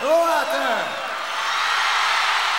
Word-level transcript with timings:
Hello 0.00 0.12
out 0.12 0.46
there. 0.52 0.86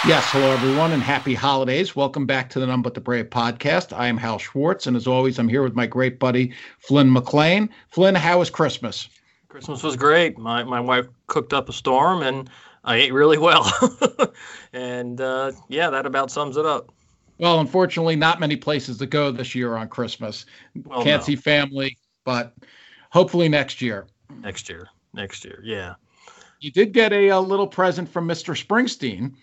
Yes, 0.10 0.30
hello 0.30 0.52
everyone, 0.52 0.91
and 0.91 1.02
happy 1.02 1.34
holidays. 1.34 1.96
Welcome 1.96 2.26
back 2.26 2.50
to 2.50 2.60
the 2.60 2.68
None 2.68 2.81
But 2.81 2.96
the 2.96 3.00
Brave 3.00 3.30
podcast. 3.30 3.98
I 3.98 4.08
am 4.08 4.18
Hal 4.18 4.39
Schwartz, 4.39 4.88
and 4.88 4.97
as 4.97 5.08
always, 5.08 5.39
I'm 5.39 5.47
here 5.47 5.63
with 5.63 5.73
my 5.73 5.86
great 5.86 6.20
buddy 6.20 6.54
Flynn 6.79 7.10
McLean. 7.10 7.70
Flynn, 7.88 8.13
how 8.13 8.39
was 8.39 8.49
Christmas? 8.49 9.07
Christmas 9.47 9.83
was 9.83 9.96
great. 9.96 10.38
My 10.38 10.65
my 10.65 10.81
wife 10.81 11.07
cooked 11.28 11.54
up 11.54 11.70
a 11.70 11.73
storm, 11.73 12.24
and 12.24 12.49
I 12.83 12.97
ate 12.97 13.13
really 13.13 13.38
well. 13.38 13.71
and 14.74 15.21
uh, 15.21 15.53
yeah, 15.69 15.90
that 15.90 16.05
about 16.05 16.31
sums 16.31 16.57
it 16.57 16.65
up. 16.65 16.91
Well, 17.37 17.61
unfortunately, 17.61 18.17
not 18.17 18.41
many 18.41 18.57
places 18.57 18.97
to 18.97 19.05
go 19.05 19.31
this 19.31 19.55
year 19.55 19.77
on 19.77 19.87
Christmas. 19.87 20.45
Well, 20.83 21.03
Can't 21.05 21.21
no. 21.21 21.25
see 21.25 21.35
family, 21.37 21.97
but 22.25 22.53
hopefully 23.11 23.47
next 23.47 23.81
year. 23.81 24.07
Next 24.41 24.67
year. 24.67 24.89
Next 25.13 25.45
year. 25.45 25.61
Yeah. 25.63 25.95
You 26.59 26.71
did 26.71 26.91
get 26.91 27.13
a, 27.13 27.29
a 27.29 27.39
little 27.39 27.67
present 27.67 28.09
from 28.09 28.27
Mr. 28.27 28.54
Springsteen. 28.54 29.33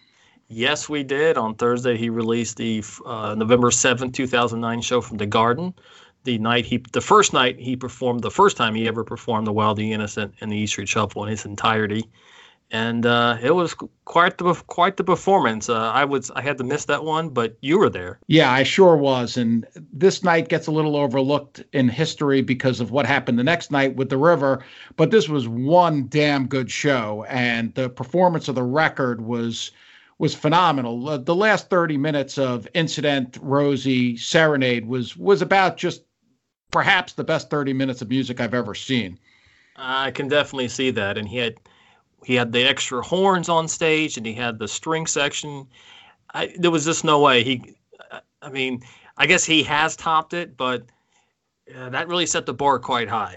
Yes, 0.48 0.88
we 0.88 1.02
did. 1.02 1.38
On 1.38 1.54
Thursday, 1.54 1.96
he 1.96 2.10
released 2.10 2.58
the 2.58 2.84
uh, 3.04 3.34
November 3.34 3.70
seventh, 3.70 4.12
two 4.12 4.26
2009 4.26 4.80
show 4.82 5.00
from 5.00 5.16
the 5.16 5.26
Garden. 5.26 5.74
The 6.24 6.38
night 6.38 6.66
he, 6.66 6.82
the 6.92 7.00
first 7.00 7.32
night 7.32 7.58
he 7.58 7.74
performed, 7.74 8.22
the 8.22 8.30
first 8.30 8.56
time 8.56 8.74
he 8.74 8.86
ever 8.86 9.02
performed 9.02 9.46
the 9.46 9.52
Wild 9.52 9.78
the 9.78 9.92
Innocent 9.92 10.34
and 10.40 10.52
the 10.52 10.56
E 10.56 10.66
Street 10.66 10.88
Shuffle 10.88 11.24
in 11.24 11.32
its 11.32 11.46
entirety, 11.46 12.04
and 12.70 13.06
uh, 13.06 13.38
it 13.40 13.54
was 13.54 13.74
quite 14.04 14.38
the 14.38 14.54
quite 14.66 14.96
the 14.96 15.04
performance. 15.04 15.68
Uh, 15.68 15.90
I 15.92 16.04
was 16.04 16.30
I 16.32 16.42
had 16.42 16.58
to 16.58 16.64
miss 16.64 16.84
that 16.86 17.04
one, 17.04 17.28
but 17.28 17.56
you 17.60 17.78
were 17.78 17.90
there. 17.90 18.18
Yeah, 18.26 18.50
I 18.50 18.64
sure 18.64 18.96
was. 18.96 19.36
And 19.36 19.66
this 19.92 20.22
night 20.22 20.48
gets 20.48 20.66
a 20.66 20.72
little 20.72 20.96
overlooked 20.96 21.62
in 21.72 21.88
history 21.88 22.42
because 22.42 22.80
of 22.80 22.90
what 22.90 23.06
happened 23.06 23.38
the 23.38 23.44
next 23.44 23.70
night 23.70 23.94
with 23.96 24.08
the 24.08 24.18
river. 24.18 24.64
But 24.96 25.10
this 25.10 25.28
was 25.28 25.46
one 25.46 26.08
damn 26.08 26.46
good 26.46 26.70
show, 26.70 27.24
and 27.28 27.72
the 27.74 27.88
performance 27.88 28.48
of 28.48 28.56
the 28.56 28.64
record 28.64 29.20
was 29.20 29.70
was 30.18 30.34
phenomenal. 30.34 31.08
Uh, 31.08 31.18
the 31.18 31.34
last 31.34 31.70
30 31.70 31.98
minutes 31.98 32.38
of 32.38 32.66
Incident, 32.74 33.38
Rosie, 33.40 34.16
Serenade 34.16 34.86
was 34.86 35.16
was 35.16 35.40
about 35.40 35.76
just 35.76 36.02
perhaps 36.72 37.12
the 37.12 37.24
best 37.24 37.48
30 37.48 37.72
minutes 37.74 38.02
of 38.02 38.08
music 38.08 38.40
I've 38.40 38.54
ever 38.54 38.74
seen. 38.74 39.20
I 39.76 40.10
can 40.10 40.26
definitely 40.26 40.68
see 40.68 40.90
that, 40.92 41.16
and 41.16 41.28
he 41.28 41.36
had 41.36 41.56
he 42.26 42.34
had 42.34 42.50
the 42.50 42.64
extra 42.64 43.02
horns 43.02 43.48
on 43.48 43.68
stage, 43.68 44.16
and 44.16 44.26
he 44.26 44.34
had 44.34 44.58
the 44.58 44.66
string 44.66 45.06
section. 45.06 45.64
I, 46.34 46.52
there 46.58 46.72
was 46.72 46.84
just 46.84 47.04
no 47.04 47.20
way 47.20 47.44
he. 47.44 47.76
I 48.42 48.50
mean, 48.50 48.82
I 49.16 49.26
guess 49.26 49.44
he 49.44 49.62
has 49.62 49.94
topped 49.94 50.34
it, 50.34 50.56
but 50.56 50.82
uh, 51.72 51.88
that 51.90 52.08
really 52.08 52.26
set 52.26 52.44
the 52.44 52.52
bar 52.52 52.80
quite 52.80 53.08
high. 53.08 53.36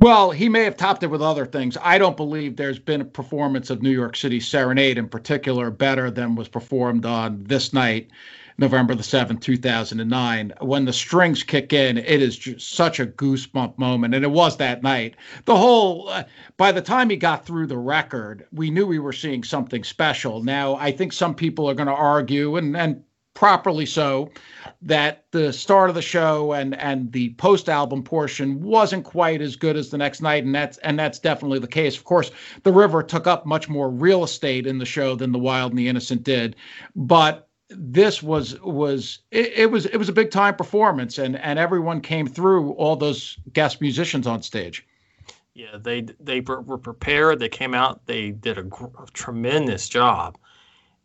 Well, 0.00 0.32
he 0.32 0.48
may 0.48 0.64
have 0.64 0.76
topped 0.76 1.04
it 1.04 1.06
with 1.06 1.22
other 1.22 1.46
things. 1.46 1.78
I 1.80 1.96
don't 1.96 2.16
believe 2.16 2.56
there's 2.56 2.80
been 2.80 3.02
a 3.02 3.04
performance 3.04 3.70
of 3.70 3.82
New 3.82 3.90
York 3.90 4.16
City 4.16 4.40
Serenade 4.40 4.98
in 4.98 5.08
particular 5.08 5.70
better 5.70 6.10
than 6.10 6.34
was 6.34 6.48
performed 6.48 7.06
on 7.06 7.44
this 7.44 7.72
night, 7.72 8.10
November 8.58 8.94
the 8.94 9.02
7th, 9.02 9.40
2009. 9.40 10.52
When 10.60 10.84
the 10.84 10.92
strings 10.92 11.42
kick 11.42 11.72
in, 11.72 11.98
it 11.98 12.22
is 12.22 12.36
just 12.36 12.74
such 12.74 13.00
a 13.00 13.06
goosebump 13.06 13.78
moment. 13.78 14.14
And 14.14 14.24
it 14.24 14.30
was 14.30 14.56
that 14.56 14.82
night. 14.82 15.16
The 15.44 15.56
whole, 15.56 16.08
uh, 16.08 16.24
by 16.56 16.72
the 16.72 16.82
time 16.82 17.10
he 17.10 17.16
got 17.16 17.46
through 17.46 17.66
the 17.66 17.78
record, 17.78 18.46
we 18.52 18.70
knew 18.70 18.86
we 18.86 18.98
were 18.98 19.12
seeing 19.12 19.42
something 19.42 19.84
special. 19.84 20.42
Now, 20.42 20.76
I 20.76 20.92
think 20.92 21.12
some 21.12 21.34
people 21.34 21.68
are 21.68 21.74
going 21.74 21.88
to 21.88 21.94
argue, 21.94 22.56
and, 22.56 22.76
and 22.76 23.02
properly 23.34 23.86
so, 23.86 24.30
that 24.82 25.24
the 25.30 25.52
start 25.52 25.88
of 25.88 25.94
the 25.94 26.02
show 26.02 26.52
and 26.52 26.74
and 26.78 27.10
the 27.12 27.32
post 27.34 27.68
album 27.68 28.02
portion 28.02 28.60
wasn't 28.60 29.04
quite 29.04 29.40
as 29.40 29.56
good 29.56 29.76
as 29.76 29.90
the 29.90 29.98
next 29.98 30.20
night 30.20 30.44
and 30.44 30.54
that's 30.54 30.78
and 30.78 30.98
that's 30.98 31.18
definitely 31.18 31.58
the 31.58 31.66
case 31.66 31.96
of 31.96 32.04
course 32.04 32.30
the 32.64 32.72
river 32.72 33.02
took 33.02 33.26
up 33.26 33.46
much 33.46 33.68
more 33.68 33.88
real 33.88 34.24
estate 34.24 34.66
in 34.66 34.78
the 34.78 34.84
show 34.84 35.14
than 35.14 35.32
the 35.32 35.38
wild 35.38 35.72
and 35.72 35.78
the 35.78 35.88
innocent 35.88 36.22
did 36.24 36.56
but 36.94 37.48
this 37.76 38.22
was 38.22 38.60
was 38.60 39.20
it, 39.30 39.52
it 39.54 39.70
was 39.70 39.86
it 39.86 39.96
was 39.96 40.08
a 40.08 40.12
big 40.12 40.30
time 40.30 40.54
performance 40.54 41.18
and 41.18 41.36
and 41.36 41.58
everyone 41.58 42.00
came 42.00 42.26
through 42.26 42.72
all 42.72 42.96
those 42.96 43.38
guest 43.52 43.80
musicians 43.80 44.26
on 44.26 44.42
stage 44.42 44.86
Yeah, 45.54 45.76
they 45.80 46.02
they 46.20 46.40
were 46.40 46.78
prepared. 46.78 47.38
They 47.38 47.48
came 47.48 47.74
out. 47.74 48.06
They 48.06 48.30
did 48.30 48.58
a, 48.58 48.62
gr- 48.62 48.86
a 49.02 49.06
tremendous 49.12 49.88
job, 49.88 50.38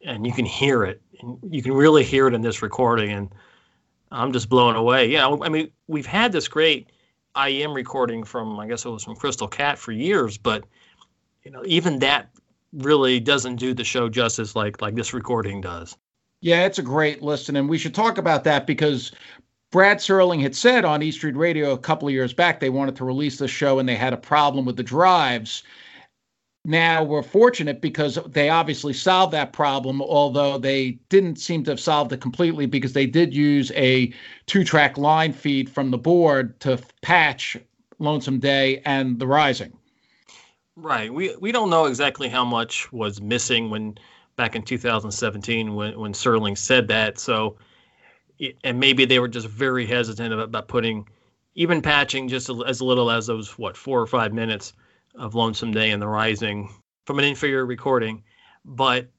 and 0.06 0.26
you 0.26 0.32
can 0.32 0.46
hear 0.46 0.84
it. 0.84 1.02
And 1.20 1.38
you 1.50 1.62
can 1.62 1.74
really 1.74 2.04
hear 2.04 2.28
it 2.28 2.34
in 2.34 2.42
this 2.42 2.62
recording, 2.62 3.12
and 3.12 3.30
I'm 4.12 4.32
just 4.32 4.50
blown 4.50 4.76
away. 4.76 5.10
Yeah, 5.10 5.28
I 5.28 5.50
mean, 5.50 5.70
we've 5.88 6.06
had 6.06 6.32
this 6.32 6.48
great 6.48 6.92
IEM 7.36 7.76
recording 7.76 8.24
from 8.24 8.60
I 8.60 8.68
guess 8.68 8.86
it 8.86 8.90
was 8.90 9.04
from 9.04 9.16
Crystal 9.16 9.48
Cat 9.48 9.78
for 9.78 9.92
years, 9.92 10.38
but 10.38 10.64
you 11.44 11.52
know, 11.52 11.64
even 11.66 12.00
that 12.00 12.30
really 12.74 13.20
doesn't 13.20 13.58
do 13.58 13.74
the 13.74 13.84
show 13.84 14.10
justice 14.10 14.56
like 14.56 14.82
like 14.82 14.96
this 14.96 15.14
recording 15.14 15.62
does. 15.62 15.98
Yeah, 16.42 16.66
it's 16.66 16.80
a 16.80 16.84
great 16.84 17.22
listen, 17.22 17.56
and 17.56 17.68
we 17.68 17.78
should 17.78 17.96
talk 17.96 18.18
about 18.18 18.44
that 18.44 18.68
because 18.68 19.12
Brad 19.72 19.98
Serling 19.98 20.42
had 20.42 20.56
said 20.56 20.86
on 20.86 21.02
East 21.02 21.18
Street 21.18 21.36
Radio 21.36 21.72
a 21.72 21.78
couple 21.78 22.08
of 22.08 22.14
years 22.14 22.34
back 22.34 22.60
they 22.60 22.70
wanted 22.70 22.96
to 22.98 23.06
release 23.06 23.38
the 23.38 23.48
show 23.48 23.80
and 23.80 23.90
they 23.90 23.96
had 23.96 24.14
a 24.14 24.18
problem 24.18 24.66
with 24.66 24.78
the 24.78 24.84
drives. 24.84 25.64
Now 26.64 27.04
we're 27.04 27.24
fortunate 27.24 27.82
because 27.82 28.20
they 28.28 28.50
obviously 28.50 28.94
solved 28.94 29.34
that 29.34 29.54
problem, 29.54 30.02
although 30.02 30.58
they 30.58 31.00
didn't 31.10 31.38
seem 31.38 31.64
to 31.64 31.72
have 31.72 31.80
solved 31.80 32.12
it 32.14 32.22
completely 32.22 32.66
because 32.66 32.94
they 32.94 33.06
did 33.06 33.34
use 33.34 33.72
a 33.76 34.14
two 34.48 34.64
track 34.64 34.98
line 34.98 35.34
feed 35.34 35.70
from 35.70 35.92
the 35.92 35.98
board 35.98 36.60
to 36.62 36.80
patch 37.02 37.58
Lonesome 38.00 38.40
Day 38.40 38.82
and 38.86 39.18
The 39.20 39.28
Rising. 39.28 39.74
Right. 40.76 41.12
We 41.12 41.36
we 41.38 41.52
don't 41.52 41.70
know 41.70 41.86
exactly 41.86 42.30
how 42.30 42.46
much 42.46 42.92
was 42.94 43.20
missing 43.22 43.70
when 43.70 43.98
back 44.38 44.56
in 44.56 44.62
2017 44.62 45.76
when 45.76 46.00
when 46.00 46.14
Serling 46.14 46.58
said 46.58 46.88
that. 46.88 47.20
So, 47.20 47.58
and 48.64 48.80
maybe 48.80 49.04
they 49.04 49.20
were 49.20 49.28
just 49.28 49.48
very 49.48 49.86
hesitant 49.86 50.34
about, 50.34 50.46
about 50.46 50.68
putting 50.70 51.08
even 51.56 51.82
patching 51.82 52.30
just 52.30 52.50
as 52.66 52.82
little 52.82 53.12
as 53.12 53.28
those 53.28 53.58
what 53.58 53.76
four 53.76 54.00
or 54.00 54.08
five 54.08 54.32
minutes 54.32 54.74
of 55.16 55.36
Lonesome 55.36 55.72
Day 55.72 55.92
and 55.92 56.02
The 56.02 56.08
Rising 56.08 56.70
from 57.06 57.20
an 57.20 57.26
inferior 57.26 57.66
recording. 57.66 58.24
But 58.64 59.10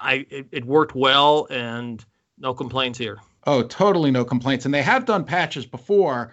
I 0.00 0.26
it, 0.30 0.46
it 0.50 0.64
worked 0.64 0.96
well 0.96 1.46
and 1.50 2.04
no 2.38 2.54
complaints 2.54 2.98
here. 2.98 3.18
Oh, 3.46 3.62
totally 3.62 4.10
no 4.10 4.24
complaints. 4.24 4.64
And 4.64 4.74
they 4.74 4.82
have 4.82 5.04
done 5.04 5.24
patches 5.24 5.66
before. 5.66 6.32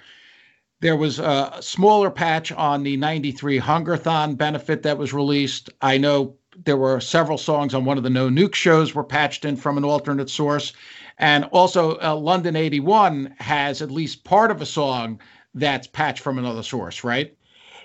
There 0.79 0.95
was 0.95 1.19
a 1.19 1.57
smaller 1.61 2.09
patch 2.09 2.51
on 2.51 2.83
the 2.83 2.97
93 2.97 3.57
Hungerthon 3.59 4.35
benefit 4.35 4.83
that 4.83 4.97
was 4.97 5.13
released. 5.13 5.69
I 5.81 5.97
know 5.97 6.35
there 6.65 6.77
were 6.77 6.99
several 6.99 7.37
songs 7.37 7.73
on 7.73 7.85
one 7.85 7.97
of 7.97 8.03
the 8.03 8.09
No 8.09 8.29
Nuke 8.29 8.55
shows 8.55 8.93
were 8.93 9.03
patched 9.03 9.45
in 9.45 9.55
from 9.55 9.77
an 9.77 9.83
alternate 9.83 10.29
source. 10.29 10.73
And 11.17 11.45
also, 11.45 11.99
uh, 12.01 12.15
London 12.15 12.55
81 12.55 13.35
has 13.39 13.81
at 13.81 13.91
least 13.91 14.23
part 14.23 14.51
of 14.51 14.61
a 14.61 14.65
song 14.65 15.19
that's 15.53 15.87
patched 15.87 16.21
from 16.21 16.37
another 16.37 16.63
source, 16.63 17.03
right? 17.03 17.35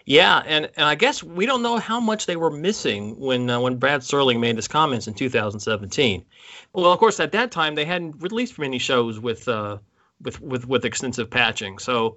Yeah, 0.07 0.43
and, 0.47 0.71
and 0.77 0.87
I 0.87 0.95
guess 0.95 1.23
we 1.23 1.45
don't 1.45 1.61
know 1.61 1.77
how 1.77 2.01
much 2.01 2.25
they 2.25 2.37
were 2.37 2.51
missing 2.51 3.21
when 3.21 3.51
uh, 3.51 3.61
when 3.61 3.77
Brad 3.77 4.01
Serling 4.01 4.41
made 4.41 4.57
his 4.57 4.67
comments 4.67 5.07
in 5.07 5.13
2017. 5.13 6.25
Well, 6.73 6.91
of 6.91 6.99
course, 6.99 7.21
at 7.21 7.33
that 7.33 7.51
time 7.51 7.75
they 7.75 7.85
hadn't 7.85 8.23
released 8.23 8.59
many 8.59 8.79
shows 8.79 9.21
with 9.21 9.47
uh, 9.47 9.77
with 10.23 10.41
with 10.41 10.67
with 10.67 10.87
extensive 10.87 11.29
patching, 11.29 11.79
so 11.79 12.17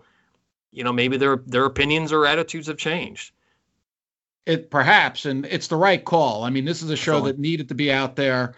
you 0.71 0.85
know 0.85 0.93
maybe 0.93 1.17
their 1.17 1.43
their 1.45 1.65
opinions 1.65 2.13
or 2.13 2.25
attitudes 2.25 2.67
have 2.67 2.77
changed. 2.77 3.33
It 4.45 4.71
perhaps, 4.71 5.25
and 5.25 5.45
it's 5.45 5.67
the 5.67 5.75
right 5.75 6.03
call. 6.03 6.43
I 6.43 6.49
mean, 6.49 6.65
this 6.65 6.81
is 6.81 6.89
a 6.89 6.95
show 6.95 7.21
that 7.21 7.37
needed 7.37 7.67
to 7.69 7.75
be 7.75 7.91
out 7.91 8.15
there. 8.15 8.55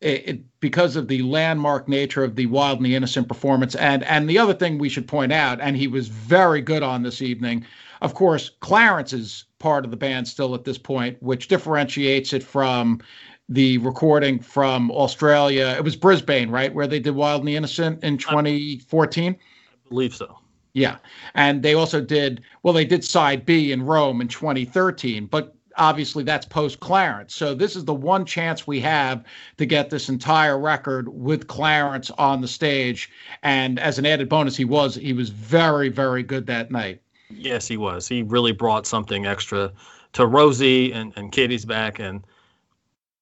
It, 0.00 0.28
it, 0.28 0.60
because 0.60 0.94
of 0.94 1.08
the 1.08 1.22
landmark 1.22 1.88
nature 1.88 2.22
of 2.22 2.36
the 2.36 2.46
wild 2.46 2.78
and 2.78 2.86
the 2.86 2.94
innocent 2.94 3.26
performance, 3.26 3.74
and 3.74 4.04
and 4.04 4.30
the 4.30 4.38
other 4.38 4.54
thing 4.54 4.78
we 4.78 4.88
should 4.88 5.08
point 5.08 5.32
out, 5.32 5.60
and 5.60 5.76
he 5.76 5.88
was 5.88 6.06
very 6.06 6.60
good 6.60 6.84
on 6.84 7.02
this 7.02 7.20
evening. 7.20 7.66
Of 8.00 8.14
course, 8.14 8.50
Clarence 8.60 9.12
is 9.12 9.44
part 9.58 9.84
of 9.84 9.90
the 9.90 9.96
band 9.96 10.28
still 10.28 10.54
at 10.54 10.62
this 10.62 10.78
point, 10.78 11.20
which 11.20 11.48
differentiates 11.48 12.32
it 12.32 12.44
from 12.44 13.00
the 13.48 13.78
recording 13.78 14.38
from 14.38 14.90
Australia. 14.90 15.74
It 15.76 15.82
was 15.82 15.96
Brisbane, 15.96 16.50
right, 16.50 16.72
where 16.72 16.86
they 16.86 17.00
did 17.00 17.14
Wild 17.14 17.40
and 17.40 17.48
the 17.48 17.56
Innocent 17.56 18.04
in 18.04 18.18
2014. 18.18 19.32
I 19.34 19.88
believe 19.88 20.14
so. 20.14 20.38
Yeah. 20.72 20.98
And 21.34 21.62
they 21.62 21.74
also 21.74 22.00
did, 22.00 22.42
well, 22.62 22.74
they 22.74 22.84
did 22.84 23.04
side 23.04 23.44
B 23.46 23.72
in 23.72 23.82
Rome 23.82 24.20
in 24.20 24.28
2013, 24.28 25.26
but 25.26 25.54
obviously 25.78 26.24
that's 26.24 26.44
post 26.44 26.80
Clarence. 26.80 27.34
So 27.34 27.54
this 27.54 27.76
is 27.76 27.84
the 27.84 27.94
one 27.94 28.24
chance 28.24 28.66
we 28.66 28.80
have 28.80 29.24
to 29.56 29.66
get 29.66 29.90
this 29.90 30.08
entire 30.08 30.58
record 30.58 31.08
with 31.08 31.46
Clarence 31.46 32.10
on 32.12 32.40
the 32.40 32.48
stage. 32.48 33.10
And 33.42 33.78
as 33.78 33.98
an 33.98 34.06
added 34.06 34.28
bonus, 34.28 34.56
he 34.56 34.64
was 34.64 34.94
he 34.96 35.12
was 35.12 35.30
very, 35.30 35.88
very 35.88 36.22
good 36.22 36.46
that 36.46 36.70
night. 36.70 37.00
Yes, 37.30 37.68
he 37.68 37.76
was. 37.76 38.08
He 38.08 38.22
really 38.22 38.52
brought 38.52 38.86
something 38.86 39.26
extra 39.26 39.72
to 40.14 40.26
Rosie 40.26 40.92
and, 40.92 41.12
and 41.16 41.30
Katie's 41.30 41.64
back, 41.64 41.98
and 41.98 42.24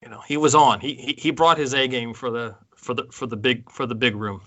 you 0.01 0.09
know 0.09 0.21
he 0.27 0.37
was 0.37 0.55
on. 0.55 0.79
He, 0.79 0.93
he 0.95 1.13
he 1.17 1.31
brought 1.31 1.57
his 1.57 1.73
A 1.73 1.87
game 1.87 2.13
for 2.13 2.31
the 2.31 2.55
for 2.75 2.93
the 2.93 3.05
for 3.11 3.27
the 3.27 3.37
big 3.37 3.69
for 3.69 3.85
the 3.85 3.95
big 3.95 4.15
room. 4.15 4.41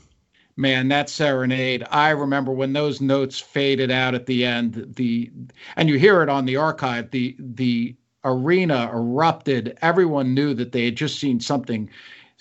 Man, 0.61 0.89
that 0.89 1.09
serenade. 1.09 1.87
I 1.91 2.11
remember 2.11 2.53
when 2.53 2.75
those 2.75 3.01
notes 3.01 3.41
faded 3.41 3.91
out 3.91 4.15
at 4.15 4.27
the 4.27 4.45
end, 4.45 4.93
the 4.97 5.31
and 5.77 5.89
you 5.89 5.99
hear 5.99 6.23
it 6.23 6.29
on 6.29 6.45
the 6.45 6.57
archive, 6.57 7.11
the 7.11 7.35
the 7.39 7.97
arena 8.25 8.91
erupted. 8.93 9.79
Everyone 9.81 10.35
knew 10.35 10.53
that 10.55 10.73
they 10.73 10.85
had 10.85 10.97
just 10.97 11.19
seen 11.19 11.41
something 11.41 11.89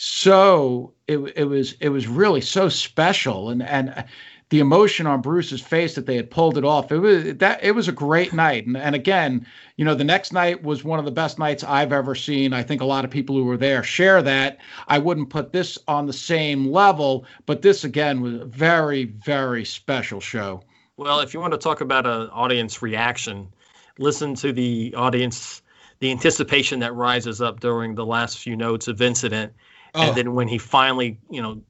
so 0.01 0.93
it, 1.07 1.17
it 1.35 1.43
was 1.43 1.73
it 1.81 1.89
was 1.89 2.07
really 2.07 2.39
so 2.39 2.69
special 2.69 3.49
and 3.49 3.61
and 3.61 4.05
the 4.49 4.59
emotion 4.59 5.05
on 5.05 5.21
Bruce's 5.21 5.61
face 5.61 5.93
that 5.95 6.07
they 6.07 6.15
had 6.15 6.31
pulled 6.31 6.57
it 6.57 6.65
off. 6.65 6.91
It 6.91 6.97
was 6.97 7.35
that 7.35 7.63
it 7.63 7.71
was 7.73 7.87
a 7.87 7.91
great 7.91 8.33
night. 8.33 8.65
And, 8.65 8.75
and 8.75 8.95
again, 8.95 9.45
you 9.77 9.85
know, 9.85 9.93
the 9.93 10.03
next 10.03 10.33
night 10.33 10.63
was 10.63 10.83
one 10.83 10.97
of 10.97 11.05
the 11.05 11.11
best 11.11 11.37
nights 11.37 11.63
I've 11.63 11.93
ever 11.93 12.15
seen. 12.15 12.51
I 12.51 12.63
think 12.63 12.81
a 12.81 12.85
lot 12.85 13.05
of 13.05 13.11
people 13.11 13.35
who 13.35 13.43
were 13.43 13.57
there 13.57 13.83
share 13.83 14.23
that. 14.23 14.57
I 14.87 14.97
wouldn't 14.97 15.29
put 15.29 15.53
this 15.53 15.77
on 15.87 16.07
the 16.07 16.13
same 16.13 16.71
level, 16.71 17.25
but 17.45 17.61
this 17.61 17.83
again 17.83 18.21
was 18.21 18.33
a 18.33 18.45
very, 18.45 19.05
very 19.05 19.63
special 19.65 20.19
show. 20.19 20.63
Well, 20.97 21.19
if 21.19 21.33
you 21.33 21.39
want 21.39 21.53
to 21.53 21.59
talk 21.59 21.81
about 21.81 22.07
an 22.07 22.29
audience 22.29 22.81
reaction, 22.81 23.47
listen 23.99 24.33
to 24.35 24.51
the 24.51 24.95
audience, 24.95 25.61
the 25.99 26.09
anticipation 26.09 26.79
that 26.79 26.95
rises 26.95 27.39
up 27.39 27.59
during 27.59 27.93
the 27.93 28.05
last 28.05 28.39
few 28.39 28.55
notes 28.55 28.87
of 28.87 28.99
incident. 28.99 29.53
Oh. 29.93 30.01
And 30.01 30.17
then 30.17 30.33
when 30.33 30.47
he 30.47 30.57
finally, 30.57 31.19
you 31.29 31.41
know, 31.41 31.61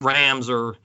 rams 0.00 0.50
or 0.50 0.76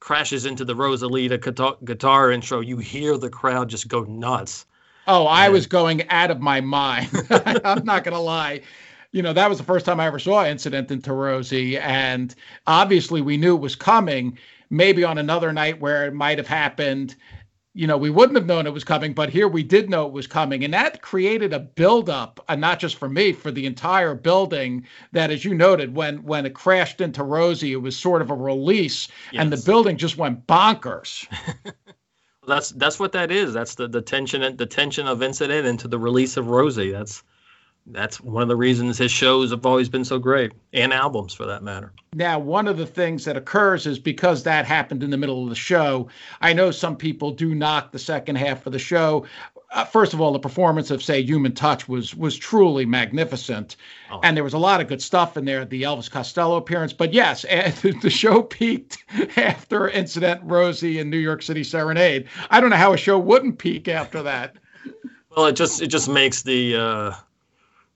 crashes 0.00 0.46
into 0.46 0.64
the 0.64 0.74
Rosalita 0.74 1.40
guitar, 1.40 1.76
guitar 1.84 2.30
intro, 2.30 2.60
you 2.60 2.78
hear 2.78 3.18
the 3.18 3.30
crowd 3.30 3.68
just 3.68 3.88
go 3.88 4.02
nuts. 4.04 4.66
Oh, 5.06 5.26
I 5.26 5.44
and, 5.44 5.54
was 5.54 5.66
going 5.66 6.08
out 6.08 6.30
of 6.30 6.40
my 6.40 6.60
mind. 6.60 7.10
I'm 7.30 7.84
not 7.84 8.04
going 8.04 8.14
to 8.14 8.20
lie. 8.20 8.62
You 9.12 9.22
know, 9.22 9.32
that 9.32 9.48
was 9.48 9.58
the 9.58 9.64
first 9.64 9.86
time 9.86 10.00
I 10.00 10.06
ever 10.06 10.18
saw 10.18 10.44
Incident 10.44 10.90
in 10.90 11.00
Rosie. 11.00 11.78
And 11.78 12.34
obviously, 12.66 13.22
we 13.22 13.36
knew 13.36 13.54
it 13.54 13.60
was 13.60 13.76
coming. 13.76 14.38
Maybe 14.68 15.04
on 15.04 15.16
another 15.16 15.52
night 15.52 15.80
where 15.80 16.06
it 16.06 16.12
might 16.14 16.38
have 16.38 16.48
happened, 16.48 17.14
you 17.76 17.86
know, 17.86 17.98
we 17.98 18.08
wouldn't 18.08 18.38
have 18.38 18.46
known 18.46 18.66
it 18.66 18.72
was 18.72 18.84
coming, 18.84 19.12
but 19.12 19.28
here 19.28 19.48
we 19.48 19.62
did 19.62 19.90
know 19.90 20.06
it 20.06 20.12
was 20.12 20.26
coming. 20.26 20.64
And 20.64 20.72
that 20.72 21.02
created 21.02 21.52
a 21.52 21.58
buildup, 21.58 22.42
and 22.48 22.58
not 22.58 22.78
just 22.80 22.96
for 22.96 23.06
me, 23.06 23.32
for 23.32 23.50
the 23.50 23.66
entire 23.66 24.14
building. 24.14 24.86
That, 25.12 25.30
as 25.30 25.44
you 25.44 25.52
noted, 25.52 25.94
when 25.94 26.22
when 26.22 26.46
it 26.46 26.54
crashed 26.54 27.02
into 27.02 27.22
Rosie, 27.22 27.72
it 27.72 27.82
was 27.82 27.94
sort 27.94 28.22
of 28.22 28.30
a 28.30 28.34
release, 28.34 29.08
yes. 29.30 29.42
and 29.42 29.52
the 29.52 29.62
building 29.66 29.98
just 29.98 30.16
went 30.16 30.46
bonkers. 30.46 31.26
that's 32.46 32.70
that's 32.70 32.98
what 32.98 33.12
that 33.12 33.30
is. 33.30 33.52
That's 33.52 33.74
the, 33.74 33.88
the 33.88 34.00
tension 34.00 34.56
the 34.56 34.66
tension 34.66 35.06
of 35.06 35.22
incident 35.22 35.66
into 35.66 35.86
the 35.86 35.98
release 35.98 36.38
of 36.38 36.48
Rosie. 36.48 36.92
That's 36.92 37.22
that's 37.88 38.20
one 38.20 38.42
of 38.42 38.48
the 38.48 38.56
reasons 38.56 38.98
his 38.98 39.12
shows 39.12 39.50
have 39.50 39.64
always 39.64 39.88
been 39.88 40.04
so 40.04 40.18
great 40.18 40.52
and 40.72 40.92
albums 40.92 41.32
for 41.32 41.46
that 41.46 41.62
matter. 41.62 41.92
Now 42.14 42.38
one 42.38 42.66
of 42.66 42.78
the 42.78 42.86
things 42.86 43.24
that 43.24 43.36
occurs 43.36 43.86
is 43.86 43.98
because 43.98 44.42
that 44.42 44.66
happened 44.66 45.02
in 45.02 45.10
the 45.10 45.16
middle 45.16 45.44
of 45.44 45.48
the 45.48 45.54
show 45.54 46.08
i 46.40 46.52
know 46.52 46.70
some 46.70 46.96
people 46.96 47.30
do 47.30 47.54
knock 47.54 47.92
the 47.92 47.98
second 47.98 48.36
half 48.36 48.66
of 48.66 48.72
the 48.72 48.78
show. 48.78 49.24
Uh, 49.72 49.84
first 49.84 50.14
of 50.14 50.20
all 50.20 50.32
the 50.32 50.38
performance 50.38 50.90
of 50.90 51.02
say 51.02 51.20
human 51.20 51.52
touch 51.52 51.88
was 51.88 52.14
was 52.14 52.36
truly 52.36 52.86
magnificent. 52.86 53.76
Oh. 54.10 54.20
and 54.22 54.36
there 54.36 54.44
was 54.44 54.54
a 54.54 54.58
lot 54.58 54.80
of 54.80 54.88
good 54.88 55.02
stuff 55.02 55.36
in 55.36 55.44
there 55.44 55.64
the 55.64 55.82
elvis 55.82 56.10
costello 56.10 56.56
appearance. 56.56 56.92
But 56.92 57.12
yes 57.12 57.42
the 58.02 58.10
show 58.10 58.42
peaked 58.42 58.98
after 59.36 59.88
incident 59.88 60.40
rosie 60.44 60.98
and 60.98 61.10
new 61.10 61.18
york 61.18 61.42
city 61.42 61.62
serenade. 61.62 62.26
I 62.50 62.60
don't 62.60 62.70
know 62.70 62.76
how 62.76 62.92
a 62.92 62.96
show 62.96 63.18
wouldn't 63.18 63.58
peak 63.58 63.86
after 63.86 64.22
that. 64.24 64.56
Well 65.30 65.46
it 65.46 65.52
just 65.52 65.80
it 65.82 65.88
just 65.88 66.08
makes 66.08 66.42
the 66.42 66.76
uh 66.76 67.12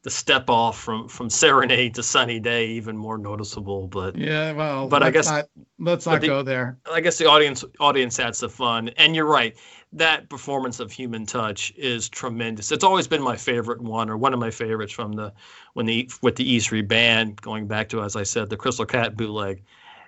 the 0.02 0.10
step 0.10 0.48
off 0.48 0.78
from 0.78 1.08
from 1.08 1.28
serenade 1.28 1.94
to 1.94 2.02
sunny 2.02 2.40
day 2.40 2.68
even 2.68 2.96
more 2.96 3.18
noticeable 3.18 3.86
but 3.86 4.16
yeah 4.16 4.52
well 4.52 4.88
but 4.88 5.02
i 5.02 5.10
guess 5.10 5.26
not, 5.26 5.46
let's 5.78 6.06
not 6.06 6.20
the, 6.20 6.26
go 6.26 6.42
there. 6.42 6.78
I 6.90 7.00
guess 7.00 7.18
the 7.18 7.26
audience 7.26 7.64
audience 7.78 8.18
adds 8.18 8.40
the 8.40 8.48
fun 8.48 8.88
and 8.96 9.14
you're 9.14 9.26
right 9.26 9.56
that 9.92 10.28
performance 10.28 10.78
of 10.78 10.92
human 10.92 11.26
touch 11.26 11.72
is 11.76 12.08
tremendous. 12.08 12.70
It's 12.70 12.84
always 12.84 13.08
been 13.08 13.22
my 13.22 13.36
favorite 13.36 13.80
one 13.80 14.08
or 14.08 14.16
one 14.16 14.32
of 14.32 14.38
my 14.38 14.50
favorites 14.50 14.92
from 14.92 15.12
the 15.12 15.32
when 15.72 15.86
the 15.86 16.08
with 16.22 16.36
the 16.36 16.48
east 16.48 16.70
band 16.86 17.40
going 17.42 17.66
back 17.66 17.88
to 17.88 18.02
as 18.02 18.14
i 18.14 18.22
said 18.22 18.48
the 18.50 18.56
crystal 18.56 18.86
cat 18.86 19.16
bootleg. 19.16 19.62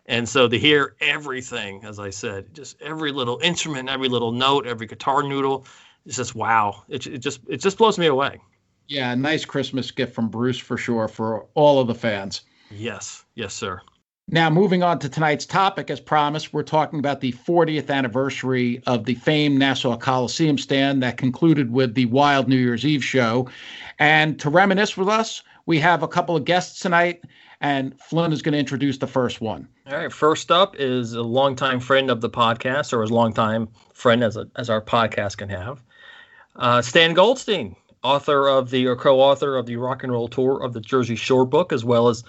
And 0.06 0.28
so 0.28 0.48
to 0.48 0.58
hear 0.58 0.96
everything 1.00 1.84
as 1.84 1.98
i 1.98 2.10
said 2.10 2.54
just 2.54 2.80
every 2.80 3.12
little 3.12 3.40
instrument 3.42 3.88
every 3.88 4.08
little 4.08 4.32
note 4.32 4.66
every 4.66 4.86
guitar 4.86 5.22
noodle 5.22 5.66
it's 6.04 6.16
just 6.16 6.34
wow. 6.34 6.82
It, 6.88 7.06
it 7.06 7.18
just 7.18 7.40
it 7.48 7.58
just 7.58 7.78
blows 7.78 7.98
me 7.98 8.06
away 8.06 8.40
yeah, 8.88 9.14
nice 9.14 9.44
Christmas 9.44 9.90
gift 9.90 10.14
from 10.14 10.28
Bruce 10.28 10.58
for 10.58 10.76
sure 10.76 11.08
for 11.08 11.46
all 11.54 11.80
of 11.80 11.86
the 11.86 11.94
fans. 11.94 12.42
Yes, 12.70 13.24
yes, 13.34 13.54
sir. 13.54 13.80
Now, 14.28 14.48
moving 14.48 14.82
on 14.82 14.98
to 15.00 15.08
tonight's 15.08 15.44
topic, 15.44 15.90
as 15.90 16.00
promised, 16.00 16.52
we're 16.52 16.62
talking 16.62 16.98
about 16.98 17.20
the 17.20 17.32
40th 17.32 17.90
anniversary 17.90 18.82
of 18.86 19.04
the 19.04 19.14
famed 19.16 19.58
Nassau 19.58 19.96
Coliseum 19.96 20.56
stand 20.56 21.02
that 21.02 21.16
concluded 21.16 21.72
with 21.72 21.94
the 21.94 22.06
Wild 22.06 22.48
New 22.48 22.56
Year's 22.56 22.86
Eve 22.86 23.04
show. 23.04 23.48
And 23.98 24.38
to 24.40 24.48
reminisce 24.48 24.96
with 24.96 25.08
us, 25.08 25.42
we 25.66 25.78
have 25.80 26.02
a 26.02 26.08
couple 26.08 26.36
of 26.36 26.44
guests 26.44 26.78
tonight, 26.80 27.24
and 27.60 27.98
Flynn 28.00 28.32
is 28.32 28.42
going 28.42 28.52
to 28.52 28.58
introduce 28.58 28.96
the 28.98 29.06
first 29.06 29.40
one. 29.40 29.68
All 29.86 29.96
right. 29.98 30.12
First 30.12 30.50
up 30.50 30.76
is 30.78 31.12
a 31.12 31.22
longtime 31.22 31.80
friend 31.80 32.08
of 32.08 32.20
the 32.20 32.30
podcast, 32.30 32.92
or 32.92 33.02
as 33.02 33.10
longtime 33.10 33.68
friend 33.92 34.22
as, 34.22 34.36
a, 34.36 34.46
as 34.56 34.70
our 34.70 34.80
podcast 34.80 35.36
can 35.36 35.48
have, 35.48 35.82
uh, 36.56 36.80
Stan 36.80 37.12
Goldstein 37.12 37.76
author 38.02 38.48
of 38.48 38.70
the 38.70 38.86
or 38.86 38.96
co-author 38.96 39.56
of 39.56 39.66
the 39.66 39.76
rock 39.76 40.02
and 40.02 40.12
roll 40.12 40.28
tour 40.28 40.62
of 40.62 40.72
the 40.72 40.80
Jersey 40.80 41.16
Shore 41.16 41.44
book, 41.46 41.72
as 41.72 41.84
well 41.84 42.08
as 42.08 42.24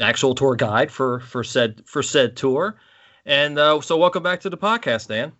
actual 0.00 0.34
tour 0.34 0.56
guide 0.56 0.90
for 0.90 1.20
for 1.20 1.44
said 1.44 1.82
for 1.86 2.02
said 2.02 2.36
tour. 2.36 2.76
And 3.24 3.58
uh, 3.58 3.80
so, 3.80 3.96
welcome 3.96 4.22
back 4.22 4.40
to 4.40 4.50
the 4.50 4.58
podcast, 4.58 5.08
Dan. 5.08 5.32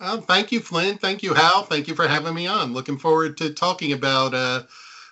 Uh, 0.00 0.20
thank 0.20 0.52
you, 0.52 0.60
Flynn. 0.60 0.98
Thank 0.98 1.22
you, 1.22 1.34
Hal. 1.34 1.62
Thank 1.64 1.88
you 1.88 1.94
for 1.94 2.06
having 2.06 2.34
me 2.34 2.46
on. 2.46 2.72
Looking 2.72 2.98
forward 2.98 3.36
to 3.38 3.52
talking 3.52 3.92
about 3.92 4.34
uh, 4.34 4.62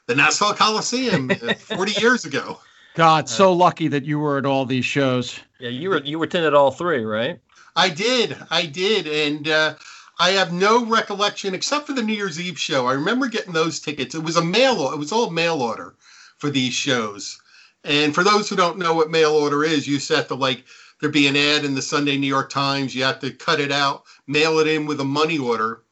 the 0.06 0.14
Nassau 0.14 0.52
Coliseum 0.52 1.30
uh, 1.30 1.54
40 1.54 2.00
years 2.00 2.24
ago. 2.24 2.60
God, 2.94 3.28
so 3.28 3.52
lucky 3.52 3.88
that 3.88 4.04
you 4.04 4.18
were 4.18 4.36
at 4.38 4.44
all 4.44 4.66
these 4.66 4.84
shows. 4.84 5.40
Yeah, 5.58 5.70
you 5.70 5.88
were 5.88 6.02
you 6.02 6.18
were 6.18 6.26
attended 6.26 6.54
all 6.54 6.70
three, 6.70 7.04
right? 7.04 7.40
I 7.74 7.88
did, 7.88 8.36
I 8.50 8.66
did, 8.66 9.06
and 9.06 9.48
uh, 9.48 9.74
I 10.18 10.30
have 10.30 10.52
no 10.52 10.84
recollection 10.84 11.54
except 11.54 11.86
for 11.86 11.94
the 11.94 12.02
New 12.02 12.14
Year's 12.14 12.40
Eve 12.40 12.58
show. 12.58 12.86
I 12.86 12.92
remember 12.92 13.28
getting 13.28 13.52
those 13.52 13.80
tickets. 13.80 14.14
It 14.14 14.22
was 14.22 14.36
a 14.36 14.44
mail. 14.44 14.92
It 14.92 14.98
was 14.98 15.12
all 15.12 15.30
mail 15.30 15.62
order 15.62 15.94
for 16.38 16.50
these 16.50 16.74
shows. 16.74 17.40
And 17.84 18.14
for 18.14 18.22
those 18.22 18.48
who 18.48 18.56
don't 18.56 18.78
know 18.78 18.94
what 18.94 19.10
mail 19.10 19.32
order 19.32 19.64
is, 19.64 19.88
you 19.88 19.98
set 19.98 20.28
to 20.28 20.34
like 20.34 20.64
there'd 21.00 21.12
be 21.12 21.26
an 21.26 21.36
ad 21.36 21.64
in 21.64 21.74
the 21.74 21.82
Sunday 21.82 22.16
New 22.16 22.26
York 22.26 22.50
Times. 22.50 22.94
You 22.94 23.04
have 23.04 23.20
to 23.20 23.32
cut 23.32 23.58
it 23.58 23.72
out, 23.72 24.04
mail 24.26 24.58
it 24.60 24.68
in 24.68 24.86
with 24.86 25.00
a 25.00 25.04
money 25.04 25.38
order. 25.38 25.82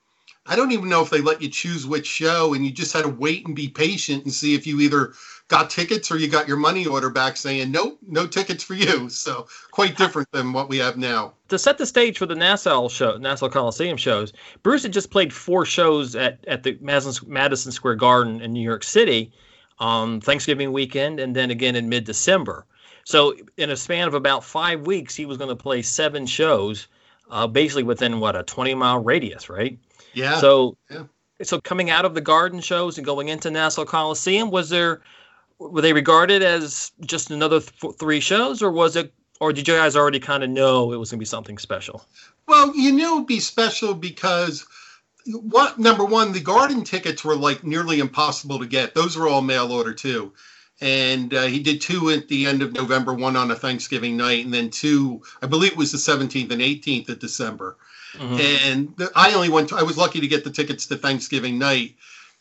I 0.47 0.57
don't 0.57 0.73
even 0.73 0.89
know 0.89 1.03
if 1.03 1.11
they 1.11 1.21
let 1.21 1.43
you 1.43 1.49
choose 1.49 1.87
which 1.87 2.07
show, 2.07 2.55
and 2.55 2.65
you 2.65 2.73
just 2.73 2.93
had 2.93 3.03
to 3.03 3.09
wait 3.09 3.47
and 3.47 3.57
be 3.57 3.69
patient 3.69 4.25
and 4.25 4.33
see 4.33 4.55
if 4.55 4.67
you 4.67 4.81
either 4.81 5.15
got 5.51 5.69
tickets 5.69 6.11
or 6.13 6.17
you 6.17 6.29
got 6.29 6.47
your 6.47 6.57
money 6.57 6.87
order 6.87 7.11
back 7.11 7.37
saying 7.37 7.71
nope 7.73 7.99
no 8.07 8.27
tickets 8.27 8.65
for 8.65 8.75
you. 8.75 9.11
So 9.21 9.49
quite 9.73 9.97
different 9.97 10.31
than 10.33 10.53
what 10.53 10.69
we 10.69 10.79
have 10.79 10.97
now. 10.97 11.35
To 11.49 11.59
set 11.59 11.77
the 11.77 11.85
stage 11.85 12.17
for 12.17 12.27
the 12.27 12.35
nassau 12.35 12.89
show 12.89 13.19
nassau 13.19 13.49
coliseum 13.49 13.97
shows 13.97 14.33
bruce 14.63 14.85
had 14.85 14.93
just 14.93 15.11
played 15.11 15.33
four 15.33 15.67
shows 15.67 16.15
at, 16.15 16.43
at 16.47 16.63
the 16.63 16.79
madison, 16.81 17.73
square 17.73 17.97
garden 17.97 18.41
in 18.41 18.53
new 18.53 18.63
york 18.63 18.85
city 18.85 19.33
on 19.79 20.21
thanksgiving 20.21 20.73
weekend 20.73 21.19
and 21.21 21.35
then 21.35 21.51
again 21.51 21.75
in 21.75 21.89
mid-december. 21.89 22.65
So 23.05 23.35
in 23.57 23.71
a 23.71 23.77
span 23.77 24.07
of 24.07 24.15
about 24.15 24.45
five 24.45 24.87
weeks 24.87 25.17
he 25.17 25.27
was 25.27 25.37
going 25.37 25.51
to 25.51 25.57
play 25.57 25.83
seven 25.83 26.27
shows 26.27 26.87
uh, 27.31 27.47
basically 27.47 27.83
within 27.83 28.21
what 28.21 28.37
a 28.37 28.45
20 28.45 28.75
mile 28.75 29.03
radius 29.03 29.51
right? 29.51 29.77
Yeah. 30.15 30.39
So 30.39 30.77
yeah. 30.89 31.05
so 31.43 31.61
coming 31.61 31.91
out 31.91 32.05
of 32.05 32.15
the 32.15 32.21
garden 32.21 32.61
shows 32.61 32.97
and 32.97 33.05
going 33.05 33.29
into 33.29 33.51
nassau 33.51 33.85
coliseum 33.85 34.51
was 34.51 34.71
there 34.71 35.03
were 35.61 35.83
they 35.83 35.93
regarded 35.93 36.43
as 36.43 36.91
just 37.03 37.31
another 37.31 37.61
th- 37.61 37.95
three 37.99 38.21
shows, 38.21 38.63
or 38.63 38.71
was 38.71 38.97
it, 38.97 39.13
or 39.41 39.53
did 39.53 39.69
you 39.69 39.75
guys 39.75 39.95
already 39.95 40.19
kind 40.19 40.43
of 40.43 40.51
know 40.51 40.93
it 40.93 40.97
was 40.97 41.11
going 41.11 41.19
to 41.19 41.21
be 41.21 41.27
something 41.27 41.59
special? 41.59 42.05
Well, 42.49 42.75
you 42.75 42.93
knew 42.93 43.17
it'd 43.17 43.27
be 43.27 43.41
special 43.41 43.95
because 43.95 44.67
what 45.27 45.79
number 45.79 46.05
one, 46.05 46.33
the 46.33 46.41
garden 46.41 46.83
tickets 46.83 47.25
were 47.25 47.37
like 47.37 47.63
nearly 47.63 48.01
impossible 48.01 48.59
to 48.59 48.67
get. 48.67 48.95
Those 48.95 49.17
were 49.17 49.29
all 49.29 49.43
mail 49.43 49.71
order 49.71 49.93
too. 49.93 50.33
And 50.81 51.35
uh, 51.35 51.43
he 51.43 51.61
did 51.61 51.83
two 51.83 52.09
at 52.09 52.29
the 52.29 52.47
end 52.47 52.63
of 52.63 52.73
November, 52.73 53.13
one 53.13 53.37
on 53.37 53.51
a 53.51 53.55
Thanksgiving 53.55 54.17
night, 54.17 54.47
and 54.47 54.55
then 54.55 54.71
two, 54.71 55.23
I 55.43 55.47
believe 55.47 55.73
it 55.73 55.79
was 55.79 55.93
the 55.93 55.99
17th 55.99 56.51
and 56.51 56.63
18th 56.63 57.11
of 57.11 57.19
December. 57.19 57.77
Mm-hmm. 58.15 58.41
And 58.41 58.97
the, 58.97 59.13
I 59.15 59.35
only 59.35 59.51
went, 59.51 59.69
to, 59.69 59.77
I 59.77 59.83
was 59.83 59.99
lucky 59.99 60.21
to 60.21 60.27
get 60.27 60.43
the 60.43 60.51
tickets 60.51 60.87
to 60.87 60.97
Thanksgiving 60.97 61.59
night. 61.59 61.97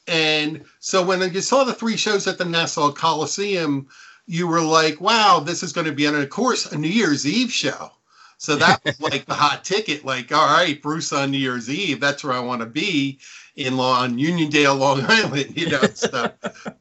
And 0.10 0.66
so 0.80 1.06
when 1.06 1.22
you 1.32 1.42
saw 1.42 1.64
the 1.64 1.74
three 1.74 1.96
shows 1.96 2.26
at 2.28 2.40
the 2.40 2.46
Nassau 2.46 2.92
Coliseum, 2.92 3.88
you 4.26 4.48
were 4.48 4.62
like, 4.62 5.00
wow, 5.00 5.40
this 5.40 5.62
is 5.62 5.72
going 5.72 5.86
to 5.86 5.94
be, 5.94 6.08
and 6.08 6.18
of 6.18 6.30
course, 6.30 6.72
a 6.72 6.78
New 6.78 6.90
Year's 6.90 7.28
Eve 7.28 7.52
show. 7.52 7.92
So 8.38 8.56
that 8.56 8.84
was 8.84 9.00
like 9.12 9.26
the 9.26 9.36
hot 9.36 9.64
ticket. 9.64 10.04
Like, 10.04 10.32
all 10.32 10.48
right, 10.48 10.82
Bruce 10.82 11.14
on 11.14 11.30
New 11.30 11.38
Year's 11.38 11.70
Eve, 11.70 12.00
that's 12.00 12.24
where 12.24 12.34
I 12.34 12.40
want 12.40 12.62
to 12.62 12.66
be 12.66 13.20
in 13.56 13.78
law 13.78 14.02
on 14.02 14.18
Uniondale, 14.18 14.78
Long 14.78 15.02
Island, 15.08 15.56
you 15.56 15.70
know, 15.70 15.82
stuff. 15.94 16.34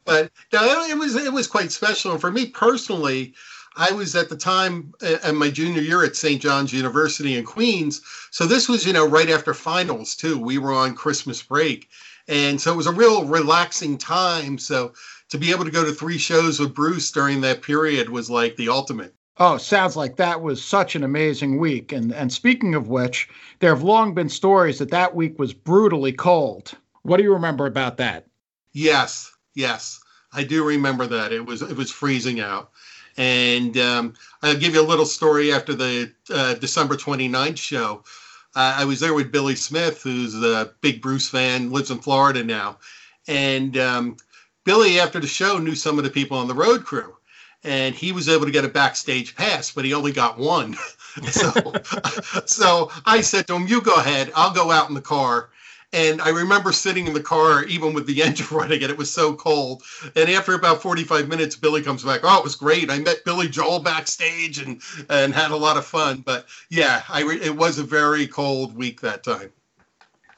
but 0.06 0.30
no, 0.52 0.84
it 0.84 0.96
was 0.96 1.14
it 1.14 1.32
was 1.32 1.46
quite 1.46 1.70
special. 1.70 2.12
And 2.12 2.20
for 2.20 2.30
me 2.30 2.46
personally, 2.46 3.34
I 3.76 3.92
was 3.92 4.16
at 4.16 4.30
the 4.30 4.36
time 4.36 4.94
uh, 5.02 5.18
in 5.28 5.36
my 5.36 5.50
junior 5.50 5.82
year 5.82 6.02
at 6.02 6.16
St. 6.16 6.40
John's 6.40 6.72
University 6.72 7.36
in 7.36 7.44
Queens. 7.44 8.00
So 8.30 8.46
this 8.46 8.68
was, 8.68 8.86
you 8.86 8.92
know, 8.92 9.06
right 9.06 9.28
after 9.28 9.52
finals 9.52 10.16
too. 10.16 10.38
We 10.38 10.56
were 10.56 10.72
on 10.72 10.94
Christmas 10.94 11.42
break 11.42 11.88
And 12.28 12.60
so 12.60 12.72
it 12.72 12.76
was 12.76 12.86
a 12.86 12.92
real 12.92 13.24
relaxing 13.24 13.96
time. 13.96 14.58
So 14.58 14.92
to 15.30 15.38
be 15.38 15.50
able 15.50 15.64
to 15.64 15.70
go 15.70 15.84
to 15.84 15.92
three 15.92 16.18
shows 16.18 16.60
with 16.60 16.74
Bruce 16.74 17.10
during 17.10 17.40
that 17.40 17.62
period 17.62 18.10
was 18.10 18.30
like 18.30 18.56
the 18.56 18.68
ultimate. 18.68 19.14
Oh, 19.38 19.56
sounds 19.56 19.96
like 19.96 20.16
that 20.16 20.42
was 20.42 20.62
such 20.62 20.96
an 20.96 21.04
amazing 21.04 21.58
week. 21.58 21.92
And 21.92 22.12
and 22.12 22.32
speaking 22.32 22.74
of 22.74 22.88
which, 22.88 23.28
there 23.60 23.74
have 23.74 23.84
long 23.84 24.12
been 24.14 24.28
stories 24.28 24.78
that 24.78 24.90
that 24.90 25.14
week 25.14 25.38
was 25.38 25.54
brutally 25.54 26.12
cold. 26.12 26.72
What 27.02 27.16
do 27.18 27.22
you 27.22 27.32
remember 27.32 27.66
about 27.66 27.96
that? 27.98 28.26
Yes, 28.72 29.32
yes, 29.54 30.00
I 30.32 30.44
do 30.44 30.64
remember 30.64 31.06
that. 31.06 31.32
It 31.32 31.46
was 31.46 31.62
it 31.62 31.76
was 31.76 31.90
freezing 31.90 32.40
out. 32.40 32.70
And 33.16 33.76
um, 33.78 34.14
I'll 34.42 34.56
give 34.56 34.74
you 34.74 34.80
a 34.80 34.82
little 34.82 35.06
story 35.06 35.52
after 35.52 35.74
the 35.74 36.12
uh, 36.30 36.54
December 36.54 36.96
29th 36.96 37.58
show. 37.58 38.04
Uh, 38.54 38.76
I 38.78 38.84
was 38.84 39.00
there 39.00 39.14
with 39.14 39.32
Billy 39.32 39.54
Smith, 39.54 40.02
who's 40.02 40.34
a 40.34 40.72
big 40.80 41.00
Bruce 41.02 41.28
fan, 41.28 41.70
lives 41.70 41.90
in 41.90 41.98
Florida 41.98 42.42
now. 42.42 42.78
And 43.26 43.76
um, 43.76 44.16
Billy, 44.64 44.98
after 45.00 45.20
the 45.20 45.26
show, 45.26 45.58
knew 45.58 45.74
some 45.74 45.98
of 45.98 46.04
the 46.04 46.10
people 46.10 46.38
on 46.38 46.48
the 46.48 46.54
road 46.54 46.84
crew. 46.84 47.16
And 47.64 47.94
he 47.94 48.12
was 48.12 48.28
able 48.28 48.46
to 48.46 48.52
get 48.52 48.64
a 48.64 48.68
backstage 48.68 49.34
pass, 49.34 49.72
but 49.72 49.84
he 49.84 49.92
only 49.92 50.12
got 50.12 50.38
one. 50.38 50.76
so, 51.30 51.52
so 52.46 52.90
I 53.04 53.20
said 53.20 53.46
to 53.48 53.54
him, 53.54 53.66
"You 53.66 53.80
go 53.80 53.94
ahead. 53.94 54.30
I'll 54.34 54.54
go 54.54 54.70
out 54.70 54.88
in 54.88 54.94
the 54.94 55.00
car." 55.00 55.50
And 55.92 56.20
I 56.20 56.28
remember 56.28 56.70
sitting 56.70 57.06
in 57.06 57.14
the 57.14 57.22
car, 57.22 57.64
even 57.64 57.94
with 57.94 58.06
the 58.06 58.22
engine 58.24 58.46
running, 58.50 58.82
and 58.82 58.90
it 58.90 58.98
was 58.98 59.10
so 59.10 59.34
cold. 59.34 59.82
And 60.16 60.28
after 60.28 60.54
about 60.54 60.82
45 60.82 61.28
minutes, 61.28 61.56
Billy 61.56 61.82
comes 61.82 62.04
back. 62.04 62.20
Oh, 62.22 62.38
it 62.38 62.44
was 62.44 62.56
great. 62.56 62.90
I 62.90 62.98
met 62.98 63.24
Billy 63.24 63.48
Joel 63.48 63.80
backstage 63.80 64.58
and 64.58 64.80
and 65.08 65.34
had 65.34 65.50
a 65.50 65.56
lot 65.56 65.76
of 65.76 65.86
fun. 65.86 66.22
But 66.24 66.46
yeah, 66.68 67.02
I 67.08 67.22
re- 67.22 67.40
it 67.40 67.56
was 67.56 67.78
a 67.78 67.84
very 67.84 68.26
cold 68.26 68.76
week 68.76 69.00
that 69.00 69.24
time. 69.24 69.50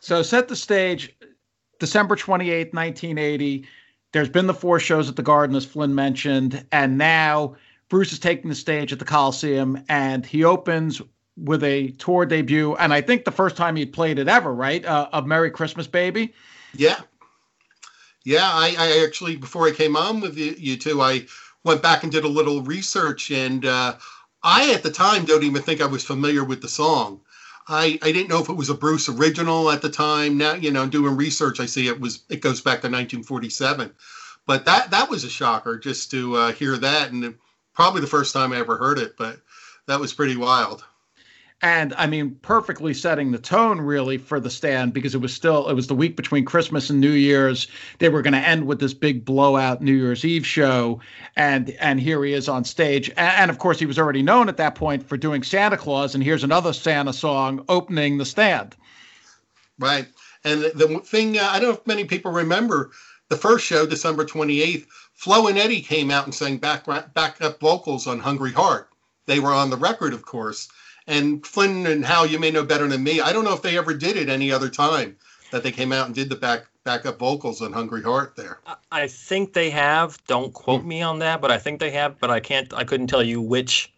So 0.01 0.23
set 0.23 0.49
the 0.49 0.57
stage. 0.57 1.15
December 1.79 2.15
28th, 2.15 2.75
1980. 2.75 3.67
There's 4.13 4.29
been 4.29 4.47
the 4.47 4.55
four 4.55 4.79
shows 4.79 5.09
at 5.09 5.17
the 5.17 5.23
Garden, 5.23 5.57
as 5.57 5.65
Flynn 5.65 5.95
mentioned, 5.95 6.65
and 6.73 6.99
now 6.99 7.57
Bruce 7.89 8.13
is 8.13 8.19
taking 8.19 8.51
the 8.51 8.57
stage 8.57 8.93
at 8.93 8.99
the 8.99 9.05
Coliseum, 9.05 9.83
and 9.89 10.25
he 10.25 10.45
opens 10.45 11.01
with 11.41 11.65
a 11.65 11.89
tour 11.93 12.27
debut, 12.27 12.75
and 12.77 12.93
I 12.93 13.01
think 13.01 13.25
the 13.25 13.31
first 13.31 13.57
time 13.57 13.77
he'd 13.77 13.93
played 13.93 14.19
it 14.19 14.29
ever, 14.29 14.55
right? 14.55 14.85
Uh, 14.85 15.09
of 15.13 15.27
Merry 15.27 15.51
Christmas, 15.51 15.87
Baby. 15.87 16.35
Yeah, 16.75 17.01
yeah. 18.25 18.49
I, 18.51 18.75
I 18.79 19.05
actually 19.05 19.37
before 19.37 19.67
I 19.67 19.73
came 19.73 19.97
on 19.97 20.21
with 20.21 20.37
you, 20.37 20.55
you 20.59 20.77
two, 20.77 21.01
I 21.01 21.27
went 21.65 21.83
back 21.83 22.03
and 22.03 22.13
did 22.13 22.25
a 22.25 22.29
little 22.29 22.63
research, 22.63 23.31
and 23.31 23.65
uh, 23.65 23.97
I 24.43 24.73
at 24.73 24.83
the 24.83 24.91
time 24.91 25.25
don't 25.25 25.43
even 25.43 25.63
think 25.63 25.81
I 25.81 25.87
was 25.87 26.05
familiar 26.05 26.45
with 26.45 26.63
the 26.63 26.69
song. 26.69 27.21
I, 27.69 27.99
I 28.03 28.11
didn't 28.11 28.29
know 28.29 28.41
if 28.41 28.49
it 28.49 28.55
was 28.55 28.71
a 28.71 28.75
Bruce 28.75 29.09
original 29.09 29.71
at 29.71 29.83
the 29.83 29.91
time. 29.91 30.37
Now, 30.37 30.55
you 30.55 30.73
know, 30.73 30.87
doing 30.87 31.17
research, 31.17 31.61
I 31.61 31.67
see 31.67 31.89
it 31.89 32.01
was 32.01 32.23
it 32.29 32.41
goes 32.41 32.61
back 32.61 32.81
to 32.81 32.89
1947. 32.89 33.93
But 34.47 34.65
that 34.65 34.91
that 34.91 35.09
was 35.09 35.25
a 35.25 35.31
shocker 35.31 35.79
just 35.79 36.11
to 36.11 36.37
uh, 36.37 36.53
hear 36.53 36.77
that, 36.77 37.13
and 37.13 37.35
probably 37.73 38.01
the 38.01 38.07
first 38.07 38.33
time 38.33 38.53
I 38.53 38.59
ever 38.59 38.77
heard 38.77 38.99
it. 38.99 39.17
But 39.17 39.41
that 39.87 40.01
was 40.01 40.13
pretty 40.13 40.37
wild 40.37 40.85
and 41.63 41.93
I 41.99 42.07
mean, 42.07 42.37
perfectly 42.43 42.95
setting 42.95 43.33
the 43.33 43.39
tone 43.39 43.81
really 43.81 44.17
for 44.17 44.41
the 44.41 44.49
stand 44.49 44.95
because 44.95 45.15
it 45.15 45.21
was 45.21 45.35
still 45.35 45.69
it 45.69 45.75
was 45.75 45.89
the 45.89 45.95
week 45.95 46.17
between 46.17 46.45
Christmas 46.45 46.89
and 46.89 47.01
New 47.01 47.13
Year's. 47.13 47.69
They 47.99 48.09
were 48.09 48.23
going 48.23 48.33
to 48.33 48.39
end 48.39 48.67
with 48.67 48.81
this 48.81 48.95
big 48.95 49.25
blowout 49.25 49.83
New 49.83 49.93
Year's 49.93 50.25
Eve 50.25 50.47
show, 50.47 51.01
and 51.37 51.71
and 51.81 52.01
here 52.01 52.25
he 52.25 52.33
is 52.33 52.49
on 52.49 52.65
stage, 52.65 53.11
and, 53.11 53.19
and, 53.19 53.51
of 53.51 53.59
course 53.59 53.79
he 53.79 53.87
was 53.87 53.99
already 53.99 54.23
known 54.23 54.49
at 54.49 54.57
that 54.57 54.75
point 54.75 55.07
for 55.07 55.17
doing 55.17 55.43
Santa 55.43 55.77
Claus, 55.77 56.15
and 56.15 56.25
here's 56.25 56.45
another 56.45 56.73
Santa 56.73 57.13
song 57.13 57.65
opening 57.69 58.17
the 58.17 58.25
stand. 58.25 58.75
Right, 59.79 60.07
and 60.45 60.63
the, 60.63 60.71
the 60.71 60.99
thing 61.01 61.39
uh, 61.39 61.49
I 61.51 61.61
don't 61.61 61.69
know 61.69 61.75
if 61.75 61.87
many 61.87 62.05
people 62.05 62.33
remember 62.33 62.91
the 63.29 63.37
first 63.37 63.67
show, 63.67 63.85
December 63.87 64.25
twenty 64.25 64.63
eighth. 64.63 64.87
Flo 65.13 65.49
and 65.49 65.59
Eddie 65.59 65.83
came 65.83 66.11
out 66.11 66.25
and 66.25 66.35
sang 66.35 66.57
back 66.57 66.87
backup 66.87 67.61
vocals 67.61 68.07
on 68.07 68.19
"Hungry 68.19 68.53
Heart." 68.53 68.89
They 69.27 69.41
were 69.41 69.53
on 69.53 69.69
the 69.69 69.77
record, 69.77 70.15
of 70.15 70.25
course 70.25 70.69
and 71.11 71.45
Flynn 71.45 71.87
and 71.87 72.05
Hal, 72.05 72.27
you 72.27 72.39
may 72.39 72.51
know 72.51 72.65
better 72.65 72.87
than 72.87 73.03
me. 73.03 73.21
I 73.21 73.33
don't 73.33 73.45
know 73.45 73.53
if 73.53 73.63
they 73.63 73.77
ever 73.77 73.93
did 73.93 74.17
it 74.17 74.29
any 74.29 74.53
other 74.53 74.69
time 74.69 75.17
that 75.51 75.63
they 75.63 75.73
came 75.73 75.93
out 75.93 76.07
and 76.07 76.15
did 76.15 76.29
the 76.29 76.37
back 76.37 76.67
backup 76.85 77.19
vocals 77.19 77.61
on 77.61 77.73
Hungry 77.73 78.03
Heart 78.03 78.37
there. 78.37 78.61
I 78.93 79.09
think 79.09 79.53
they 79.53 79.71
have. 79.71 80.25
Don't 80.27 80.55
quote 80.55 80.85
me 80.85 81.03
on 81.03 81.19
that, 81.19 81.41
but 81.41 81.51
I 81.51 81.59
think 81.59 81.81
they 81.81 81.91
have. 81.91 82.19
But 82.21 82.31
I 82.31 82.41
can't. 82.41 82.73
I 82.73 82.85
couldn't 82.85 83.09
tell 83.09 83.23
you 83.23 83.41
which 83.41 83.93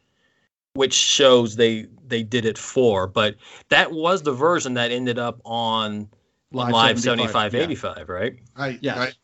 which 0.73 0.95
shows 0.95 1.57
they 1.57 1.87
they 2.07 2.23
did 2.23 2.47
it 2.47 2.57
for. 2.57 3.07
But 3.07 3.37
that 3.69 3.93
was 3.93 4.23
the 4.23 4.33
version 4.33 4.75
that 4.75 4.91
ended 4.91 5.19
up 5.19 5.41
on 5.45 6.09
Live, 6.51 6.73
Live 6.73 7.01
75, 7.01 7.55
85, 7.55 7.97
yeah. 7.97 8.05
right? 8.13 8.39
Right. 8.57 8.79
Yeah. 8.81 8.99
Right. 8.99 9.15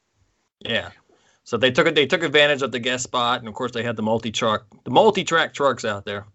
Yeah. 0.60 0.90
So 1.44 1.56
they 1.56 1.70
took 1.70 1.86
it. 1.86 1.94
They 1.94 2.06
took 2.06 2.22
advantage 2.22 2.60
of 2.60 2.72
the 2.72 2.78
guest 2.78 3.04
spot, 3.04 3.40
and 3.40 3.48
of 3.48 3.54
course 3.54 3.72
they 3.72 3.82
had 3.82 3.96
the 3.96 4.02
multi 4.02 4.30
truck, 4.30 4.66
the 4.84 4.90
multi 4.90 5.24
track 5.24 5.54
trucks 5.54 5.86
out 5.86 6.04
there 6.04 6.26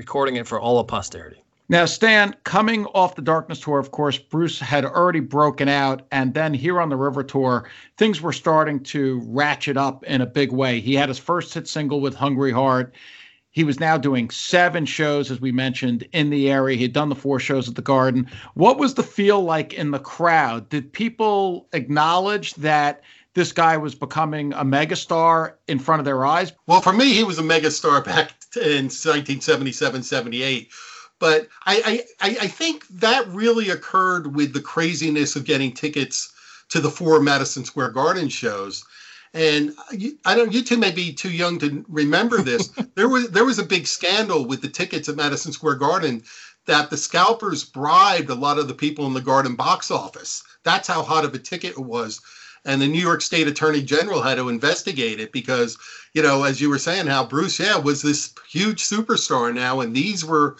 recording 0.00 0.36
it 0.36 0.46
for 0.46 0.58
all 0.58 0.78
of 0.78 0.86
posterity. 0.86 1.44
Now, 1.68 1.84
Stan, 1.84 2.34
coming 2.44 2.86
off 2.86 3.16
the 3.16 3.20
Darkness 3.22 3.60
tour, 3.60 3.78
of 3.78 3.90
course, 3.90 4.16
Bruce 4.16 4.58
had 4.58 4.86
already 4.86 5.20
broken 5.20 5.68
out. 5.68 6.06
And 6.10 6.32
then 6.32 6.54
here 6.54 6.80
on 6.80 6.88
the 6.88 6.96
River 6.96 7.22
tour, 7.22 7.68
things 7.98 8.22
were 8.22 8.32
starting 8.32 8.82
to 8.84 9.20
ratchet 9.26 9.76
up 9.76 10.02
in 10.04 10.22
a 10.22 10.26
big 10.26 10.52
way. 10.52 10.80
He 10.80 10.94
had 10.94 11.10
his 11.10 11.18
first 11.18 11.52
hit 11.52 11.68
single 11.68 12.00
with 12.00 12.14
Hungry 12.14 12.50
Heart. 12.50 12.94
He 13.50 13.62
was 13.62 13.78
now 13.78 13.98
doing 13.98 14.30
seven 14.30 14.86
shows, 14.86 15.30
as 15.30 15.42
we 15.42 15.52
mentioned, 15.52 16.08
in 16.12 16.30
the 16.30 16.50
area. 16.50 16.78
He 16.78 16.84
had 16.84 16.94
done 16.94 17.10
the 17.10 17.14
four 17.14 17.38
shows 17.38 17.68
at 17.68 17.74
the 17.74 17.82
Garden. 17.82 18.26
What 18.54 18.78
was 18.78 18.94
the 18.94 19.02
feel 19.02 19.42
like 19.42 19.74
in 19.74 19.90
the 19.90 19.98
crowd? 19.98 20.70
Did 20.70 20.90
people 20.94 21.68
acknowledge 21.74 22.54
that 22.54 23.02
this 23.34 23.52
guy 23.52 23.76
was 23.76 23.94
becoming 23.94 24.54
a 24.54 24.64
megastar 24.64 25.56
in 25.68 25.78
front 25.78 26.00
of 26.00 26.06
their 26.06 26.24
eyes? 26.24 26.54
Well, 26.66 26.80
for 26.80 26.94
me, 26.94 27.12
he 27.12 27.22
was 27.22 27.38
a 27.38 27.42
megastar 27.42 28.02
back 28.02 28.39
in 28.56 28.84
1977, 28.84 30.02
78. 30.02 30.70
But 31.18 31.48
I, 31.66 32.04
I, 32.20 32.36
I 32.40 32.46
think 32.46 32.86
that 32.88 33.28
really 33.28 33.70
occurred 33.70 34.34
with 34.34 34.54
the 34.54 34.60
craziness 34.60 35.36
of 35.36 35.44
getting 35.44 35.72
tickets 35.72 36.32
to 36.70 36.80
the 36.80 36.90
four 36.90 37.20
Madison 37.20 37.64
Square 37.64 37.90
Garden 37.90 38.28
shows. 38.28 38.84
And 39.34 39.74
I 40.24 40.34
don't. 40.34 40.52
You 40.52 40.62
two 40.62 40.76
may 40.76 40.90
be 40.90 41.12
too 41.12 41.30
young 41.30 41.58
to 41.60 41.84
remember 41.88 42.38
this. 42.38 42.68
there 42.96 43.08
was 43.08 43.30
there 43.30 43.44
was 43.44 43.60
a 43.60 43.64
big 43.64 43.86
scandal 43.86 44.44
with 44.44 44.60
the 44.60 44.68
tickets 44.68 45.08
at 45.08 45.14
Madison 45.14 45.52
Square 45.52 45.76
Garden 45.76 46.24
that 46.66 46.90
the 46.90 46.96
scalpers 46.96 47.62
bribed 47.64 48.30
a 48.30 48.34
lot 48.34 48.58
of 48.58 48.66
the 48.66 48.74
people 48.74 49.06
in 49.06 49.14
the 49.14 49.20
Garden 49.20 49.54
box 49.54 49.90
office. 49.90 50.42
That's 50.64 50.88
how 50.88 51.02
hot 51.02 51.24
of 51.24 51.34
a 51.34 51.38
ticket 51.38 51.72
it 51.72 51.78
was 51.78 52.20
and 52.64 52.80
the 52.80 52.88
New 52.88 53.00
York 53.00 53.22
State 53.22 53.48
Attorney 53.48 53.82
General 53.82 54.22
had 54.22 54.36
to 54.36 54.48
investigate 54.48 55.20
it 55.20 55.32
because, 55.32 55.78
you 56.14 56.22
know, 56.22 56.44
as 56.44 56.60
you 56.60 56.68
were 56.68 56.78
saying, 56.78 57.06
Hal 57.06 57.26
Bruce, 57.26 57.58
yeah, 57.58 57.78
was 57.78 58.02
this 58.02 58.34
huge 58.48 58.82
superstar 58.82 59.54
now, 59.54 59.80
and 59.80 59.94
these 59.94 60.24
were 60.24 60.56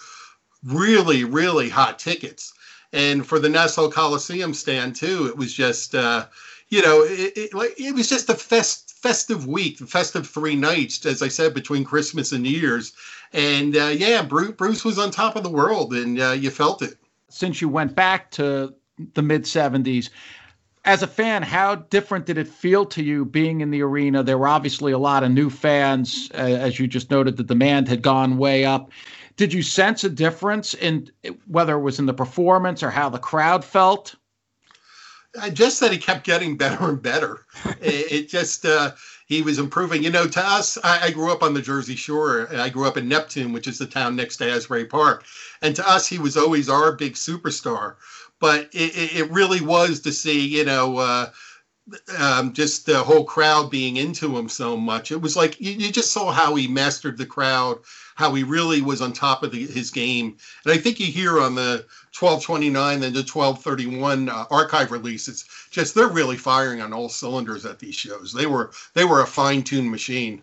really, 0.64 1.24
really 1.24 1.68
hot 1.68 1.98
tickets. 1.98 2.54
And 2.92 3.26
for 3.26 3.38
the 3.38 3.48
Nassau 3.48 3.88
Coliseum 3.88 4.54
stand 4.54 4.96
too, 4.96 5.26
it 5.26 5.36
was 5.36 5.52
just, 5.52 5.94
uh, 5.94 6.26
you 6.68 6.82
know, 6.82 7.02
it, 7.02 7.32
it, 7.36 7.54
like 7.54 7.78
it 7.78 7.94
was 7.94 8.08
just 8.08 8.28
a 8.28 8.34
fest, 8.34 8.94
festive 9.00 9.46
week, 9.46 9.78
the 9.78 9.86
festive 9.86 10.28
three 10.28 10.56
nights, 10.56 11.04
as 11.06 11.22
I 11.22 11.28
said, 11.28 11.54
between 11.54 11.84
Christmas 11.84 12.32
and 12.32 12.42
New 12.42 12.50
Year's. 12.50 12.92
And 13.32 13.76
uh, 13.76 13.92
yeah, 13.94 14.22
Bruce, 14.22 14.52
Bruce 14.52 14.84
was 14.84 14.98
on 14.98 15.10
top 15.10 15.36
of 15.36 15.42
the 15.42 15.50
world, 15.50 15.94
and 15.94 16.20
uh, 16.20 16.32
you 16.32 16.50
felt 16.50 16.82
it. 16.82 16.96
Since 17.28 17.60
you 17.60 17.68
went 17.68 17.94
back 17.94 18.30
to 18.32 18.74
the 19.14 19.22
mid 19.22 19.44
70s, 19.44 20.10
as 20.84 21.02
a 21.02 21.06
fan, 21.06 21.42
how 21.42 21.74
different 21.74 22.26
did 22.26 22.38
it 22.38 22.48
feel 22.48 22.86
to 22.86 23.02
you 23.02 23.24
being 23.24 23.60
in 23.60 23.70
the 23.70 23.82
arena? 23.82 24.22
There 24.22 24.38
were 24.38 24.48
obviously 24.48 24.92
a 24.92 24.98
lot 24.98 25.22
of 25.22 25.30
new 25.30 25.50
fans, 25.50 26.30
uh, 26.34 26.38
as 26.38 26.78
you 26.78 26.86
just 26.86 27.10
noted. 27.10 27.36
The 27.36 27.44
demand 27.44 27.88
had 27.88 28.02
gone 28.02 28.38
way 28.38 28.64
up. 28.64 28.90
Did 29.36 29.52
you 29.52 29.62
sense 29.62 30.04
a 30.04 30.10
difference 30.10 30.74
in 30.74 31.10
whether 31.46 31.76
it 31.76 31.82
was 31.82 31.98
in 31.98 32.06
the 32.06 32.14
performance 32.14 32.82
or 32.82 32.90
how 32.90 33.08
the 33.08 33.18
crowd 33.18 33.64
felt? 33.64 34.14
I 35.40 35.50
just 35.50 35.78
said 35.78 35.92
he 35.92 35.98
kept 35.98 36.24
getting 36.24 36.56
better 36.56 36.88
and 36.88 37.00
better. 37.00 37.46
it, 37.80 38.12
it, 38.12 38.28
just 38.28 38.66
uh, 38.66 38.92
he 39.26 39.42
was 39.42 39.58
improving. 39.58 40.02
You 40.02 40.10
know, 40.10 40.26
to 40.26 40.40
us, 40.40 40.76
I, 40.82 41.06
I, 41.06 41.10
grew 41.12 41.30
up 41.30 41.42
on 41.42 41.54
the 41.54 41.62
Jersey 41.62 41.94
Shore. 41.94 42.48
I 42.52 42.68
grew 42.68 42.88
up 42.88 42.96
in 42.96 43.06
Neptune, 43.06 43.52
which 43.52 43.68
is 43.68 43.78
the 43.78 43.86
town 43.86 44.16
next 44.16 44.38
to 44.38 44.50
Asbury 44.50 44.86
Park, 44.86 45.24
and 45.62 45.76
to 45.76 45.88
us, 45.88 46.08
he 46.08 46.18
was 46.18 46.36
always 46.36 46.68
our 46.68 46.92
big 46.92 47.14
superstar 47.14 47.94
but 48.40 48.68
it, 48.72 49.16
it 49.16 49.30
really 49.30 49.60
was 49.60 50.00
to 50.00 50.12
see, 50.12 50.46
you 50.46 50.64
know, 50.64 50.96
uh, 50.96 51.30
um, 52.18 52.52
just 52.52 52.86
the 52.86 53.02
whole 53.02 53.24
crowd 53.24 53.70
being 53.70 53.96
into 53.96 54.36
him 54.36 54.48
so 54.48 54.76
much. 54.76 55.10
It 55.10 55.20
was 55.20 55.36
like 55.36 55.60
you, 55.60 55.72
you, 55.72 55.92
just 55.92 56.12
saw 56.12 56.30
how 56.30 56.54
he 56.54 56.68
mastered 56.68 57.18
the 57.18 57.26
crowd, 57.26 57.78
how 58.14 58.32
he 58.34 58.42
really 58.42 58.80
was 58.80 59.00
on 59.00 59.12
top 59.12 59.42
of 59.42 59.52
the, 59.52 59.66
his 59.66 59.90
game. 59.90 60.36
And 60.64 60.72
I 60.72 60.78
think 60.78 61.00
you 61.00 61.06
hear 61.06 61.40
on 61.40 61.54
the 61.54 61.84
1229 62.18 63.02
and 63.02 63.14
the 63.14 63.20
1231 63.20 64.28
uh, 64.28 64.44
archive 64.50 64.92
releases, 64.92 65.44
just 65.70 65.94
they're 65.94 66.08
really 66.08 66.36
firing 66.36 66.80
on 66.80 66.92
all 66.92 67.08
cylinders 67.08 67.66
at 67.66 67.78
these 67.78 67.94
shows. 67.94 68.32
They 68.32 68.46
were 68.46 68.70
they 68.94 69.04
were 69.04 69.22
a 69.22 69.26
fine 69.26 69.62
tuned 69.62 69.90
machine. 69.90 70.42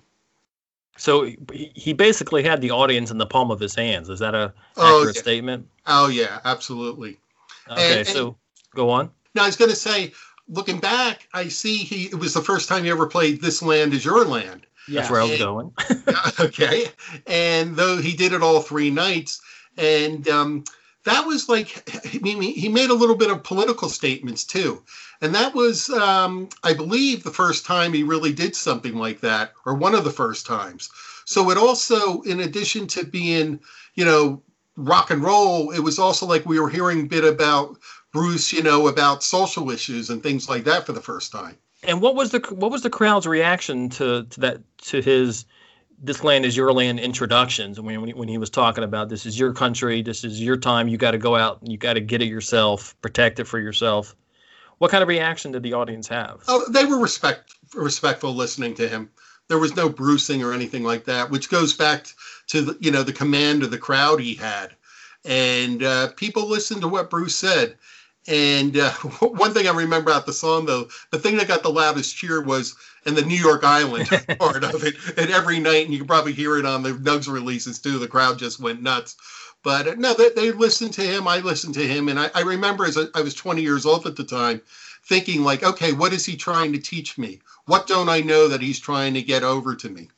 So 0.98 1.30
he 1.54 1.94
basically 1.94 2.42
had 2.42 2.60
the 2.60 2.72
audience 2.72 3.12
in 3.12 3.20
the 3.20 3.27
palm 3.27 3.51
of 3.51 3.60
his 3.60 3.75
hands. 3.75 4.10
Is 4.10 4.20
that 4.20 4.34
a 4.34 4.51
oh, 4.77 4.98
accurate 4.98 5.16
yeah. 5.16 5.22
statement? 5.22 5.68
Oh 5.86 6.08
yeah, 6.08 6.39
absolutely. 6.44 7.20
Okay, 7.69 8.00
and, 8.00 8.07
so 8.07 8.27
and, 8.27 8.36
go 8.75 8.89
on. 8.89 9.12
Now 9.36 9.43
I 9.43 9.47
was 9.47 9.55
going 9.55 9.71
to 9.71 9.75
say 9.75 10.13
looking 10.47 10.79
back, 10.79 11.27
I 11.33 11.47
see 11.47 11.77
he 11.77 12.05
it 12.05 12.19
was 12.19 12.33
the 12.33 12.41
first 12.41 12.69
time 12.69 12.83
he 12.83 12.89
ever 12.89 13.07
played 13.07 13.41
"This 13.41 13.62
Land 13.62 13.93
Is 13.93 14.05
Your 14.05 14.25
Land." 14.25 14.65
Yeah. 14.88 15.01
That's 15.01 15.12
where 15.12 15.21
I 15.21 15.25
was 15.25 15.38
going. 15.38 15.74
okay, 16.39 16.86
and 17.25 17.75
though 17.75 17.97
he 17.97 18.15
did 18.15 18.33
it 18.33 18.41
all 18.41 18.62
three 18.62 18.89
nights, 18.89 19.41
and 19.77 20.27
um, 20.29 20.63
that 21.03 21.25
was 21.25 21.50
like 21.50 21.83
I 22.15 22.19
mean, 22.19 22.41
he 22.41 22.69
made 22.69 22.89
a 22.89 22.95
little 22.95 23.15
bit 23.15 23.31
of 23.31 23.43
political 23.43 23.89
statements 23.89 24.43
too, 24.43 24.83
and 25.21 25.36
that 25.36 25.53
was 25.53 25.89
um, 25.89 26.50
I 26.63 26.74
believe 26.74 27.24
the 27.24 27.31
first 27.31 27.65
time 27.65 27.93
he 27.93 28.03
really 28.03 28.33
did 28.33 28.55
something 28.55 28.95
like 28.95 29.21
that, 29.21 29.53
or 29.65 29.74
one 29.74 29.95
of 29.95 30.03
the 30.03 30.12
first 30.12 30.45
times. 30.45 30.89
So 31.25 31.50
it 31.50 31.57
also, 31.57 32.21
in 32.21 32.39
addition 32.39 32.88
to 32.88 33.05
being, 33.05 33.59
you 33.95 34.05
know, 34.05 34.41
rock 34.77 35.10
and 35.12 35.24
roll, 35.24 35.72
it 35.72 35.79
was 35.79 36.00
also 36.00 36.25
like 36.25 36.46
we 36.46 36.60
were 36.60 36.69
hearing 36.69 37.01
a 37.01 37.05
bit 37.05 37.25
about 37.25 37.77
Bruce, 38.13 38.53
you 38.53 38.63
know, 38.63 38.88
about 38.88 39.24
social 39.24 39.69
issues 39.69 40.10
and 40.10 40.24
things 40.24 40.48
like 40.48 40.63
that 40.63 40.86
for 40.86 40.93
the 40.93 41.01
first 41.01 41.31
time. 41.31 41.57
And 41.84 42.01
what 42.01 42.15
was 42.15 42.31
the 42.31 42.39
what 42.51 42.72
was 42.72 42.84
the 42.84 42.89
crowd's 42.89 43.27
reaction 43.27 43.89
to, 43.89 44.24
to 44.24 44.39
that 44.39 44.62
to 44.84 45.01
his 45.01 45.46
"This 46.00 46.24
Land 46.24 46.46
Is 46.46 46.55
Your 46.55 46.72
Land" 46.72 47.00
introductions? 47.00 47.79
When 47.79 48.00
when 48.00 48.07
he, 48.07 48.13
when 48.13 48.27
he 48.27 48.38
was 48.38 48.50
talking 48.50 48.84
about 48.84 49.10
this 49.10 49.25
is 49.25 49.38
your 49.38 49.53
country, 49.53 50.01
this 50.01 50.24
is 50.24 50.41
your 50.41 50.57
time, 50.57 50.88
you 50.88 50.98
got 50.98 51.12
to 51.12 51.17
go 51.17 51.36
out, 51.36 51.62
and 51.62 51.72
you 51.72 51.77
got 51.77 51.93
to 51.93 52.01
get 52.01 52.22
it 52.22 52.27
yourself, 52.27 52.96
protect 53.01 53.39
it 53.39 53.46
for 53.46 53.60
yourself. 53.60 54.15
What 54.79 54.91
kind 54.91 55.01
of 55.01 55.07
reaction 55.07 55.51
did 55.51 55.63
the 55.63 55.74
audience 55.74 56.07
have? 56.07 56.43
Oh, 56.48 56.63
they 56.69 56.86
were 56.86 57.00
respect 57.00 57.53
respectful 57.75 58.34
listening 58.34 58.74
to 58.75 58.88
him. 58.88 59.10
There 59.48 59.60
was 59.60 59.75
no 59.75 59.88
bruising 59.88 60.43
or 60.43 60.53
anything 60.53 60.84
like 60.84 61.05
that, 61.05 61.29
which 61.29 61.50
goes 61.50 61.74
back 61.74 62.03
to 62.05 62.13
the 62.48 62.77
you 62.80 62.92
know 62.92 63.04
the 63.04 63.13
command 63.13 63.63
of 63.63 63.72
the 63.72 63.77
crowd 63.77 64.20
he 64.20 64.34
had, 64.34 64.75
and 65.25 65.84
uh, 65.84 66.10
people 66.16 66.48
listened 66.48 66.82
to 66.82 66.88
what 66.88 67.10
Bruce 67.10 67.36
said. 67.36 67.77
And 68.27 68.77
uh, 68.77 68.92
one 69.22 69.54
thing 69.54 69.68
I 69.68 69.72
remember 69.72 70.12
about 70.12 70.25
the 70.25 70.34
song, 70.34 70.66
though, 70.66 70.89
the 71.12 71.20
thing 71.20 71.38
that 71.38 71.48
got 71.48 71.63
the 71.63 71.70
loudest 71.70 72.16
cheer 72.16 72.42
was 72.42 72.75
in 73.06 73.16
the 73.16 73.22
New 73.22 73.38
York 73.38 73.63
Island 73.63 74.10
part 74.39 74.63
of 74.63 74.84
it. 74.84 74.96
And 75.18 75.32
every 75.32 75.60
night, 75.60 75.86
and 75.86 75.94
you 75.94 76.00
can 76.00 76.08
probably 76.08 76.34
hear 76.34 76.58
it 76.58 76.66
on 76.66 76.84
the 76.84 76.92
Nugs 76.92 77.32
releases 77.32 77.80
too, 77.80 78.00
the 78.00 78.08
crowd 78.08 78.38
just 78.38 78.60
went 78.60 78.82
nuts. 78.82 79.16
But 79.63 79.88
uh, 79.88 79.96
no, 79.98 80.13
they, 80.13 80.30
they, 80.30 80.51
listened 80.51 80.94
to 80.94 81.01
him. 81.01 81.27
I 81.27 81.39
listened 81.39 81.74
to 81.75 81.88
him. 81.88 82.10
And 82.10 82.20
I, 82.20 82.30
I 82.36 82.42
remember 82.42 82.86
as 82.86 82.98
I 82.98 83.22
was 83.22 83.34
20 83.34 83.62
years 83.62 83.86
old 83.86 84.06
at 84.06 84.16
the 84.16 84.24
time, 84.24 84.62
thinking, 85.06 85.44
like, 85.44 85.63
okay, 85.63 85.94
what 85.94 86.13
is 86.13 86.25
he 86.25 86.36
trying 86.36 86.74
to 86.74 86.80
teach 86.80 87.18
me? 87.18 87.39
What 87.66 87.88
don't 87.88 88.10
I 88.10 88.22
know 88.22 88.48
that 88.50 88.62
he's 88.62 88.80
trying 88.80 89.13
to 89.16 89.22
get 89.22 89.44
over 89.44 89.75
to 89.75 89.89
me? 89.89 90.10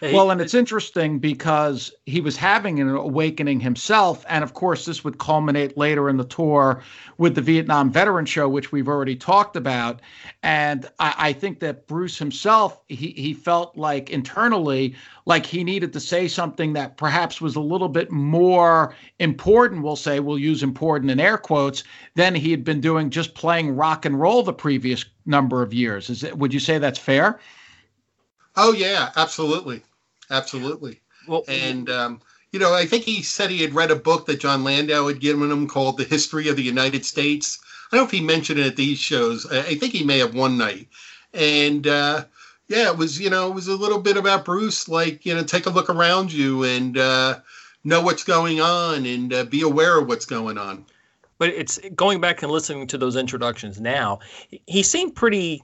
Well, 0.00 0.30
and 0.30 0.40
it's 0.40 0.54
interesting 0.54 1.18
because 1.18 1.92
he 2.06 2.20
was 2.20 2.36
having 2.36 2.80
an 2.80 2.88
awakening 2.88 3.58
himself. 3.58 4.24
And 4.28 4.44
of 4.44 4.54
course, 4.54 4.84
this 4.84 5.02
would 5.02 5.18
culminate 5.18 5.76
later 5.76 6.08
in 6.08 6.16
the 6.16 6.24
tour 6.24 6.82
with 7.16 7.34
the 7.34 7.40
Vietnam 7.40 7.90
Veteran 7.90 8.24
Show, 8.24 8.48
which 8.48 8.70
we've 8.70 8.86
already 8.86 9.16
talked 9.16 9.56
about. 9.56 10.00
And 10.42 10.88
I, 11.00 11.14
I, 11.18 11.32
think 11.32 11.58
that 11.60 11.88
Bruce 11.88 12.16
himself, 12.16 12.80
he, 12.88 13.08
he 13.16 13.34
felt 13.34 13.76
like 13.76 14.10
internally, 14.10 14.94
like 15.26 15.44
he 15.44 15.64
needed 15.64 15.92
to 15.94 16.00
say 16.00 16.28
something 16.28 16.74
that 16.74 16.96
perhaps 16.96 17.40
was 17.40 17.56
a 17.56 17.60
little 17.60 17.88
bit 17.88 18.12
more 18.12 18.94
important, 19.18 19.82
we'll 19.82 19.96
say, 19.96 20.20
we'll 20.20 20.38
use 20.38 20.62
important 20.62 21.10
in 21.10 21.18
air 21.18 21.38
quotes, 21.38 21.82
than 22.14 22.36
he 22.36 22.52
had 22.52 22.62
been 22.62 22.80
doing 22.80 23.10
just 23.10 23.34
playing 23.34 23.74
rock 23.74 24.04
and 24.04 24.20
roll 24.20 24.44
the 24.44 24.52
previous 24.52 25.04
number 25.26 25.60
of 25.60 25.74
years. 25.74 26.08
Is 26.08 26.22
it, 26.22 26.38
would 26.38 26.54
you 26.54 26.60
say 26.60 26.78
that's 26.78 27.00
fair? 27.00 27.40
Oh, 28.56 28.72
yeah, 28.72 29.10
absolutely 29.16 29.82
absolutely. 30.30 31.00
Well, 31.26 31.44
and 31.48 31.90
um, 31.90 32.20
you 32.52 32.58
know, 32.58 32.74
I 32.74 32.86
think 32.86 33.04
he 33.04 33.22
said 33.22 33.50
he 33.50 33.62
had 33.62 33.74
read 33.74 33.90
a 33.90 33.96
book 33.96 34.26
that 34.26 34.40
Jon 34.40 34.64
Landau 34.64 35.06
had 35.08 35.20
given 35.20 35.50
him 35.50 35.68
called 35.68 35.98
"The 35.98 36.04
History 36.04 36.48
of 36.48 36.56
the 36.56 36.62
United 36.62 37.04
States." 37.04 37.58
I 37.90 37.96
don't 37.96 38.04
know 38.04 38.06
if 38.06 38.12
he 38.12 38.20
mentioned 38.20 38.60
it 38.60 38.66
at 38.66 38.76
these 38.76 38.98
shows. 38.98 39.46
I 39.46 39.74
think 39.74 39.92
he 39.92 40.04
may 40.04 40.18
have 40.18 40.34
one 40.34 40.58
night, 40.58 40.88
and 41.32 41.86
uh, 41.86 42.24
yeah, 42.68 42.90
it 42.90 42.96
was 42.96 43.20
you 43.20 43.30
know 43.30 43.48
it 43.48 43.54
was 43.54 43.68
a 43.68 43.76
little 43.76 44.00
bit 44.00 44.16
about 44.16 44.44
Bruce, 44.44 44.88
like 44.88 45.24
you 45.26 45.34
know, 45.34 45.42
take 45.42 45.66
a 45.66 45.70
look 45.70 45.90
around 45.90 46.32
you 46.32 46.64
and 46.64 46.96
uh, 46.96 47.40
know 47.84 48.02
what's 48.02 48.24
going 48.24 48.60
on 48.60 49.06
and 49.06 49.32
uh, 49.32 49.44
be 49.44 49.62
aware 49.62 49.98
of 49.98 50.08
what's 50.08 50.26
going 50.26 50.58
on. 50.58 50.84
But 51.38 51.50
it's 51.50 51.78
going 51.94 52.20
back 52.20 52.42
and 52.42 52.50
listening 52.50 52.86
to 52.88 52.98
those 52.98 53.14
introductions 53.14 53.80
now. 53.80 54.18
He 54.66 54.82
seemed 54.82 55.14
pretty, 55.14 55.62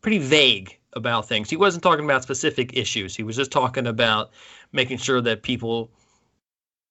pretty 0.00 0.18
vague 0.18 0.79
about 0.94 1.28
things. 1.28 1.48
He 1.48 1.56
wasn't 1.56 1.82
talking 1.82 2.04
about 2.04 2.22
specific 2.22 2.76
issues. 2.76 3.14
He 3.14 3.22
was 3.22 3.36
just 3.36 3.50
talking 3.50 3.86
about 3.86 4.30
making 4.72 4.98
sure 4.98 5.20
that 5.20 5.42
people 5.42 5.90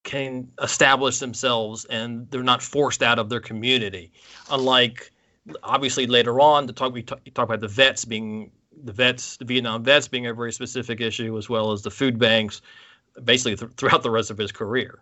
can 0.04 0.50
establish 0.62 1.20
themselves 1.20 1.86
and 1.86 2.30
they're 2.32 2.44
not 2.44 2.62
forced 2.62 3.04
out 3.04 3.20
of 3.20 3.30
their 3.30 3.42
community. 3.42 4.12
Unlike 4.50 5.12
obviously 5.64 6.08
later 6.08 6.40
on, 6.40 6.68
to 6.68 6.74
talk 6.74 6.94
we 6.94 7.04
talk, 7.04 7.22
talk 7.34 7.46
about 7.46 7.60
the 7.60 7.68
vets 7.68 8.06
being 8.06 8.52
the 8.84 8.94
vets, 8.94 9.38
the 9.38 9.46
Vietnam 9.46 9.84
vets 9.84 10.08
being 10.08 10.28
a 10.28 10.34
very 10.34 10.54
specific 10.54 11.02
issue, 11.02 11.38
as 11.38 11.50
well 11.50 11.72
as 11.72 11.82
the 11.82 11.92
food 11.92 12.18
banks, 12.18 12.62
basically 13.24 13.56
th- 13.56 13.72
throughout 13.74 14.04
the 14.04 14.12
rest 14.12 14.32
of 14.32 14.38
his 14.38 14.52
career. 14.52 15.00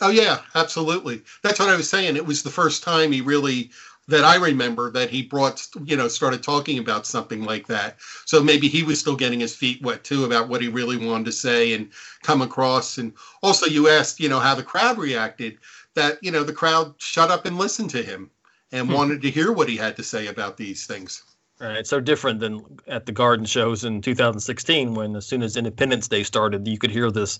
Oh 0.00 0.10
yeah, 0.10 0.40
absolutely. 0.54 1.22
That's 1.42 1.58
what 1.58 1.68
I 1.68 1.76
was 1.76 1.88
saying. 1.88 2.16
It 2.16 2.26
was 2.26 2.42
the 2.42 2.50
first 2.50 2.82
time 2.82 3.12
he 3.12 3.20
really 3.20 3.70
that 4.08 4.24
I 4.24 4.36
remember 4.36 4.90
that 4.90 5.10
he 5.10 5.22
brought, 5.22 5.66
you 5.84 5.96
know, 5.96 6.08
started 6.08 6.42
talking 6.42 6.78
about 6.78 7.06
something 7.06 7.42
like 7.42 7.66
that. 7.68 7.96
So 8.26 8.42
maybe 8.42 8.68
he 8.68 8.82
was 8.82 9.00
still 9.00 9.16
getting 9.16 9.40
his 9.40 9.54
feet 9.54 9.82
wet 9.82 10.04
too 10.04 10.24
about 10.24 10.48
what 10.48 10.60
he 10.60 10.68
really 10.68 10.96
wanted 10.96 11.26
to 11.26 11.32
say 11.32 11.72
and 11.72 11.90
come 12.22 12.42
across. 12.42 12.98
And 12.98 13.14
also, 13.42 13.66
you 13.66 13.88
asked, 13.88 14.20
you 14.20 14.28
know, 14.28 14.40
how 14.40 14.54
the 14.54 14.62
crowd 14.62 14.98
reacted. 14.98 15.58
That 15.94 16.18
you 16.22 16.32
know, 16.32 16.42
the 16.42 16.52
crowd 16.52 16.94
shut 16.98 17.30
up 17.30 17.46
and 17.46 17.56
listened 17.56 17.90
to 17.90 18.02
him 18.02 18.30
and 18.72 18.88
hmm. 18.88 18.94
wanted 18.94 19.22
to 19.22 19.30
hear 19.30 19.52
what 19.52 19.68
he 19.68 19.76
had 19.76 19.96
to 19.96 20.02
say 20.02 20.26
about 20.26 20.56
these 20.56 20.86
things. 20.86 21.22
Right. 21.60 21.76
It's 21.76 21.90
so 21.90 22.00
different 22.00 22.40
than 22.40 22.64
at 22.88 23.06
the 23.06 23.12
garden 23.12 23.46
shows 23.46 23.84
in 23.84 24.02
2016 24.02 24.94
when 24.94 25.14
as 25.14 25.24
soon 25.24 25.42
as 25.42 25.56
Independence 25.56 26.08
Day 26.08 26.24
started, 26.24 26.66
you 26.66 26.78
could 26.78 26.90
hear 26.90 27.10
this 27.10 27.38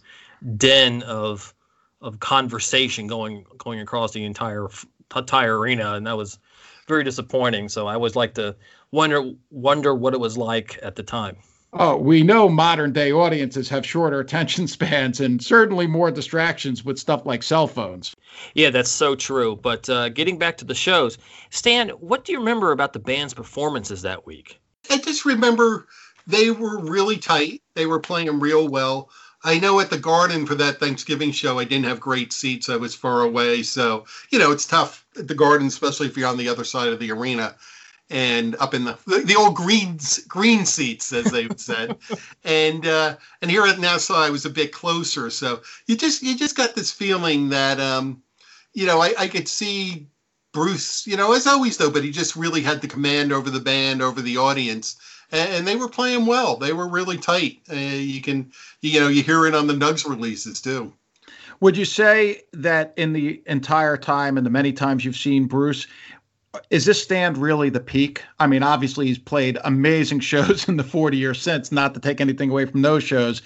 den 0.57 1.03
of 1.03 1.53
of 2.00 2.20
conversation 2.20 3.07
going 3.07 3.44
going 3.59 3.81
across 3.81 4.12
the 4.12 4.24
entire 4.24 4.68
entire 5.14 5.59
arena, 5.59 5.94
and 5.94 6.07
that 6.07 6.16
was 6.16 6.38
very 6.87 7.05
disappointing. 7.05 7.68
So 7.68 7.87
I 7.87 7.94
always 7.94 8.16
like 8.16 8.35
to 8.35 8.57
wonder 8.90 9.33
wonder 9.51 9.94
what 9.94 10.14
it 10.14 10.20
was 10.20 10.37
like 10.37 10.79
at 10.83 10.97
the 10.97 11.03
time. 11.03 11.37
Oh, 11.77 11.97
we 11.97 12.23
know 12.23 12.49
modern 12.49 12.92
day 12.92 13.11
audiences 13.11 13.68
have 13.68 13.85
shorter 13.85 14.20
attention 14.20 14.66
spans 14.68 15.20
and 15.20 15.42
certainly 15.42 15.88
more 15.88 16.11
distractions 16.12 16.85
with 16.85 17.01
stuff 17.01 17.27
like 17.27 17.42
cell 17.42 17.66
phones. 17.66 18.14
Yeah, 18.55 18.70
that's 18.70 18.90
so 18.90 19.16
true. 19.16 19.57
But 19.57 19.88
uh, 19.88 20.09
getting 20.11 20.38
back 20.38 20.57
to 20.59 20.64
the 20.64 20.75
shows, 20.75 21.18
Stan, 21.51 21.88
what 21.90 22.25
do 22.25 22.33
you 22.33 22.38
remember 22.38 22.70
about 22.70 22.92
the 22.92 23.01
band's 23.01 23.35
performances 23.35 24.03
that 24.03 24.25
week? 24.25 24.61
I 24.88 24.99
just 24.99 25.25
remember 25.25 25.87
they 26.27 26.51
were 26.53 26.81
really 26.81 27.16
tight. 27.16 27.62
They 27.75 27.87
were 27.87 28.01
playing 28.01 28.27
them 28.27 28.40
real 28.40 28.68
well. 28.68 29.11
I 29.45 29.59
know 29.59 29.79
at 29.79 29.91
the 29.91 29.99
Garden 29.99 30.47
for 30.47 30.55
that 30.55 30.81
Thanksgiving 30.81 31.31
show, 31.31 31.59
I 31.59 31.65
didn't 31.65 31.85
have 31.85 32.01
great 32.01 32.33
seats. 32.33 32.71
I 32.71 32.77
was 32.77 32.95
far 32.95 33.21
away. 33.21 33.63
So, 33.63 34.07
you 34.31 34.39
know, 34.39 34.51
it's 34.51 34.65
tough 34.65 35.05
at 35.19 35.29
the 35.29 35.35
Garden, 35.35 35.67
especially 35.67 36.07
if 36.07 36.17
you're 36.17 36.29
on 36.29 36.39
the 36.39 36.49
other 36.49 36.65
side 36.65 36.89
of 36.89 36.99
the 36.99 37.13
arena 37.13 37.55
and 38.11 38.55
up 38.57 38.75
in 38.75 38.85
the 38.85 38.99
the 39.25 39.37
old 39.37 39.55
green 39.55 39.99
green 40.29 40.65
seats, 40.65 41.13
as 41.13 41.27
they 41.31 41.47
said. 41.57 41.97
and 42.45 42.87
uh, 42.87 43.17
and 43.43 43.51
here 43.51 43.67
at 43.67 43.79
Nassau, 43.79 44.15
I 44.15 44.31
was 44.31 44.47
a 44.47 44.51
bit 44.51 44.73
closer. 44.73 45.31
So 45.31 45.61
you 45.87 45.97
just 45.97 46.23
you 46.23 46.37
just 46.37 46.57
got 46.57 46.75
this 46.75 46.91
feeling 46.91 47.51
that 47.51 47.79
um, 47.81 48.23
you 48.73 48.87
know 48.87 49.01
I, 49.01 49.15
I 49.19 49.29
could 49.29 49.49
see 49.49 50.07
Bruce, 50.53 51.07
you 51.07 51.17
know, 51.17 51.33
as 51.33 51.47
always 51.47 51.77
though, 51.77 51.91
but 51.91 52.05
he 52.05 52.11
just 52.11 52.37
really 52.37 52.63
had 52.63 52.81
the 52.81 52.89
command 52.89 53.33
over 53.33 53.51
the 53.51 53.61
band, 53.61 54.01
over 54.01 54.23
the 54.23 54.39
audience 54.39 54.97
and, 55.33 55.67
they 55.67 55.77
were 55.77 55.89
playing 55.89 56.27
well. 56.27 56.57
They 56.57 56.73
were 56.73 56.89
really 56.89 57.17
tight. 57.17 57.61
Uh, 57.71 57.77
you 57.77 58.21
can, 58.21 58.53
you 58.81 59.01
know, 59.01 59.09
you 59.09 59.23
hear 59.23 59.47
it 59.47 59.55
on 59.55 59.67
the 59.67 59.75
Nugs 59.75 60.09
releases 60.09 60.61
too. 60.61 60.93
Would 61.61 61.77
you 61.77 61.85
say 61.85 62.43
that 62.53 62.93
in 62.97 63.13
the 63.13 63.43
entire 63.47 63.97
time 63.97 64.37
and 64.37 64.45
the 64.45 64.51
many 64.51 64.73
times 64.73 65.05
you've 65.05 65.17
seen 65.17 65.47
Bruce, 65.47 65.87
is 66.71 66.85
this 66.85 67.03
stand 67.03 67.38
really 67.38 67.69
the 67.69 67.81
peak? 67.81 68.23
I 68.38 68.47
mean, 68.47 68.62
obviously 68.62 69.07
he's 69.07 69.19
played 69.19 69.59
amazing 69.64 70.21
shows 70.35 70.69
in 70.69 70.77
the 70.77 70.85
40 70.85 71.17
years 71.17 71.40
since, 71.40 71.73
not 71.73 71.95
to 71.95 72.01
take 72.01 72.21
anything 72.21 72.51
away 72.51 72.67
from 72.67 72.83
those 72.83 73.03
shows, 73.03 73.43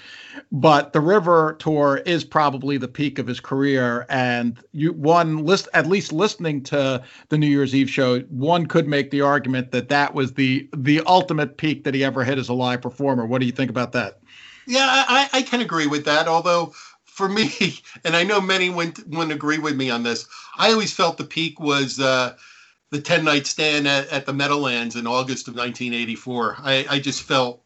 but 0.51 0.93
the 0.93 1.01
River 1.01 1.55
Tour 1.59 2.01
is 2.05 2.23
probably 2.23 2.77
the 2.77 2.87
peak 2.87 3.19
of 3.19 3.27
his 3.27 3.39
career. 3.39 4.05
And 4.09 4.59
you 4.71 4.93
one 4.93 5.45
list 5.45 5.67
at 5.73 5.87
least 5.87 6.11
listening 6.11 6.63
to 6.63 7.03
the 7.29 7.37
New 7.37 7.47
Year's 7.47 7.75
Eve 7.75 7.89
show, 7.89 8.19
one 8.21 8.65
could 8.65 8.87
make 8.87 9.11
the 9.11 9.21
argument 9.21 9.71
that 9.71 9.89
that 9.89 10.13
was 10.13 10.33
the 10.33 10.69
the 10.75 11.01
ultimate 11.05 11.57
peak 11.57 11.83
that 11.83 11.93
he 11.93 12.03
ever 12.03 12.23
hit 12.23 12.37
as 12.37 12.49
a 12.49 12.53
live 12.53 12.81
performer. 12.81 13.25
What 13.25 13.39
do 13.39 13.45
you 13.45 13.51
think 13.51 13.69
about 13.69 13.91
that? 13.93 14.19
Yeah, 14.67 14.85
I, 14.87 15.29
I 15.33 15.41
can 15.41 15.61
agree 15.61 15.87
with 15.87 16.05
that. 16.05 16.27
Although 16.27 16.73
for 17.05 17.27
me, 17.27 17.51
and 18.05 18.15
I 18.15 18.23
know 18.23 18.39
many 18.39 18.69
wouldn't, 18.69 19.07
wouldn't 19.07 19.31
agree 19.31 19.57
with 19.57 19.75
me 19.75 19.89
on 19.89 20.03
this, 20.03 20.27
I 20.57 20.71
always 20.71 20.93
felt 20.93 21.17
the 21.17 21.23
peak 21.23 21.59
was. 21.59 21.99
Uh, 21.99 22.35
the 22.91 23.01
10 23.01 23.23
night 23.23 23.47
stand 23.47 23.87
at, 23.87 24.07
at 24.09 24.25
the 24.25 24.33
Meadowlands 24.33 24.95
in 24.95 25.07
August 25.07 25.47
of 25.47 25.55
1984. 25.55 26.57
I, 26.59 26.85
I 26.89 26.99
just 26.99 27.23
felt, 27.23 27.61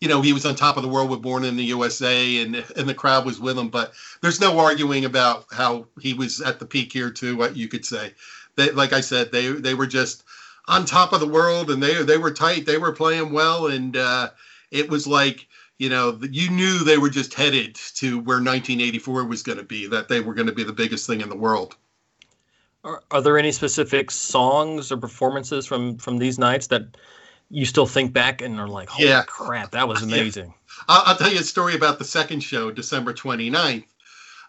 you 0.00 0.08
know, 0.08 0.20
he 0.20 0.32
was 0.32 0.44
on 0.44 0.54
top 0.54 0.76
of 0.76 0.82
the 0.82 0.88
world 0.88 1.10
with 1.10 1.22
Born 1.22 1.44
in 1.44 1.56
the 1.56 1.64
USA 1.64 2.42
and, 2.42 2.56
and 2.76 2.88
the 2.88 2.94
crowd 2.94 3.24
was 3.24 3.40
with 3.40 3.58
him. 3.58 3.68
But 3.68 3.92
there's 4.20 4.40
no 4.40 4.58
arguing 4.58 5.04
about 5.04 5.46
how 5.50 5.86
he 6.00 6.14
was 6.14 6.40
at 6.40 6.58
the 6.58 6.66
peak 6.66 6.92
here, 6.92 7.10
too, 7.10 7.36
what 7.36 7.56
you 7.56 7.68
could 7.68 7.84
say. 7.84 8.14
They, 8.56 8.70
like 8.70 8.92
I 8.92 9.00
said, 9.00 9.32
they, 9.32 9.52
they 9.52 9.74
were 9.74 9.86
just 9.86 10.24
on 10.68 10.84
top 10.84 11.12
of 11.12 11.20
the 11.20 11.28
world, 11.28 11.70
and 11.70 11.82
they 11.82 12.02
they 12.02 12.18
were 12.18 12.30
tight. 12.30 12.66
They 12.66 12.78
were 12.78 12.92
playing 12.92 13.32
well, 13.32 13.68
and 13.68 13.96
uh, 13.96 14.30
it 14.70 14.88
was 14.88 15.06
like 15.06 15.46
you 15.78 15.88
know 15.88 16.18
you 16.30 16.50
knew 16.50 16.78
they 16.78 16.98
were 16.98 17.10
just 17.10 17.34
headed 17.34 17.74
to 17.96 18.18
where 18.20 18.38
1984 18.38 19.24
was 19.24 19.42
going 19.42 19.58
to 19.58 19.64
be. 19.64 19.86
That 19.86 20.08
they 20.08 20.20
were 20.20 20.34
going 20.34 20.48
to 20.48 20.54
be 20.54 20.64
the 20.64 20.72
biggest 20.72 21.06
thing 21.06 21.20
in 21.20 21.28
the 21.28 21.36
world. 21.36 21.76
Are, 22.86 23.02
are 23.10 23.20
there 23.20 23.36
any 23.36 23.50
specific 23.50 24.12
songs 24.12 24.92
or 24.92 24.96
performances 24.96 25.66
from 25.66 25.98
from 25.98 26.18
these 26.18 26.38
nights 26.38 26.68
that 26.68 26.96
you 27.50 27.64
still 27.64 27.86
think 27.86 28.12
back 28.12 28.40
and 28.40 28.60
are 28.60 28.68
like, 28.68 28.88
holy 28.88 29.08
yeah. 29.08 29.24
crap, 29.26 29.72
that 29.72 29.88
was 29.88 30.02
amazing? 30.04 30.46
Yeah. 30.46 30.84
I'll, 30.88 31.02
I'll, 31.06 31.16
tell 31.16 31.32
you 31.32 31.40
a 31.40 31.44
story 31.44 31.74
about 31.74 31.98
the 31.98 32.04
second 32.04 32.40
show, 32.40 32.70
December 32.70 33.12
29th. 33.12 33.84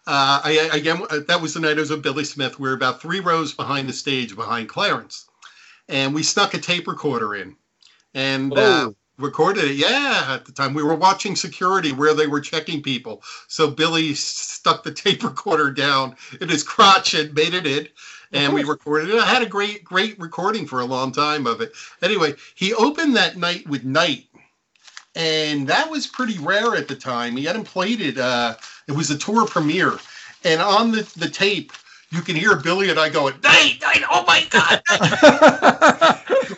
Uh, 0.06 0.42
I, 0.44 0.70
again, 0.72 1.02
that 1.28 1.42
was 1.42 1.54
the 1.54 1.60
night 1.60 1.78
I 1.78 1.80
was 1.80 1.90
with 1.90 2.04
Billy 2.04 2.24
Smith. 2.24 2.60
We 2.60 2.70
were 2.70 2.76
about 2.76 3.02
three 3.02 3.20
rows 3.20 3.54
behind 3.54 3.90
the 3.90 3.94
stage, 3.94 4.36
behind 4.36 4.70
Clarence, 4.70 5.26
and 5.90 6.14
we 6.14 6.22
snuck 6.22 6.54
a 6.54 6.60
tape 6.60 6.88
recorder 6.88 7.36
in, 7.36 7.56
and 8.14 8.56
uh, 8.58 8.92
recorded 9.18 9.66
it. 9.66 9.76
Yeah, 9.78 10.26
at 10.30 10.46
the 10.46 10.52
time 10.52 10.76
we 10.76 10.84
were 10.84 10.96
watching 10.96 11.36
security 11.36 11.92
where 11.92 12.14
they 12.14 12.28
were 12.28 12.40
checking 12.40 12.84
people. 12.84 13.24
So 13.48 13.70
Billy 13.70 14.14
stuck 14.14 14.84
the 14.84 14.94
tape 14.94 15.24
recorder 15.24 15.72
down 15.72 16.16
in 16.40 16.50
his 16.50 16.64
crotch 16.64 17.16
and 17.16 17.34
made 17.34 17.56
it 17.56 17.66
in 17.66 17.88
and 18.32 18.54
we 18.54 18.64
recorded 18.64 19.10
it. 19.10 19.22
I 19.22 19.26
had 19.26 19.42
a 19.42 19.48
great, 19.48 19.84
great 19.84 20.20
recording 20.20 20.66
for 20.66 20.82
a 20.82 20.86
long 20.86 21.12
time 21.12 21.48
of 21.48 21.62
it. 21.62 21.74
Anyway, 22.02 22.34
he 22.56 22.74
opened 22.74 23.16
that 23.16 23.38
night 23.38 23.68
with 23.68 23.84
Night, 23.84 24.26
and 25.16 25.68
that 25.68 25.90
was 25.90 26.08
pretty 26.08 26.38
rare 26.40 26.76
at 26.76 26.88
the 26.88 26.96
time. 26.96 27.38
He 27.38 27.46
hadn't 27.46 27.66
played 27.66 28.02
it. 28.02 28.18
Uh, 28.18 28.56
it 28.88 28.94
was 28.94 29.10
a 29.12 29.18
tour 29.18 29.46
premiere, 29.46 29.98
and 30.44 30.62
on 30.62 30.92
the, 30.92 31.10
the 31.18 31.30
tape, 31.30 31.72
you 32.10 32.22
can 32.22 32.36
hear 32.36 32.56
Billy 32.56 32.90
and 32.90 33.00
I 33.00 33.10
going, 33.10 33.34
Night, 33.44 33.80
Night, 33.82 34.04
oh 34.10 34.24
my 34.26 34.48
God. 34.50 34.82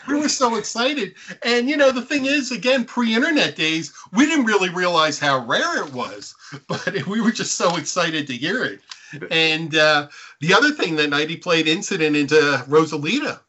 we 0.08 0.20
were 0.20 0.30
so 0.30 0.58
excited. 0.58 1.16
And, 1.42 1.68
you 1.68 1.76
know, 1.76 1.92
the 1.92 2.04
thing 2.04 2.26
is, 2.26 2.52
again, 2.52 2.86
pre 2.86 3.16
internet 3.16 3.56
days, 3.56 3.92
we 4.14 4.28
didn't 4.28 4.46
really 4.46 4.70
realize 4.70 5.18
how 5.18 5.44
rare 5.46 5.84
it 5.84 5.92
was, 5.92 6.36
but 6.68 7.08
we 7.08 7.20
were 7.20 7.32
just 7.32 7.56
so 7.56 7.78
excited 7.78 8.28
to 8.28 8.34
hear 8.38 8.64
it 8.64 8.82
and 9.32 9.76
uh, 9.76 10.08
the 10.40 10.54
other 10.54 10.72
thing 10.72 10.96
that 10.98 11.10
night 11.10 11.30
he 11.30 11.38
played 11.38 11.68
Incident 11.68 12.16
into 12.16 12.36
Rosalita, 12.68 13.40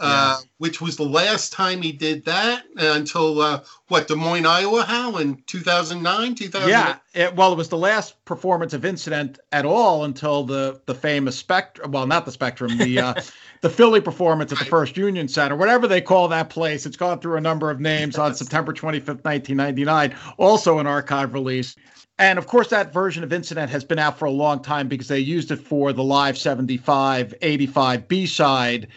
uh, 0.00 0.36
yes. 0.38 0.46
which 0.58 0.80
was 0.80 0.96
the 0.96 1.04
last 1.04 1.52
time 1.52 1.82
he 1.82 1.90
did 1.90 2.24
that 2.24 2.62
until 2.76 3.40
uh, 3.40 3.60
what 3.88 4.06
Des 4.06 4.14
Moines, 4.14 4.46
Iowa, 4.46 4.84
Hal 4.84 5.18
in 5.18 5.42
2009, 5.46 6.34
2000. 6.36 6.68
Yeah, 6.68 6.96
it, 7.14 7.34
well, 7.34 7.52
it 7.52 7.56
was 7.56 7.68
the 7.68 7.78
last 7.78 8.24
performance 8.24 8.72
of 8.74 8.84
Incident 8.84 9.40
at 9.50 9.64
all 9.64 10.04
until 10.04 10.44
the 10.44 10.80
the 10.86 10.94
famous 10.94 11.36
Spectrum. 11.36 11.90
Well, 11.90 12.06
not 12.06 12.24
the 12.24 12.32
Spectrum, 12.32 12.78
the 12.78 13.00
uh, 13.00 13.14
the 13.60 13.70
Philly 13.70 14.00
performance 14.00 14.52
at 14.52 14.58
the 14.58 14.64
First 14.64 14.96
Union 14.96 15.26
Center, 15.26 15.56
whatever 15.56 15.88
they 15.88 16.00
call 16.00 16.28
that 16.28 16.48
place. 16.48 16.86
It's 16.86 16.96
gone 16.96 17.18
through 17.18 17.36
a 17.36 17.40
number 17.40 17.70
of 17.70 17.80
names 17.80 18.18
on 18.18 18.34
September 18.34 18.72
25th, 18.72 19.24
1999. 19.24 20.14
Also 20.38 20.78
an 20.78 20.86
archive 20.86 21.34
release. 21.34 21.74
And 22.18 22.38
of 22.38 22.46
course, 22.46 22.68
that 22.68 22.92
version 22.92 23.22
of 23.22 23.32
Incident 23.32 23.70
has 23.70 23.84
been 23.84 23.98
out 23.98 24.18
for 24.18 24.24
a 24.24 24.30
long 24.30 24.60
time 24.60 24.88
because 24.88 25.08
they 25.08 25.20
used 25.20 25.50
it 25.50 25.60
for 25.60 25.92
the 25.92 26.02
Live 26.02 26.36
75 26.36 27.34
85 27.40 28.08
B 28.08 28.26
side, 28.26 28.88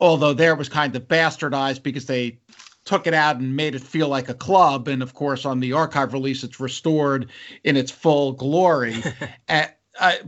although 0.00 0.32
there 0.32 0.54
was 0.54 0.68
kind 0.68 0.94
of 0.94 1.08
bastardized 1.08 1.82
because 1.82 2.06
they 2.06 2.38
took 2.84 3.06
it 3.06 3.14
out 3.14 3.36
and 3.36 3.56
made 3.56 3.74
it 3.74 3.82
feel 3.82 4.08
like 4.08 4.28
a 4.28 4.34
club. 4.34 4.86
And 4.86 5.02
of 5.02 5.14
course, 5.14 5.44
on 5.44 5.60
the 5.60 5.72
archive 5.72 6.12
release, 6.12 6.44
it's 6.44 6.60
restored 6.60 7.30
in 7.64 7.76
its 7.76 7.90
full 7.90 8.32
glory. 8.32 9.02
uh, 9.48 9.66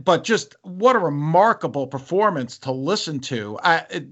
but 0.03 0.25
just 0.25 0.55
what 0.63 0.97
a 0.97 0.99
remarkable 0.99 1.87
performance 1.87 2.57
to 2.59 2.71
listen 2.71 3.19
to. 3.21 3.57
it, 3.63 4.05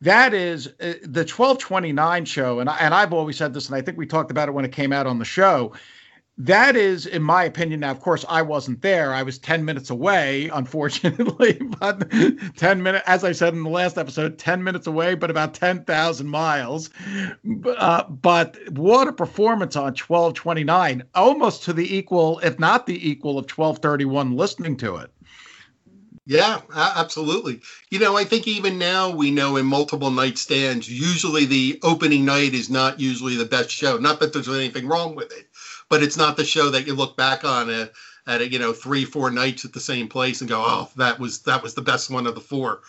that 0.00 0.34
is 0.34 0.66
uh, 0.66 0.94
the 1.02 1.20
1229 1.20 2.24
show. 2.24 2.58
And, 2.58 2.68
I, 2.68 2.76
and 2.78 2.92
I've 2.92 3.12
always 3.12 3.36
said 3.36 3.54
this, 3.54 3.68
and 3.68 3.76
I 3.76 3.80
think 3.80 3.96
we 3.96 4.06
talked 4.06 4.32
about 4.32 4.48
it 4.48 4.52
when 4.52 4.64
it 4.64 4.72
came 4.72 4.92
out 4.92 5.06
on 5.06 5.20
the 5.20 5.24
show 5.24 5.72
that 6.38 6.76
is, 6.76 7.06
in 7.06 7.22
my 7.22 7.44
opinion, 7.44 7.80
now, 7.80 7.90
of 7.90 8.00
course, 8.00 8.24
I 8.28 8.42
wasn't 8.42 8.82
there. 8.82 9.14
I 9.14 9.22
was 9.22 9.38
10 9.38 9.64
minutes 9.64 9.88
away, 9.88 10.50
unfortunately, 10.52 11.54
but 11.80 12.10
10 12.56 12.82
minutes, 12.82 13.04
as 13.06 13.24
I 13.24 13.32
said 13.32 13.54
in 13.54 13.62
the 13.62 13.70
last 13.70 13.96
episode, 13.96 14.38
10 14.38 14.62
minutes 14.62 14.86
away, 14.86 15.14
but 15.14 15.30
about 15.30 15.54
10,000 15.54 16.26
miles. 16.26 16.90
Uh, 17.78 18.04
but 18.04 18.58
what 18.72 19.08
a 19.08 19.12
performance 19.12 19.76
on 19.76 19.94
1229, 19.94 21.04
almost 21.14 21.62
to 21.64 21.72
the 21.72 21.96
equal, 21.96 22.38
if 22.40 22.58
not 22.58 22.86
the 22.86 23.08
equal, 23.08 23.38
of 23.38 23.44
1231 23.44 24.36
listening 24.36 24.76
to 24.76 24.96
it. 24.96 25.10
Yeah, 26.28 26.60
absolutely. 26.74 27.60
You 27.90 28.00
know, 28.00 28.16
I 28.16 28.24
think 28.24 28.48
even 28.48 28.78
now 28.78 29.10
we 29.10 29.30
know 29.30 29.56
in 29.56 29.64
multiple 29.64 30.10
night 30.10 30.38
stands, 30.38 30.90
usually 30.90 31.44
the 31.44 31.78
opening 31.84 32.24
night 32.24 32.52
is 32.52 32.68
not 32.68 32.98
usually 32.98 33.36
the 33.36 33.44
best 33.44 33.70
show. 33.70 33.96
Not 33.96 34.18
that 34.18 34.32
there's 34.32 34.48
anything 34.48 34.88
wrong 34.88 35.14
with 35.14 35.32
it, 35.32 35.45
but 35.88 36.02
it's 36.02 36.16
not 36.16 36.36
the 36.36 36.44
show 36.44 36.70
that 36.70 36.86
you 36.86 36.94
look 36.94 37.16
back 37.16 37.44
on 37.44 37.70
a, 37.70 37.90
at 38.26 38.40
a, 38.40 38.50
you 38.50 38.58
know 38.58 38.72
three 38.72 39.04
four 39.04 39.30
nights 39.30 39.64
at 39.64 39.72
the 39.72 39.80
same 39.80 40.08
place 40.08 40.40
and 40.40 40.50
go 40.50 40.62
oh 40.64 40.88
that 40.96 41.18
was 41.18 41.40
that 41.42 41.62
was 41.62 41.74
the 41.74 41.82
best 41.82 42.10
one 42.10 42.26
of 42.26 42.34
the 42.34 42.40
four. 42.40 42.80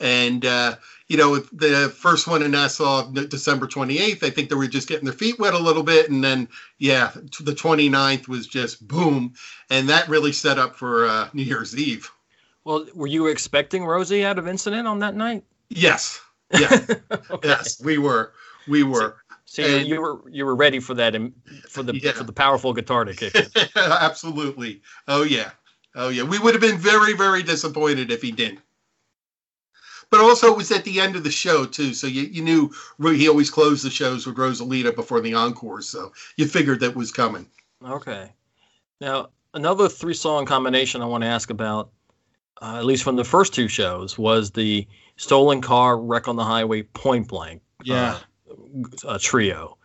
And 0.00 0.44
uh, 0.44 0.76
you 1.08 1.16
know 1.16 1.36
the 1.36 1.92
first 1.96 2.26
one 2.26 2.42
in 2.42 2.50
nassau 2.50 3.10
december 3.12 3.66
28th 3.66 4.24
i 4.24 4.30
think 4.30 4.48
they 4.48 4.56
were 4.56 4.66
just 4.66 4.88
getting 4.88 5.04
their 5.04 5.14
feet 5.14 5.38
wet 5.38 5.54
a 5.54 5.58
little 5.58 5.82
bit. 5.82 6.10
And 6.10 6.22
then 6.22 6.48
yeah 6.78 7.12
the 7.14 7.52
29th 7.52 8.28
was 8.28 8.46
just 8.46 8.86
boom. 8.86 9.34
And 9.70 9.88
that 9.88 10.08
really 10.08 10.32
set 10.32 10.58
up 10.58 10.76
for 10.76 11.06
uh, 11.06 11.28
new 11.32 11.42
year's 11.42 11.76
eve. 11.76 12.10
Well 12.64 12.86
were 12.94 13.06
you 13.06 13.26
expecting 13.26 13.84
rosie 13.84 14.24
out 14.24 14.38
of 14.38 14.48
incident 14.48 14.86
on 14.86 15.00
that 15.00 15.14
night? 15.14 15.44
Yes. 15.68 16.20
Yes. 16.52 16.90
Okay. 17.30 17.48
yes 17.48 17.82
we 17.82 17.98
were. 17.98 18.32
We 18.66 18.82
were 18.82 19.16
so 19.54 19.62
and, 19.62 19.86
you 19.86 20.00
were 20.00 20.20
you 20.28 20.44
were 20.44 20.56
ready 20.56 20.80
for 20.80 20.94
that 20.94 21.14
for 21.68 21.84
the 21.84 21.96
yeah. 21.96 22.10
for 22.10 22.24
the 22.24 22.32
powerful 22.32 22.72
guitar 22.72 23.04
to 23.04 23.14
kick 23.14 23.36
in. 23.36 23.46
Absolutely. 23.76 24.82
Oh 25.06 25.22
yeah. 25.22 25.50
Oh 25.94 26.08
yeah. 26.08 26.24
We 26.24 26.40
would 26.40 26.54
have 26.54 26.60
been 26.60 26.76
very 26.76 27.12
very 27.12 27.44
disappointed 27.44 28.10
if 28.10 28.20
he 28.20 28.32
didn't. 28.32 28.58
But 30.10 30.18
also 30.18 30.50
it 30.50 30.56
was 30.56 30.72
at 30.72 30.82
the 30.82 30.98
end 30.98 31.14
of 31.14 31.22
the 31.22 31.30
show 31.30 31.66
too, 31.66 31.94
so 31.94 32.08
you, 32.08 32.22
you 32.22 32.42
knew 32.42 32.72
he 33.00 33.28
always 33.28 33.48
closed 33.48 33.84
the 33.84 33.90
shows 33.90 34.26
with 34.26 34.36
Rosalita 34.36 34.92
before 34.92 35.20
the 35.20 35.34
encore, 35.34 35.82
so 35.82 36.12
you 36.36 36.48
figured 36.48 36.80
that 36.80 36.96
was 36.96 37.12
coming. 37.12 37.46
Okay. 37.86 38.32
Now 39.00 39.28
another 39.54 39.88
three 39.88 40.14
song 40.14 40.46
combination 40.46 41.00
I 41.00 41.06
want 41.06 41.22
to 41.22 41.28
ask 41.28 41.50
about, 41.50 41.90
uh, 42.60 42.78
at 42.78 42.86
least 42.86 43.04
from 43.04 43.14
the 43.14 43.24
first 43.24 43.54
two 43.54 43.68
shows, 43.68 44.18
was 44.18 44.50
the 44.50 44.84
Stolen 45.14 45.60
Car, 45.60 45.96
Wreck 45.96 46.26
on 46.26 46.34
the 46.34 46.44
Highway, 46.44 46.82
Point 46.82 47.28
Blank. 47.28 47.62
Yeah. 47.84 48.14
Uh, 48.14 48.18
uh, 49.06 49.18
trio. 49.20 49.76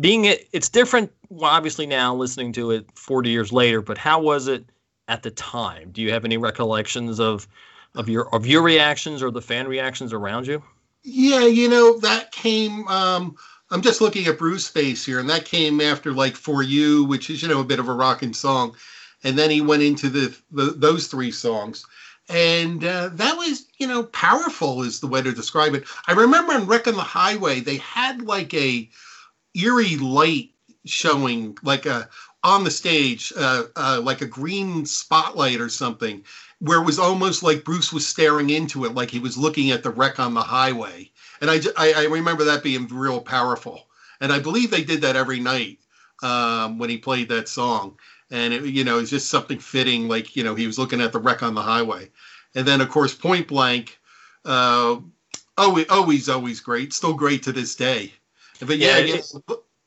Being 0.00 0.24
it, 0.26 0.48
it's 0.52 0.68
different. 0.68 1.12
Obviously 1.40 1.86
now 1.86 2.14
listening 2.14 2.52
to 2.52 2.70
it 2.70 2.86
40 2.94 3.30
years 3.30 3.52
later, 3.52 3.82
but 3.82 3.98
how 3.98 4.20
was 4.20 4.48
it 4.48 4.64
at 5.08 5.22
the 5.22 5.30
time? 5.30 5.90
Do 5.92 6.02
you 6.02 6.12
have 6.12 6.24
any 6.24 6.36
recollections 6.36 7.20
of 7.20 7.46
of 7.94 8.08
your 8.08 8.34
of 8.34 8.46
your 8.46 8.62
reactions 8.62 9.22
or 9.22 9.30
the 9.30 9.42
fan 9.42 9.66
reactions 9.66 10.12
around 10.12 10.46
you? 10.46 10.62
Yeah, 11.02 11.46
you 11.46 11.68
know 11.68 11.98
that 12.00 12.32
came. 12.32 12.86
Um, 12.88 13.36
I'm 13.70 13.82
just 13.82 14.00
looking 14.00 14.26
at 14.26 14.38
Brucebase 14.38 15.04
here, 15.04 15.18
and 15.18 15.28
that 15.30 15.44
came 15.44 15.80
after 15.80 16.12
like 16.12 16.36
"For 16.36 16.62
You," 16.62 17.04
which 17.04 17.30
is 17.30 17.42
you 17.42 17.48
know 17.48 17.60
a 17.60 17.64
bit 17.64 17.78
of 17.78 17.88
a 17.88 17.94
rocking 17.94 18.32
song, 18.32 18.76
and 19.22 19.38
then 19.38 19.50
he 19.50 19.60
went 19.60 19.82
into 19.82 20.08
the, 20.08 20.36
the 20.50 20.74
those 20.76 21.06
three 21.06 21.30
songs 21.30 21.84
and 22.28 22.84
uh, 22.84 23.10
that 23.12 23.36
was 23.36 23.66
you 23.78 23.86
know 23.86 24.04
powerful 24.04 24.82
is 24.82 25.00
the 25.00 25.06
way 25.06 25.22
to 25.22 25.32
describe 25.32 25.74
it. 25.74 25.84
I 26.08 26.12
remember 26.12 26.52
on 26.52 26.66
wreck 26.66 26.86
on 26.88 26.94
the 26.94 27.02
highway 27.02 27.60
they 27.60 27.76
had 27.78 28.22
like 28.22 28.52
a 28.54 28.88
eerie 29.54 29.96
light 29.96 30.50
showing 30.84 31.56
like 31.62 31.86
a 31.86 32.08
on 32.44 32.64
the 32.64 32.70
stage 32.70 33.32
uh, 33.36 33.64
uh, 33.76 34.00
like 34.02 34.20
a 34.22 34.26
green 34.26 34.86
spotlight 34.86 35.60
or 35.60 35.68
something 35.68 36.22
where 36.60 36.80
it 36.80 36.84
was 36.84 36.98
almost 36.98 37.42
like 37.42 37.64
bruce 37.64 37.92
was 37.92 38.06
staring 38.06 38.50
into 38.50 38.84
it 38.84 38.94
like 38.94 39.10
he 39.10 39.18
was 39.18 39.36
looking 39.36 39.70
at 39.70 39.82
the 39.82 39.90
wreck 39.90 40.20
on 40.20 40.34
the 40.34 40.42
highway. 40.42 41.10
And 41.40 41.50
i, 41.50 41.60
I, 41.76 41.92
I 41.94 42.04
remember 42.04 42.44
that 42.44 42.62
being 42.62 42.86
real 42.88 43.20
powerful. 43.20 43.88
And 44.20 44.32
i 44.32 44.38
believe 44.38 44.70
they 44.70 44.84
did 44.84 45.00
that 45.02 45.16
every 45.16 45.40
night 45.40 45.78
um, 46.22 46.78
when 46.78 46.88
he 46.88 46.98
played 46.98 47.28
that 47.28 47.48
song 47.48 47.98
and 48.30 48.52
it, 48.52 48.64
you 48.64 48.84
know 48.84 48.98
it's 48.98 49.10
just 49.10 49.30
something 49.30 49.58
fitting 49.58 50.08
like 50.08 50.36
you 50.36 50.44
know 50.44 50.54
he 50.54 50.66
was 50.66 50.78
looking 50.78 51.00
at 51.00 51.12
the 51.12 51.18
wreck 51.18 51.42
on 51.42 51.54
the 51.54 51.62
highway. 51.62 52.10
And 52.54 52.66
then 52.66 52.80
of 52.80 52.88
course 52.88 53.14
point 53.14 53.48
blank 53.48 53.98
uh 54.44 54.98
always 55.58 55.86
always 55.88 56.28
always 56.28 56.60
great 56.60 56.92
still 56.92 57.14
great 57.14 57.42
to 57.44 57.52
this 57.52 57.74
day. 57.74 58.12
But 58.60 58.78
yeah, 58.78 58.98
yeah 58.98 59.20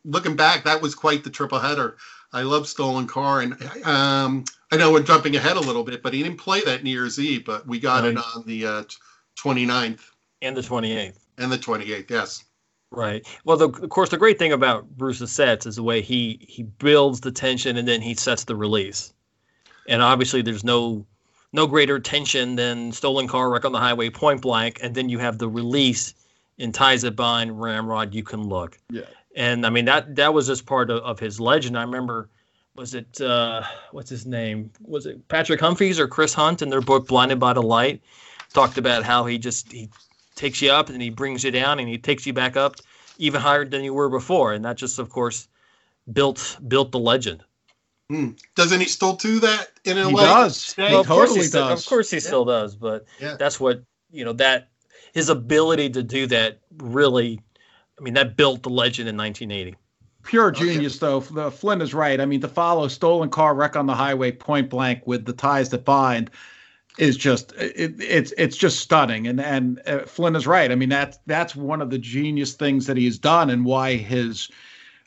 looking 0.06 0.36
back 0.36 0.64
that 0.64 0.82
was 0.82 0.96
quite 0.96 1.24
the 1.24 1.30
triple 1.30 1.60
header. 1.60 1.98
I 2.32 2.44
love 2.44 2.68
stolen 2.68 3.08
car 3.08 3.42
and 3.42 3.54
um 3.86 4.46
i 4.72 4.78
know 4.78 4.92
we're 4.92 5.02
jumping 5.02 5.36
ahead 5.36 5.58
a 5.58 5.60
little 5.60 5.84
bit 5.84 6.04
but 6.04 6.14
he 6.14 6.22
didn't 6.22 6.38
play 6.38 6.62
that 6.62 6.84
new 6.84 6.92
year's 6.92 7.20
eve 7.20 7.44
but 7.44 7.66
we 7.66 7.80
got 7.80 8.04
right. 8.04 8.12
it 8.12 8.18
on 8.18 8.44
the 8.46 8.66
uh 8.68 8.84
29th 9.36 10.02
and 10.44 10.56
the 10.56 10.62
28th 10.62 11.18
and 11.40 11.52
the 11.52 11.58
28th 11.58 12.10
yes 12.10 12.44
Right. 12.92 13.26
Well, 13.46 13.58
the, 13.58 13.70
of 13.70 13.90
course, 13.90 14.10
the 14.10 14.18
great 14.18 14.40
thing 14.40 14.52
about 14.52 14.90
Bruce's 14.98 15.32
sets 15.32 15.66
is 15.66 15.76
the 15.76 15.84
way 15.84 16.02
he 16.02 16.40
he 16.48 16.64
builds 16.64 17.22
the 17.22 17.32
tension 17.32 17.78
and 17.78 17.88
then 17.88 18.02
he 18.02 18.16
sets 18.16 18.46
the 18.46 18.56
release. 18.56 19.14
And 19.88 20.02
obviously, 20.02 20.42
there's 20.42 20.64
no 20.64 21.06
no 21.54 21.68
greater 21.68 22.00
tension 22.00 22.56
than 22.56 22.92
stolen 22.92 23.28
car 23.28 23.50
wreck 23.50 23.66
on 23.66 23.72
the 23.72 23.80
highway, 23.80 24.10
point 24.10 24.42
blank, 24.42 24.80
and 24.82 24.96
then 24.96 25.10
you 25.10 25.20
have 25.20 25.38
the 25.38 25.48
release 25.48 26.14
in 26.58 26.72
ties 26.72 27.04
that 27.04 27.16
bind, 27.16 27.60
Ramrod, 27.60 28.14
you 28.14 28.24
can 28.24 28.48
look. 28.48 28.78
Yeah. 28.90 29.04
And 29.36 29.66
I 29.66 29.70
mean 29.70 29.86
that 29.86 30.16
that 30.16 30.34
was 30.34 30.48
just 30.48 30.66
part 30.66 30.90
of, 30.90 31.04
of 31.04 31.20
his 31.20 31.40
legend. 31.40 31.78
I 31.78 31.84
remember 31.84 32.30
was 32.76 32.96
it 32.96 33.22
uh, 33.22 33.64
what's 33.92 34.10
his 34.10 34.26
name? 34.26 34.72
Was 34.82 35.06
it 35.06 35.28
Patrick 35.28 35.60
Humphries 35.60 36.00
or 36.00 36.08
Chris 36.08 36.34
Hunt 36.34 36.62
in 36.62 36.70
their 36.70 36.82
book 36.82 37.08
Blinded 37.08 37.40
by 37.40 37.54
the 37.54 37.62
Light? 37.62 38.02
Talked 38.54 38.78
about 38.78 39.04
how 39.04 39.26
he 39.26 39.38
just 39.38 39.72
he 39.72 39.90
takes 40.40 40.62
you 40.62 40.72
up 40.72 40.90
and 40.90 41.02
he 41.02 41.10
brings 41.10 41.44
you 41.44 41.52
down 41.52 41.80
and 41.80 41.88
he 41.88 41.98
takes 41.98 42.26
you 42.26 42.34
back 42.34 42.56
up 42.56 42.78
even 43.18 43.42
higher 43.42 43.66
than 43.66 43.84
you 43.84 43.94
were 43.94 44.10
before, 44.10 44.54
and 44.54 44.64
that 44.64 44.78
just 44.78 44.98
of 44.98 45.10
course 45.10 45.48
built 46.12 46.58
built 46.68 46.92
the 46.92 47.00
legend. 47.00 47.44
Hmm. 48.10 48.30
Doesn't 48.56 48.80
he 48.80 48.88
still 48.88 49.14
do 49.14 49.40
that 49.42 49.68
in 49.86 49.98
a 49.98 50.08
He 50.10 50.16
way? 50.16 50.24
does. 50.24 50.66
today? 50.68 50.88
He 50.88 50.92
Well, 50.92 51.02
of 51.02 51.08
course 51.08 51.30
totally 51.30 51.42
he 51.42 51.48
still, 51.48 51.68
does. 51.68 51.82
Of 51.82 51.90
course 51.90 52.10
he 52.10 52.20
still 52.20 52.46
does, 52.46 52.76
but 52.76 53.06
Yeah. 53.20 53.36
that's 53.38 53.60
what 53.60 53.84
you 54.12 54.26
know 54.26 54.34
that 54.34 54.70
his 55.14 55.30
ability 55.30 55.90
to 55.92 56.04
do 56.04 56.26
that 56.28 56.60
really, 56.78 57.40
I 58.00 58.02
mean, 58.02 58.14
that 58.14 58.38
built 58.38 58.64
the 58.64 58.70
legend 58.70 59.10
in 59.10 59.18
1980. 59.18 59.76
Pure 60.24 60.52
Okay. 60.52 60.66
genius, 60.66 61.00
though. 61.00 61.20
The 61.20 61.52
Flynn 61.52 61.82
is 61.82 61.94
right. 61.94 62.20
I 62.20 62.26
mean, 62.26 62.42
to 62.42 62.48
follow 62.48 62.88
stolen 62.88 63.30
car 63.30 63.54
wreck 63.56 63.76
on 63.76 63.88
the 63.88 63.96
highway 63.96 64.32
point 64.32 64.70
blank 64.70 65.06
with 65.06 65.26
the 65.26 65.34
ties 65.34 65.70
that 65.70 65.86
bind 65.86 66.32
is 67.00 67.18
just 67.18 67.54
it, 67.54 67.96
it's 68.00 68.34
it's 68.38 68.58
just 68.58 68.80
stunning. 68.80 69.28
And 69.28 69.40
and 69.40 69.82
uh, 69.88 70.00
Flynn 70.00 70.36
is 70.36 70.46
right. 70.46 70.72
I 70.72 70.76
mean, 70.76 70.90
that's 70.90 71.18
that's 71.26 71.56
one 71.56 71.82
of 71.82 71.90
the 71.90 71.98
genius 71.98 72.54
things 72.54 72.86
that 72.88 72.98
he's 72.98 73.18
done, 73.18 73.50
and 73.50 73.66
why 73.66 73.96
his 73.96 74.50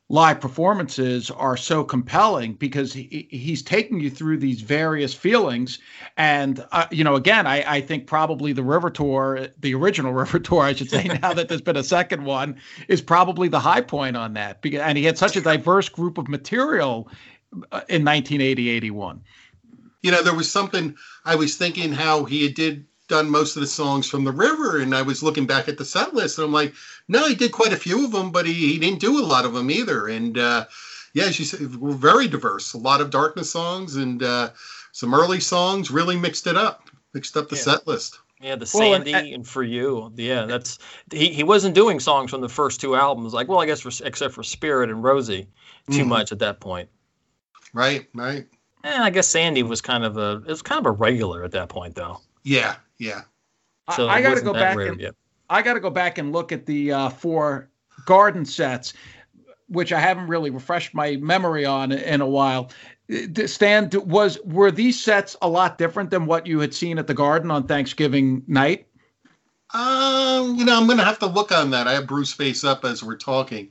live 0.08 0.40
performances 0.40 1.30
are 1.30 1.56
so 1.56 1.82
compelling 1.82 2.52
because 2.52 2.92
he, 2.92 3.26
he's 3.30 3.62
taking 3.62 3.98
you 3.98 4.10
through 4.10 4.36
these 4.36 4.60
various 4.60 5.14
feelings 5.14 5.78
and 6.18 6.66
uh, 6.72 6.84
you 6.90 7.02
know 7.02 7.14
again 7.14 7.46
I, 7.46 7.76
I 7.76 7.80
think 7.80 8.06
probably 8.06 8.52
the 8.52 8.62
river 8.62 8.90
tour 8.90 9.46
the 9.60 9.74
original 9.74 10.12
river 10.22 10.38
tour 10.38 10.62
i 10.64 10.74
should 10.74 10.90
say 10.90 11.04
now 11.22 11.32
that 11.32 11.48
there's 11.48 11.62
been 11.62 11.78
a 11.78 11.84
second 11.84 12.24
one 12.24 12.60
is 12.88 13.00
probably 13.00 13.48
the 13.48 13.60
high 13.60 13.80
point 13.80 14.16
on 14.16 14.34
that 14.34 14.60
because 14.60 14.80
and 14.80 14.98
he 14.98 15.04
had 15.04 15.16
such 15.16 15.34
a 15.34 15.40
diverse 15.40 15.88
group 15.88 16.18
of 16.18 16.28
material 16.28 17.08
uh, 17.70 17.80
in 17.88 18.04
1980 18.04 18.68
81 18.68 19.22
you 20.02 20.10
know, 20.10 20.22
there 20.22 20.34
was 20.34 20.50
something 20.50 20.94
I 21.24 21.34
was 21.36 21.56
thinking 21.56 21.92
how 21.92 22.24
he 22.24 22.42
had 22.44 22.54
did 22.54 22.86
done 23.08 23.28
most 23.28 23.56
of 23.56 23.60
the 23.60 23.66
songs 23.66 24.08
from 24.08 24.24
the 24.24 24.32
river, 24.32 24.78
and 24.80 24.94
I 24.94 25.02
was 25.02 25.22
looking 25.22 25.46
back 25.46 25.68
at 25.68 25.76
the 25.76 25.84
set 25.84 26.14
list, 26.14 26.38
and 26.38 26.46
I'm 26.46 26.52
like, 26.52 26.72
no, 27.08 27.28
he 27.28 27.34
did 27.34 27.52
quite 27.52 27.72
a 27.72 27.76
few 27.76 28.04
of 28.04 28.12
them, 28.12 28.30
but 28.30 28.46
he, 28.46 28.52
he 28.54 28.78
didn't 28.78 29.00
do 29.00 29.20
a 29.20 29.26
lot 29.26 29.44
of 29.44 29.52
them 29.52 29.70
either. 29.70 30.06
And 30.08 30.38
uh, 30.38 30.64
yeah, 31.12 31.30
she 31.30 31.44
said, 31.44 31.76
we're 31.76 31.92
very 31.92 32.26
diverse. 32.26 32.72
A 32.72 32.78
lot 32.78 33.00
of 33.02 33.10
darkness 33.10 33.50
songs 33.50 33.96
and 33.96 34.22
uh, 34.22 34.50
some 34.92 35.12
early 35.14 35.40
songs 35.40 35.90
really 35.90 36.16
mixed 36.16 36.46
it 36.46 36.56
up, 36.56 36.88
mixed 37.12 37.36
up 37.36 37.48
the 37.50 37.56
Yeah. 37.56 37.62
set 37.62 37.86
list. 37.86 38.18
Yeah, 38.40 38.56
the 38.56 38.70
Well, 38.74 38.94
and- 38.94 39.06
Sandy 39.06 39.34
and, 39.34 39.46
for 39.46 39.62
you. 39.62 40.10
Yeah, 40.16 40.46
that's 40.46 40.78
he, 41.12 41.28
he 41.34 41.42
wasn't 41.44 41.74
doing 41.74 42.00
songs 42.00 42.30
from 42.30 42.40
the 42.40 42.48
first 42.48 42.80
two 42.80 42.96
albums. 42.96 43.34
Like, 43.34 43.46
well, 43.46 43.60
I 43.60 43.66
guess 43.66 43.80
for, 43.80 43.92
except 44.06 44.32
for 44.32 44.42
Spirit 44.42 44.90
and 44.90 45.02
Rosie, 45.04 45.48
too 45.90 46.04
Mhm. 46.04 46.08
much 46.08 46.32
at 46.32 46.38
that 46.38 46.60
point. 46.60 46.88
Right, 47.74 48.08
right. 48.14 48.46
And 48.84 49.02
I 49.04 49.10
guess 49.10 49.28
Sandy 49.28 49.62
was 49.62 49.80
kind 49.80 50.04
of 50.04 50.16
a 50.16 50.42
it 50.44 50.48
was 50.48 50.62
kind 50.62 50.78
of 50.78 50.86
a 50.86 50.92
regular 50.92 51.44
at 51.44 51.52
that 51.52 51.68
point 51.68 51.94
though. 51.94 52.20
Yeah, 52.42 52.76
yeah. 52.98 53.22
So 53.96 54.08
I, 54.08 54.14
I 54.16 54.22
got 54.22 54.36
to 54.36 54.42
go 54.42 54.52
back 54.52 54.76
and 54.76 55.00
yet. 55.00 55.14
I 55.50 55.62
got 55.62 55.74
to 55.74 55.80
go 55.80 55.90
back 55.90 56.18
and 56.18 56.32
look 56.32 56.50
at 56.52 56.66
the 56.66 56.92
uh, 56.92 57.08
four 57.10 57.68
garden 58.06 58.44
sets, 58.44 58.94
which 59.68 59.92
I 59.92 60.00
haven't 60.00 60.28
really 60.28 60.50
refreshed 60.50 60.94
my 60.94 61.16
memory 61.16 61.64
on 61.64 61.92
in 61.92 62.20
a 62.20 62.26
while. 62.26 62.70
Stan, 63.46 63.90
was 64.06 64.38
were 64.44 64.70
these 64.70 65.02
sets 65.02 65.36
a 65.42 65.48
lot 65.48 65.76
different 65.76 66.10
than 66.10 66.26
what 66.26 66.46
you 66.46 66.60
had 66.60 66.72
seen 66.72 66.98
at 66.98 67.06
the 67.06 67.14
Garden 67.14 67.50
on 67.50 67.66
Thanksgiving 67.66 68.42
night? 68.46 68.86
Um, 69.74 70.56
you 70.56 70.64
know, 70.64 70.76
I'm 70.76 70.86
going 70.86 70.98
to 70.98 71.04
have 71.04 71.18
to 71.20 71.26
look 71.26 71.52
on 71.52 71.70
that. 71.70 71.86
I 71.88 71.92
have 71.92 72.06
Brucebase 72.06 72.64
up 72.64 72.84
as 72.84 73.02
we're 73.02 73.16
talking. 73.16 73.70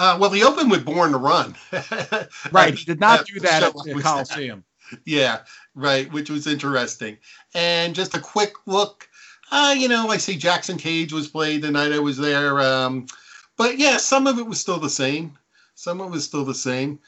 Uh, 0.00 0.16
well, 0.18 0.30
he 0.30 0.42
opened 0.42 0.70
with 0.70 0.82
Born 0.82 1.12
to 1.12 1.18
Run. 1.18 1.54
Right, 2.52 2.74
he 2.74 2.86
did 2.86 3.00
not 3.00 3.20
Uh, 3.20 3.24
do 3.24 3.40
that 3.40 3.62
at 3.62 3.74
the 3.74 4.00
Coliseum. 4.02 4.64
Yeah, 5.04 5.40
right, 5.74 6.10
which 6.10 6.30
was 6.30 6.46
interesting. 6.48 7.18
And 7.54 7.94
just 7.94 8.16
a 8.16 8.18
quick 8.18 8.54
look, 8.66 9.08
uh, 9.52 9.74
you 9.78 9.88
know, 9.88 10.08
I 10.08 10.16
see 10.16 10.36
Jackson 10.36 10.78
Cage 10.78 11.12
was 11.12 11.28
played 11.28 11.62
the 11.62 11.70
night 11.70 11.92
I 11.92 11.98
was 12.00 12.16
there. 12.16 12.60
Um, 12.60 13.06
but 13.56 13.78
yeah, 13.78 13.98
some 13.98 14.26
of 14.26 14.38
it 14.38 14.46
was 14.46 14.58
still 14.58 14.80
the 14.80 14.90
same. 14.90 15.38
Some 15.74 16.00
of 16.00 16.08
it 16.08 16.12
was 16.12 16.24
still 16.24 16.44
the 16.46 16.54
same. 16.54 16.98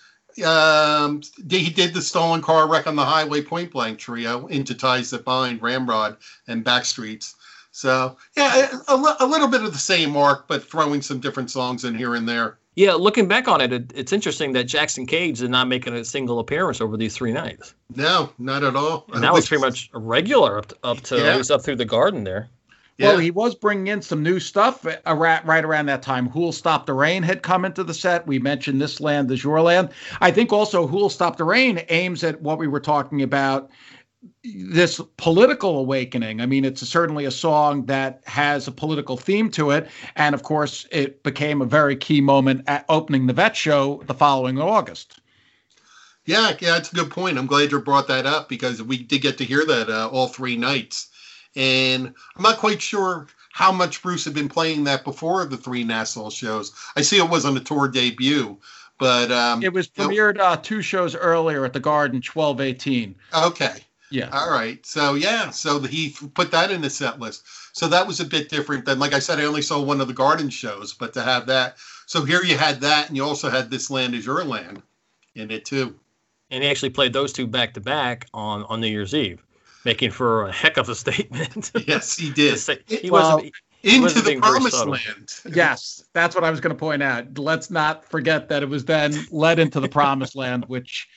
Um, 0.45 1.23
he 1.51 1.71
did 1.71 1.93
the 1.95 2.03
stolen 2.03 2.41
car 2.43 2.69
wreck 2.69 2.87
on 2.87 2.95
the 2.95 3.05
highway 3.05 3.41
point 3.43 3.73
blank 3.73 3.99
trio 3.99 4.47
into 4.47 4.75
ties 4.75 5.11
that 5.11 5.25
bind 5.25 5.61
Ramrod 5.63 6.19
and 6.47 6.65
Backstreets. 6.65 7.35
So 7.73 8.17
yeah, 8.37 8.69
a, 8.87 8.95
a 9.21 9.27
little 9.27 9.49
bit 9.49 9.65
of 9.65 9.73
the 9.73 9.79
same 9.79 10.17
arc, 10.17 10.47
but 10.47 10.63
throwing 10.63 11.03
some 11.03 11.21
different 11.21 11.51
songs 11.51 11.85
in 11.85 11.95
here 11.95 12.15
and 12.15 12.29
there. 12.29 12.59
Yeah, 12.75 12.95
looking 12.95 13.29
back 13.29 13.49
on 13.49 13.61
it, 13.61 13.73
it, 13.73 13.93
it's 13.95 14.13
interesting 14.13 14.53
that 14.53 14.65
Jackson 14.65 15.07
Cage 15.07 15.41
did 15.41 15.51
not 15.51 15.69
make 15.69 15.87
a 15.87 16.05
single 16.05 16.39
appearance 16.39 16.81
over 16.81 16.97
these 16.97 17.15
three 17.15 17.33
nights, 17.33 17.75
No, 17.95 18.33
not 18.39 18.65
at 18.65 18.75
all. 18.77 19.05
and 19.13 19.23
that 19.23 19.33
was 19.33 19.47
pretty 19.47 19.61
much 19.63 19.91
a 19.93 19.99
regular 19.99 20.57
up 20.59 20.67
to, 20.69 20.77
up 20.83 21.01
to 21.03 21.17
Yeah. 21.19 21.25
at 21.25 21.37
least 21.37 21.51
up 21.51 21.63
through 21.63 21.77
the 21.77 21.85
Garden 21.85 22.25
there. 22.25 22.49
Yeah. 22.99 23.09
Well, 23.09 23.19
he 23.19 23.31
was 23.31 23.55
bringing 23.55 23.89
in 23.89 24.01
some 24.03 24.23
new 24.23 24.39
stuff 24.39 24.87
uh, 24.87 24.97
around, 25.07 25.47
right 25.47 25.65
around 25.65 25.87
that 25.87 26.03
time. 26.03 26.29
Who'll 26.29 26.53
Stop 26.53 26.87
the 26.87 26.93
Rain 26.93 27.23
had 27.23 27.43
come 27.43 27.65
into 27.65 27.83
the 27.85 27.95
set. 27.95 28.27
We 28.27 28.39
mentioned 28.39 28.81
This 28.81 29.01
Land 29.01 29.31
is 29.31 29.43
Your 29.43 29.61
Land. 29.63 29.89
I 30.21 30.31
think 30.31 30.53
also 30.53 30.87
Who'll 30.87 31.09
Stop 31.11 31.37
the 31.39 31.45
Rain 31.45 31.83
aims 31.89 32.23
at 32.23 32.41
what 32.43 32.59
we 32.59 32.69
were 32.69 32.81
talking 32.81 33.23
about 33.23 33.71
this 34.45 35.01
political 35.17 35.79
awakening. 35.79 36.41
I 36.41 36.47
mean, 36.47 36.65
it's 36.65 36.87
certainly 36.87 37.25
a 37.25 37.31
song 37.31 37.87
that 37.87 38.23
has 38.27 38.69
a 38.69 38.73
political 38.73 39.17
theme 39.17 39.51
to 39.53 39.71
it. 39.71 39.89
And 40.17 40.35
of 40.35 40.43
course, 40.43 40.87
it 40.91 41.23
became 41.23 41.63
a 41.63 41.67
very 41.67 41.97
key 41.97 42.21
moment 42.21 42.63
at 42.67 42.85
opening 42.89 43.27
the 43.27 43.33
vet 43.33 43.57
show 43.57 44.03
the 44.07 44.15
following 44.15 44.61
August. 44.61 45.21
Yeah, 46.25 46.53
yeah, 46.61 46.77
it's 46.77 46.93
a 46.93 46.95
good 46.95 47.11
point. 47.11 47.37
I'm 47.37 47.47
glad 47.47 47.73
you 47.73 47.81
brought 47.81 48.07
that 48.09 48.27
up 48.27 48.49
because 48.49 48.81
we 48.83 48.99
did 49.03 49.23
get 49.23 49.39
to 49.39 49.45
hear 49.45 49.65
that 49.67 49.91
uh, 49.91 50.09
all 50.09 50.29
three 50.29 50.57
nights. 50.57 51.09
And 51.57 52.15
I'm 52.37 52.43
not 52.43 52.59
quite 52.59 52.81
sure 52.81 53.27
how 53.53 53.73
much 53.73 54.03
Bruce 54.03 54.25
had 54.25 54.35
been 54.35 54.49
playing 54.49 54.85
that 54.85 55.05
before 55.05 55.45
the 55.45 55.57
three 55.57 55.85
Nassau 55.85 56.31
shows. 56.31 56.73
I 56.97 57.03
see 57.03 57.19
it 57.19 57.29
was 57.29 57.45
on 57.45 57.55
the 57.55 57.61
tour 57.61 57.89
debut, 57.89 58.57
but 58.99 59.31
um, 59.33 59.63
It 59.63 59.73
was 59.73 59.89
premiered 59.89 60.39
uh, 60.39 60.57
two 60.57 60.81
shows 60.81 61.15
earlier 61.17 61.65
at 61.65 61.73
the 61.73 61.81
Garden, 61.81 62.23
1218. 62.23 63.15
okay. 63.35 63.85
Yeah. 64.13 64.29
All 64.33 64.51
right. 64.51 64.85
So 64.85 65.15
yeah, 65.15 65.51
so 65.51 65.81
he 65.81 66.15
put 66.35 66.51
that 66.51 66.71
in 66.71 66.81
the 66.83 66.91
set 66.91 67.19
list. 67.19 67.45
So 67.75 67.89
that 67.89 68.07
was 68.07 68.21
a 68.21 68.25
bit 68.25 68.49
different 68.51 68.85
than, 68.85 68.99
like 68.99 69.15
I 69.15 69.19
said, 69.19 69.41
I 69.41 69.45
only 69.45 69.63
saw 69.63 69.81
one 69.81 70.01
of 70.01 70.09
the 70.09 70.15
garden 70.15 70.51
shows, 70.51 70.93
but 70.93 71.13
to 71.15 71.23
have 71.23 71.47
that. 71.47 71.77
So 72.07 72.25
here 72.25 72.43
you 72.45 72.59
had 72.59 72.81
that, 72.83 73.09
and 73.09 73.17
you 73.17 73.25
also 73.25 73.49
had 73.49 73.71
This 73.71 73.91
Land 73.91 74.15
Is 74.15 74.27
Your 74.27 74.45
Land 74.45 74.83
in 75.35 75.51
it 75.51 75.65
too. 75.65 75.99
And 76.51 76.63
he 76.63 76.69
actually 76.69 76.91
played 76.91 77.15
those 77.15 77.33
two 77.33 77.47
back 77.47 77.73
to 77.75 77.81
back 77.81 78.27
on 78.35 78.65
on 78.65 78.81
New 78.83 78.89
Year's 78.89 79.15
Eve, 79.15 79.43
making 79.87 80.11
for 80.11 80.45
a 80.47 80.53
heck 80.53 80.77
of 80.77 80.89
a 80.91 80.95
statement. 81.05 81.73
Yes, 81.87 82.17
he 82.17 82.31
did. 82.31 82.59
say- 82.59 82.81
he 82.87 83.11
Well, 83.11 83.37
wasn't. 83.37 83.55
he 83.81 83.91
Into 83.97 84.03
wasn't 84.03 84.25
the 84.27 84.37
promised 84.37 84.87
land. 84.87 85.35
Yes, 85.57 86.05
that's 86.13 86.35
what 86.35 86.45
I 86.45 86.51
was 86.51 86.61
going 86.61 86.75
to 86.77 86.79
point 86.79 87.03
out. 87.03 87.39
Let's 87.39 87.71
not 87.71 88.05
forget 88.05 88.49
that 88.51 88.63
it 88.63 88.69
was 88.69 88.85
then 88.85 89.15
led 89.31 89.59
into 89.59 89.81
the 89.81 89.89
promised 89.89 90.37
land, 90.37 90.67
which, 90.69 91.09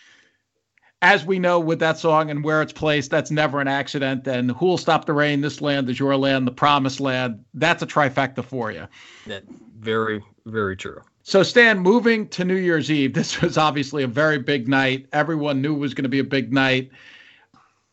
as 1.01 1.25
we 1.25 1.39
know 1.39 1.59
with 1.59 1.79
that 1.79 1.97
song 1.97 2.29
and 2.31 2.43
where 2.43 2.61
it's 2.61 2.73
placed, 2.73 3.11
that's 3.11 3.31
never 3.31 3.59
an 3.59 3.67
accident. 3.67 4.27
And 4.27 4.51
who'll 4.51 4.77
stop 4.77 5.05
the 5.05 5.13
rain? 5.13 5.41
This 5.41 5.61
land 5.61 5.89
is 5.89 5.99
your 5.99 6.15
land, 6.15 6.47
the 6.47 6.51
promised 6.51 6.99
land. 6.99 7.43
That's 7.53 7.83
a 7.83 7.87
trifecta 7.87 8.43
for 8.43 8.71
you. 8.71 8.87
That 9.27 9.43
very 9.79 10.23
very 10.45 10.75
true. 10.75 11.01
So, 11.23 11.41
Stan, 11.41 11.79
moving 11.79 12.27
to 12.29 12.45
New 12.45 12.55
Year's 12.55 12.91
Eve, 12.91 13.13
this 13.13 13.41
was 13.41 13.57
obviously 13.57 14.03
a 14.03 14.07
very 14.07 14.37
big 14.37 14.67
night. 14.67 15.07
Everyone 15.11 15.61
knew 15.61 15.75
it 15.75 15.79
was 15.79 15.93
going 15.93 16.03
to 16.03 16.09
be 16.09 16.19
a 16.19 16.23
big 16.23 16.53
night. 16.53 16.91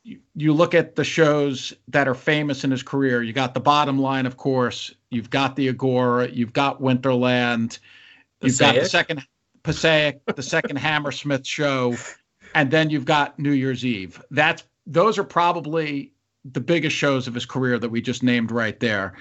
You, 0.05 0.19
you 0.35 0.53
look 0.53 0.75
at 0.75 0.97
the 0.97 1.05
shows 1.05 1.73
that 1.89 2.09
are 2.09 2.15
famous 2.15 2.65
in 2.65 2.71
his 2.71 2.83
career. 2.83 3.23
You 3.23 3.33
got 3.33 3.55
the 3.55 3.61
bottom 3.61 3.99
line, 3.99 4.27
of 4.27 4.37
course. 4.37 4.93
You've 5.11 5.31
got 5.31 5.57
the 5.57 5.69
Agora. 5.69 6.29
You've 6.29 6.53
got 6.53 6.81
Winterland. 6.81 7.79
You've 8.41 8.59
got 8.59 8.75
the 8.75 8.85
second 8.85 9.25
Passaic, 9.63 10.21
the 10.35 10.43
second 10.43 10.77
Hammersmith 10.77 11.47
show, 11.47 11.95
and 12.55 12.71
then 12.71 12.91
you've 12.91 13.05
got 13.05 13.39
New 13.39 13.53
Year's 13.53 13.85
Eve. 13.85 14.23
That's 14.31 14.65
those 14.87 15.19
are 15.19 15.25
probably 15.25 16.13
the 16.45 16.61
biggest 16.61 16.97
shows 16.97 17.29
of 17.29 17.35
his 17.35 17.47
career 17.47 17.79
that 17.79 17.91
we 17.91 18.01
just 18.01 18.23
named 18.23 18.51
right 18.51 18.79
there. 18.81 19.15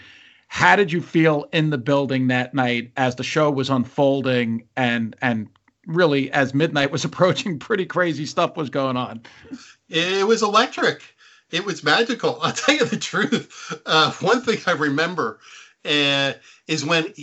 How 0.48 0.76
did 0.76 0.92
you 0.92 1.02
feel 1.02 1.48
in 1.54 1.70
the 1.70 1.78
building 1.78 2.28
that 2.28 2.54
night 2.54 2.92
as 2.98 3.16
the 3.16 3.24
show 3.24 3.50
was 3.52 3.70
unfolding 3.70 4.68
and 4.76 5.16
and 5.22 5.48
really 5.88 6.32
as 6.32 6.54
midnight 6.54 6.92
was 6.92 7.06
approaching, 7.06 7.60
pretty 7.60 7.86
crazy 7.86 8.26
stuff 8.26 8.58
was 8.58 8.70
going 8.70 8.98
on. 8.98 9.22
It 9.90 10.28
was 10.28 10.42
electric. 10.42 11.02
It 11.52 11.66
was 11.66 11.84
magical. 11.84 12.40
I'll 12.42 12.54
tell 12.54 12.76
you 12.76 12.86
the 12.86 12.98
truth. 12.98 13.82
Uh, 13.86 14.12
one 14.22 14.42
thing 14.42 14.60
I 14.66 14.72
remember 14.72 15.40
uh, 15.84 16.34
is 16.68 16.86
when 16.86 17.14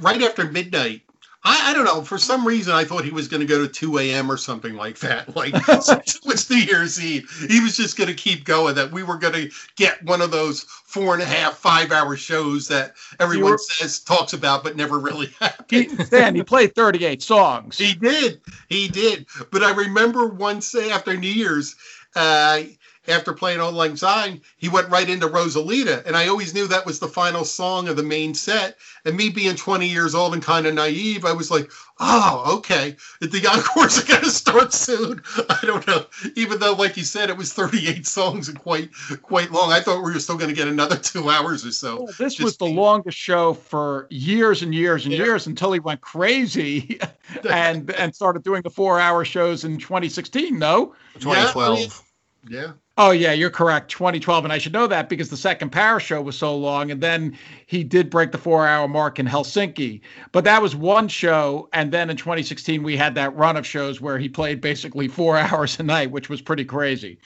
right 0.00 0.22
after 0.22 0.50
midnight, 0.50 1.02
I, 1.48 1.70
I 1.70 1.74
don't 1.74 1.84
know. 1.84 2.02
For 2.02 2.18
some 2.18 2.44
reason, 2.44 2.74
I 2.74 2.84
thought 2.84 3.04
he 3.04 3.12
was 3.12 3.28
going 3.28 3.40
to 3.40 3.46
go 3.46 3.64
to 3.64 3.72
2 3.72 3.98
a.m. 3.98 4.32
or 4.32 4.36
something 4.36 4.74
like 4.74 4.98
that. 4.98 5.28
Like, 5.36 5.54
since 5.82 6.16
it 6.16 6.24
was 6.24 6.50
New 6.50 6.56
Year's 6.56 7.00
Eve, 7.00 7.30
he 7.48 7.60
was 7.60 7.76
just 7.76 7.96
going 7.96 8.08
to 8.08 8.14
keep 8.14 8.44
going. 8.44 8.74
That 8.74 8.90
we 8.90 9.02
were 9.02 9.16
going 9.16 9.34
to 9.34 9.50
get 9.76 10.02
one 10.02 10.22
of 10.22 10.30
those 10.30 10.62
four 10.62 11.14
and 11.14 11.22
a 11.22 11.26
half, 11.26 11.58
five 11.58 11.92
hour 11.92 12.16
shows 12.16 12.66
that 12.68 12.94
everyone 13.20 13.52
were- 13.52 13.58
says, 13.58 14.00
talks 14.00 14.32
about, 14.32 14.64
but 14.64 14.76
never 14.76 14.98
really 14.98 15.26
happened. 15.40 16.10
He, 16.10 16.38
he 16.38 16.42
played 16.42 16.74
38 16.74 17.22
songs. 17.22 17.78
He 17.78 17.94
did. 17.94 18.40
He 18.68 18.88
did. 18.88 19.26
But 19.52 19.62
I 19.62 19.72
remember 19.72 20.26
once 20.26 20.74
after 20.74 21.16
New 21.16 21.28
Year's, 21.28 21.76
uh, 22.16 22.62
after 23.08 23.32
playing 23.32 23.60
Auld 23.60 23.74
Lang 23.74 23.96
Syne, 23.96 24.40
he 24.56 24.68
went 24.68 24.88
right 24.88 25.08
into 25.08 25.26
Rosalita. 25.28 26.04
And 26.06 26.16
I 26.16 26.28
always 26.28 26.54
knew 26.54 26.66
that 26.66 26.86
was 26.86 26.98
the 26.98 27.08
final 27.08 27.44
song 27.44 27.88
of 27.88 27.96
the 27.96 28.02
main 28.02 28.34
set. 28.34 28.76
And 29.04 29.16
me 29.16 29.30
being 29.30 29.54
20 29.56 29.86
years 29.86 30.14
old 30.14 30.34
and 30.34 30.42
kind 30.42 30.66
of 30.66 30.74
naive, 30.74 31.24
I 31.24 31.32
was 31.32 31.50
like, 31.50 31.70
oh, 32.00 32.56
okay. 32.58 32.96
The 33.20 33.46
encores 33.52 33.98
are 34.02 34.06
going 34.06 34.22
to 34.24 34.30
start 34.30 34.72
soon. 34.72 35.22
I 35.48 35.58
don't 35.62 35.86
know. 35.86 36.06
Even 36.34 36.58
though, 36.58 36.74
like 36.74 36.96
you 36.96 37.04
said, 37.04 37.30
it 37.30 37.36
was 37.36 37.52
38 37.52 38.06
songs 38.06 38.48
and 38.48 38.58
quite 38.58 38.90
quite 39.22 39.50
long. 39.52 39.72
I 39.72 39.80
thought 39.80 40.04
we 40.04 40.12
were 40.12 40.20
still 40.20 40.36
going 40.36 40.50
to 40.50 40.54
get 40.56 40.68
another 40.68 40.96
two 40.96 41.30
hours 41.30 41.64
or 41.64 41.70
so. 41.72 41.96
Well, 41.96 42.06
this 42.18 42.34
Just 42.34 42.42
was 42.42 42.56
the 42.56 42.66
the- 42.66 42.72
longest 42.72 43.16
show 43.16 43.54
for 43.54 44.06
years 44.10 44.62
and 44.62 44.74
years 44.74 45.04
and 45.04 45.12
Yeah. 45.14 45.24
years 45.24 45.46
until 45.46 45.72
he 45.72 45.80
went 45.80 46.00
crazy 46.00 46.98
and 47.50 47.90
and 47.92 48.14
started 48.14 48.42
doing 48.42 48.62
the 48.62 48.70
four 48.70 48.98
hour 49.00 49.24
shows 49.24 49.64
in 49.64 49.78
2016. 49.78 50.58
No. 50.58 50.94
2012. 51.20 52.02
Yeah. 52.48 52.72
Oh 52.98 53.10
yeah, 53.10 53.32
you're 53.32 53.50
correct. 53.50 53.90
2012, 53.90 54.44
and 54.44 54.52
I 54.52 54.56
should 54.56 54.72
know 54.72 54.86
that 54.86 55.10
because 55.10 55.28
the 55.28 55.36
second 55.36 55.70
Paris 55.70 56.02
show 56.02 56.22
was 56.22 56.38
so 56.38 56.56
long, 56.56 56.90
and 56.90 57.02
then 57.02 57.36
he 57.66 57.84
did 57.84 58.08
break 58.08 58.32
the 58.32 58.38
four-hour 58.38 58.88
mark 58.88 59.18
in 59.18 59.26
Helsinki. 59.26 60.00
But 60.32 60.44
that 60.44 60.62
was 60.62 60.74
one 60.74 61.08
show, 61.08 61.68
and 61.74 61.92
then 61.92 62.08
in 62.08 62.16
2016 62.16 62.82
we 62.82 62.96
had 62.96 63.14
that 63.14 63.36
run 63.36 63.58
of 63.58 63.66
shows 63.66 64.00
where 64.00 64.18
he 64.18 64.30
played 64.30 64.62
basically 64.62 65.08
four 65.08 65.36
hours 65.36 65.78
a 65.78 65.82
night, 65.82 66.10
which 66.10 66.30
was 66.30 66.40
pretty 66.40 66.64
crazy. 66.64 67.18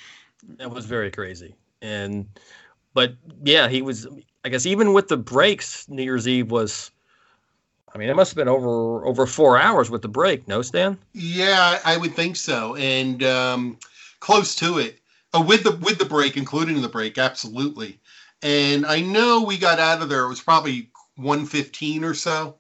That 0.57 0.73
was 0.73 0.87
very 0.87 1.11
crazy. 1.11 1.55
And 1.83 2.27
but 2.93 3.15
yeah, 3.45 3.69
he 3.69 3.81
was 3.81 4.09
I 4.45 4.49
guess 4.49 4.67
even 4.67 4.93
with 4.93 5.07
the 5.07 5.17
breaks, 5.17 5.89
New 5.89 6.03
Year's 6.03 6.27
Eve 6.27 6.51
was 6.51 6.91
I 7.95 7.99
mean, 7.99 8.09
it 8.09 8.17
must 8.17 8.33
have 8.33 8.37
been 8.37 8.49
over 8.49 9.07
over 9.07 9.25
4 9.25 9.57
hours 9.57 9.89
with 9.89 10.03
the 10.03 10.09
break, 10.09 10.49
no 10.49 10.63
Stan? 10.63 10.99
Yeah, 11.13 11.79
I 11.85 11.97
would 11.97 12.15
think 12.15 12.35
so, 12.35 12.75
and 12.75 13.23
um, 13.23 13.79
close 14.19 14.57
to 14.57 14.79
it. 14.79 15.00
Oh, 15.33 15.43
with 15.45 15.63
the 15.65 15.73
with 15.77 15.99
the 15.99 16.05
break, 16.05 16.37
including 16.37 16.83
the 16.83 16.89
break, 16.89 17.19
absolutely. 17.19 18.01
And 18.43 18.87
I 18.87 19.01
know 19.01 19.43
we 19.43 19.59
got 19.59 19.79
out 19.79 20.03
of 20.03 20.09
there. 20.09 20.25
It 20.25 20.29
was 20.29 20.41
probably 20.41 20.91
one 21.17 21.47
fifteen 21.47 22.05
or 22.05 22.15
so. 22.15 22.57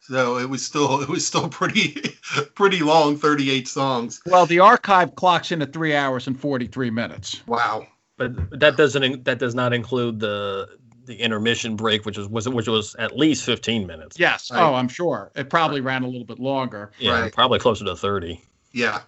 So 0.00 0.38
it 0.38 0.48
was 0.48 0.64
still 0.64 1.00
it 1.02 1.08
was 1.08 1.26
still 1.26 1.48
pretty 1.48 2.00
pretty 2.54 2.80
long, 2.80 3.16
thirty 3.18 3.50
eight 3.50 3.68
songs. 3.68 4.20
Well, 4.26 4.46
the 4.46 4.60
archive 4.60 5.14
clocks 5.16 5.52
in 5.52 5.60
at 5.62 5.72
three 5.72 5.94
hours 5.94 6.26
and 6.26 6.38
43 6.38 6.90
minutes. 6.90 7.42
Wow. 7.46 7.86
But 8.16 8.58
that 8.60 8.76
doesn't 8.76 9.24
that 9.24 9.38
does 9.38 9.54
not 9.54 9.72
include 9.72 10.20
the 10.20 10.68
the 11.06 11.16
intermission 11.16 11.76
break 11.76 12.06
which 12.06 12.16
was 12.16 12.28
was 12.28 12.48
which 12.48 12.68
was 12.68 12.94
at 12.94 13.16
least 13.16 13.44
15 13.44 13.86
minutes. 13.86 14.18
Yes. 14.18 14.50
Right. 14.50 14.62
Oh, 14.62 14.74
I'm 14.74 14.88
sure 14.88 15.30
it 15.34 15.50
probably 15.50 15.80
ran 15.82 16.02
a 16.04 16.06
little 16.06 16.24
bit 16.24 16.38
longer. 16.38 16.92
Yeah, 16.98 17.20
Right. 17.22 17.32
probably 17.32 17.58
closer 17.58 17.84
to 17.84 17.94
30. 17.96 18.40
Yeah, 18.72 19.00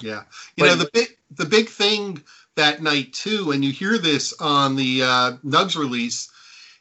yeah. 0.00 0.22
You 0.56 0.64
But- 0.64 0.66
know 0.66 0.74
the 0.76 0.90
big 0.92 1.08
the 1.32 1.44
big 1.44 1.68
thing 1.68 2.22
that 2.56 2.82
night 2.82 3.12
too, 3.12 3.52
and 3.52 3.64
you 3.64 3.70
hear 3.70 3.98
this 3.98 4.32
on 4.40 4.76
the 4.76 5.02
uh, 5.02 5.32
Nugs 5.44 5.76
release, 5.76 6.28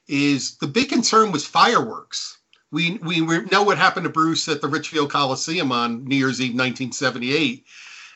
is 0.07 0.57
the 0.57 0.67
big 0.67 0.89
concern 0.89 1.31
was 1.31 1.45
fireworks. 1.45 2.37
We 2.71 2.97
we 3.01 3.21
know 3.21 3.63
what 3.63 3.77
happened 3.77 4.05
to 4.05 4.09
Bruce 4.09 4.47
at 4.49 4.61
the 4.61 4.67
Richfield 4.67 5.11
Coliseum 5.11 5.71
on 5.71 6.03
New 6.05 6.15
Year's 6.15 6.41
Eve, 6.41 6.55
1978, 6.55 7.65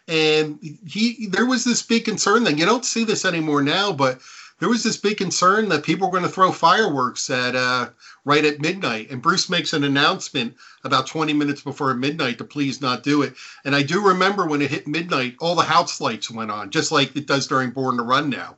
and 0.08 0.60
he 0.86 1.28
there 1.28 1.45
was 1.45 1.63
this 1.63 1.82
big 1.82 2.06
concern. 2.06 2.43
that 2.43 2.58
you 2.58 2.65
don't 2.65 2.86
see 2.86 3.04
this 3.04 3.26
anymore 3.26 3.62
now, 3.62 3.93
but 3.93 4.19
there 4.60 4.69
was 4.69 4.84
this 4.84 4.98
big 4.98 5.17
concern 5.17 5.69
that 5.69 5.84
people 5.84 6.08
were 6.08 6.17
going 6.17 6.28
to 6.28 6.34
throw 6.34 6.52
fireworks 6.52 7.30
at 7.30 7.56
uh, 7.56 7.89
right 8.29 8.45
at 8.45 8.61
midnight. 8.61 9.09
And 9.09 9.23
Bruce 9.23 9.49
makes 9.49 9.73
an 9.73 9.83
announcement 9.83 10.55
about 10.83 11.07
20 11.07 11.33
minutes 11.33 11.61
before 11.61 11.91
midnight 11.95 12.37
to 12.37 12.43
please 12.43 12.79
not 12.79 13.01
do 13.01 13.23
it. 13.23 13.33
And 13.65 13.75
I 13.75 13.81
do 13.81 14.05
remember 14.05 14.45
when 14.45 14.61
it 14.61 14.69
hit 14.69 14.87
midnight, 14.87 15.35
all 15.39 15.55
the 15.55 15.63
house 15.63 15.99
lights 15.99 16.29
went 16.29 16.51
on, 16.51 16.69
just 16.69 16.91
like 16.91 17.15
it 17.15 17.25
does 17.25 17.47
during 17.47 17.71
Born 17.71 17.97
to 17.97 18.03
Run 18.03 18.29
now. 18.29 18.57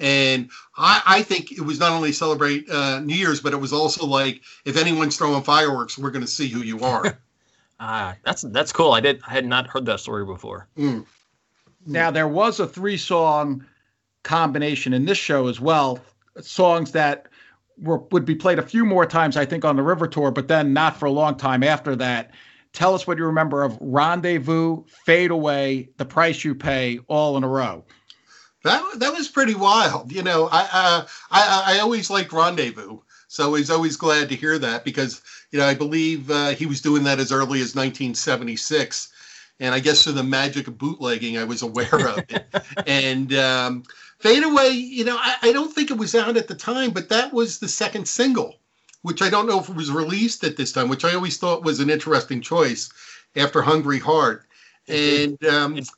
And 0.00 0.50
I, 0.76 1.02
I 1.06 1.22
think 1.22 1.52
it 1.52 1.60
was 1.60 1.78
not 1.78 1.92
only 1.92 2.10
celebrate 2.10 2.68
uh, 2.68 2.98
New 2.98 3.14
Year's, 3.14 3.40
but 3.40 3.52
it 3.52 3.58
was 3.58 3.72
also 3.72 4.04
like 4.06 4.40
if 4.64 4.76
anyone's 4.76 5.16
throwing 5.16 5.44
fireworks, 5.44 5.96
we're 5.96 6.10
going 6.10 6.24
to 6.24 6.30
see 6.30 6.48
who 6.48 6.60
you 6.60 6.80
are. 6.80 7.16
Ah, 7.84 8.14
that's 8.24 8.42
that's 8.42 8.72
cool. 8.72 8.92
I 8.92 9.00
did 9.00 9.20
I 9.26 9.32
had 9.32 9.44
not 9.44 9.66
heard 9.66 9.86
that 9.86 9.98
story 9.98 10.24
before. 10.24 10.68
Mm. 10.78 11.04
Now 11.84 12.12
there 12.12 12.28
was 12.28 12.60
a 12.60 12.66
three-song 12.68 13.64
combination 14.22 14.92
in 14.92 15.04
this 15.04 15.18
show 15.18 15.48
as 15.48 15.58
well, 15.58 15.98
songs 16.40 16.92
that 16.92 17.26
were 17.78 17.98
would 18.10 18.24
be 18.24 18.34
played 18.34 18.58
a 18.58 18.66
few 18.66 18.84
more 18.84 19.06
times, 19.06 19.36
I 19.36 19.44
think, 19.44 19.64
on 19.64 19.76
the 19.76 19.82
River 19.82 20.06
Tour, 20.06 20.30
but 20.30 20.48
then 20.48 20.72
not 20.72 20.96
for 20.96 21.06
a 21.06 21.10
long 21.10 21.36
time 21.36 21.62
after 21.62 21.96
that. 21.96 22.30
Tell 22.72 22.94
us 22.94 23.06
what 23.06 23.18
you 23.18 23.26
remember 23.26 23.62
of 23.62 23.76
Rendezvous, 23.80 24.84
Fade 25.04 25.30
Away, 25.30 25.90
The 25.98 26.06
Price 26.06 26.42
You 26.42 26.54
Pay, 26.54 27.00
all 27.06 27.36
in 27.36 27.44
a 27.44 27.48
row. 27.48 27.84
That 28.64 28.82
that 29.00 29.12
was 29.12 29.28
pretty 29.28 29.54
wild. 29.54 30.12
You 30.12 30.22
know, 30.22 30.48
I 30.50 30.68
uh, 30.72 31.06
I 31.30 31.62
I 31.66 31.78
always 31.80 32.10
liked 32.10 32.32
Rendezvous, 32.32 32.98
so 33.28 33.44
I 33.44 33.48
was 33.48 33.70
always 33.70 33.96
glad 33.96 34.28
to 34.28 34.36
hear 34.36 34.58
that 34.58 34.84
because 34.84 35.20
you 35.50 35.58
know 35.58 35.66
I 35.66 35.74
believe 35.74 36.30
uh, 36.30 36.50
he 36.50 36.66
was 36.66 36.80
doing 36.80 37.02
that 37.04 37.18
as 37.18 37.32
early 37.32 37.60
as 37.60 37.74
1976, 37.74 39.12
and 39.58 39.74
I 39.74 39.80
guess 39.80 40.04
through 40.04 40.12
the 40.12 40.22
magic 40.22 40.68
of 40.68 40.78
bootlegging, 40.78 41.38
I 41.38 41.44
was 41.44 41.62
aware 41.62 42.08
of 42.08 42.18
it. 42.18 42.44
and 42.86 43.34
um, 43.34 43.82
Fade 44.22 44.44
Away, 44.44 44.68
you 44.68 45.04
know, 45.04 45.16
I, 45.18 45.34
I 45.42 45.52
don't 45.52 45.74
think 45.74 45.90
it 45.90 45.98
was 45.98 46.14
out 46.14 46.36
at 46.36 46.46
the 46.46 46.54
time, 46.54 46.92
but 46.92 47.08
that 47.08 47.32
was 47.32 47.58
the 47.58 47.66
second 47.66 48.06
single, 48.06 48.54
which 49.02 49.20
I 49.20 49.28
don't 49.28 49.48
know 49.48 49.58
if 49.58 49.68
it 49.68 49.74
was 49.74 49.90
released 49.90 50.44
at 50.44 50.56
this 50.56 50.70
time, 50.70 50.88
which 50.88 51.04
I 51.04 51.12
always 51.14 51.38
thought 51.38 51.64
was 51.64 51.80
an 51.80 51.90
interesting 51.90 52.40
choice 52.40 52.88
after 53.34 53.62
Hungry 53.62 53.98
Heart. 53.98 54.46
And 54.86 55.44
um, 55.44 55.76
It 55.76 55.88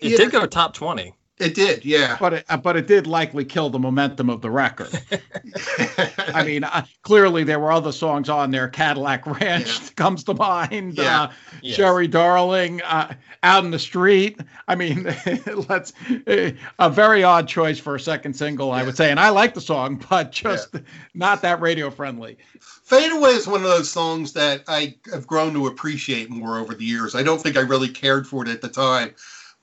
Yeah. 0.00 0.16
did 0.16 0.30
go 0.30 0.46
top 0.46 0.72
20. 0.72 1.12
It 1.38 1.54
did, 1.54 1.84
yeah. 1.84 2.16
But 2.18 2.32
it, 2.32 2.44
uh, 2.48 2.56
but 2.56 2.76
it 2.76 2.86
did 2.86 3.06
likely 3.06 3.44
kill 3.44 3.68
the 3.68 3.78
momentum 3.78 4.30
of 4.30 4.40
the 4.40 4.50
record. 4.50 4.88
I 6.18 6.42
mean, 6.44 6.64
uh, 6.64 6.86
clearly 7.02 7.44
there 7.44 7.60
were 7.60 7.70
other 7.72 7.92
songs 7.92 8.28
on 8.30 8.50
there. 8.50 8.68
Cadillac 8.68 9.26
Ranch 9.26 9.80
Yeah. 9.80 9.88
comes 9.96 10.24
to 10.24 10.34
mind. 10.34 10.94
Yeah. 10.96 11.22
Uh, 11.24 11.32
Yes. 11.62 11.76
Sherry 11.76 12.06
Darling, 12.06 12.80
uh, 12.82 13.14
Out 13.42 13.64
in 13.64 13.70
the 13.70 13.78
Street. 13.78 14.38
I 14.68 14.74
mean, 14.76 15.04
let's 15.68 15.92
uh, 16.26 16.50
a 16.78 16.90
very 16.90 17.24
odd 17.24 17.48
choice 17.48 17.78
for 17.78 17.94
a 17.96 18.00
second 18.00 18.34
single, 18.34 18.70
I 18.72 18.82
would 18.82 18.96
say. 18.96 19.10
And 19.10 19.18
I 19.18 19.30
like 19.30 19.54
the 19.54 19.60
song, 19.60 20.04
but 20.08 20.32
just 20.32 20.76
not 21.14 21.42
that 21.42 21.60
radio 21.60 21.90
friendly. 21.90 22.36
Fade 22.60 23.10
Away 23.12 23.30
is 23.30 23.46
one 23.46 23.62
of 23.62 23.68
those 23.68 23.90
songs 23.90 24.32
that 24.34 24.62
I 24.68 24.94
have 25.12 25.26
grown 25.26 25.54
to 25.54 25.66
appreciate 25.66 26.30
more 26.30 26.58
over 26.58 26.74
the 26.74 26.84
years. 26.84 27.14
I 27.14 27.22
don't 27.22 27.40
think 27.42 27.56
I 27.56 27.60
really 27.60 27.88
cared 27.88 28.26
for 28.26 28.42
it 28.44 28.48
at 28.48 28.60
the 28.60 28.68
time. 28.68 29.14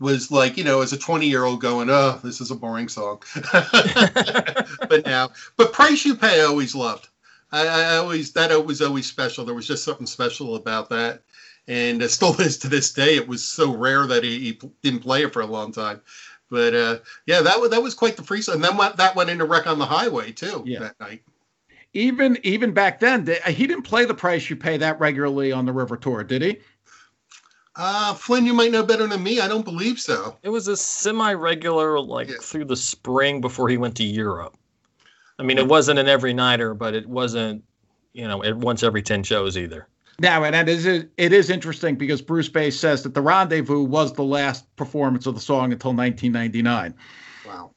Was 0.04 0.32
like, 0.32 0.58
you 0.58 0.66
know, 0.66 0.82
as 0.82 0.92
a 0.92 0.98
20 0.98 1.28
year 1.28 1.46
old 1.46 1.62
going, 1.62 1.90
oh, 1.90 2.20
this 2.22 2.42
is 2.42 2.52
a 2.52 2.56
boring 2.56 2.90
song. 2.90 3.24
but 3.54 5.04
now, 5.06 5.32
but 5.56 5.72
Price 5.72 6.06
You 6.06 6.16
Pay 6.16 6.42
I 6.42 6.44
always 6.44 6.76
loved. 6.76 7.08
I, 7.54 7.68
I 7.68 7.96
always, 7.98 8.34
that 8.34 8.66
was 8.66 8.82
always 8.82 9.06
special. 9.06 9.46
There 9.46 9.56
was 9.56 9.66
just 9.66 9.86
something 9.86 10.06
special 10.06 10.56
about 10.58 10.90
that. 10.90 11.22
And 11.70 12.02
it 12.02 12.10
still 12.10 12.36
is 12.42 12.58
to 12.60 12.68
this 12.68 12.92
day. 12.92 13.16
It 13.16 13.30
was 13.30 13.46
so 13.46 13.74
rare 13.74 14.06
that 14.08 14.26
he, 14.26 14.40
he 14.40 14.60
didn't 14.82 15.04
play 15.04 15.24
it 15.24 15.32
for 15.32 15.42
a 15.42 15.46
long 15.46 15.72
time. 15.72 16.02
But 16.50 16.76
uh, 16.76 16.98
yeah, 17.26 17.42
that 17.42 17.62
was, 17.62 17.70
that 17.72 17.82
was 17.82 17.94
quite 17.96 18.18
the 18.18 18.24
freestyle. 18.24 18.56
And 18.56 18.64
then 18.64 18.76
went, 18.76 18.98
that 18.98 19.16
went 19.16 19.30
into 19.30 19.46
Wreck 19.46 19.68
on 19.68 19.80
the 19.80 19.86
Highway 19.86 20.34
too 20.34 20.64
Yeah. 20.66 20.80
that 20.80 21.00
night. 21.00 21.24
Even 21.94 22.38
even 22.44 22.74
back 22.74 23.00
then, 23.00 23.26
he 23.48 23.68
didn't 23.68 23.84
play 23.84 24.04
the 24.04 24.16
price 24.16 24.50
you 24.50 24.56
pay 24.56 24.78
that 24.78 25.00
regularly 25.00 25.52
on 25.52 25.66
the 25.66 25.72
River 25.72 25.96
Tour, 25.96 26.24
did 26.24 26.42
he? 26.42 26.60
Uh, 27.76 28.14
Flynn, 28.14 28.46
you 28.46 28.54
might 28.54 28.72
know 28.72 28.84
better 28.84 29.08
than 29.08 29.24
me. 29.24 29.40
I 29.40 29.48
don't 29.48 29.66
believe 29.66 30.00
so. 30.00 30.38
It 30.44 30.50
was 30.50 30.68
a 30.68 30.78
semi-regular, 30.78 32.00
like 32.00 32.30
Yeah. 32.30 32.36
through 32.42 32.66
the 32.66 32.76
spring 32.76 33.42
before 33.42 33.68
he 33.68 33.78
went 33.78 33.98
to 33.98 34.04
Europe. 34.04 34.56
I 35.40 35.44
mean, 35.44 35.58
it 35.58 35.68
wasn't 35.68 35.98
an 35.98 36.08
every 36.08 36.34
nighter, 36.34 36.76
but 36.76 36.94
it 36.94 37.08
wasn't, 37.08 37.64
you 38.14 38.28
know, 38.28 38.44
it 38.44 38.56
once 38.56 38.84
every 38.84 39.02
ten 39.02 39.24
shows 39.24 39.58
either. 39.58 39.88
Now, 40.20 40.44
and 40.44 40.54
that 40.54 40.70
is 40.70 40.86
it 40.86 41.10
is 41.18 41.50
interesting 41.50 41.96
because 41.96 42.22
Brucebase 42.22 42.80
says 42.80 43.02
that 43.02 43.16
the 43.16 43.22
Rendezvous 43.22 43.82
was 43.84 44.14
the 44.14 44.24
last 44.24 44.74
performance 44.76 45.26
of 45.26 45.34
the 45.34 45.42
song 45.42 45.74
until 45.74 45.92
1999. 45.94 46.94
Wow. 47.48 47.72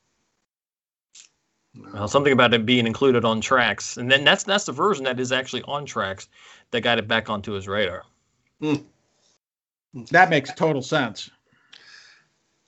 Well, 1.95 2.09
something 2.09 2.35
about 2.35 2.53
it 2.53 2.66
being 2.66 2.87
included 2.87 3.25
on 3.25 3.41
tracks, 3.41 3.97
and 3.97 4.11
then 4.11 4.25
that's 4.25 4.45
that's 4.45 4.66
the 4.66 4.73
version 4.73 5.05
that 5.05 5.18
is 5.18 5.33
actually 5.33 5.62
on 5.62 5.87
tracks 5.87 6.29
that 6.73 6.83
got 6.83 6.99
it 6.99 7.09
back 7.09 7.31
onto 7.31 7.53
his 7.53 7.66
radar. 7.66 8.05
That 10.11 10.30
makes 10.30 10.53
total 10.53 10.82
sense. 10.82 11.30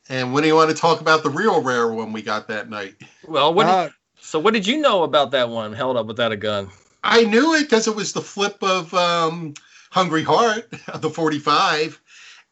And 0.09 0.33
when 0.33 0.43
do 0.43 0.49
you 0.49 0.55
want 0.55 0.71
to 0.71 0.77
talk 0.77 1.01
about 1.01 1.23
the 1.23 1.31
real 1.31 1.63
rare 1.63 1.89
one 1.93 2.13
we 2.13 2.23
got 2.23 2.49
that 2.49 2.71
night? 2.71 2.95
Well, 3.27 3.53
what? 3.53 3.65
did- 3.65 3.71
Uh, 3.71 3.89
so, 4.21 4.39
what 4.39 4.53
did 4.55 4.67
you 4.67 4.79
know 4.79 5.05
about 5.05 5.31
that 5.31 5.49
one? 5.49 5.73
Held 5.73 5.97
up 5.97 6.07
without 6.07 6.33
a 6.33 6.37
gun. 6.37 6.71
I 7.05 7.25
knew 7.25 7.55
it 7.55 7.63
because 7.63 7.87
it 7.87 7.95
was 7.95 8.13
the 8.13 8.21
flip 8.21 8.57
of 8.63 8.93
um, 8.95 9.55
Hungry 9.91 10.25
Heart, 10.25 10.73
the 10.97 11.09
45, 11.11 12.01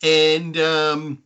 and 0.02 0.56
um, 0.58 1.22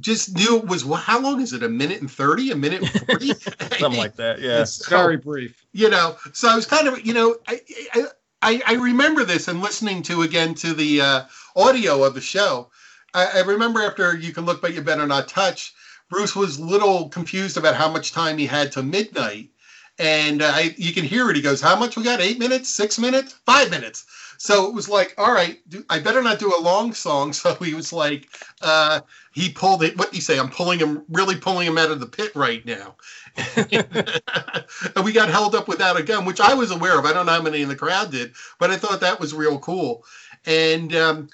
just 0.00 0.34
knew 0.36 0.58
it 0.58 0.66
was 0.66 0.84
how 1.02 1.20
long 1.20 1.40
is 1.40 1.52
it? 1.52 1.62
A 1.62 1.68
minute 1.68 2.00
and 2.00 2.10
30, 2.10 2.52
a 2.52 2.56
minute 2.56 2.80
and 2.82 3.06
40? 3.06 3.34
Something 3.78 3.98
like 3.98 4.16
that. 4.16 4.40
Yeah. 4.40 4.60
It's 4.62 4.88
very 4.88 5.16
brief. 5.16 5.64
You 5.72 5.90
know, 5.90 6.16
so 6.32 6.48
I 6.48 6.56
was 6.56 6.66
kind 6.66 6.88
of, 6.88 7.04
you 7.04 7.12
know, 7.12 7.36
I, 7.46 7.60
I, 7.92 8.04
I 8.44 8.74
remember 8.74 9.24
this 9.24 9.48
and 9.48 9.62
listening 9.62 10.02
to 10.04 10.22
again 10.22 10.54
to 10.56 10.74
the 10.74 11.00
uh, 11.00 11.22
audio 11.56 12.04
of 12.04 12.14
the 12.14 12.20
show. 12.20 12.70
I, 13.14 13.26
I 13.36 13.40
remember 13.40 13.82
after 13.82 14.16
You 14.16 14.32
Can 14.32 14.44
Look 14.44 14.60
But 14.60 14.74
You 14.74 14.82
Better 14.82 15.06
Not 15.06 15.28
Touch, 15.28 15.72
Bruce 16.10 16.36
was 16.36 16.60
little 16.60 17.08
confused 17.08 17.56
about 17.56 17.74
how 17.74 17.90
much 17.90 18.12
time 18.12 18.36
he 18.36 18.46
had 18.46 18.70
to 18.72 18.82
midnight. 18.82 19.50
And 19.98 20.42
uh, 20.42 20.50
I, 20.52 20.74
you 20.76 20.92
can 20.92 21.04
hear 21.04 21.30
it. 21.30 21.36
He 21.36 21.42
goes, 21.42 21.60
How 21.60 21.76
much 21.76 21.96
we 21.96 22.02
got? 22.02 22.20
Eight 22.20 22.38
minutes? 22.38 22.68
Six 22.68 22.98
minutes? 22.98 23.34
Five 23.46 23.70
minutes? 23.70 24.04
So 24.38 24.66
it 24.66 24.74
was 24.74 24.88
like, 24.88 25.14
all 25.16 25.32
right, 25.32 25.60
I 25.88 26.00
better 26.00 26.22
not 26.22 26.38
do 26.38 26.52
a 26.56 26.60
long 26.60 26.92
song. 26.92 27.32
So 27.44 27.54
he 27.54 27.74
was 27.74 27.92
like, 27.92 28.28
uh, 28.62 29.00
he 29.32 29.50
pulled 29.50 29.82
it. 29.82 29.96
What 29.98 30.10
do 30.10 30.16
you 30.16 30.22
say? 30.22 30.38
I'm 30.38 30.50
pulling 30.50 30.78
him, 30.78 31.04
really 31.08 31.36
pulling 31.36 31.66
him 31.66 31.78
out 31.78 31.90
of 31.90 32.00
the 32.00 32.06
pit 32.06 32.32
right 32.34 32.64
now. 32.64 32.96
and 33.56 35.04
we 35.04 35.12
got 35.12 35.28
held 35.28 35.54
up 35.54 35.68
without 35.68 35.98
a 35.98 36.02
gun, 36.02 36.24
which 36.24 36.40
I 36.40 36.54
was 36.54 36.70
aware 36.70 36.98
of. 36.98 37.04
I 37.04 37.12
don't 37.12 37.26
know 37.26 37.32
how 37.32 37.42
many 37.42 37.62
in 37.62 37.68
the 37.68 37.76
crowd 37.76 38.10
did, 38.10 38.32
but 38.58 38.70
I 38.70 38.76
thought 38.76 39.00
that 39.00 39.20
was 39.20 39.34
real 39.34 39.58
cool. 39.58 40.04
And 40.46 40.94
um, 40.94 41.28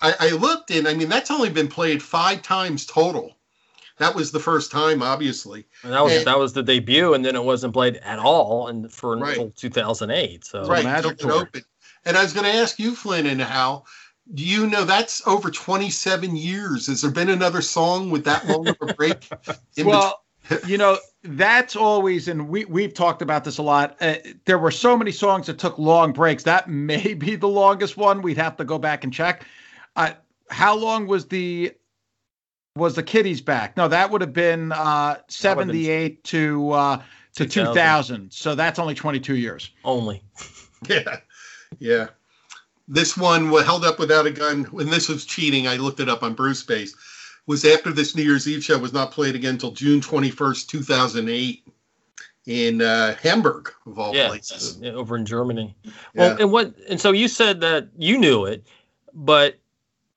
I, 0.00 0.14
I 0.20 0.30
looked, 0.30 0.70
and 0.70 0.86
I 0.86 0.94
mean, 0.94 1.08
that's 1.08 1.30
only 1.30 1.50
been 1.50 1.68
played 1.68 2.02
five 2.02 2.42
times 2.42 2.84
total. 2.84 3.36
That 3.98 4.14
was 4.14 4.30
the 4.30 4.40
first 4.40 4.70
time, 4.70 5.02
obviously. 5.02 5.66
And 5.82 5.92
that 5.92 6.04
was 6.04 6.12
and, 6.12 6.26
that 6.26 6.38
was 6.38 6.52
the 6.52 6.62
debut, 6.62 7.14
and 7.14 7.24
then 7.24 7.34
it 7.34 7.44
wasn't 7.44 7.72
played 7.72 7.96
at 7.96 8.18
all, 8.18 8.68
and 8.68 8.92
for 8.92 9.16
right. 9.16 9.38
until 9.38 9.50
2008. 9.52 10.44
So 10.44 10.66
right, 10.66 10.84
open. 11.24 11.62
And 12.04 12.16
I 12.16 12.22
was 12.22 12.32
going 12.32 12.44
to 12.44 12.52
ask 12.52 12.78
you, 12.78 12.94
Flynn 12.94 13.26
and 13.26 13.40
Hal, 13.40 13.86
do 14.34 14.44
you 14.44 14.66
know 14.66 14.84
that's 14.84 15.26
over 15.26 15.50
27 15.50 16.36
years? 16.36 16.88
Has 16.88 17.02
there 17.02 17.10
been 17.10 17.30
another 17.30 17.62
song 17.62 18.10
with 18.10 18.24
that 18.24 18.46
long 18.46 18.68
of 18.68 18.76
a 18.80 18.92
break? 18.94 19.28
well, 19.78 20.22
you 20.66 20.78
know, 20.78 20.98
that's 21.28 21.76
always, 21.76 22.28
and 22.28 22.48
we 22.48 22.64
we've 22.64 22.94
talked 22.94 23.22
about 23.22 23.44
this 23.44 23.58
a 23.58 23.62
lot. 23.62 23.96
Uh, 24.00 24.14
there 24.44 24.58
were 24.58 24.70
so 24.70 24.96
many 24.96 25.12
songs 25.12 25.46
that 25.46 25.58
took 25.58 25.78
long 25.78 26.12
breaks. 26.12 26.42
That 26.44 26.68
may 26.68 27.14
be 27.14 27.36
the 27.36 27.48
longest 27.48 27.96
one. 27.96 28.22
We'd 28.22 28.38
have 28.38 28.56
to 28.56 28.64
go 28.64 28.78
back 28.78 29.04
and 29.04 29.12
check. 29.12 29.44
Uh, 29.96 30.12
how 30.50 30.76
long 30.76 31.06
was 31.06 31.26
the 31.26 31.72
was 32.76 32.94
the 32.94 33.02
Kitty's 33.02 33.40
Back? 33.40 33.76
No, 33.76 33.88
that 33.88 34.10
would 34.10 34.20
have 34.20 34.32
been 34.32 34.72
uh, 34.72 35.16
78 35.28 36.22
to 36.24 36.70
uh, 36.72 36.96
to 37.34 37.46
2000. 37.46 37.74
2000. 37.74 38.32
So 38.32 38.54
that's 38.54 38.78
only 38.78 38.94
22 38.94 39.36
years. 39.36 39.70
Only. 39.84 40.22
Yeah. 40.86 41.20
Yeah. 41.78 42.08
This 42.86 43.16
one 43.16 43.50
was 43.50 43.64
held 43.64 43.84
up 43.84 43.98
without 43.98 44.26
a 44.26 44.30
gun. 44.30 44.64
When 44.64 44.90
this 44.90 45.08
was 45.08 45.24
cheating, 45.24 45.66
I 45.66 45.76
looked 45.76 46.00
it 46.00 46.08
up 46.08 46.22
on 46.22 46.34
Brucebase. 46.34 46.94
Was 47.46 47.64
after 47.64 47.92
this 47.92 48.16
New 48.16 48.22
Year's 48.22 48.48
Eve 48.48 48.64
show 48.64 48.78
was 48.78 48.92
not 48.92 49.12
played 49.12 49.36
again 49.36 49.54
until 49.54 49.70
June 49.70 50.00
21st, 50.00 50.66
2008 50.66 51.68
in 52.46 52.82
uh, 52.82 53.14
Hamburg, 53.22 53.72
of 53.86 53.98
all 53.98 54.14
yeah, 54.14 54.28
places. 54.28 54.78
Yeah, 54.80 54.92
over 54.92 55.16
in 55.16 55.24
Germany. 55.24 55.74
Well, 56.14 56.30
yeah. 56.30 56.42
and 56.42 56.52
what? 56.52 56.74
And 56.88 57.00
so 57.00 57.12
you 57.12 57.28
said 57.28 57.60
that 57.60 57.88
you 57.96 58.18
knew 58.18 58.44
it, 58.44 58.66
but 59.12 59.56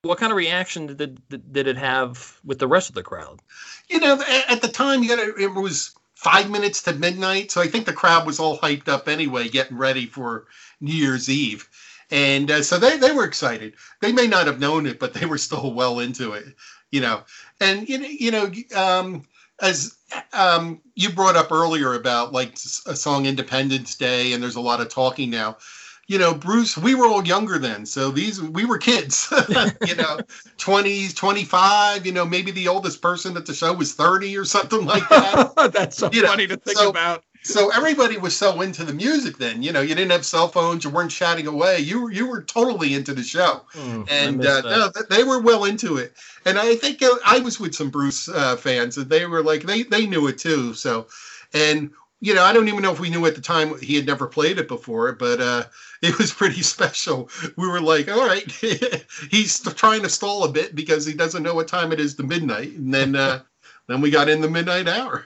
what 0.02 0.18
kind 0.18 0.32
of 0.32 0.36
reaction 0.36 0.86
did 0.86 1.00
it, 1.00 1.52
did 1.52 1.66
it 1.66 1.76
have 1.76 2.40
with 2.44 2.58
the 2.58 2.68
rest 2.68 2.88
of 2.88 2.94
the 2.94 3.02
crowd? 3.02 3.40
You 3.88 4.00
know, 4.00 4.22
at 4.48 4.62
the 4.62 4.68
time, 4.68 5.02
you 5.02 5.08
got 5.14 5.18
it 5.18 5.54
was 5.54 5.94
five 6.14 6.50
minutes 6.50 6.82
to 6.82 6.92
midnight, 6.92 7.50
so 7.50 7.60
I 7.60 7.66
think 7.66 7.86
the 7.86 7.92
crowd 7.92 8.26
was 8.26 8.38
all 8.38 8.58
hyped 8.58 8.88
up 8.88 9.08
anyway, 9.08 9.48
getting 9.48 9.76
ready 9.76 10.06
for 10.06 10.46
New 10.80 10.94
Year's 10.94 11.28
Eve. 11.28 11.68
And 12.10 12.50
uh, 12.50 12.62
so 12.62 12.78
they, 12.78 12.96
they 12.96 13.12
were 13.12 13.24
excited. 13.24 13.74
They 14.00 14.12
may 14.12 14.26
not 14.26 14.46
have 14.46 14.58
known 14.58 14.86
it, 14.86 14.98
but 14.98 15.14
they 15.14 15.26
were 15.26 15.38
still 15.38 15.72
well 15.72 16.00
into 16.00 16.32
it, 16.32 16.44
you 16.90 17.00
know. 17.00 17.22
And, 17.60 17.88
you 17.88 17.98
know, 17.98 18.06
you 18.08 18.30
know 18.30 18.80
um, 18.80 19.22
as 19.60 19.96
um, 20.32 20.80
you 20.94 21.10
brought 21.10 21.36
up 21.36 21.52
earlier 21.52 21.94
about 21.94 22.32
like 22.32 22.54
a 22.86 22.96
song 22.96 23.26
Independence 23.26 23.94
Day, 23.94 24.32
and 24.32 24.42
there's 24.42 24.56
a 24.56 24.60
lot 24.60 24.80
of 24.80 24.88
talking 24.88 25.30
now. 25.30 25.58
You 26.06 26.18
know, 26.18 26.34
Bruce, 26.34 26.76
we 26.76 26.96
were 26.96 27.06
all 27.06 27.24
younger 27.24 27.56
then. 27.56 27.86
So 27.86 28.10
these, 28.10 28.42
we 28.42 28.64
were 28.64 28.78
kids, 28.78 29.28
you 29.86 29.94
know, 29.94 30.18
20s, 30.58 31.14
25, 31.14 32.04
you 32.04 32.10
know, 32.10 32.26
maybe 32.26 32.50
the 32.50 32.66
oldest 32.66 33.00
person 33.00 33.36
at 33.36 33.46
the 33.46 33.54
show 33.54 33.72
was 33.72 33.94
30 33.94 34.36
or 34.36 34.44
something 34.44 34.84
like 34.84 35.08
that. 35.08 35.52
That's 35.72 35.98
so 35.98 36.10
you 36.10 36.26
funny 36.26 36.48
know? 36.48 36.56
to 36.56 36.60
think 36.60 36.78
so, 36.78 36.90
about 36.90 37.22
so 37.42 37.70
everybody 37.70 38.18
was 38.18 38.36
so 38.36 38.60
into 38.60 38.84
the 38.84 38.92
music 38.92 39.38
then 39.38 39.62
you 39.62 39.72
know 39.72 39.80
you 39.80 39.94
didn't 39.94 40.10
have 40.10 40.26
cell 40.26 40.48
phones 40.48 40.84
you 40.84 40.90
weren't 40.90 41.10
chatting 41.10 41.46
away. 41.46 41.78
You 41.78 42.02
were 42.02 42.12
you 42.12 42.28
were 42.28 42.42
totally 42.42 42.94
into 42.94 43.14
the 43.14 43.22
show. 43.22 43.62
Mm, 43.72 44.10
and 44.10 44.46
uh, 44.46 44.60
no, 44.62 44.92
they 45.08 45.24
were 45.24 45.40
well 45.40 45.64
into 45.64 45.96
it. 45.96 46.14
And 46.44 46.58
i 46.58 46.74
think 46.76 47.02
uh, 47.02 47.16
i 47.24 47.38
was 47.38 47.58
with 47.58 47.74
some 47.74 47.90
bruce 47.90 48.28
uh, 48.28 48.56
fans 48.56 48.96
and 48.98 49.08
they 49.08 49.26
were 49.26 49.42
like 49.42 49.62
they 49.62 49.82
they 49.84 50.06
knew 50.06 50.26
it 50.26 50.38
too 50.38 50.74
so. 50.74 51.06
And 51.54 51.90
you 52.20 52.34
know 52.34 52.44
i 52.44 52.52
don't 52.52 52.68
even 52.68 52.82
know 52.82 52.92
if 52.92 53.00
we 53.00 53.10
knew 53.10 53.24
at 53.26 53.34
the 53.34 53.40
time 53.40 53.78
he 53.80 53.96
had 53.96 54.06
never 54.06 54.26
played 54.26 54.58
it 54.58 54.68
before 54.68 55.12
but 55.12 55.40
uh 55.40 55.64
it 56.02 56.18
was 56.18 56.32
pretty 56.32 56.62
special. 56.76 57.30
We 57.56 57.68
were 57.68 57.80
like 57.80 58.10
all 58.10 58.26
right. 58.26 58.50
He's 59.30 59.60
trying 59.60 60.02
to 60.02 60.08
stall 60.08 60.44
a 60.44 60.52
bit 60.52 60.74
because 60.74 61.06
he 61.06 61.14
doesn't 61.14 61.42
know 61.42 61.54
what 61.54 61.68
time 61.68 61.92
it 61.92 62.00
is 62.00 62.14
to 62.16 62.22
midnight. 62.22 62.72
And 62.72 62.92
then 62.92 63.16
uh 63.16 63.40
then 63.86 64.00
we 64.00 64.10
got 64.10 64.28
in 64.28 64.40
the 64.40 64.48
midnight 64.48 64.88
hour 64.88 65.24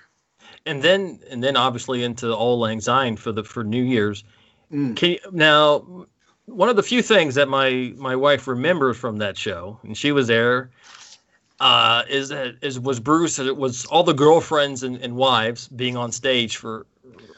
and 0.67 0.83
then 0.83 1.21
and 1.31 1.43
then 1.43 1.57
obviously 1.57 2.03
into 2.05 2.35
Auld 2.35 2.59
Lang 2.59 2.81
Syne 2.81 3.17
for 3.17 3.33
the 3.33 3.45
for 3.45 3.65
New 3.65 3.83
Year's. 3.83 4.25
Mm. 4.73 4.97
Can 4.97 5.11
you, 5.11 5.19
now 5.33 6.07
one 6.47 6.69
of 6.69 6.77
the 6.77 6.83
few 6.83 7.03
things 7.03 7.35
that 7.35 7.49
my 7.49 7.93
my 7.97 8.17
wife 8.17 8.47
remembers 8.47 8.97
from 8.97 9.19
that 9.19 9.37
show, 9.37 9.79
and 9.83 9.97
she 9.97 10.13
was 10.13 10.27
there, 10.27 10.71
uh, 11.61 12.03
is 12.09 12.29
that 12.31 12.57
is 12.63 12.79
was 12.81 13.01
Bruce. 13.01 13.39
It 13.39 13.57
was 13.57 13.85
all 13.87 14.03
the 14.03 14.15
girlfriends 14.15 14.83
and, 14.83 14.97
and 14.99 15.17
wives 15.17 15.69
being 15.69 15.97
on 15.97 16.13
stage 16.13 16.57
for 16.57 16.87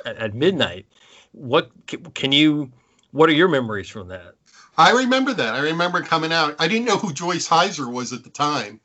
at, 0.05 0.17
at 0.17 0.35
midnight. 0.35 0.87
What 1.33 1.71
can 2.15 2.33
you? 2.33 2.71
What 3.13 3.29
are 3.29 3.35
your 3.35 3.49
memories 3.49 3.89
from 3.89 4.09
that? 4.09 4.35
I 4.79 4.91
remember 4.91 5.33
that. 5.33 5.55
I 5.55 5.61
remember 5.61 6.03
coming 6.03 6.33
out. 6.33 6.55
I 6.59 6.69
didn't 6.69 6.87
know 6.87 6.99
who 6.99 7.13
Joyce 7.13 7.49
Hyser 7.49 7.91
was 7.91 8.13
at 8.13 8.25
the 8.25 8.31
time, 8.31 8.81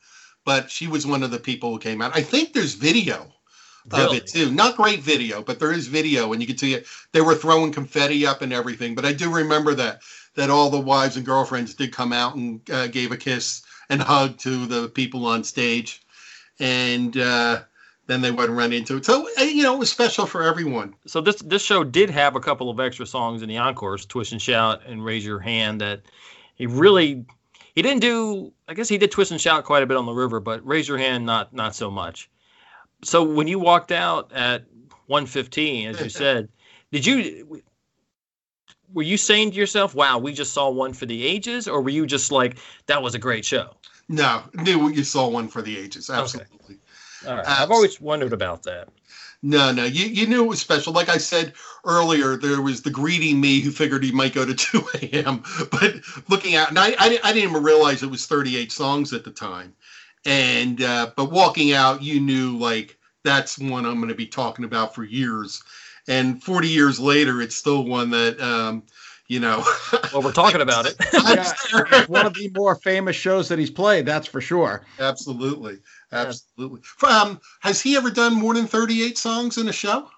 but 0.46 0.72
she 0.72 0.88
was 0.88 1.06
one 1.06 1.22
of 1.22 1.32
the 1.32 1.40
people 1.40 1.72
who 1.72 1.80
came 1.80 2.02
out. 2.02 2.16
I 2.16 2.22
think 2.22 2.54
there's 2.54 2.76
video 2.76 3.34
really? 3.90 4.18
of 4.18 4.24
it 4.24 4.28
too. 4.28 4.52
Not 4.52 4.76
great 4.76 5.02
video, 5.02 5.42
but 5.42 5.60
there 5.60 5.72
is 5.72 5.88
video, 5.88 6.34
and 6.34 6.42
you 6.42 6.48
can 6.48 6.58
see 6.58 6.74
it. 6.74 6.86
They 7.12 7.22
were 7.22 7.36
throwing 7.36 7.72
confetti 7.72 8.26
up 8.26 8.42
and 8.42 8.54
everything. 8.54 8.96
But 8.96 9.06
I 9.06 9.14
do 9.14 9.34
remember 9.34 9.74
that 9.76 10.02
that 10.36 10.50
all 10.50 10.70
the 10.70 10.80
wives 10.80 11.18
and 11.18 11.26
girlfriends 11.26 11.74
did 11.74 11.92
come 11.92 12.14
out 12.14 12.36
and 12.36 12.62
uh, 12.70 12.88
gave 12.88 13.12
a 13.12 13.18
kiss 13.18 13.64
and 13.90 14.02
hug 14.02 14.38
to 14.40 14.66
the 14.66 14.90
people 14.90 15.26
on 15.26 15.44
stage, 15.44 16.02
and 16.60 17.18
uh, 17.18 17.62
then 18.08 18.22
they 18.22 18.32
went 18.32 18.50
and 18.50 18.58
run 18.58 18.74
into 18.74 18.98
it. 18.98 19.06
So 19.06 19.28
uh, 19.38 19.44
you 19.44 19.64
know, 19.64 19.76
it 19.76 19.80
was 19.80 19.92
special 19.92 20.26
for 20.26 20.44
everyone. 20.44 20.96
So 21.06 21.22
this 21.22 21.38
this 21.38 21.64
show 21.64 21.84
did 21.84 22.10
have 22.10 22.36
a 22.36 22.40
couple 22.40 22.70
of 22.70 22.80
extra 22.80 23.06
songs 23.06 23.42
in 23.42 23.50
the 23.50 23.58
encores, 23.58 24.06
"Twist 24.06 24.32
and 24.32 24.42
Shout" 24.42 24.82
and 24.86 25.04
"Raise 25.04 25.26
Your 25.26 25.40
Hand." 25.40 25.82
That 25.82 26.02
he 26.56 26.68
really 26.68 27.26
he 27.76 27.82
didn't 27.82 28.02
do. 28.02 28.52
I 28.68 28.74
guess 28.74 28.90
he 28.90 28.98
did 28.98 29.12
"Twist 29.12 29.32
and 29.32 29.42
Shout" 29.42 29.66
quite 29.66 29.84
a 29.84 29.86
bit 29.86 29.98
on 29.98 30.06
the 30.06 30.14
river, 30.14 30.40
but 30.40 30.66
"Raise 30.66 30.88
Your 30.88 30.98
Hand" 30.98 31.26
not 31.26 31.54
not 31.54 31.76
so 31.76 31.90
much 31.92 32.30
so 33.04 33.24
when 33.24 33.48
you 33.48 33.60
walked 33.60 33.92
out 33.92 34.32
at 34.34 34.66
115 35.08 35.90
as 35.90 36.02
you 36.02 36.10
said 36.24 36.50
did 36.92 37.06
you 37.06 37.62
were 38.94 39.04
you 39.04 39.18
saying 39.18 39.52
to 39.52 39.58
yourself 39.58 39.96
wow 39.96 40.18
we 40.18 40.34
just 40.34 40.54
saw 40.54 40.70
one 40.70 40.94
for 40.94 41.06
the 41.06 41.26
ages 41.26 41.68
or 41.68 41.82
were 41.82 41.90
you 41.90 42.06
just 42.06 42.32
like 42.32 42.58
that 42.88 43.02
was 43.02 43.16
a 43.16 43.20
great 43.20 43.46
show 43.46 43.76
no 44.10 44.44
knew 44.54 44.90
you 44.90 45.04
saw 45.04 45.28
one 45.28 45.48
for 45.48 45.62
the 45.62 45.78
ages 45.78 46.10
absolutely. 46.10 46.56
Okay. 46.66 47.30
all 47.30 47.36
right. 47.38 47.46
Uh, 47.46 47.56
I've 47.60 47.72
always 47.72 48.02
wondered 48.02 48.34
about 48.34 48.64
that. 48.64 48.90
No 49.42 49.72
no 49.72 49.86
you, 49.86 50.06
you 50.06 50.28
knew 50.28 50.44
it 50.44 50.48
was 50.48 50.60
special. 50.60 50.94
Like 50.94 51.10
i 51.10 51.18
said 51.18 51.54
earlier 51.86 52.36
there 52.36 52.62
was 52.62 52.82
the 52.82 52.92
greedy 52.92 53.34
me 53.34 53.60
who 53.60 53.72
figured 53.72 54.04
he 54.04 54.12
might 54.12 54.34
go 54.34 54.46
to 54.46 54.54
2 54.56 54.84
a.m 55.02 55.44
but 55.72 55.96
looking 56.30 56.56
out 56.56 56.70
and 56.70 56.78
I, 56.78 56.90
I, 57.00 57.20
I 57.24 57.34
didn't 57.34 57.50
even 57.50 57.64
realize 57.64 58.04
it 58.04 58.12
was 58.12 58.26
38 58.26 58.72
songs 58.72 59.14
at 59.14 59.24
the 59.24 59.32
time 59.32 59.74
and 60.26 60.82
uh, 60.82 61.12
but 61.16 61.32
walking 61.32 61.74
out, 61.74 62.02
you 62.04 62.20
knew 62.20 62.58
like 62.58 62.98
that's 63.24 63.58
one 63.58 63.86
I'm 63.86 63.98
going 63.98 64.10
to 64.10 64.16
be 64.16 64.28
talking 64.28 64.66
about 64.66 64.96
for 64.96 65.04
years. 65.04 65.62
And 66.08 66.42
40 66.44 66.68
years 66.68 67.00
later, 67.00 67.42
it's 67.42 67.56
still 67.56 67.86
one 67.86 68.10
that 68.12 68.40
um, 68.42 68.84
you 69.28 69.40
know. 69.40 69.64
well, 70.14 70.22
we're 70.22 70.32
talking 70.32 70.62
about 70.62 70.86
it. 70.86 70.96
yeah, 71.14 72.06
one 72.08 72.26
of 72.26 72.34
the 72.34 72.52
more 72.56 72.76
famous 72.76 73.16
shows 73.16 73.48
that 73.50 73.60
he's 73.60 73.72
played. 73.72 74.06
That's 74.06 74.28
for 74.28 74.42
sure. 74.42 74.84
Absolutely, 75.00 75.78
absolutely. 76.12 76.82
Yeah. 77.04 77.10
Um, 77.22 77.40
has 77.62 77.82
he 77.82 77.96
ever 77.96 78.10
done 78.10 78.36
more 78.36 78.54
than 78.54 78.68
38 78.68 79.18
songs 79.18 79.58
in 79.58 79.68
a 79.68 79.74
show? 79.74 80.10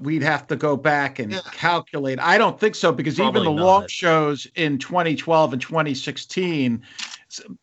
We'd 0.00 0.22
have 0.22 0.46
to 0.48 0.56
go 0.56 0.76
back 0.76 1.18
and 1.18 1.32
yeah. 1.32 1.40
calculate. 1.52 2.18
I 2.18 2.38
don't 2.38 2.58
think 2.58 2.74
so 2.74 2.90
because 2.90 3.16
Probably 3.16 3.42
even 3.42 3.54
the 3.54 3.60
not. 3.60 3.66
long 3.66 3.88
shows 3.88 4.46
in 4.54 4.78
2012 4.78 5.52
and 5.52 5.62
2016 5.62 6.82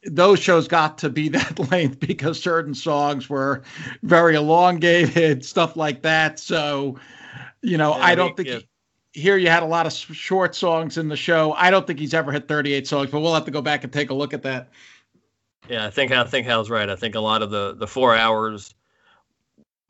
those 0.03 0.39
shows 0.39 0.67
got 0.67 0.97
to 0.99 1.09
be 1.09 1.29
that 1.29 1.71
length 1.71 1.99
because 1.99 2.41
certain 2.41 2.73
songs 2.73 3.29
were 3.29 3.63
very 4.03 4.35
elongated, 4.35 5.45
stuff 5.53 5.75
like 5.75 6.01
that. 6.01 6.39
So, 6.39 6.99
you 7.61 7.77
know, 7.77 7.95
yeah, 7.95 8.03
I 8.03 8.15
don't 8.15 8.35
think. 8.35 8.49
If, 8.49 8.63
here 9.13 9.35
you 9.35 9.49
had 9.49 9.61
a 9.61 9.65
lot 9.65 9.85
of 9.85 9.91
short 9.91 10.55
songs 10.55 10.97
in 10.97 11.09
the 11.09 11.17
show. 11.17 11.51
I 11.53 11.69
don't 11.69 11.85
think 11.85 11.99
he's 11.99 12.13
ever 12.13 12.31
hit 12.31 12.47
38 12.47 12.87
songs, 12.87 13.11
but 13.11 13.19
we'll 13.19 13.33
have 13.33 13.43
to 13.43 13.51
go 13.51 13.61
back 13.61 13.83
and 13.83 13.91
take 13.91 14.09
a 14.09 14.13
look 14.13 14.33
at 14.33 14.43
that. 14.43 14.69
Yeah, 15.67 15.85
I 15.85 15.89
think 15.89 16.11
I 16.11 16.23
think 16.23 16.47
Hal's 16.47 16.69
right. 16.69 16.89
I 16.89 16.95
think 16.95 17.15
a 17.15 17.19
lot 17.19 17.41
of 17.41 17.51
the 17.51 17.75
the 17.75 17.87
four 17.87 18.15
hours 18.15 18.73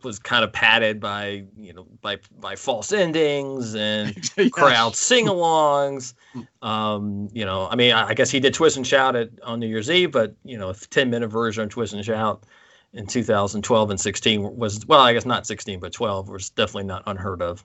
was 0.04 0.20
kind 0.20 0.44
of 0.44 0.52
padded 0.54 1.00
by 1.00 1.46
you 1.58 1.74
know 1.74 1.86
by 2.02 2.18
by 2.40 2.56
false 2.56 2.92
endings 2.92 3.76
and 3.76 4.16
yes. 4.38 4.50
crowd 4.52 4.96
sing-alongs. 4.96 6.14
Um, 6.62 7.30
you 7.34 7.46
know, 7.46 7.68
I 7.70 7.76
mean, 7.76 7.94
I 7.94 8.14
guess 8.14 8.30
he 8.30 8.40
did 8.40 8.54
Twist 8.54 8.78
and 8.78 8.86
Shout 8.86 9.16
at, 9.16 9.30
on 9.44 9.60
New 9.60 9.68
Year's 9.68 9.90
Eve, 9.90 10.12
but 10.12 10.36
you 10.44 10.58
know, 10.58 10.70
a 10.70 10.74
ten-minute 10.74 11.28
version 11.28 11.64
of 11.64 11.70
Twist 11.70 11.94
and 11.94 12.04
Shout 12.04 12.46
in 12.94 13.08
2012 13.08 13.90
and 13.90 14.00
16 14.00 14.58
was 14.58 14.86
well, 14.86 15.00
I 15.00 15.14
guess 15.14 15.26
not 15.26 15.48
16, 15.48 15.80
but 15.80 15.94
12 15.94 16.30
was 16.30 16.50
definitely 16.50 16.84
not 16.84 17.04
unheard 17.06 17.42
of. 17.42 17.64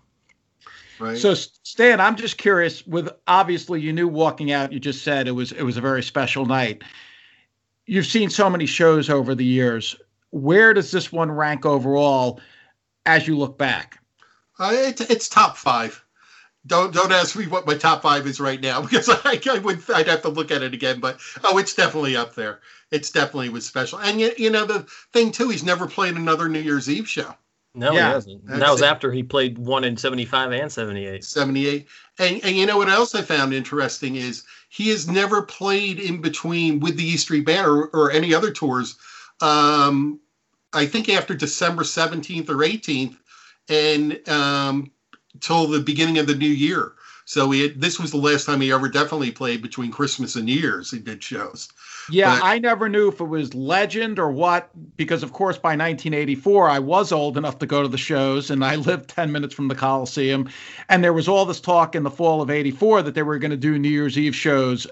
Right. 0.99 1.19
So 1.19 1.35
Stan, 1.35 2.01
I'm 2.01 2.17
just 2.17 2.39
curious. 2.39 2.87
With 2.87 3.11
obviously, 3.27 3.81
you 3.81 3.93
knew 3.93 4.09
walking 4.09 4.53
out. 4.53 4.73
You 4.73 4.81
just 4.81 5.03
said 5.03 5.29
it 5.29 5.33
was 5.33 5.53
it 5.53 5.63
was 5.63 5.77
a 5.77 5.81
very 5.81 6.03
special 6.03 6.47
night. 6.47 6.83
You've 7.85 8.07
seen 8.07 8.31
so 8.31 8.49
many 8.49 8.67
shows 8.67 9.11
over 9.11 9.35
the 9.35 9.45
years 9.45 9.95
where 10.31 10.75
does 10.75 10.91
this 10.91 11.13
one 11.13 11.31
rank 11.31 11.65
overall 11.65 12.41
as 13.05 13.27
you 13.27 13.37
look 13.37 13.59
back? 13.59 13.99
Uh, 14.59 14.73
it's, 14.73 15.01
it's 15.03 15.29
top 15.29 15.57
five. 15.57 16.03
Don't 16.67 16.93
don't 16.93 17.13
ask 17.13 17.37
me 17.37 17.47
what 17.47 17.67
my 17.67 17.75
top 17.75 18.03
five 18.03 18.27
is 18.27 18.41
right 18.41 18.61
now 18.61 18.83
because 18.83 19.09
I, 19.09 19.41
I 19.49 19.59
would 19.59 19.89
I'd 19.91 20.09
have 20.09 20.23
to 20.23 20.29
look 20.29 20.51
at 20.51 20.63
it 20.63 20.75
again. 20.75 20.99
But 20.99 21.21
oh, 21.45 21.59
it's 21.59 21.75
definitely 21.75 22.17
up 22.17 22.35
there. 22.35 22.61
It's 22.91 23.11
definitely 23.11 23.51
was 23.51 23.67
special. 23.67 23.99
And 24.01 24.21
you, 24.21 24.33
you 24.37 24.51
know 24.51 24.65
the 24.65 24.87
thing 25.13 25.31
too, 25.31 25.49
he's 25.49 25.63
never 25.63 25.87
played 25.87 26.17
another 26.17 26.49
New 26.49 26.61
Year's 26.61 26.91
Eve 26.91 27.09
show. 27.09 27.35
No, 27.77 27.93
yeah. 27.93 28.09
he 28.09 28.13
hasn't. 28.15 28.43
And 28.49 28.63
that 28.63 28.71
was 28.71 28.81
it. 28.81 28.87
after 28.87 29.13
he 29.13 29.23
played 29.23 29.59
one 29.59 29.85
in 29.85 29.99
75 29.99 30.51
and 30.51 30.73
78. 30.73 31.23
78. 31.23 31.87
And, 32.19 32.43
and 32.43 32.57
you 32.57 32.65
know 32.65 32.79
what 32.79 32.89
else 32.89 33.15
I 33.15 33.21
found 33.21 33.53
interesting 33.53 34.17
is 34.17 34.45
he 34.71 34.89
has 34.89 35.07
never 35.07 35.43
played 35.43 36.01
in 36.01 36.23
between 36.23 36.81
with 36.81 36.97
the 36.97 37.05
East 37.05 37.25
Street 37.25 37.45
Band 37.45 37.67
or, 37.67 37.89
or 37.89 38.11
any 38.11 38.33
other 38.33 38.51
tours 38.51 38.97
um, 39.41 40.21
I 40.73 40.87
think 40.87 41.09
after 41.09 41.35
December 41.35 41.83
17th 41.83 42.49
or 42.49 42.57
18th, 42.57 43.17
and 43.69 44.29
um, 44.29 44.91
till 45.41 45.67
the 45.67 45.81
beginning 45.81 46.19
of 46.19 46.27
the 46.27 46.35
new 46.35 46.49
year. 46.49 46.93
So 47.29 47.51
he 47.51 47.63
had, 47.63 47.81
this 47.81 47.99
was 47.99 48.13
the 48.13 48.19
last 48.19 48.47
time 48.47 48.61
he 48.61 48.71
ever 48.71 48.89
definitely 48.89 49.33
played 49.33 49.61
between 49.61 49.91
Christmas 49.91 50.37
and 50.37 50.45
New 50.45 50.55
Year's. 50.55 50.93
He 50.93 51.01
did 51.01 51.25
shows. 51.25 51.69
Yeah, 52.09 52.39
but, 52.39 52.45
I 52.45 52.61
never 52.61 52.89
knew 52.89 53.09
if 53.09 53.21
it 53.21 53.25
was 53.25 53.53
legend 53.53 54.21
or 54.21 54.31
what, 54.31 54.71
because 54.97 55.25
of 55.25 55.33
course 55.33 55.59
by 55.59 55.71
1984 55.71 56.69
I 56.69 56.79
was 56.79 57.11
old 57.11 57.37
enough 57.37 57.59
to 57.59 57.67
go 57.67 57.83
to 57.83 57.89
the 57.89 57.99
shows, 57.99 58.51
and 58.51 58.65
I 58.65 58.77
lived 58.77 59.11
10 59.11 59.33
minutes 59.33 59.55
from 59.55 59.67
the 59.67 59.75
Coliseum, 59.75 60.49
and 60.89 61.03
there 61.03 61.13
was 61.13 61.27
all 61.27 61.45
this 61.45 61.61
talk 61.61 61.97
in 61.97 62.05
the 62.05 62.11
fall 62.11 62.43
of 62.43 62.49
'84 62.51 63.03
that 63.03 63.15
they 63.15 63.25
were 63.25 63.41
going 63.41 63.51
to 63.51 63.57
do 63.57 63.77
New 63.77 63.89
Year's 63.89 64.17
Eve 64.17 64.37
shows 64.37 64.87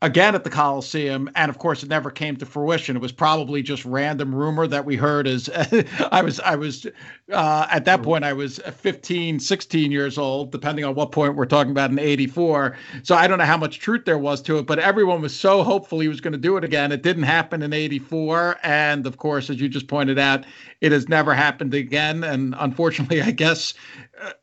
again 0.00 0.34
at 0.34 0.44
the 0.44 0.50
Coliseum. 0.50 1.28
And 1.34 1.50
of 1.50 1.58
course, 1.58 1.82
it 1.82 1.88
never 1.88 2.10
came 2.10 2.36
to 2.36 2.46
fruition. 2.46 2.96
It 2.96 3.02
was 3.02 3.10
probably 3.10 3.62
just 3.62 3.84
random 3.84 4.32
rumor 4.34 4.66
that 4.68 4.84
we 4.84 4.96
heard 4.96 5.26
as 5.26 5.50
I 6.12 6.22
was, 6.22 6.38
I 6.40 6.54
was, 6.54 6.86
uh, 7.32 7.66
at 7.70 7.84
that 7.86 8.02
point, 8.02 8.24
I 8.24 8.32
was 8.32 8.58
15, 8.58 9.40
16 9.40 9.90
years 9.90 10.16
old, 10.16 10.52
depending 10.52 10.84
on 10.84 10.94
what 10.94 11.10
point 11.10 11.34
we're 11.34 11.46
talking 11.46 11.72
about 11.72 11.90
in 11.90 11.98
84. 11.98 12.76
So 13.02 13.16
I 13.16 13.26
don't 13.26 13.38
know 13.38 13.44
how 13.44 13.56
much 13.56 13.80
truth 13.80 14.04
there 14.04 14.18
was 14.18 14.40
to 14.42 14.58
it, 14.58 14.66
but 14.66 14.78
everyone 14.78 15.20
was 15.20 15.34
so 15.34 15.64
hopeful 15.64 15.98
he 15.98 16.08
was 16.08 16.20
going 16.20 16.32
to 16.32 16.38
do 16.38 16.56
it 16.56 16.64
again. 16.64 16.92
It 16.92 17.02
didn't 17.02 17.24
happen 17.24 17.62
in 17.62 17.72
84. 17.72 18.58
And 18.62 19.04
of 19.04 19.16
course, 19.16 19.50
as 19.50 19.60
you 19.60 19.68
just 19.68 19.88
pointed 19.88 20.18
out, 20.18 20.44
it 20.80 20.92
has 20.92 21.08
never 21.08 21.34
happened 21.34 21.74
again. 21.74 22.22
And 22.22 22.54
unfortunately, 22.58 23.20
I 23.28 23.32
guess 23.32 23.74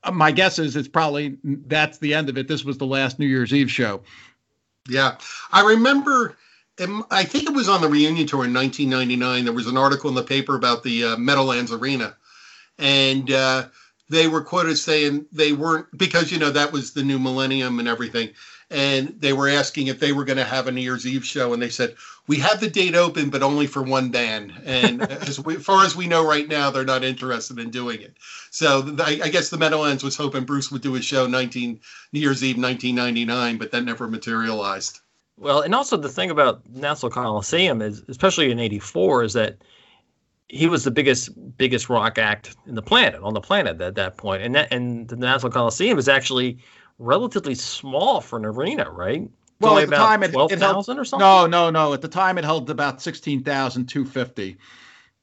uh, 0.04 0.12
my 0.12 0.32
guess 0.32 0.60
is 0.60 0.76
it's 0.76 0.88
probably 0.88 1.38
that's 1.44 2.00
the 2.00 2.14
end 2.14 2.28
of 2.28 2.38
it. 2.38 2.48
This 2.50 2.66
was 2.66 2.78
the 2.78 2.86
last 2.86 3.20
New 3.20 3.28
Year's 3.28 3.54
Eve 3.54 3.72
show. 3.72 4.02
Yeah, 4.90 5.18
I 5.52 5.66
remember. 5.66 6.38
I 7.10 7.24
think 7.24 7.46
it 7.46 7.54
was 7.54 7.70
on 7.70 7.80
the 7.80 7.88
reunion 7.88 8.28
tour 8.28 8.44
in 8.44 8.54
1999. 8.54 9.46
There 9.46 9.54
was 9.54 9.68
an 9.68 9.78
article 9.78 10.10
in 10.10 10.16
the 10.16 10.24
paper 10.24 10.56
about 10.56 10.84
the 10.84 11.06
uh, 11.06 11.18
Meadowlands 11.18 11.72
Arena, 11.72 12.18
and 12.78 13.32
uh, 13.32 13.68
they 14.10 14.28
were 14.28 14.44
quoted 14.44 14.78
saying 14.78 15.26
they 15.32 15.54
weren't 15.54 15.88
because 15.98 16.32
you 16.32 16.40
know 16.40 16.52
that 16.52 16.74
was 16.74 16.94
the 16.94 17.04
new 17.04 17.18
millennium 17.18 17.80
and 17.80 17.88
everything 17.88 18.30
and 18.72 19.16
they 19.20 19.34
were 19.34 19.48
asking 19.48 19.88
if 19.88 20.00
they 20.00 20.12
were 20.12 20.26
going 20.26 20.38
to 20.38 20.44
have 20.44 20.68
a 20.68 20.72
New 20.72 20.82
Year's 20.82 21.06
Eve 21.06 21.26
show, 21.26 21.54
and 21.54 21.62
they 21.62 21.70
said 21.70 21.96
we 22.28 22.38
have 22.38 22.60
the 22.60 22.70
date 22.70 22.96
open, 22.96 23.30
but 23.30 23.44
only 23.44 23.68
for 23.68 23.84
one 23.84 24.10
band. 24.10 24.54
And 24.66 25.02
as, 25.28 25.40
we, 25.40 25.58
as, 25.58 25.64
far 25.64 25.86
as 25.86 25.96
we 25.96 26.08
know 26.08 26.28
right 26.28 26.48
now, 26.48 26.72
they're 26.72 26.84
not 26.84 27.04
interested 27.04 27.60
in 27.60 27.70
doing 27.70 28.02
it. 28.02 28.16
So 28.50 28.82
the, 28.82 29.04
I, 29.04 29.20
I, 29.26 29.30
guess 29.30 29.50
the 29.50 29.58
Meadowlands 29.58 30.04
was 30.04 30.18
hoping 30.18 30.46
Bruce 30.46 30.72
would 30.72 30.82
do 30.82 30.96
a 30.96 31.02
show 31.02 31.28
19 31.28 31.80
New 32.14 32.20
Year's 32.20 32.44
Eve 32.44 32.58
1999, 32.58 33.58
but 33.58 33.72
that 33.72 33.84
never 33.84 34.08
materialized. 34.08 35.02
Well, 35.38 35.62
and 35.62 35.76
also 35.76 35.98
the 35.98 36.10
thing 36.10 36.32
about 36.32 36.62
Nassau 36.74 37.10
Coliseum 37.10 37.82
is, 37.82 38.04
especially 38.08 38.52
in 38.52 38.60
'84, 38.60 39.24
is 39.24 39.34
that 39.34 39.58
he 40.48 40.68
was 40.68 40.86
the 40.86 40.92
biggest 40.92 41.30
biggest 41.58 41.90
rock 41.90 42.18
act 42.18 42.56
in 42.68 42.76
the 42.76 42.82
planet 42.82 43.20
on 43.22 43.34
the 43.34 43.42
planet 43.42 43.82
at 43.82 43.96
that 43.96 44.16
point, 44.16 44.44
and 44.44 44.56
that 44.56 44.72
and 44.72 45.10
the 45.10 45.18
Nassau 45.18 45.50
Coliseum 45.50 45.98
is 45.98 46.08
actually 46.08 46.58
relatively 47.00 47.56
small 47.56 48.22
for 48.22 48.38
an 48.38 48.46
arena, 48.46 48.90
right? 48.90 49.30
Well, 49.60 49.78
at 49.78 49.90
the 49.90 49.96
time 49.96 50.24
it, 50.24 50.32
twelve 50.32 50.52
thousand 50.52 51.00
or 51.00 51.06
something. 51.06 51.26
No, 51.26 51.48
no, 51.48 51.70
no. 51.70 51.94
At 51.94 52.02
the 52.02 52.08
time, 52.08 52.38
it 52.38 52.44
held 52.44 52.70
about 52.70 53.02
sixteen 53.02 53.44
thousand 53.44 53.88
two 53.88 54.06
fifty. 54.06 54.58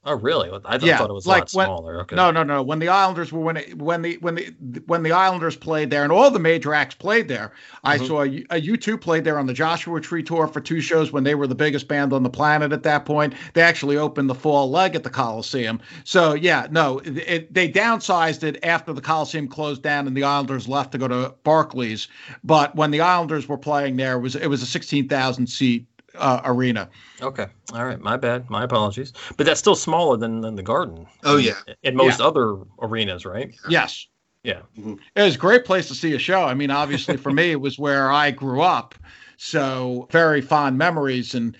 Oh, 0.05 0.15
really? 0.15 0.49
I, 0.65 0.77
yeah, 0.81 0.97
thought 0.97 1.09
it 1.09 1.13
was 1.13 1.25
like 1.25 1.43
a 1.43 1.45
lot 1.45 1.53
when, 1.53 1.65
smaller. 1.65 2.01
Okay. 2.01 2.15
No, 2.17 2.29
no, 2.29 2.43
no. 2.43 2.61
When 2.61 2.79
the 2.79 2.89
Islanders 2.89 3.31
were 3.31 3.39
when 3.39 3.55
it, 3.55 3.77
when 3.77 4.01
the 4.01 4.17
when 4.17 4.35
the 4.35 4.53
when 4.85 5.01
the 5.01 5.13
Islanders 5.13 5.55
played 5.55 5.89
there, 5.89 6.03
and 6.03 6.11
all 6.11 6.29
the 6.29 6.39
major 6.39 6.73
acts 6.73 6.95
played 6.95 7.29
there. 7.29 7.53
Mm-hmm. 7.85 7.87
I 7.87 7.97
saw 7.97 8.23
a, 8.23 8.27
a 8.49 8.61
U2 8.61 8.99
played 8.99 9.23
there 9.23 9.39
on 9.39 9.45
the 9.45 9.53
Joshua 9.53 10.01
Tree 10.01 10.21
tour 10.21 10.47
for 10.47 10.59
two 10.59 10.81
shows 10.81 11.13
when 11.13 11.23
they 11.23 11.35
were 11.35 11.47
the 11.47 11.55
biggest 11.55 11.87
band 11.87 12.11
on 12.11 12.21
the 12.21 12.29
planet 12.29 12.73
at 12.73 12.83
that 12.83 13.05
point. 13.05 13.33
They 13.53 13.61
actually 13.61 13.95
opened 13.95 14.29
the 14.29 14.35
fall 14.35 14.69
leg 14.69 14.93
at 14.93 15.03
the 15.03 15.09
Coliseum. 15.09 15.79
So 16.03 16.33
yeah, 16.33 16.67
no, 16.69 16.99
it, 16.99 17.17
it, 17.19 17.53
they 17.53 17.71
downsized 17.71 18.43
it 18.43 18.59
after 18.61 18.91
the 18.91 19.01
Coliseum 19.01 19.47
closed 19.47 19.83
down 19.83 20.05
and 20.05 20.17
the 20.17 20.23
Islanders 20.23 20.67
left 20.67 20.91
to 20.91 20.97
go 20.97 21.07
to 21.07 21.33
Barclays. 21.45 22.09
But 22.43 22.75
when 22.75 22.91
the 22.91 22.99
Islanders 22.99 23.47
were 23.47 23.57
playing 23.57 23.95
there, 23.95 24.17
it 24.17 24.21
was 24.21 24.35
it 24.35 24.47
was 24.47 24.61
a 24.61 24.67
sixteen 24.67 25.07
thousand 25.07 25.47
seat 25.47 25.87
uh, 26.15 26.41
arena. 26.45 26.89
Okay. 27.21 27.47
All 27.73 27.85
right. 27.85 27.99
My 27.99 28.17
bad. 28.17 28.49
My 28.49 28.63
apologies. 28.63 29.13
But 29.37 29.45
that's 29.45 29.59
still 29.59 29.75
smaller 29.75 30.17
than, 30.17 30.41
than 30.41 30.55
the 30.55 30.63
Garden. 30.63 31.07
Oh, 31.23 31.37
yeah. 31.37 31.53
In 31.83 31.95
most 31.95 32.19
yeah. 32.19 32.25
other 32.25 32.57
arenas, 32.81 33.25
right? 33.25 33.55
Yes. 33.69 34.07
Yeah. 34.43 34.61
Mm-hmm. 34.77 34.95
It 35.15 35.21
was 35.21 35.35
a 35.35 35.39
great 35.39 35.65
place 35.65 35.87
to 35.87 35.95
see 35.95 36.13
a 36.13 36.19
show. 36.19 36.43
I 36.43 36.53
mean, 36.53 36.71
obviously, 36.71 37.17
for 37.17 37.31
me, 37.31 37.51
it 37.51 37.61
was 37.61 37.79
where 37.79 38.11
I 38.11 38.31
grew 38.31 38.61
up. 38.61 38.95
So, 39.37 40.07
very 40.11 40.41
fond 40.41 40.77
memories. 40.77 41.33
And 41.33 41.57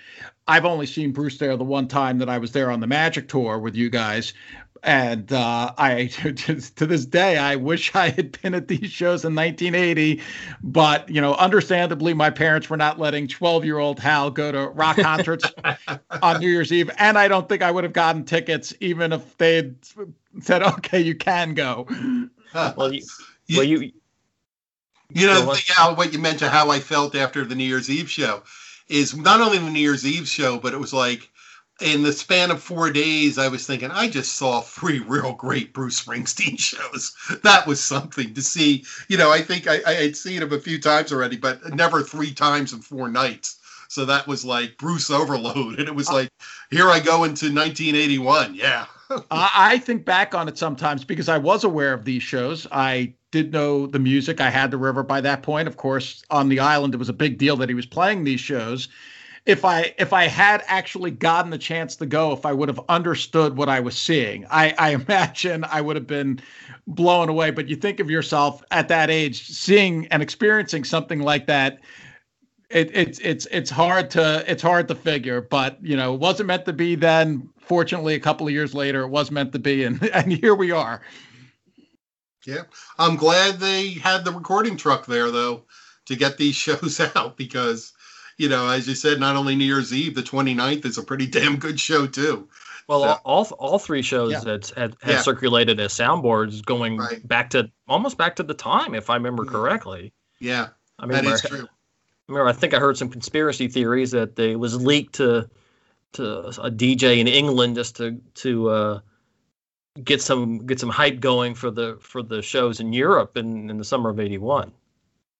I've 0.48 0.66
only 0.66 0.86
seen 0.86 1.12
Bruce 1.12 1.38
there 1.38 1.56
the 1.58 1.64
one 1.64 1.88
time 1.88 2.18
that 2.20 2.30
I 2.30 2.38
was 2.38 2.52
there 2.52 2.70
on 2.70 2.80
the 2.80 2.88
Magic 2.88 3.28
Tour 3.28 3.60
with 3.60 3.76
you 3.76 3.90
guys 3.90 4.34
and 4.84 5.32
uh, 5.32 5.74
I 5.78 6.06
to, 6.12 6.34
to, 6.34 6.86
this 6.86 7.06
day 7.06 7.38
I 7.38 7.56
wish 7.56 7.96
I 7.96 8.10
had 8.10 8.40
been 8.42 8.54
at 8.54 8.68
these 8.68 8.92
shows 8.92 9.24
in 9.26 9.34
1980, 9.34 10.22
but 10.62 11.10
you 11.10 11.22
know, 11.22 11.34
understandably, 11.36 12.14
my 12.14 12.30
parents 12.30 12.70
were 12.70 12.78
not 12.78 13.00
letting 13.00 13.28
12 13.28 13.66
year 13.66 13.80
old 13.80 14.00
Hal 14.00 14.30
go 14.30 14.52
to 14.52 14.68
rock 14.70 14.98
concerts 14.98 15.46
on 16.22 16.40
New 16.40 16.50
Year's 16.50 16.72
Eve, 16.72 16.92
and 17.00 17.18
I 17.18 17.28
don't 17.28 17.48
think 17.48 17.62
I 17.62 17.72
would 17.72 17.84
have 17.84 17.94
gotten 17.94 18.26
tickets 18.26 18.74
even 18.80 19.14
if 19.14 19.38
they 19.38 19.56
had 19.56 19.76
said, 20.42 20.62
"Okay, 20.62 21.00
you 21.00 21.16
can 21.16 21.54
go." 21.54 21.88
well, 22.54 22.94
you, 22.94 23.04
well, 23.56 23.64
you. 23.64 23.92
You 25.16 25.28
know, 25.28 25.46
the 25.46 25.54
thing, 25.54 25.76
Al, 25.78 25.96
what 25.96 26.12
you 26.12 26.18
mentioned, 26.18 26.50
how 26.50 26.72
I 26.72 26.80
felt 26.80 27.14
after 27.14 27.46
the 27.46 27.54
New 27.54 27.66
Year's 27.66 27.88
Eve 27.88 28.10
show, 28.10 28.42
is 28.90 29.16
not 29.16 29.42
only 29.42 29.60
the 29.60 29.70
New 29.70 29.80
Year's 29.80 30.08
Eve 30.08 30.28
show, 30.28 30.58
but 30.58 30.74
it 30.74 30.80
was 30.80 30.92
like 30.92 31.30
in 31.82 32.04
the 32.04 32.14
span 32.14 32.52
of 32.52 32.62
four 32.62 32.92
days, 32.92 33.38
I 33.38 33.48
was 33.48 33.66
thinking, 33.66 33.92
I 33.92 34.08
just 34.08 34.36
saw 34.36 34.62
three 34.62 35.00
real 35.00 35.34
great 35.34 35.74
Bruce 35.74 36.04
Springsteen 36.04 36.60
shows. 36.60 37.16
That 37.44 37.66
was 37.66 37.84
something 37.84 38.34
to 38.34 38.42
see. 38.42 38.86
You 39.08 39.18
know, 39.18 39.32
I 39.32 39.42
think 39.42 39.68
I, 39.68 39.80
I 39.86 39.94
had 39.94 40.16
seen 40.16 40.42
him 40.42 40.54
a 40.54 40.60
few 40.60 40.80
times 40.80 41.12
already, 41.12 41.38
but 41.38 41.74
never 41.74 42.02
three 42.02 42.34
times 42.34 42.74
in 42.74 42.82
four 42.82 43.10
nights. 43.10 43.60
So 43.90 44.06
that 44.06 44.28
was 44.28 44.44
like 44.44 44.78
Bruce 44.78 45.10
overload. 45.10 45.80
And 45.80 45.88
it 45.88 45.96
was 45.96 46.10
like, 46.10 46.30
here 46.70 46.90
I 46.90 47.00
go 47.00 47.24
into 47.26 47.46
1981. 47.46 48.56
Yeah. 48.56 48.86
I 49.32 49.78
think 49.80 50.06
back 50.06 50.34
on 50.34 50.48
it 50.48 50.58
sometimes 50.58 51.04
because 51.04 51.30
I 51.30 51.38
was 51.38 51.64
aware 51.64 51.94
of 51.94 52.06
these 52.06 52.24
shows. 52.24 52.66
I 52.72 53.14
did 53.32 53.52
know 53.52 53.86
the 53.86 54.00
music. 54.00 54.40
I 54.40 54.50
had 54.50 54.72
the 54.72 54.78
river 54.78 55.04
by 55.04 55.22
that 55.22 55.44
point. 55.44 55.68
Of 55.68 55.78
course, 55.78 56.24
on 56.30 56.50
the 56.50 56.60
island, 56.60 56.94
it 56.94 56.98
was 56.98 57.10
a 57.10 57.14
big 57.14 57.38
deal 57.38 57.56
that 57.58 57.70
he 57.70 57.76
was 57.76 57.86
playing 57.86 58.24
these 58.24 58.40
shows 58.40 58.88
if 59.46 59.66
I 59.66 59.94
if 59.98 60.14
I 60.14 60.28
had 60.28 60.64
actually 60.68 61.12
gotten 61.12 61.52
the 61.52 61.58
chance 61.58 61.96
to 61.98 62.06
go, 62.06 62.32
if 62.32 62.46
I 62.46 62.54
would 62.54 62.70
have 62.70 62.80
understood 62.88 63.58
what 63.58 63.68
I 63.70 63.80
was 63.80 63.98
seeing, 63.98 64.46
I, 64.50 64.74
I 64.78 64.90
imagine 65.08 65.64
I 65.66 65.82
would 65.82 65.96
have 65.96 66.08
been 66.08 66.40
blown 66.88 67.30
away. 67.30 67.52
But 67.52 67.68
you 67.68 67.76
think 67.76 68.00
of 68.00 68.10
yourself 68.10 68.64
at 68.72 68.88
that 68.88 69.10
age, 69.10 69.48
seeing 69.48 70.08
and 70.08 70.24
experiencing 70.24 70.84
something 70.84 71.20
like 71.20 71.48
that. 71.48 71.80
It, 72.70 72.90
it's 72.96 73.20
it's 73.20 73.46
it's 73.52 73.70
hard 73.70 74.10
to 74.12 74.44
it's 74.48 74.64
hard 74.64 74.88
to 74.88 74.96
figure, 74.96 75.42
but 75.42 75.78
you 75.84 75.96
know, 75.96 76.14
it 76.14 76.20
wasn't 76.20 76.48
meant 76.48 76.66
to 76.66 76.74
be 76.74 76.96
then. 76.96 77.50
Fortunately, 77.60 78.16
a 78.16 78.20
couple 78.20 78.48
of 78.48 78.54
years 78.54 78.74
later, 78.74 79.04
it 79.04 79.10
was 79.10 79.30
meant 79.30 79.52
to 79.52 79.60
be, 79.60 79.84
and 79.84 80.02
and 80.14 80.32
here 80.32 80.56
we 80.56 80.72
are. 80.72 81.02
Yeah, 82.46 82.64
I'm 82.98 83.16
glad 83.16 83.60
they 83.60 83.90
had 83.90 84.26
the 84.26 84.32
recording 84.32 84.76
truck 84.76 85.06
there 85.06 85.32
though 85.32 85.64
to 86.06 86.16
get 86.16 86.38
these 86.38 86.56
shows 86.56 87.00
out 87.16 87.38
because, 87.38 87.94
you 88.38 88.50
know, 88.50 88.70
as 88.70 88.88
you 88.88 88.96
said, 88.96 89.20
not 89.20 89.36
only 89.36 89.56
New 89.56 89.66
Year's 89.66 89.94
Eve, 89.94 90.16
the 90.16 90.22
29th 90.22 90.86
is 90.86 90.98
a 90.98 91.04
pretty 91.04 91.28
damn 91.28 91.58
good 91.58 91.80
show 91.80 92.08
too. 92.08 92.48
Well, 92.88 93.02
so, 93.04 93.20
all 93.24 93.46
all 93.60 93.80
three 93.80 94.02
shows 94.02 94.32
yeah. 94.32 94.40
had 94.40 94.68
had, 94.76 94.96
had 95.02 95.12
yeah. 95.12 95.22
circulated 95.22 95.80
as 95.80 95.94
soundboards 95.94 96.64
going 96.66 96.98
right. 96.98 97.26
back 97.26 97.50
to 97.52 97.72
almost 97.88 98.18
back 98.18 98.36
to 98.38 98.44
the 98.44 98.54
time, 98.54 98.94
if 98.94 99.10
I 99.10 99.16
remember 99.16 99.46
correctly. 99.46 100.12
Yeah, 100.40 100.70
I 101.00 101.06
mean, 101.06 101.24
that 101.24 101.34
is 101.34 101.42
true. 101.42 101.64
I 101.64 102.32
remember, 102.32 102.50
I 102.50 102.54
think 102.54 102.74
I 102.74 102.80
heard 102.80 102.98
some 102.98 103.10
conspiracy 103.10 103.68
theories 103.68 104.12
that 104.12 104.38
it 104.38 104.58
was 104.58 104.82
leaked 104.82 105.16
to 105.16 105.50
to 106.14 106.40
a 106.62 106.72
DJ 106.72 107.20
in 107.20 107.28
England 107.28 107.76
just 107.76 107.96
to 107.98 108.20
to 108.36 108.70
uh, 108.70 109.00
get 110.04 110.22
some 110.22 110.66
get 110.66 110.80
some 110.80 110.90
hype 110.90 111.20
going 111.20 111.56
for 111.56 111.72
the 111.72 111.98
for 112.02 112.22
the 112.22 112.42
shows 112.42 112.80
in 112.80 112.94
Europe 112.94 113.38
in, 113.38 113.70
in 113.70 113.78
the 113.78 113.84
summer 113.86 114.10
of 114.10 114.20
'81. 114.20 114.72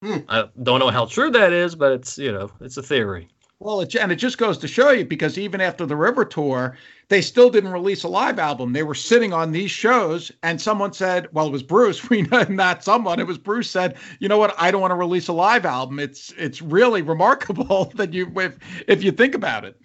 Hmm. 0.04 0.18
I 0.28 0.50
don't 0.64 0.80
know 0.80 0.90
how 0.90 1.06
true 1.06 1.32
that 1.32 1.54
is, 1.54 1.76
but 1.76 1.94
it's 1.94 2.18
you 2.18 2.32
know 2.32 2.52
it's 2.60 2.76
a 2.76 2.84
theory. 2.84 3.30
Well, 3.60 3.80
it, 3.80 3.96
and 3.96 4.12
it 4.12 4.18
just 4.18 4.38
goes 4.38 4.58
to 4.58 4.68
show 4.68 4.90
you 4.90 5.06
because 5.06 5.38
even 5.38 5.62
after 5.62 5.86
the 5.86 5.96
River 5.96 6.26
tour, 6.26 6.78
they 7.08 7.22
still 7.22 7.50
didn't 7.50 7.72
release 7.72 8.04
a 8.04 8.10
live 8.10 8.38
album. 8.38 8.74
They 8.74 8.84
were 8.84 8.96
sitting 8.96 9.32
on 9.32 9.54
these 9.54 9.72
shows, 9.72 10.30
and 10.44 10.60
someone 10.60 10.92
said, 10.92 11.30
"Well, 11.32 11.48
it 11.48 11.52
was 11.52 11.64
Bruce." 11.64 12.04
We 12.10 12.24
know 12.24 12.44
not 12.50 12.84
someone. 12.84 13.22
It 13.22 13.28
was 13.28 13.38
Bruce 13.38 13.72
said, 13.72 13.96
"You 14.20 14.28
know 14.28 14.38
what? 14.38 14.54
I 14.58 14.72
don't 14.72 14.82
want 14.82 14.92
to 14.92 14.96
release 14.96 15.30
a 15.30 15.34
live 15.34 15.66
album." 15.66 16.00
It's 16.00 16.34
it's 16.38 16.62
really 16.62 17.02
remarkable 17.02 17.86
that 17.96 18.12
you 18.12 18.30
if 18.36 18.58
if 18.90 19.04
you 19.06 19.14
think 19.14 19.36
about 19.36 19.64
it. 19.64 19.80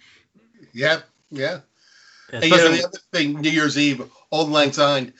Yeah, 0.73 0.99
yeah. 1.31 1.61
yeah 2.33 2.41
you 2.41 2.49
know, 2.49 2.71
the 2.71 2.83
other 2.83 2.99
thing, 3.13 3.39
New 3.39 3.51
Year's 3.51 3.77
Eve, 3.77 4.03
Auld 4.31 4.49
Lang 4.49 4.73
Syne 4.73 5.13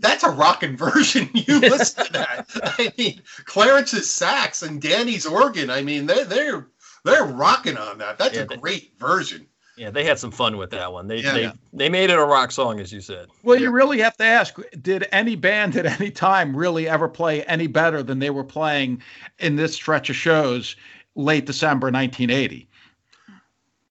that's 0.00 0.24
a 0.24 0.30
rocking 0.30 0.76
version. 0.76 1.30
You 1.34 1.60
listen 1.60 2.06
to 2.06 2.12
that. 2.12 2.46
I 2.78 2.92
mean, 2.96 3.20
Clarence's 3.44 4.08
sax 4.08 4.62
and 4.62 4.80
Danny's 4.80 5.26
organ. 5.26 5.70
I 5.70 5.82
mean, 5.82 6.06
they're 6.06 6.24
they're 6.24 6.66
they're 7.04 7.24
rocking 7.24 7.76
on 7.76 7.98
that. 7.98 8.18
That's 8.18 8.36
yeah, 8.36 8.42
a 8.42 8.56
great 8.56 8.98
they, 8.98 9.06
version. 9.06 9.46
Yeah, 9.76 9.90
they 9.90 10.04
had 10.04 10.18
some 10.18 10.30
fun 10.30 10.58
with 10.58 10.70
that 10.70 10.92
one. 10.92 11.08
They 11.08 11.18
yeah, 11.18 11.32
they, 11.32 11.42
yeah. 11.42 11.52
they 11.72 11.88
made 11.88 12.10
it 12.10 12.18
a 12.18 12.24
rock 12.24 12.52
song, 12.52 12.78
as 12.78 12.92
you 12.92 13.00
said. 13.00 13.28
Well, 13.42 13.58
you 13.58 13.70
really 13.70 14.00
have 14.00 14.16
to 14.18 14.24
ask: 14.24 14.56
Did 14.80 15.08
any 15.10 15.34
band 15.34 15.76
at 15.76 15.86
any 15.86 16.10
time 16.10 16.56
really 16.56 16.88
ever 16.88 17.08
play 17.08 17.42
any 17.44 17.66
better 17.66 18.02
than 18.02 18.18
they 18.18 18.30
were 18.30 18.44
playing 18.44 19.02
in 19.38 19.56
this 19.56 19.74
stretch 19.74 20.10
of 20.10 20.16
shows 20.16 20.76
late 21.14 21.46
December 21.46 21.90
1980? 21.90 22.68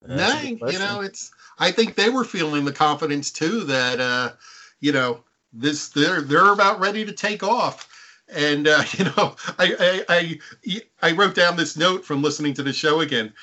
No, 0.08 0.40
you 0.42 0.80
know, 0.80 1.02
it's. 1.02 1.32
I 1.60 1.72
think 1.72 1.96
they 1.96 2.10
were 2.10 2.24
feeling 2.24 2.66
the 2.66 2.72
confidence 2.72 3.30
too 3.30 3.66
that, 3.66 4.00
uh, 4.00 4.32
you 4.80 4.92
know, 4.92 5.24
this 5.54 5.90
they're 5.90 6.22
they're 6.22 6.54
about 6.54 6.80
ready 6.80 7.06
to 7.06 7.12
take 7.12 7.44
off. 7.44 7.88
And 8.34 8.68
uh, 8.68 8.84
you 8.98 9.06
know 9.06 9.36
I, 9.60 10.04
I 10.10 10.40
i 10.68 10.82
i 11.02 11.12
wrote 11.12 11.36
down 11.36 11.58
this 11.58 11.78
note 11.78 12.06
from 12.06 12.22
listening 12.22 12.54
to 12.56 12.64
the 12.64 12.74
show 12.74 13.02
again. 13.02 13.34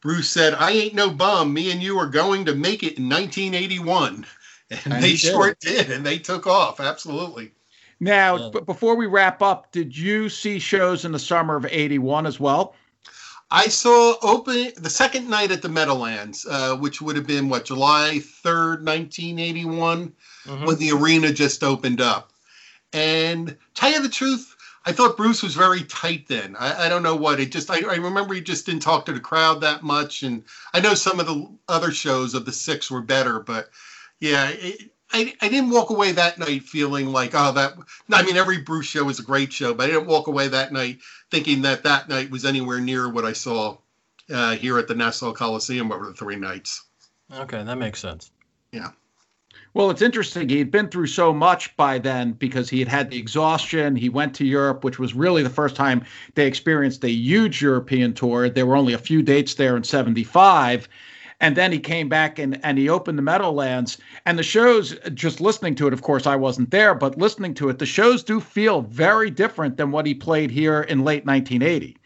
Bruce 0.00 0.30
said 0.30 0.54
i 0.54 0.70
ain't 0.70 0.94
no 0.94 1.10
bum. 1.10 1.52
Me 1.52 1.70
and 1.70 1.82
you 1.82 1.98
are 1.98 2.06
going 2.06 2.44
to 2.44 2.54
make 2.54 2.82
it 2.82 2.98
in 2.98 3.08
1981 3.08 4.26
and, 4.70 4.80
and 4.86 5.02
they 5.02 5.14
sure 5.14 5.56
did 5.60 5.90
and 5.90 6.04
they 6.04 6.18
took 6.18 6.46
off 6.46 6.80
absolutely. 6.80 7.52
Now 8.00 8.36
yeah. 8.36 8.50
but 8.52 8.66
before 8.66 8.96
we 8.96 9.06
wrap 9.06 9.42
up 9.42 9.72
did 9.72 9.96
you 9.96 10.28
see 10.28 10.58
shows 10.58 11.04
in 11.04 11.12
the 11.12 11.18
summer 11.18 11.56
of 11.56 11.66
81 11.66 12.26
as 12.26 12.38
well? 12.38 12.74
I 13.50 13.68
saw 13.68 14.16
open 14.20 14.72
the 14.76 14.90
second 14.90 15.28
night 15.28 15.50
at 15.50 15.62
the 15.62 15.70
Meadowlands, 15.70 16.46
uh, 16.50 16.76
which 16.76 17.00
would 17.00 17.16
have 17.16 17.26
been 17.26 17.48
what 17.48 17.64
July 17.64 18.20
third, 18.20 18.84
nineteen 18.84 19.38
eighty 19.38 19.64
one 19.64 20.12
mm-hmm. 20.48 20.64
when 20.64 20.76
the 20.78 20.92
arena 20.92 21.32
just 21.32 21.62
opened 21.62 22.00
up. 22.00 22.32
And 22.92 23.56
tell 23.74 23.92
you 23.92 24.00
the 24.00 24.08
truth, 24.08 24.56
I 24.86 24.92
thought 24.92 25.18
Bruce 25.18 25.42
was 25.42 25.54
very 25.54 25.82
tight 25.82 26.26
then. 26.28 26.56
I, 26.58 26.86
I 26.86 26.88
don't 26.88 27.02
know 27.02 27.16
what 27.16 27.40
it 27.40 27.52
just. 27.52 27.70
I, 27.70 27.80
I, 27.86 27.96
remember 27.96 28.32
he 28.34 28.40
just 28.40 28.64
didn't 28.64 28.80
talk 28.80 29.04
to 29.04 29.12
the 29.12 29.20
crowd 29.20 29.60
that 29.60 29.82
much, 29.82 30.22
and 30.22 30.44
I 30.72 30.80
know 30.80 30.94
some 30.94 31.20
of 31.20 31.26
the 31.26 31.46
other 31.68 31.90
shows 31.90 32.34
of 32.34 32.46
the 32.46 32.52
six 32.52 32.90
were 32.90 33.02
better, 33.02 33.40
but 33.40 33.68
yeah, 34.18 34.48
it, 34.48 34.90
I 35.12 35.34
I 35.42 35.48
didn't 35.50 35.70
walk 35.70 35.90
away 35.90 36.12
that 36.12 36.38
night 36.38 36.62
feeling 36.62 37.12
like 37.12 37.32
oh 37.34 37.52
that. 37.52 37.74
I 38.10 38.22
mean, 38.22 38.38
every 38.38 38.58
Bruce 38.58 38.86
show 38.86 39.04
was 39.04 39.18
a 39.18 39.24
great 39.24 39.52
show, 39.52 39.74
but 39.74 39.84
I 39.84 39.92
didn't 39.92 40.06
walk 40.06 40.26
away 40.26 40.48
that 40.48 40.72
night 40.72 41.00
thinking 41.30 41.62
that 41.62 41.82
that 41.82 42.08
night 42.08 42.30
was 42.30 42.46
anywhere 42.46 42.80
near 42.80 43.10
what 43.10 43.26
I 43.26 43.34
saw 43.34 43.76
uh, 44.32 44.56
here 44.56 44.78
at 44.78 44.88
the 44.88 44.94
Nassau 44.94 45.34
Coliseum 45.34 45.92
over 45.92 46.06
the 46.06 46.14
three 46.14 46.36
nights. 46.36 46.84
Okay, 47.30 47.62
that 47.62 47.76
makes 47.76 48.00
sense. 48.00 48.30
Yeah. 48.72 48.92
Well, 49.74 49.90
it's 49.90 50.02
interesting. 50.02 50.48
He'd 50.48 50.70
been 50.70 50.88
through 50.88 51.08
so 51.08 51.32
much 51.32 51.76
by 51.76 51.98
then 51.98 52.32
because 52.32 52.70
he 52.70 52.78
had 52.78 52.88
had 52.88 53.10
the 53.10 53.18
exhaustion. 53.18 53.96
He 53.96 54.08
went 54.08 54.34
to 54.36 54.44
Europe, 54.44 54.82
which 54.82 54.98
was 54.98 55.14
really 55.14 55.42
the 55.42 55.50
first 55.50 55.76
time 55.76 56.04
they 56.34 56.46
experienced 56.46 57.04
a 57.04 57.10
huge 57.10 57.60
European 57.60 58.14
tour. 58.14 58.48
There 58.48 58.66
were 58.66 58.76
only 58.76 58.94
a 58.94 58.98
few 58.98 59.22
dates 59.22 59.54
there 59.54 59.76
in 59.76 59.84
75. 59.84 60.88
And 61.40 61.56
then 61.56 61.70
he 61.70 61.78
came 61.78 62.08
back 62.08 62.38
and, 62.38 62.58
and 62.64 62.78
he 62.78 62.88
opened 62.88 63.18
the 63.18 63.22
Meadowlands. 63.22 63.98
And 64.26 64.38
the 64.38 64.42
shows, 64.42 64.96
just 65.14 65.40
listening 65.40 65.76
to 65.76 65.86
it, 65.86 65.92
of 65.92 66.02
course, 66.02 66.26
I 66.26 66.34
wasn't 66.34 66.70
there, 66.70 66.94
but 66.94 67.18
listening 67.18 67.54
to 67.54 67.68
it, 67.68 67.78
the 67.78 67.86
shows 67.86 68.24
do 68.24 68.40
feel 68.40 68.82
very 68.82 69.30
different 69.30 69.76
than 69.76 69.92
what 69.92 70.06
he 70.06 70.14
played 70.14 70.50
here 70.50 70.82
in 70.82 71.04
late 71.04 71.24
1980. 71.24 71.96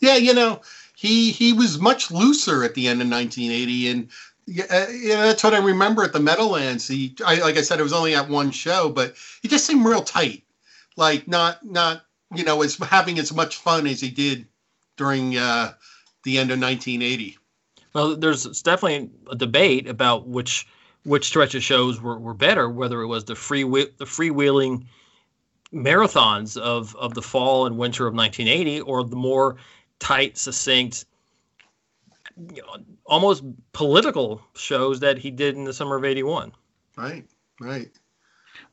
Yeah, 0.00 0.16
you 0.16 0.34
know, 0.34 0.60
he 0.94 1.30
he 1.30 1.52
was 1.52 1.80
much 1.80 2.10
looser 2.10 2.64
at 2.64 2.74
the 2.74 2.88
end 2.88 3.00
of 3.00 3.08
1980, 3.08 3.88
and 3.88 4.08
yeah, 4.46 4.64
uh, 4.70 4.86
yeah, 4.90 5.22
that's 5.22 5.44
what 5.44 5.54
I 5.54 5.58
remember 5.58 6.02
at 6.02 6.12
the 6.12 6.20
Meadowlands. 6.20 6.88
He, 6.88 7.14
I, 7.24 7.36
like 7.40 7.56
I 7.56 7.62
said, 7.62 7.78
it 7.78 7.84
was 7.84 7.92
only 7.92 8.14
at 8.14 8.28
one 8.28 8.50
show, 8.50 8.88
but 8.90 9.14
he 9.40 9.48
just 9.48 9.66
seemed 9.66 9.84
real 9.84 10.02
tight, 10.02 10.44
like 10.96 11.28
not, 11.28 11.64
not, 11.64 12.02
you 12.34 12.44
know, 12.44 12.62
as 12.62 12.76
having 12.76 13.18
as 13.18 13.32
much 13.32 13.56
fun 13.56 13.86
as 13.86 14.00
he 14.00 14.10
did 14.10 14.46
during 14.96 15.36
uh, 15.36 15.74
the 16.24 16.38
end 16.38 16.50
of 16.50 16.60
1980. 16.60 17.38
Well, 17.94 18.16
there's 18.16 18.44
definitely 18.62 19.10
a 19.30 19.36
debate 19.36 19.86
about 19.86 20.26
which 20.26 20.66
which 21.04 21.26
stretch 21.26 21.54
of 21.56 21.62
shows 21.64 22.00
were, 22.00 22.18
were 22.18 22.34
better, 22.34 22.70
whether 22.70 23.02
it 23.02 23.08
was 23.08 23.24
the 23.24 23.34
free 23.34 23.64
the 23.64 24.04
freewheeling 24.04 24.86
marathons 25.72 26.56
of 26.56 26.96
of 26.96 27.14
the 27.14 27.22
fall 27.22 27.66
and 27.66 27.76
winter 27.76 28.06
of 28.06 28.14
1980, 28.14 28.80
or 28.82 29.04
the 29.04 29.16
more 29.16 29.56
tight, 29.98 30.38
succinct 30.38 31.04
you 32.36 32.62
know, 32.62 32.76
almost 33.12 33.44
political 33.74 34.40
shows 34.54 35.00
that 35.00 35.18
he 35.18 35.30
did 35.30 35.54
in 35.54 35.64
the 35.64 35.72
summer 35.74 35.96
of 35.96 36.04
81. 36.04 36.50
Right, 36.96 37.26
right. 37.60 37.90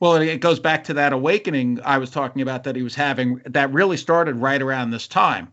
Well, 0.00 0.16
it 0.16 0.40
goes 0.40 0.58
back 0.58 0.84
to 0.84 0.94
that 0.94 1.12
awakening 1.12 1.78
I 1.84 1.98
was 1.98 2.10
talking 2.10 2.40
about 2.40 2.64
that 2.64 2.74
he 2.74 2.82
was 2.82 2.94
having 2.94 3.42
that 3.44 3.70
really 3.70 3.98
started 3.98 4.36
right 4.36 4.62
around 4.62 4.90
this 4.90 5.06
time. 5.06 5.52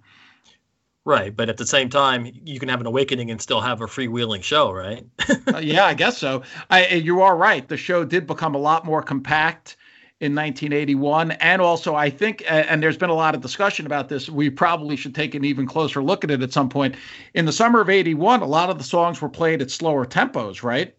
Right, 1.03 1.35
but 1.35 1.49
at 1.49 1.57
the 1.57 1.67
same 1.67 1.89
time, 1.89 2.31
you 2.45 2.59
can 2.59 2.69
have 2.69 2.79
an 2.79 2.87
awakening 2.87 3.29
and 3.29 3.41
still 3.41 3.59
have 3.59 3.81
a 3.81 3.87
freewheeling 3.87 4.41
show, 4.41 4.71
right? 4.71 5.05
uh, 5.53 5.57
yeah, 5.57 5.85
I 5.85 5.93
guess 5.93 6.17
so. 6.17 6.43
I, 6.69 6.87
you 6.87 7.21
are 7.21 7.35
right. 7.35 7.67
The 7.67 7.77
show 7.77 8.05
did 8.05 8.25
become 8.25 8.55
a 8.55 8.57
lot 8.57 8.85
more 8.85 9.01
compact 9.01 9.75
in 10.19 10.33
1981. 10.33 11.31
And 11.31 11.61
also, 11.61 11.95
I 11.95 12.09
think, 12.09 12.43
and 12.47 12.81
there's 12.81 12.97
been 12.97 13.09
a 13.09 13.15
lot 13.15 13.35
of 13.35 13.41
discussion 13.41 13.85
about 13.85 14.09
this, 14.09 14.29
we 14.29 14.49
probably 14.49 14.95
should 14.95 15.13
take 15.13 15.35
an 15.35 15.45
even 15.45 15.67
closer 15.67 16.01
look 16.01 16.23
at 16.23 16.31
it 16.31 16.41
at 16.41 16.51
some 16.51 16.69
point. 16.69 16.95
In 17.35 17.45
the 17.45 17.51
summer 17.51 17.81
of 17.81 17.89
81, 17.89 18.41
a 18.41 18.45
lot 18.45 18.69
of 18.69 18.77
the 18.77 18.83
songs 18.83 19.21
were 19.21 19.29
played 19.29 19.61
at 19.61 19.69
slower 19.69 20.05
tempos, 20.05 20.63
right? 20.63 20.95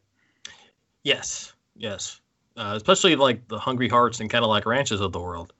Yes, 1.02 1.52
yes. 1.76 2.20
Uh, 2.56 2.74
especially 2.76 3.16
like 3.16 3.46
the 3.48 3.58
Hungry 3.58 3.88
Hearts 3.88 4.20
and 4.20 4.30
Cadillac 4.30 4.66
Ranches 4.66 5.00
of 5.00 5.12
the 5.12 5.20
world. 5.20 5.52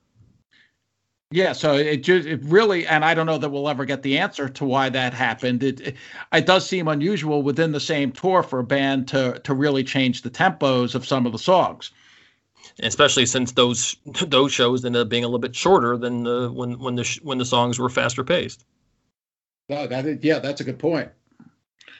Yeah, 1.30 1.52
so 1.52 1.74
it 1.74 1.98
just 1.98 2.26
it 2.26 2.40
really, 2.44 2.86
and 2.86 3.04
I 3.04 3.12
don't 3.12 3.26
know 3.26 3.36
that 3.36 3.50
we'll 3.50 3.68
ever 3.68 3.84
get 3.84 4.02
the 4.02 4.16
answer 4.16 4.48
to 4.48 4.64
why 4.64 4.88
that 4.88 5.12
happened. 5.12 5.62
It, 5.62 5.80
it, 5.80 5.96
it 6.32 6.46
does 6.46 6.66
seem 6.66 6.88
unusual 6.88 7.42
within 7.42 7.72
the 7.72 7.80
same 7.80 8.12
tour 8.12 8.42
for 8.42 8.61
a 8.61 8.64
band 8.64 9.09
to 9.09 9.38
to 9.40 9.52
really 9.52 9.84
change 9.84 10.22
the 10.22 10.30
tempos 10.30 10.94
of 10.94 11.06
some 11.06 11.26
of 11.26 11.32
the 11.32 11.38
songs 11.38 11.90
especially 12.82 13.26
since 13.26 13.52
those 13.52 13.96
those 14.26 14.52
shows 14.52 14.84
ended 14.84 15.02
up 15.02 15.08
being 15.08 15.24
a 15.24 15.26
little 15.26 15.38
bit 15.38 15.54
shorter 15.54 15.96
than 15.96 16.24
the, 16.24 16.50
when 16.52 16.78
when 16.78 16.96
the 16.96 17.20
when 17.22 17.38
the 17.38 17.44
songs 17.44 17.78
were 17.78 17.88
faster 17.88 18.24
paced. 18.24 18.64
No, 19.68 19.86
that 19.86 20.06
is, 20.06 20.18
yeah, 20.22 20.38
that's 20.38 20.60
a 20.60 20.64
good 20.64 20.78
point. 20.78 21.10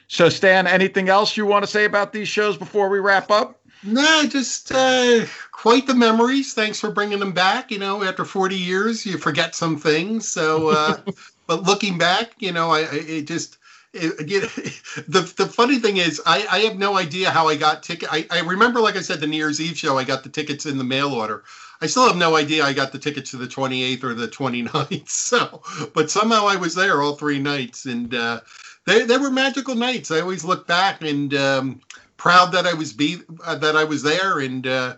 So, 0.07 0.31
Stan, 0.31 0.67
anything 0.67 1.11
else 1.11 1.37
you 1.37 1.45
want 1.45 1.65
to 1.65 1.71
say 1.71 1.85
about 1.85 2.15
these 2.15 2.29
shows 2.29 2.57
before 2.57 2.89
we 2.89 2.99
wrap 2.99 3.31
up? 3.31 3.61
No, 3.83 4.27
just 4.27 4.73
uh, 4.73 5.27
quite 5.53 5.87
the 5.87 5.95
memories. 5.95 6.55
Thanks 6.55 6.81
for 6.81 6.91
bringing 6.91 7.19
them 7.19 7.33
back. 7.33 7.71
You 7.71 7.79
know, 7.79 8.03
after 8.03 8.25
40 8.25 8.57
years, 8.57 9.05
you 9.05 9.19
forget 9.19 9.55
some 9.55 9.77
things. 9.77 10.27
So, 10.27 10.69
uh, 10.71 10.97
but 11.47 11.65
looking 11.65 11.99
back, 11.99 12.33
you 12.39 12.53
know, 12.53 12.71
I, 12.71 12.81
I 12.81 12.95
it 12.95 13.27
just 13.27 13.59
again, 13.95 14.43
the 15.09 15.33
the 15.37 15.47
funny 15.47 15.79
thing 15.79 15.97
is, 15.99 16.21
I, 16.27 16.47
I 16.51 16.59
have 16.61 16.79
no 16.79 16.97
idea 16.97 17.31
how 17.31 17.49
I 17.49 17.57
got 17.57 17.83
ticket. 17.83 18.09
I, 18.13 18.27
I 18.31 18.41
remember, 18.41 18.81
like 18.81 18.97
I 18.97 19.01
said, 19.03 19.21
the 19.21 19.27
New 19.27 19.37
Year's 19.37 19.61
Eve 19.61 19.79
show. 19.79 19.99
I 19.99 20.05
got 20.05 20.23
the 20.23 20.29
tickets 20.29 20.67
in 20.67 20.79
the 20.79 20.85
mail 20.85 21.13
order. 21.15 21.45
I 21.81 21.87
still 21.87 22.07
have 22.07 22.17
no 22.17 22.37
idea 22.37 22.65
I 22.65 22.73
got 22.73 22.93
the 22.93 22.99
tickets 22.99 23.31
to 23.31 23.37
the 23.37 23.47
28th 23.47 24.05
or 24.05 24.15
the 24.15 24.29
29th. 24.29 25.09
So, 25.09 25.63
but 25.95 26.11
somehow 26.11 26.47
I 26.49 26.57
was 26.57 26.75
there 26.75 27.03
all 27.03 27.15
three 27.15 27.39
nights, 27.39 27.87
and 27.87 28.15
uh, 28.15 28.41
they 28.87 29.05
they 29.05 29.19
were 29.19 29.31
magical 29.31 29.75
nights. 29.75 30.11
I 30.11 30.21
always 30.21 30.45
look 30.45 30.67
back 30.67 31.03
and 31.03 31.35
um, 31.35 31.81
proud 32.17 32.53
that 32.53 32.67
I 32.67 32.75
was 32.75 32.93
be 32.93 33.19
uh, 33.45 33.57
that 33.57 33.77
I 33.77 33.85
was 33.85 34.03
there, 34.03 34.41
and 34.41 34.67
uh, 34.67 34.97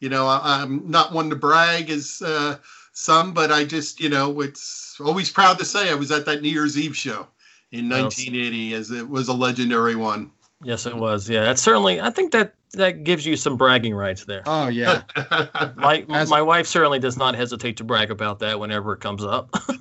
You 0.00 0.08
know, 0.08 0.26
I, 0.26 0.62
am 0.62 0.90
not 0.90 1.12
one 1.12 1.30
to 1.30 1.36
brag 1.36 1.90
as 1.90 2.22
uh, 2.24 2.58
some, 2.92 3.32
but 3.34 3.52
I 3.52 3.64
just, 3.64 4.00
you 4.00 4.08
know, 4.08 4.40
it's 4.40 4.98
always 5.00 5.30
proud 5.30 5.58
to 5.60 5.64
say 5.64 5.90
I 5.90 5.94
was 5.94 6.10
at 6.10 6.26
that 6.26 6.42
New 6.42 6.50
Year's 6.50 6.78
Eve 6.78 6.96
show 6.96 7.28
in 7.72 7.88
1980, 7.88 8.74
as 8.74 8.90
it 8.90 9.08
was 9.08 9.28
a 9.28 9.32
legendary 9.32 9.96
one. 9.96 10.30
Yes, 10.62 10.86
it 10.86 10.96
was. 10.96 11.28
Yeah, 11.28 11.42
that's 11.42 11.60
certainly. 11.60 12.00
I 12.00 12.10
think 12.10 12.32
that 12.32 12.54
that 12.74 13.04
gives 13.04 13.26
you 13.26 13.36
some 13.36 13.56
bragging 13.56 13.94
rights 13.94 14.24
there. 14.24 14.42
Oh 14.46 14.68
yeah. 14.68 15.02
my 15.76 16.04
As, 16.10 16.30
my 16.30 16.42
wife 16.42 16.66
certainly 16.66 16.98
does 16.98 17.16
not 17.16 17.34
hesitate 17.34 17.78
to 17.78 17.84
brag 17.84 18.10
about 18.10 18.38
that 18.40 18.60
whenever 18.60 18.92
it 18.92 19.00
comes 19.00 19.24
up. 19.24 19.50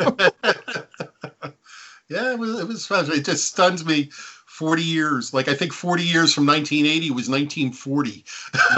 yeah, 2.09 2.33
it 2.33 2.39
was 2.39 2.59
it 2.59 2.67
was 2.67 2.85
fun. 2.85 3.11
It 3.11 3.25
just 3.25 3.45
stuns 3.45 3.85
me. 3.85 4.09
40 4.47 4.83
years 4.83 5.33
like 5.33 5.47
i 5.47 5.55
think 5.55 5.73
40 5.73 6.03
years 6.03 6.33
from 6.35 6.45
1980 6.45 7.09
was 7.11 7.27
1940 7.27 8.25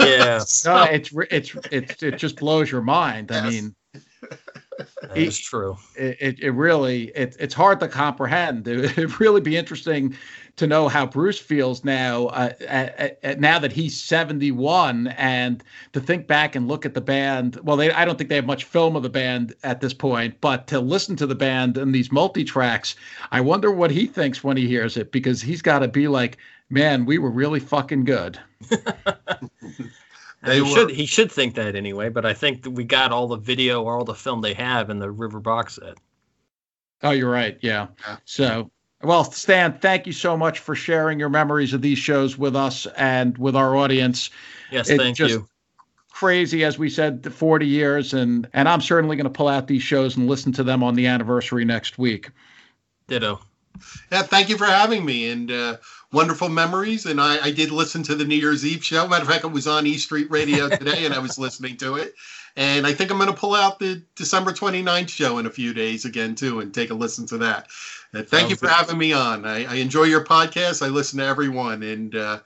yeah 0.00 0.42
no, 0.64 0.84
it's 0.84 1.10
it's 1.30 1.56
it's 1.70 2.02
it 2.02 2.16
just 2.16 2.36
blows 2.36 2.70
your 2.70 2.80
mind 2.80 3.28
yes. 3.30 3.42
i 3.44 3.50
mean 3.50 3.74
it's 5.14 5.38
true 5.38 5.76
it, 5.96 6.16
it, 6.20 6.40
it 6.40 6.50
really 6.50 7.04
it, 7.14 7.36
it's 7.38 7.54
hard 7.54 7.78
to 7.80 7.88
comprehend 7.88 8.66
it 8.66 8.96
would 8.96 9.20
really 9.20 9.40
be 9.40 9.56
interesting 9.56 10.16
to 10.56 10.66
know 10.66 10.88
how 10.88 11.04
Bruce 11.04 11.38
feels 11.38 11.84
now, 11.84 12.26
uh, 12.26 12.52
at, 12.68 13.18
at, 13.22 13.40
now 13.40 13.58
that 13.58 13.72
he's 13.72 14.00
71, 14.00 15.08
and 15.08 15.64
to 15.92 16.00
think 16.00 16.26
back 16.26 16.54
and 16.54 16.68
look 16.68 16.86
at 16.86 16.94
the 16.94 17.00
band. 17.00 17.58
Well, 17.62 17.76
they, 17.76 17.90
I 17.90 18.04
don't 18.04 18.16
think 18.16 18.30
they 18.30 18.36
have 18.36 18.46
much 18.46 18.64
film 18.64 18.94
of 18.94 19.02
the 19.02 19.08
band 19.08 19.54
at 19.64 19.80
this 19.80 19.92
point, 19.92 20.40
but 20.40 20.66
to 20.68 20.78
listen 20.80 21.16
to 21.16 21.26
the 21.26 21.34
band 21.34 21.76
and 21.76 21.94
these 21.94 22.12
multi 22.12 22.44
tracks, 22.44 22.94
I 23.32 23.40
wonder 23.40 23.72
what 23.72 23.90
he 23.90 24.06
thinks 24.06 24.44
when 24.44 24.56
he 24.56 24.68
hears 24.68 24.96
it 24.96 25.10
because 25.10 25.42
he's 25.42 25.62
got 25.62 25.80
to 25.80 25.88
be 25.88 26.06
like, 26.06 26.38
man, 26.70 27.04
we 27.04 27.18
were 27.18 27.30
really 27.30 27.60
fucking 27.60 28.04
good. 28.04 28.38
he 30.52 30.60
were. 30.60 30.68
should 30.68 30.90
he 30.90 31.06
should 31.06 31.32
think 31.32 31.54
that 31.54 31.74
anyway, 31.74 32.08
but 32.08 32.26
I 32.26 32.34
think 32.34 32.62
that 32.62 32.70
we 32.70 32.84
got 32.84 33.12
all 33.12 33.28
the 33.28 33.36
video 33.36 33.82
or 33.82 33.96
all 33.96 34.04
the 34.04 34.14
film 34.14 34.40
they 34.40 34.54
have 34.54 34.90
in 34.90 34.98
the 34.98 35.10
River 35.10 35.40
box 35.40 35.76
set. 35.76 35.98
Oh, 37.02 37.10
you're 37.10 37.30
right. 37.30 37.58
Yeah. 37.60 37.88
yeah. 38.06 38.16
So 38.24 38.70
well, 39.04 39.24
Stan, 39.24 39.78
thank 39.78 40.06
you 40.06 40.12
so 40.12 40.36
much 40.36 40.60
for 40.60 40.74
sharing 40.74 41.18
your 41.18 41.28
memories 41.28 41.74
of 41.74 41.82
these 41.82 41.98
shows 41.98 42.38
with 42.38 42.56
us 42.56 42.86
and 42.96 43.36
with 43.38 43.54
our 43.54 43.76
audience. 43.76 44.30
Yes, 44.70 44.88
it's 44.88 45.02
thank 45.02 45.18
you. 45.18 45.46
Crazy, 46.10 46.64
as 46.64 46.78
we 46.78 46.88
said, 46.88 47.32
40 47.32 47.66
years, 47.66 48.14
and 48.14 48.48
and 48.52 48.68
I'm 48.68 48.80
certainly 48.80 49.16
going 49.16 49.24
to 49.24 49.30
pull 49.30 49.48
out 49.48 49.66
these 49.66 49.82
shows 49.82 50.16
and 50.16 50.28
listen 50.28 50.52
to 50.52 50.62
them 50.62 50.82
on 50.82 50.94
the 50.94 51.06
anniversary 51.06 51.64
next 51.64 51.98
week. 51.98 52.30
Ditto. 53.08 53.40
Yeah, 54.12 54.22
thank 54.22 54.48
you 54.48 54.56
for 54.56 54.66
having 54.66 55.04
me, 55.04 55.28
and 55.30 55.50
uh, 55.50 55.76
wonderful 56.14 56.48
memories. 56.48 57.04
And 57.04 57.20
I, 57.20 57.46
I 57.46 57.50
did 57.50 57.70
listen 57.70 58.02
to 58.04 58.14
the 58.14 58.24
New 58.24 58.36
Year's 58.36 58.64
Eve 58.64 58.84
show. 58.84 59.06
Matter 59.06 59.22
of 59.22 59.28
fact, 59.28 59.44
it 59.44 59.48
was 59.48 59.66
on 59.66 59.86
E 59.86 59.98
Street 59.98 60.30
Radio 60.30 60.68
today, 60.68 61.04
and 61.04 61.12
I 61.12 61.18
was 61.18 61.38
listening 61.38 61.76
to 61.78 61.96
it. 61.96 62.14
And 62.56 62.86
I 62.86 62.94
think 62.94 63.10
I'm 63.10 63.18
going 63.18 63.30
to 63.30 63.36
pull 63.36 63.54
out 63.54 63.80
the 63.80 64.02
December 64.14 64.52
29th 64.52 65.08
show 65.08 65.38
in 65.38 65.46
a 65.46 65.50
few 65.50 65.74
days 65.74 66.04
again, 66.04 66.36
too, 66.36 66.60
and 66.60 66.72
take 66.72 66.90
a 66.90 66.94
listen 66.94 67.26
to 67.26 67.38
that. 67.38 67.66
Uh, 68.14 68.18
thank 68.18 68.28
Sounds 68.28 68.50
you 68.50 68.56
for 68.56 68.66
good. 68.66 68.74
having 68.74 68.98
me 68.98 69.12
on. 69.12 69.44
I, 69.44 69.64
I, 69.64 69.74
enjoy 69.74 70.04
your 70.04 70.24
podcast. 70.24 70.86
I 70.86 70.88
listen 70.88 71.18
to 71.18 71.24
everyone, 71.24 71.82
and 71.82 72.14
uh, 72.14 72.38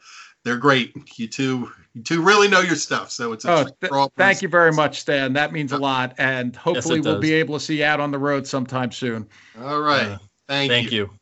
they're 0.44 0.56
great. 0.56 0.94
You 1.18 1.28
two, 1.28 1.70
you 1.92 2.02
two 2.02 2.22
really 2.22 2.48
know 2.48 2.60
your 2.60 2.76
stuff. 2.76 3.10
So 3.10 3.32
it's 3.32 3.44
oh, 3.44 3.66
th- 3.82 3.92
thank 4.16 4.40
you 4.40 4.48
very 4.48 4.72
much, 4.72 5.00
Stan. 5.00 5.34
That 5.34 5.52
means 5.52 5.72
a 5.72 5.78
lot, 5.78 6.14
and 6.16 6.56
hopefully 6.56 6.96
yes, 6.96 7.04
we'll 7.04 7.20
be 7.20 7.34
able 7.34 7.58
to 7.58 7.64
see 7.64 7.80
you 7.80 7.84
out 7.84 8.00
on 8.00 8.10
the 8.10 8.18
road 8.18 8.46
sometime 8.46 8.90
soon. 8.92 9.28
All 9.60 9.82
right. 9.82 10.06
Uh, 10.06 10.18
thank, 10.46 10.70
thank 10.70 10.90
you. 10.90 10.98
you. 10.98 11.17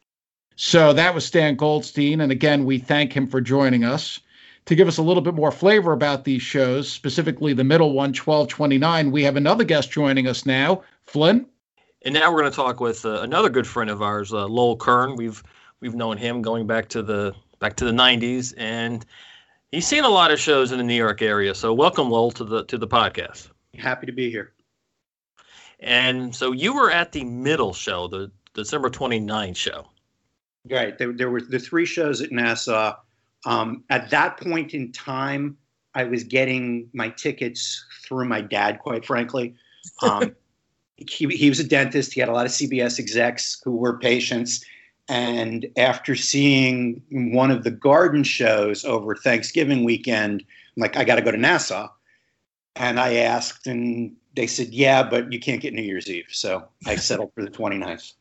So 0.56 0.94
that 0.94 1.14
was 1.14 1.26
Stan 1.26 1.54
Goldstein, 1.54 2.22
and 2.22 2.32
again, 2.32 2.64
we 2.64 2.78
thank 2.78 3.12
him 3.12 3.26
for 3.26 3.42
joining 3.42 3.84
us. 3.84 4.20
To 4.64 4.74
give 4.74 4.88
us 4.88 4.96
a 4.96 5.02
little 5.02 5.20
bit 5.20 5.34
more 5.34 5.52
flavor 5.52 5.92
about 5.92 6.24
these 6.24 6.40
shows, 6.40 6.90
specifically 6.90 7.52
the 7.52 7.62
middle 7.62 7.92
one, 7.92 8.08
1229, 8.08 9.12
we 9.12 9.22
have 9.22 9.36
another 9.36 9.64
guest 9.64 9.90
joining 9.90 10.26
us 10.26 10.46
now, 10.46 10.82
Flynn. 11.04 11.46
And 12.06 12.14
now 12.14 12.32
we're 12.32 12.40
going 12.40 12.50
to 12.50 12.56
talk 12.56 12.80
with 12.80 13.04
uh, 13.04 13.20
another 13.20 13.50
good 13.50 13.66
friend 13.66 13.90
of 13.90 14.00
ours, 14.00 14.32
uh, 14.32 14.46
Lowell 14.46 14.76
Kern. 14.76 15.14
We've 15.14 15.42
we've 15.80 15.94
known 15.94 16.16
him 16.16 16.40
going 16.40 16.66
back 16.66 16.88
to 16.88 17.02
the 17.02 17.34
back 17.58 17.76
to 17.76 17.84
the 17.84 17.92
90s, 17.92 18.54
and 18.56 19.04
he's 19.72 19.86
seen 19.86 20.04
a 20.04 20.08
lot 20.08 20.30
of 20.30 20.40
shows 20.40 20.72
in 20.72 20.78
the 20.78 20.84
New 20.84 20.94
York 20.94 21.20
area. 21.20 21.54
So 21.54 21.74
welcome, 21.74 22.10
Lowell, 22.10 22.30
to 22.32 22.44
the 22.44 22.64
to 22.64 22.78
the 22.78 22.88
podcast. 22.88 23.50
Happy 23.76 24.06
to 24.06 24.12
be 24.12 24.30
here. 24.30 24.54
And 25.80 26.34
so 26.34 26.52
you 26.52 26.74
were 26.74 26.90
at 26.90 27.12
the 27.12 27.24
middle 27.24 27.74
show, 27.74 28.08
the 28.08 28.32
December 28.54 28.88
29 28.88 29.52
show. 29.52 29.86
Right. 30.70 30.96
There, 30.98 31.12
there 31.12 31.30
were 31.30 31.40
the 31.40 31.58
three 31.58 31.86
shows 31.86 32.20
at 32.20 32.32
Nassau. 32.32 32.96
Um, 33.44 33.84
at 33.90 34.10
that 34.10 34.38
point 34.38 34.74
in 34.74 34.92
time, 34.92 35.56
I 35.94 36.04
was 36.04 36.24
getting 36.24 36.88
my 36.92 37.08
tickets 37.10 37.84
through 38.04 38.26
my 38.26 38.40
dad, 38.40 38.80
quite 38.80 39.04
frankly. 39.04 39.54
Um, 40.02 40.34
he, 40.96 41.26
he 41.28 41.48
was 41.48 41.60
a 41.60 41.64
dentist. 41.64 42.12
He 42.12 42.20
had 42.20 42.28
a 42.28 42.32
lot 42.32 42.46
of 42.46 42.52
CBS 42.52 42.98
execs 42.98 43.60
who 43.64 43.76
were 43.76 43.98
patients. 43.98 44.64
And 45.08 45.66
after 45.76 46.16
seeing 46.16 47.00
one 47.10 47.50
of 47.50 47.62
the 47.62 47.70
garden 47.70 48.24
shows 48.24 48.84
over 48.84 49.14
Thanksgiving 49.14 49.84
weekend, 49.84 50.42
I'm 50.76 50.80
like, 50.80 50.96
I 50.96 51.04
got 51.04 51.16
to 51.16 51.22
go 51.22 51.30
to 51.30 51.36
Nassau. 51.36 51.88
And 52.74 52.98
I 52.98 53.14
asked, 53.14 53.66
and 53.66 54.14
they 54.34 54.46
said, 54.46 54.68
yeah, 54.68 55.02
but 55.02 55.32
you 55.32 55.38
can't 55.38 55.62
get 55.62 55.72
New 55.72 55.82
Year's 55.82 56.10
Eve. 56.10 56.26
So 56.30 56.66
I 56.86 56.96
settled 56.96 57.32
for 57.34 57.42
the 57.42 57.50
29th. 57.50 58.12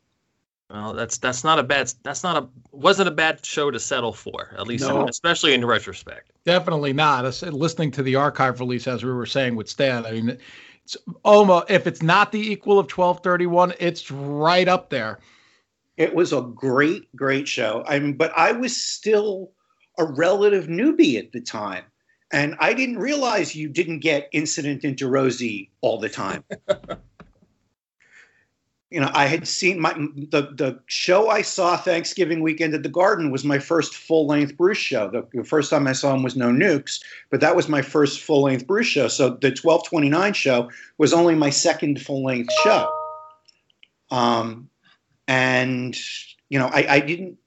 Well, 0.76 0.94
that's 0.94 1.18
that's 1.20 1.46
not 1.46 1.58
a 1.58 1.64
bad 1.64 1.94
that's 2.04 2.22
not 2.22 2.36
a 2.36 2.48
wasn't 2.72 3.08
a 3.08 3.12
bad 3.12 3.46
show 3.46 3.72
to 3.72 3.80
settle 3.80 4.12
for 4.12 4.54
at 4.58 4.68
least 4.68 4.86
no. 4.86 5.04
in, 5.04 5.10
especially 5.10 5.54
in 5.54 5.64
retrospect. 5.64 6.32
Definitely 6.44 6.92
not. 6.92 7.24
Listening 7.44 7.92
to 7.92 8.04
the 8.04 8.16
archive 8.16 8.60
release 8.60 8.86
as 8.86 9.02
we 9.02 9.12
were 9.14 9.26
saying 9.26 9.56
with 9.56 9.70
Stan, 9.70 10.06
I 10.06 10.12
mean, 10.12 10.38
it's 10.84 10.98
almost 11.24 11.72
if 11.72 11.88
it's 11.88 12.02
not 12.02 12.34
the 12.34 12.52
equal 12.52 12.78
of 12.78 12.92
1231, 12.92 13.74
it's 13.80 14.12
right 14.12 14.68
up 14.68 14.90
there. 14.90 15.20
It 15.96 16.14
was 16.14 16.34
a 16.34 16.42
great, 16.42 17.08
great 17.16 17.48
show. 17.48 17.86
I 17.88 18.00
mean, 18.00 18.18
but 18.18 18.34
I 18.38 18.52
was 18.52 18.76
still 18.76 19.52
a 19.98 20.04
relative 20.04 20.66
newbie 20.66 21.18
at 21.18 21.32
the 21.32 21.40
time. 21.40 21.86
And 22.34 22.56
I 22.60 22.74
didn't 22.74 22.98
realize 22.98 23.56
you 23.56 23.70
didn't 23.70 24.00
get 24.00 24.28
incident 24.34 24.84
into 24.84 25.08
Rosie 25.08 25.72
all 25.80 26.00
the 26.00 26.10
time. 26.10 26.44
you 28.92 29.00
know, 29.00 29.10
I 29.14 29.26
had 29.26 29.48
seen 29.48 29.80
my 29.80 29.94
the 29.94 30.54
the 30.54 30.80
show 30.86 31.30
I 31.30 31.42
saw 31.42 31.76
Thanksgiving 31.76 32.42
weekend 32.42 32.74
at 32.74 32.84
the 32.84 32.90
Garden 32.90 33.32
was 33.32 33.44
my 33.44 33.58
first 33.58 33.96
full 33.96 34.28
length 34.28 34.56
Bruce 34.56 34.78
show. 34.78 35.10
The, 35.10 35.28
the, 35.34 35.44
first 35.44 35.72
time 35.72 35.88
I 35.88 35.94
saw 35.94 36.14
him 36.14 36.22
was 36.22 36.36
No 36.36 36.50
Nukes, 36.50 37.02
but 37.32 37.42
that 37.42 37.56
was 37.56 37.68
my 37.68 37.82
first 37.82 38.22
full 38.22 38.44
length 38.44 38.68
Bruce 38.68 38.88
show. 38.88 39.08
So 39.08 39.32
the 39.32 39.52
twelve 39.52 39.88
twenty 39.88 40.10
nine 40.10 40.34
show 40.34 40.70
was 41.00 41.14
only 41.14 41.34
my 41.34 41.50
second 41.50 42.00
full 42.00 42.24
length 42.24 42.54
show. 42.64 42.88
Um, 44.12 44.70
and 45.28 45.98
you 46.50 46.60
know, 46.60 46.68
I, 46.68 46.86
I 46.88 47.00
didn't 47.00 47.40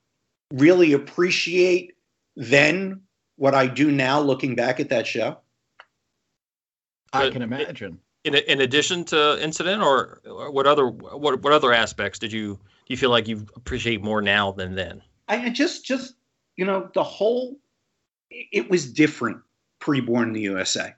really 0.53 0.93
appreciate 0.93 1.95
then 2.34 3.03
what 3.36 3.55
I 3.55 3.68
do 3.68 3.93
now, 3.93 4.20
looking 4.20 4.57
back 4.57 4.80
at 4.80 4.89
that 4.89 5.07
show. 5.07 5.39
I 7.12 7.30
can 7.30 7.43
imagine 7.43 8.01
in, 8.35 8.43
in 8.47 8.61
addition 8.61 9.05
to 9.05 9.43
incident 9.43 9.83
or, 9.83 10.20
or 10.24 10.51
what 10.51 10.66
other 10.66 10.89
what, 10.89 11.43
what 11.43 11.53
other 11.53 11.72
aspects 11.72 12.18
did 12.18 12.33
you 12.33 12.55
do 12.55 12.95
you 12.95 12.97
feel 12.97 13.11
like 13.11 13.29
you 13.29 13.47
appreciate 13.57 14.03
more 14.03 14.22
now 14.22 14.53
than 14.53 14.74
then? 14.74 15.03
I 15.29 15.51
just 15.51 15.85
just 15.85 16.14
you 16.57 16.64
know 16.64 16.91
the 16.95 17.03
whole 17.03 17.57
it 18.31 18.70
was 18.70 18.93
different 18.93 19.39
pre-born 19.81 20.29
in 20.29 20.35
the 20.35 20.41
usa 20.43 20.95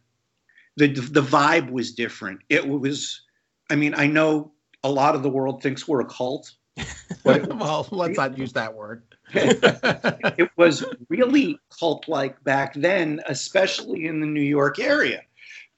the 0.76 0.88
the 0.88 1.22
vibe 1.22 1.70
was 1.70 1.92
different. 1.92 2.40
It 2.48 2.66
was 2.66 3.22
i 3.70 3.76
mean 3.76 3.94
i 3.94 4.06
know 4.06 4.52
a 4.82 4.90
lot 4.90 5.14
of 5.14 5.22
the 5.22 5.30
world 5.30 5.62
thinks 5.62 5.86
we're 5.86 6.00
a 6.00 6.06
cult 6.06 6.54
but 7.24 7.54
well 7.54 7.86
let's 7.90 8.16
not 8.16 8.36
use 8.38 8.52
that 8.54 8.74
word. 8.74 9.02
It 9.32 10.50
was 10.56 10.84
really 11.08 11.58
cult 11.78 12.08
like 12.08 12.42
back 12.42 12.74
then 12.74 13.20
especially 13.28 14.06
in 14.06 14.20
the 14.20 14.26
new 14.26 14.40
york 14.40 14.80
area 14.80 15.22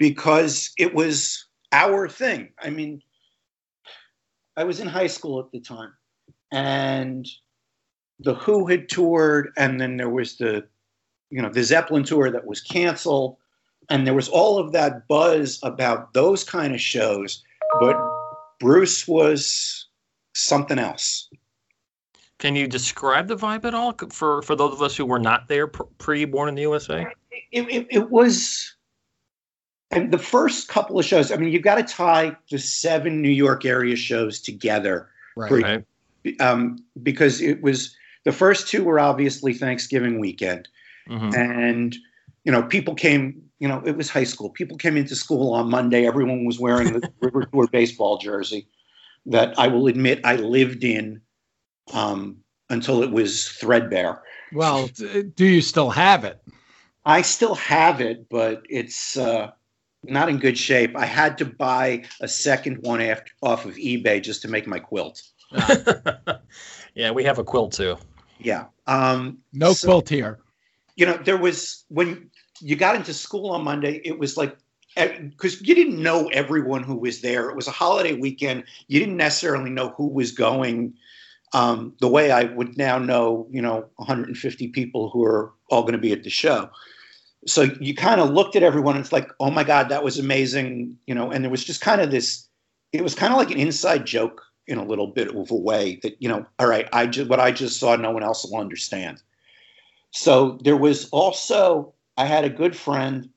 because 0.03 0.73
it 0.79 0.93
was 0.93 1.47
our 1.71 2.09
thing. 2.09 2.49
I 2.61 2.71
mean, 2.71 3.01
I 4.57 4.65
was 4.65 4.81
in 4.81 4.89
high 4.89 5.07
school 5.07 5.39
at 5.39 5.53
the 5.53 5.61
time, 5.61 5.93
and 6.51 7.25
the 8.19 8.35
Who 8.35 8.67
had 8.67 8.89
toured, 8.89 9.53
and 9.57 9.81
then 9.81 9.97
there 9.97 10.11
was 10.11 10.39
the, 10.39 10.67
you 11.31 11.41
know, 11.41 11.51
the 11.51 11.63
Zeppelin 11.63 12.03
tour 12.03 12.33
that 12.33 12.45
was 12.45 12.61
canceled, 12.61 13.37
and 13.91 14.05
there 14.05 14.13
was 14.13 14.29
all 14.29 14.59
of 14.59 14.73
that 14.73 15.07
buzz 15.07 15.61
about 15.63 16.13
those 16.15 16.43
kind 16.43 16.75
of 16.75 16.81
shows, 16.81 17.41
but 17.79 17.97
Bruce 18.59 19.07
was 19.07 19.87
something 20.35 20.81
else. 20.81 21.29
Can 22.41 22.57
you 22.57 22.67
describe 22.67 23.29
the 23.29 23.37
vibe 23.37 23.65
at 23.67 23.73
all 23.73 23.95
for 24.11 24.43
for 24.43 24.57
those 24.57 24.73
of 24.73 24.83
us 24.83 24.97
who 24.97 25.07
were 25.07 25.21
not 25.21 25.47
there 25.47 25.69
pre 25.69 26.25
born 26.25 26.49
in 26.49 26.57
the 26.57 26.63
USA? 26.63 27.07
It, 27.53 27.69
it, 27.71 27.87
it 27.89 28.11
was 28.11 28.75
and 29.93 30.11
the 30.11 30.19
first 30.19 30.69
couple 30.69 30.99
of 30.99 31.05
shows, 31.05 31.31
I 31.31 31.37
mean, 31.37 31.53
you've 31.53 31.63
got 31.63 31.75
to 31.77 31.83
tie 31.83 32.35
the 32.51 32.59
seven 32.59 33.21
New 33.21 33.31
York 33.31 33.65
area 33.65 33.95
shows 33.95 34.41
together. 34.41 35.09
Right. 35.37 35.85
For, 36.25 36.33
um, 36.41 36.79
because 37.03 37.41
it 37.41 37.63
was 37.63 37.95
the 38.25 38.33
first 38.33 38.69
two 38.69 38.85
were 38.85 38.99
obviously 38.99 39.53
Thanksgiving 39.53 40.19
weekend. 40.19 40.69
Mm-hmm. 41.09 41.35
And, 41.35 41.97
you 42.45 42.53
know, 42.53 42.63
people 42.63 42.95
came, 42.95 43.43
you 43.59 43.69
know, 43.69 43.83
it 43.85 43.97
was 43.97 44.09
high 44.09 44.25
school. 44.25 44.51
People 44.51 44.79
came 44.79 44.97
into 44.97 45.15
school 45.15 45.53
on 45.53 45.69
Monday. 45.69 46.07
Everyone 46.07 46.45
was 46.45 46.59
wearing 46.59 46.93
the 46.93 47.13
River 47.21 47.45
Tour 47.45 47.67
baseball 47.71 48.19
jersey 48.19 48.67
that 49.27 49.59
I 49.59 49.69
will 49.69 49.87
admit 49.89 50.21
I 50.25 50.37
lived 50.37 50.85
in 50.85 51.21
um, 51.93 52.39
until 52.71 53.03
it 53.03 53.11
was 53.11 53.49
threadbare. 53.49 54.23
Well, 54.53 54.89
do 55.35 55.45
you 55.45 55.61
still 55.61 55.91
have 55.91 56.25
it? 56.25 56.43
I 57.05 57.23
still 57.23 57.57
have 57.57 58.01
it, 58.01 58.29
but 58.29 58.63
it's 58.69 59.17
uh, 59.17 59.51
not 60.05 60.29
in 60.29 60.39
good 60.39 60.59
shape. 60.59 60.97
I 60.97 61.07
had 61.07 61.39
to 61.39 61.45
buy 61.45 62.05
a 62.21 62.29
second 62.29 62.79
one 62.83 63.01
after, 63.01 63.33
off 63.43 63.65
of 63.65 63.75
eBay 63.77 64.23
just 64.23 64.43
to 64.43 64.49
make 64.49 64.67
my 64.67 64.79
quilt. 64.79 65.23
yeah, 66.95 67.11
we 67.11 67.25
have 67.25 67.39
a 67.39 67.45
quilt 67.45 67.73
too. 67.73 67.97
Yeah. 68.39 68.67
Um, 68.87 69.39
no 69.53 69.73
so, 69.73 69.87
quilt 69.87 70.09
here. 70.09 70.39
You 70.97 71.07
know, 71.07 71.17
there 71.17 71.37
was 71.37 71.85
when 71.89 72.31
you 72.61 72.77
got 72.77 72.97
into 72.97 73.15
school 73.15 73.51
on 73.51 73.65
Monday, 73.65 74.01
it 74.05 74.19
was 74.19 74.37
like 74.37 74.57
because 74.95 75.55
eh, 75.55 75.63
you 75.63 75.75
didn't 75.75 76.03
know 76.03 76.29
everyone 76.29 76.83
who 76.83 76.97
was 76.97 77.21
there. 77.21 77.49
It 77.49 77.57
was 77.57 77.69
a 77.69 77.73
holiday 77.73 78.15
weekend. 78.15 78.65
You 78.89 79.01
didn't 79.01 79.17
necessarily 79.17 79.71
know 79.71 79.91
who 79.97 80.09
was 80.09 80.33
going. 80.33 80.95
Um, 81.55 81.95
the 82.01 82.09
way 82.09 82.31
I 82.31 82.45
would 82.45 82.79
now 82.79 82.99
know, 82.99 83.47
you 83.51 83.61
know, 83.61 83.87
150 83.97 84.69
people 84.69 85.11
who 85.11 85.25
are 85.25 85.53
all 85.71 85.83
going 85.83 85.93
to 85.93 85.99
be 85.99 86.13
at 86.13 86.25
the 86.25 86.31
show. 86.31 86.71
So 87.47 87.63
you 87.81 87.95
kind 87.95 88.21
of 88.21 88.31
looked 88.31 88.55
at 88.57 88.63
everyone 88.63 88.95
and 88.95 89.05
it's 89.05 89.13
like, 89.13 89.31
oh 89.41 89.51
my 89.51 89.65
God, 89.65 89.89
that 89.89 90.05
was 90.05 90.19
amazing, 90.19 90.97
you 91.07 91.15
know. 91.15 91.31
And 91.31 91.45
there 91.45 91.51
was 91.51 91.65
just 91.65 91.81
kind 91.81 92.01
of 92.01 92.11
this. 92.11 92.49
It 92.93 93.03
was 93.03 93.15
kind 93.15 93.33
of 93.33 93.39
like 93.39 93.51
an 93.51 93.59
inside 93.59 94.07
joke 94.07 94.43
in 94.69 94.79
a 94.79 94.85
little 94.85 95.09
bit 95.09 95.35
of 95.35 95.51
a 95.51 95.57
way 95.57 95.99
that 96.03 96.17
you 96.21 96.29
know, 96.29 96.47
all 96.59 96.69
right, 96.69 96.89
I 96.93 97.07
just 97.07 97.29
what 97.29 97.41
I 97.41 97.51
just 97.51 97.81
saw, 97.81 97.97
no 97.97 98.13
one 98.13 98.23
else 98.23 98.45
will 98.45 98.61
understand. 98.61 99.23
So 100.13 100.59
there 100.63 100.77
was 100.77 101.09
also 101.11 101.95
I 102.17 102.27
had 102.27 102.45
a 102.45 102.51
good 102.51 102.77
friend 102.77 103.29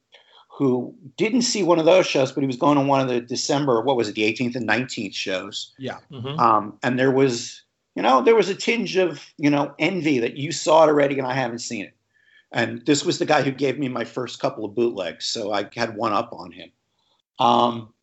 who 0.56 0.96
didn't 1.18 1.42
see 1.42 1.64
one 1.64 1.80
of 1.80 1.86
those 1.86 2.08
shows, 2.08 2.32
but 2.32 2.42
he 2.42 2.48
was 2.48 2.56
going 2.56 2.78
to 2.78 2.84
one 2.84 3.02
of 3.02 3.10
the 3.10 3.20
December, 3.20 3.82
what 3.82 3.98
was 3.98 4.08
it, 4.08 4.16
the 4.16 4.22
18th 4.22 4.56
and 4.56 4.68
19th 4.68 5.14
shows. 5.14 5.74
Yeah. 5.78 5.98
Mm-hmm. 6.10 6.40
Um, 6.40 6.80
and 6.82 6.98
there 6.98 7.12
was, 7.12 7.62
you 7.96 8.02
know, 8.02 8.22
there 8.22 8.36
was 8.36 8.48
a 8.48 8.56
tinge 8.56 8.96
of, 8.96 9.22
you 9.38 9.50
know, 9.50 9.76
envy 9.80 10.20
that 10.20 10.38
you 10.38 10.54
saw 10.54 10.86
it 10.86 10.88
already 10.88 11.20
and 11.20 11.28
I 11.28 11.34
haven't 11.34 11.60
seen 11.60 11.84
it. 11.84 11.94
And 12.52 12.86
this 12.86 13.04
was 13.04 13.20
the 13.20 13.26
guy 13.26 13.42
who 13.42 13.52
gave 13.52 13.78
me 13.78 13.90
my 13.90 14.06
first 14.06 14.40
couple 14.40 14.66
of 14.66 14.76
bootlegs. 14.76 15.26
So 15.26 15.52
I 15.52 15.70
had 15.76 15.96
one 15.96 16.14
up 16.14 16.32
on 16.32 16.52
him. 16.52 16.72
Um, 17.40 17.94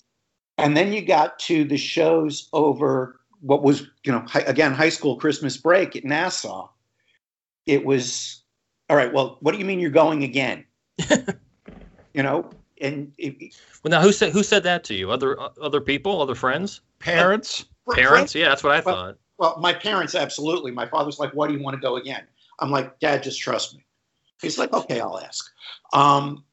and 0.59 0.76
then 0.76 0.93
you 0.93 1.03
got 1.03 1.38
to 1.40 1.64
the 1.64 1.76
shows 1.76 2.49
over 2.53 3.20
what 3.40 3.62
was, 3.62 3.82
you 4.05 4.12
know, 4.12 4.24
hi, 4.28 4.40
again, 4.40 4.72
high 4.72 4.90
school 4.90 5.16
Christmas 5.16 5.57
break 5.57 5.97
at 5.97 6.05
Nassau. 6.05 6.68
It 7.66 7.84
was 7.84 8.43
all 8.93 8.97
right, 8.97 9.12
well, 9.12 9.38
what 9.40 9.53
do 9.53 9.59
you 9.59 9.64
mean 9.64 9.80
you're 9.80 9.90
going 9.90 10.22
again? 10.22 10.66
you 12.12 12.22
know, 12.22 12.51
and 12.80 13.11
it, 13.16 13.55
well, 13.82 13.90
now 13.90 14.03
who 14.03 14.12
said 14.12 14.32
who 14.32 14.43
said 14.43 14.62
that 14.64 14.84
to 14.84 14.95
you? 14.95 15.11
Other 15.11 15.38
other 15.61 15.80
people, 15.80 16.20
other 16.20 16.34
friends, 16.34 16.82
parents, 16.99 17.64
uh, 17.88 17.95
parents. 17.95 18.34
Yeah, 18.34 18.51
that's 18.51 18.62
what 18.62 18.72
I 18.72 18.80
well, 18.80 18.95
thought. 18.95 19.18
Well, 19.38 19.59
my 19.61 19.72
parents 19.72 20.14
absolutely. 20.14 20.72
My 20.72 20.86
father's 20.86 21.18
like, 21.18 21.32
"Why 21.32 21.47
do 21.47 21.55
you 21.55 21.62
want 21.62 21.74
to 21.74 21.80
go 21.80 21.97
again?" 21.97 22.24
I'm 22.59 22.70
like, 22.70 22.99
"Dad, 23.01 23.22
just 23.22 23.40
trust 23.40 23.74
me." 23.74 23.84
He's 24.43 24.59
like, 24.59 24.72
"Okay, 24.72 25.01
I'll 25.01 25.18
ask." 25.18 25.51
Um, 25.93 26.45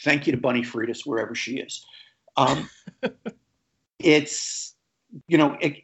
thank 0.00 0.26
you 0.26 0.32
to 0.32 0.38
Bunny 0.38 0.62
Friedis 0.62 1.06
wherever 1.06 1.34
she 1.34 1.58
is. 1.58 1.84
Um, 2.36 2.68
it's 3.98 4.74
you 5.28 5.38
know, 5.38 5.56
it, 5.60 5.82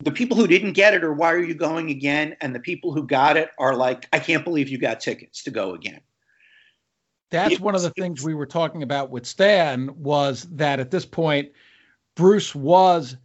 the 0.00 0.12
people 0.12 0.36
who 0.36 0.46
didn't 0.46 0.72
get 0.72 0.94
it 0.94 1.02
are 1.02 1.12
why 1.12 1.32
are 1.32 1.42
you 1.42 1.54
going 1.54 1.90
again 1.90 2.36
and 2.40 2.54
the 2.54 2.60
people 2.60 2.92
who 2.92 3.06
got 3.06 3.36
it 3.36 3.50
are 3.58 3.74
like 3.74 4.08
i 4.12 4.18
can't 4.18 4.44
believe 4.44 4.68
you 4.68 4.78
got 4.78 5.00
tickets 5.00 5.42
to 5.42 5.50
go 5.50 5.74
again 5.74 6.00
that's 7.30 7.54
it, 7.54 7.60
one 7.60 7.74
of 7.74 7.82
the 7.82 7.90
things 7.90 8.24
we 8.24 8.34
were 8.34 8.46
talking 8.46 8.82
about 8.82 9.10
with 9.10 9.26
stan 9.26 9.90
was 9.96 10.46
that 10.52 10.80
at 10.80 10.90
this 10.90 11.04
point 11.04 11.50
bruce 12.14 12.54
was 12.54 13.16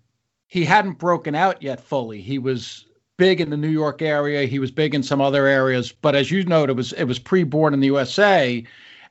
he 0.47 0.66
hadn't 0.66 0.97
broken 0.97 1.36
out 1.36 1.62
yet 1.62 1.80
fully 1.80 2.22
he 2.22 2.39
was 2.39 2.88
big 3.24 3.41
in 3.41 3.49
the 3.49 3.57
new 3.57 3.69
york 3.69 4.01
area 4.01 4.45
he 4.45 4.59
was 4.59 4.71
big 4.71 4.93
in 4.93 5.03
some 5.03 5.21
other 5.21 5.45
areas 5.47 5.91
but 5.91 6.15
as 6.15 6.32
you 6.32 6.43
noted 6.43 6.74
it 6.74 6.76
was 6.76 6.93
it 6.93 7.05
was 7.05 7.19
pre-born 7.19 7.74
in 7.74 7.80
the 7.80 7.88
usa 7.88 8.63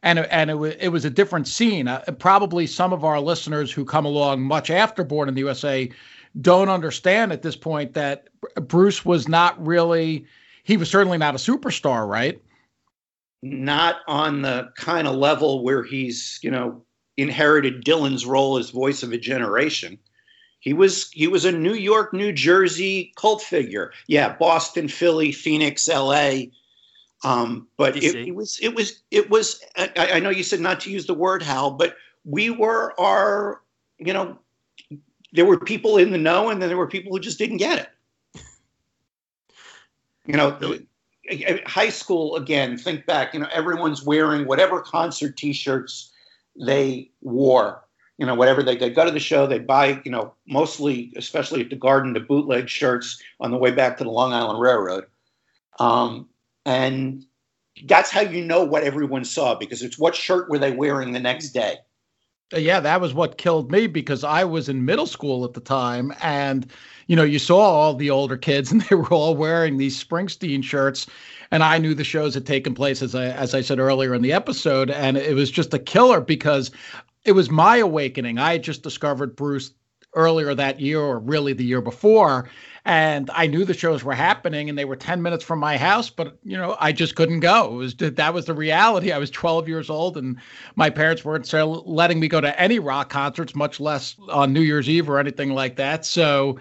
and 0.03 0.19
and 0.19 0.51
it 0.51 0.55
was 0.55 0.75
it 0.81 0.89
was 0.89 1.05
a 1.05 1.11
different 1.11 1.47
scene. 1.47 1.89
Uh, 1.89 2.03
probably 2.19 2.67
some 2.67 2.93
of 2.93 3.05
our 3.05 3.21
listeners 3.21 3.71
who 3.71 3.85
come 3.85 4.05
along 4.05 4.43
much 4.43 4.71
after 4.71 5.05
Born 5.05 5.29
in 5.29 5.35
the 5.35 5.41
USA 5.41 5.89
don't 6.41 6.69
understand 6.69 7.33
at 7.33 7.43
this 7.43 7.57
point 7.57 7.95
that 7.95 8.29
Bruce 8.63 9.05
was 9.05 9.29
not 9.29 9.65
really, 9.65 10.25
he 10.65 10.77
was 10.77 10.91
certainly 10.91 11.19
not 11.19 11.35
a 11.35 11.39
superstar, 11.39 12.09
right? 12.09 12.41
Not 13.43 13.97
on 14.09 14.43
the 14.43 14.71
kind 14.77 15.07
of 15.07 15.15
level 15.17 15.63
where 15.63 15.83
he's, 15.83 16.39
you 16.43 16.51
know, 16.51 16.83
inherited 17.19 17.85
Dylan's 17.85 18.25
role 18.25 18.57
as 18.57 18.71
voice 18.71 19.03
of 19.03 19.13
a 19.13 19.19
generation. 19.19 19.99
He 20.63 20.73
was 20.73 21.11
he 21.11 21.27
was 21.27 21.45
a 21.45 21.51
New 21.51 21.75
York, 21.75 22.13
New 22.15 22.33
Jersey 22.33 23.13
cult 23.17 23.43
figure. 23.43 23.93
Yeah, 24.07 24.37
Boston, 24.37 24.87
Philly, 24.87 25.33
Phoenix, 25.33 25.89
L.A. 25.89 26.53
Um, 27.25 27.67
but 27.77 27.97
it, 27.97 28.15
it, 28.15 28.35
was 28.37 28.61
it 28.63 28.73
was 28.73 29.03
it 29.11 29.29
was. 29.29 29.61
I, 29.77 29.91
I 29.97 30.21
know 30.21 30.31
you 30.31 30.45
said 30.45 30.61
not 30.61 30.79
to 30.83 30.91
use 30.91 31.07
the 31.07 31.15
word 31.15 31.43
Hal, 31.43 31.73
but 31.73 31.97
we 32.25 32.49
were 32.51 32.99
our 32.99 33.61
you 33.99 34.13
know 34.13 34.39
there 35.33 35.45
were 35.45 35.59
people 35.59 35.99
in 35.99 36.13
the 36.13 36.19
know, 36.19 36.49
and 36.49 36.63
then 36.63 36.69
there 36.69 36.79
were 36.79 36.87
people 36.87 37.11
who 37.11 37.19
just 37.19 37.39
didn't 37.39 37.57
get 37.57 37.81
it. 37.81 38.43
You 40.27 40.37
know, 40.37 40.57
high 41.67 41.89
school 41.89 42.37
again. 42.37 42.79
Think 42.79 43.05
back. 43.05 43.35
You 43.35 43.41
know, 43.41 43.49
everyone's 43.53 44.05
wearing 44.05 44.47
whatever 44.47 44.81
concert 44.81 45.37
T-shirts 45.37 46.13
they 46.55 47.11
wore. 47.21 47.83
You 48.23 48.27
know, 48.27 48.37
whatever 48.37 48.63
they, 48.63 48.77
they 48.77 48.89
go 48.89 49.05
to 49.05 49.11
the 49.11 49.19
show, 49.19 49.49
they 49.49 49.59
buy. 49.59 50.01
You 50.05 50.13
know, 50.13 50.35
mostly, 50.47 51.13
especially 51.17 51.61
at 51.61 51.71
the 51.71 51.77
Garden, 51.77 52.13
the 52.13 52.21
bootleg 52.21 52.69
shirts 52.69 53.21
on 53.41 53.51
the 53.51 53.59
way 53.59 53.73
back 53.73 53.97
to 53.97 54.05
the 54.05 54.11
Long 54.11 54.33
Island 54.33 54.61
Railroad, 54.61 55.07
um, 55.81 56.29
and 56.65 57.25
that's 57.89 58.13
how 58.13 58.21
you 58.21 58.45
know 58.45 58.63
what 58.63 58.85
everyone 58.85 59.25
saw 59.25 59.57
because 59.57 59.83
it's 59.83 59.99
what 59.99 60.15
shirt 60.15 60.49
were 60.49 60.61
they 60.61 60.71
wearing 60.71 61.11
the 61.11 61.19
next 61.19 61.51
day. 61.51 61.79
Uh, 62.55 62.59
yeah, 62.59 62.79
that 62.79 63.01
was 63.01 63.13
what 63.13 63.39
killed 63.39 63.73
me 63.73 63.89
because 63.89 64.23
I 64.23 64.45
was 64.45 64.69
in 64.69 64.85
middle 64.85 65.07
school 65.07 65.45
at 65.45 65.55
the 65.55 65.61
time. 65.61 66.15
And, 66.23 66.71
you 67.07 67.17
know, 67.17 67.25
you 67.25 67.41
saw 67.41 67.59
all 67.59 67.95
the 67.95 68.11
older 68.11 68.37
kids 68.37 68.71
and 68.73 68.83
they 68.83 68.95
were 68.95 69.13
all 69.13 69.35
wearing 69.35 69.79
these 69.79 70.03
Springsteen 70.03 70.63
shirts. 70.63 71.07
And 71.51 71.63
I 71.63 71.79
knew 71.79 71.95
the 71.95 72.05
shows 72.05 72.35
had 72.35 72.47
taken 72.47 72.75
place, 72.75 73.03
as 73.03 73.15
I, 73.15 73.27
as 73.27 73.55
I 73.55 73.61
said 73.61 73.79
earlier 73.79 74.15
in 74.15 74.23
the 74.23 74.33
episode. 74.33 74.91
And 74.91 75.17
it 75.17 75.35
was 75.35 75.51
just 75.51 75.75
a 75.75 75.79
killer 75.79 76.21
because 76.21 76.71
it 77.25 77.33
was 77.33 77.51
my 77.51 77.79
awakening. 77.79 78.39
I 78.39 78.53
had 78.53 78.63
just 78.63 78.83
discovered 78.83 79.37
Bruce 79.37 79.73
earlier 80.15 80.55
that 80.55 80.81
year 80.81 81.01
or 81.01 81.19
really 81.19 81.53
the 81.53 81.65
year 81.65 81.81
before 81.81 82.49
and 82.85 83.31
I 83.33 83.47
knew 83.47 83.65
the 83.65 83.75
shows 83.75 84.03
were 84.03 84.15
happening 84.15 84.69
and 84.69 84.77
they 84.77 84.85
were 84.85 84.97
10 84.97 85.23
minutes 85.23 85.45
from 85.45 85.61
my 85.61 85.79
house, 85.79 86.11
but 86.11 86.37
you 86.43 86.57
know, 86.57 86.77
I 86.81 86.91
just 86.91 87.15
couldn't 87.15 87.41
go. 87.41 87.75
It 87.75 87.77
was 87.77 87.95
that 87.97 88.35
was 88.35 88.47
the 88.47 88.55
reality. 88.55 89.13
I 89.13 89.19
was 89.19 89.31
12 89.31 89.69
years 89.69 89.89
old 89.89 90.17
and 90.17 90.37
my 90.75 90.91
parents 90.91 91.25
weren't 91.25 91.51
letting 91.87 92.19
me 92.19 92.27
go 92.27 92.41
to 92.41 92.61
any 92.61 92.81
rock 92.81 93.09
concerts, 93.09 93.55
much 93.55 93.79
less 93.79 94.17
on 94.29 94.53
New 94.53 94.63
Year's 94.63 94.89
Eve 94.89 95.09
or 95.09 95.21
anything 95.21 95.55
like 95.55 95.77
that. 95.77 96.05
So 96.05 96.59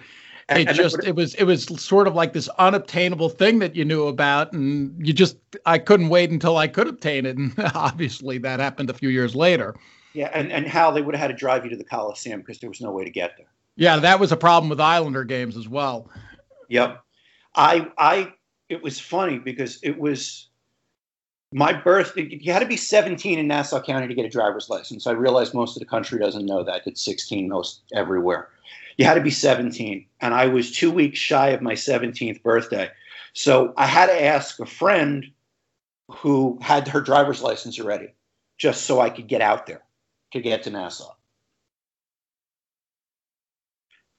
it 0.48 0.68
and 0.68 0.76
just 0.76 1.02
it 1.02 1.16
was 1.16 1.34
it 1.34 1.44
was 1.44 1.64
sort 1.82 2.06
of 2.06 2.14
like 2.14 2.34
this 2.34 2.48
unobtainable 2.58 3.28
thing 3.28 3.58
that 3.58 3.74
you 3.74 3.84
knew 3.84 4.06
about 4.06 4.52
and 4.52 4.94
you 5.04 5.12
just 5.12 5.36
I 5.66 5.78
couldn't 5.78 6.08
wait 6.08 6.30
until 6.30 6.56
I 6.56 6.68
could 6.68 6.86
obtain 6.86 7.26
it 7.26 7.36
and 7.36 7.52
obviously 7.74 8.38
that 8.38 8.60
happened 8.60 8.90
a 8.90 8.94
few 8.94 9.08
years 9.08 9.34
later. 9.34 9.74
Yeah, 10.14 10.30
and 10.32 10.52
and 10.52 10.66
how 10.66 10.90
they 10.90 11.02
would 11.02 11.14
have 11.14 11.22
had 11.22 11.28
to 11.28 11.36
drive 11.36 11.64
you 11.64 11.70
to 11.70 11.76
the 11.76 11.84
Coliseum 11.84 12.40
because 12.40 12.58
there 12.58 12.68
was 12.68 12.80
no 12.80 12.90
way 12.90 13.04
to 13.04 13.10
get 13.10 13.36
there. 13.36 13.46
Yeah, 13.76 13.96
that 13.98 14.20
was 14.20 14.32
a 14.32 14.36
problem 14.36 14.68
with 14.68 14.80
Islander 14.80 15.24
games 15.24 15.56
as 15.56 15.68
well. 15.68 16.10
Yep. 16.68 17.02
I 17.54 17.90
I 17.98 18.32
it 18.68 18.82
was 18.82 19.00
funny 19.00 19.38
because 19.38 19.78
it 19.82 19.98
was 19.98 20.48
my 21.52 21.72
birth 21.72 22.14
You 22.16 22.52
had 22.52 22.60
to 22.60 22.66
be 22.66 22.78
17 22.78 23.38
in 23.38 23.46
Nassau 23.46 23.80
County 23.82 24.08
to 24.08 24.14
get 24.14 24.24
a 24.24 24.30
driver's 24.30 24.70
license. 24.70 25.06
I 25.06 25.12
realize 25.12 25.52
most 25.52 25.76
of 25.76 25.80
the 25.80 25.86
country 25.86 26.18
doesn't 26.18 26.46
know 26.46 26.62
that. 26.64 26.86
It's 26.86 27.04
16 27.04 27.48
most 27.48 27.82
everywhere. 27.94 28.48
You 28.96 29.04
had 29.04 29.14
to 29.14 29.20
be 29.20 29.30
17, 29.30 30.06
and 30.20 30.34
I 30.34 30.46
was 30.46 30.70
two 30.70 30.90
weeks 30.90 31.18
shy 31.18 31.50
of 31.50 31.62
my 31.62 31.74
17th 31.74 32.42
birthday. 32.42 32.90
So 33.34 33.72
I 33.76 33.86
had 33.86 34.06
to 34.06 34.24
ask 34.24 34.60
a 34.60 34.66
friend 34.66 35.26
who 36.10 36.58
had 36.60 36.88
her 36.88 37.00
driver's 37.00 37.42
license 37.42 37.80
already, 37.80 38.14
just 38.58 38.84
so 38.84 39.00
I 39.00 39.10
could 39.10 39.28
get 39.28 39.40
out 39.40 39.66
there 39.66 39.82
to 40.32 40.40
get 40.40 40.62
to 40.64 40.70
Nassau. 40.70 41.14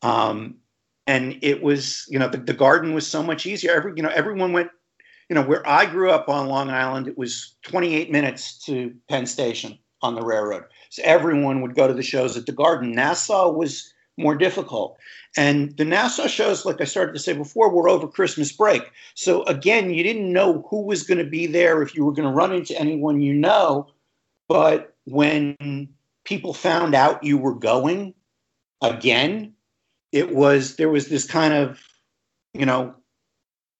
Um, 0.02 0.56
and 1.08 1.38
it 1.42 1.62
was, 1.62 2.06
you 2.10 2.20
know, 2.20 2.28
the, 2.28 2.38
the 2.38 2.54
garden 2.54 2.94
was 2.94 3.08
so 3.08 3.24
much 3.24 3.46
easier. 3.46 3.72
Every, 3.72 3.94
you 3.96 4.04
know, 4.04 4.10
everyone 4.10 4.54
went, 4.54 4.70
you 5.30 5.36
know, 5.36 5.42
where 5.42 5.68
I 5.68 5.86
grew 5.86 6.12
up 6.12 6.30
on 6.30 6.48
Long 6.48 6.70
Island, 6.70 7.08
it 7.08 7.18
was 7.18 7.56
28 7.64 8.12
minutes 8.12 8.58
to 8.66 8.94
Penn 9.10 9.26
Station 9.26 9.78
on 10.02 10.16
the 10.16 10.22
railroad. 10.22 10.66
So 10.90 11.02
everyone 11.06 11.62
would 11.62 11.76
go 11.76 11.88
to 11.88 11.94
the 11.94 12.04
shows 12.04 12.38
at 12.38 12.46
the 12.46 12.52
garden. 12.52 12.92
Nassau 12.92 13.52
was 13.52 13.94
more 14.18 14.36
difficult. 14.36 14.98
And 15.36 15.76
the 15.78 15.86
Nassau 15.86 16.28
shows, 16.28 16.66
like 16.66 16.80
I 16.80 16.84
started 16.84 17.14
to 17.14 17.20
say 17.20 17.34
before, 17.34 17.70
were 17.70 17.90
over 17.90 18.08
Christmas 18.08 18.52
break. 18.52 18.92
So 19.16 19.44
again, 19.44 19.94
you 19.94 20.04
didn't 20.04 20.32
know 20.32 20.66
who 20.70 20.82
was 20.82 21.04
going 21.04 21.18
to 21.18 21.30
be 21.30 21.48
there, 21.48 21.82
if 21.82 21.96
you 21.96 22.06
were 22.06 22.12
going 22.12 22.28
to 22.28 22.34
run 22.34 22.54
into 22.54 22.80
anyone 22.80 23.22
you 23.22 23.34
know. 23.34 23.88
But 24.48 24.94
when 25.06 25.88
people 26.24 26.54
found 26.54 26.96
out 26.96 27.24
you 27.24 27.38
were 27.38 27.56
going 27.56 28.14
again, 28.82 29.54
it 30.12 30.34
was 30.34 30.76
there 30.76 30.90
was 30.90 31.08
this 31.08 31.26
kind 31.26 31.54
of, 31.54 31.80
you 32.54 32.66
know, 32.66 32.96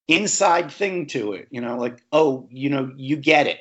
inside 0.08 0.72
thing 0.72 1.08
to 1.08 1.34
it, 1.34 1.48
you 1.52 1.62
know, 1.62 1.78
like, 1.78 2.02
oh, 2.12 2.48
you 2.52 2.70
know, 2.70 2.92
you 2.96 3.16
get 3.16 3.48
it. 3.48 3.60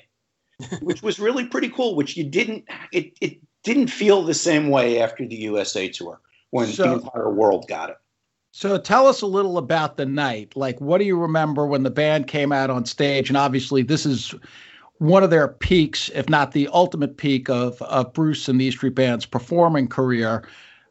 which 0.80 1.02
was 1.02 1.18
really 1.18 1.46
pretty 1.46 1.68
cool, 1.68 1.96
which 1.96 2.16
you 2.16 2.24
didn't 2.24 2.64
it 2.92 3.16
it 3.20 3.38
didn't 3.64 3.88
feel 3.88 4.22
the 4.22 4.34
same 4.34 4.68
way 4.68 5.00
after 5.00 5.26
the 5.26 5.36
USA 5.36 5.88
tour 5.88 6.20
when 6.50 6.68
so, 6.68 6.82
the 6.82 6.92
entire 7.04 7.30
world 7.30 7.66
got 7.68 7.90
it. 7.90 7.96
So 8.52 8.78
tell 8.78 9.06
us 9.06 9.22
a 9.22 9.26
little 9.26 9.56
about 9.56 9.96
the 9.96 10.04
night. 10.04 10.54
Like, 10.56 10.80
what 10.80 10.98
do 10.98 11.04
you 11.04 11.18
remember 11.18 11.66
when 11.66 11.82
the 11.82 11.90
band 11.90 12.26
came 12.26 12.52
out 12.52 12.70
on 12.70 12.84
stage? 12.84 13.30
And 13.30 13.36
obviously, 13.36 13.82
this 13.82 14.04
is 14.04 14.34
one 15.02 15.22
of 15.22 15.30
their 15.30 15.48
peaks, 15.48 16.10
if 16.14 16.28
not 16.28 16.52
the 16.52 16.68
ultimate 16.72 17.16
peak 17.16 17.48
of, 17.48 17.80
of 17.82 18.12
Bruce 18.12 18.48
and 18.48 18.60
the 18.60 18.66
E 18.66 18.70
Street 18.70 18.94
Band's 18.94 19.26
performing 19.26 19.88
career. 19.88 20.46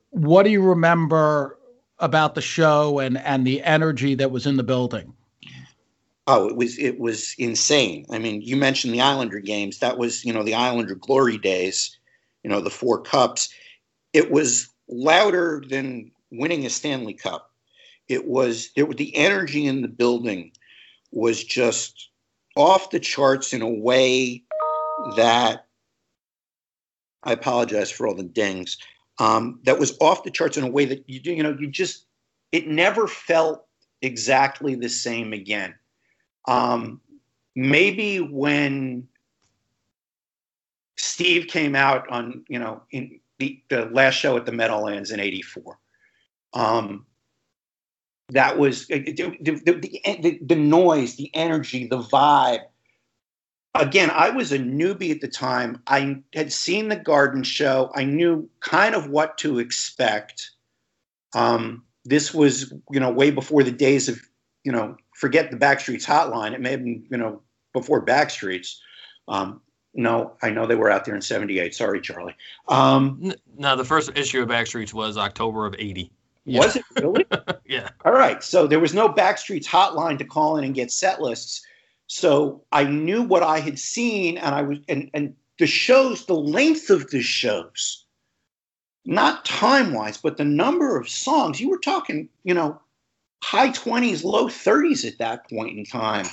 What 0.09 0.43
do 0.43 0.49
you 0.49 0.61
remember 0.61 1.57
about 1.99 2.35
the 2.35 2.41
show 2.41 2.99
and 2.99 3.17
and 3.19 3.45
the 3.45 3.61
energy 3.63 4.15
that 4.15 4.31
was 4.31 4.45
in 4.45 4.57
the 4.57 4.63
building? 4.63 5.13
Oh, 6.27 6.47
it 6.47 6.55
was 6.55 6.77
it 6.77 6.99
was 6.99 7.35
insane. 7.37 8.05
I 8.11 8.19
mean, 8.19 8.41
you 8.41 8.55
mentioned 8.55 8.93
the 8.93 9.01
Islander 9.01 9.39
games. 9.39 9.79
That 9.79 9.97
was 9.97 10.25
you 10.25 10.33
know 10.33 10.43
the 10.43 10.55
Islander 10.55 10.95
glory 10.95 11.37
days. 11.37 11.97
You 12.43 12.49
know 12.49 12.61
the 12.61 12.69
four 12.69 13.01
cups. 13.01 13.49
It 14.13 14.31
was 14.31 14.67
louder 14.89 15.63
than 15.69 16.11
winning 16.31 16.65
a 16.65 16.69
Stanley 16.69 17.13
Cup 17.13 17.51
it 18.11 18.27
was 18.27 18.71
there 18.75 18.85
the 18.85 19.15
energy 19.15 19.65
in 19.65 19.81
the 19.81 19.87
building 19.87 20.51
was 21.11 21.43
just 21.43 22.09
off 22.55 22.89
the 22.89 22.99
charts 22.99 23.53
in 23.53 23.61
a 23.61 23.69
way 23.69 24.43
that 25.15 25.65
I 27.23 27.33
apologize 27.33 27.91
for 27.91 28.07
all 28.07 28.15
the 28.15 28.23
dings. 28.23 28.77
Um, 29.19 29.59
that 29.63 29.79
was 29.79 29.97
off 29.99 30.23
the 30.23 30.31
charts 30.31 30.57
in 30.57 30.63
a 30.63 30.69
way 30.69 30.85
that 30.85 31.07
you 31.07 31.19
do 31.19 31.31
you 31.31 31.43
know 31.43 31.55
you 31.59 31.67
just 31.67 32.05
it 32.51 32.67
never 32.67 33.07
felt 33.07 33.65
exactly 34.01 34.75
the 34.75 34.89
same 34.89 35.33
again. 35.33 35.75
Um, 36.47 37.01
maybe 37.55 38.19
when 38.19 39.07
Steve 40.97 41.47
came 41.47 41.75
out 41.75 42.09
on 42.09 42.43
you 42.47 42.57
know 42.57 42.81
in 42.91 43.19
the, 43.37 43.61
the 43.69 43.85
last 43.85 44.15
show 44.15 44.37
at 44.37 44.45
the 44.45 44.51
Meadowlands 44.51 45.11
in 45.11 45.19
'84. 45.19 45.77
Um, 46.53 47.05
that 48.31 48.57
was 48.57 48.83
uh, 48.91 48.95
the, 48.95 49.37
the, 49.41 50.39
the, 50.41 50.55
noise, 50.55 51.15
the 51.15 51.29
energy, 51.33 51.87
the 51.87 51.99
vibe. 51.99 52.61
Again, 53.75 54.09
I 54.09 54.29
was 54.29 54.51
a 54.51 54.59
newbie 54.59 55.11
at 55.11 55.21
the 55.21 55.27
time. 55.27 55.81
I 55.87 56.21
had 56.33 56.51
seen 56.51 56.89
the 56.89 56.95
garden 56.95 57.43
show. 57.43 57.91
I 57.93 58.03
knew 58.03 58.49
kind 58.59 58.95
of 58.95 59.09
what 59.09 59.37
to 59.39 59.59
expect. 59.59 60.51
Um, 61.33 61.83
this 62.03 62.33
was, 62.33 62.73
you 62.89 62.99
know, 62.99 63.11
way 63.11 63.31
before 63.31 63.63
the 63.63 63.71
days 63.71 64.09
of, 64.09 64.19
you 64.63 64.71
know, 64.71 64.97
forget 65.15 65.51
the 65.51 65.57
Backstreets 65.57 66.05
hotline. 66.05 66.53
It 66.53 66.61
may 66.61 66.71
have 66.71 66.83
been, 66.83 67.05
you 67.09 67.17
know, 67.17 67.41
before 67.73 68.05
Backstreets. 68.05 68.77
Um, 69.27 69.61
no, 69.93 70.37
I 70.41 70.49
know 70.51 70.65
they 70.67 70.75
were 70.75 70.89
out 70.89 71.05
there 71.05 71.15
in 71.15 71.21
78. 71.21 71.75
Sorry, 71.75 72.01
Charlie. 72.01 72.35
Um, 72.67 73.33
no, 73.57 73.75
the 73.75 73.85
first 73.85 74.11
issue 74.15 74.41
of 74.41 74.49
Backstreets 74.49 74.93
was 74.93 75.17
October 75.17 75.65
of 75.65 75.75
80. 75.77 76.11
Yeah. 76.45 76.59
Was 76.59 76.75
it 76.75 76.85
really? 76.95 77.25
yeah. 77.65 77.89
All 78.03 78.13
right. 78.13 78.43
So 78.43 78.67
there 78.67 78.79
was 78.79 78.93
no 78.93 79.09
Backstreets 79.09 79.65
hotline 79.65 80.17
to 80.17 80.25
call 80.25 80.57
in 80.57 80.63
and 80.63 80.73
get 80.73 80.91
set 80.91 81.21
lists. 81.21 81.61
So 82.07 82.63
I 82.71 82.83
knew 82.83 83.21
what 83.21 83.43
I 83.43 83.59
had 83.59 83.79
seen, 83.79 84.37
and 84.37 84.53
I 84.53 84.61
was 84.63 84.79
and 84.89 85.09
and 85.13 85.35
the 85.59 85.67
shows, 85.67 86.25
the 86.25 86.33
length 86.33 86.89
of 86.89 87.09
the 87.11 87.21
shows, 87.21 88.05
not 89.05 89.45
time 89.45 89.93
wise, 89.93 90.17
but 90.17 90.37
the 90.37 90.43
number 90.43 90.97
of 90.97 91.07
songs. 91.07 91.61
You 91.61 91.69
were 91.69 91.77
talking, 91.77 92.27
you 92.43 92.53
know, 92.53 92.81
high 93.43 93.71
twenties, 93.71 94.23
low 94.23 94.49
thirties 94.49 95.05
at 95.05 95.19
that 95.19 95.49
point 95.49 95.77
in 95.77 95.85
time, 95.85 96.25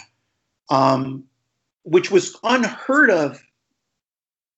um, 0.70 1.24
which 1.84 2.10
was 2.10 2.36
unheard 2.42 3.10
of. 3.10 3.40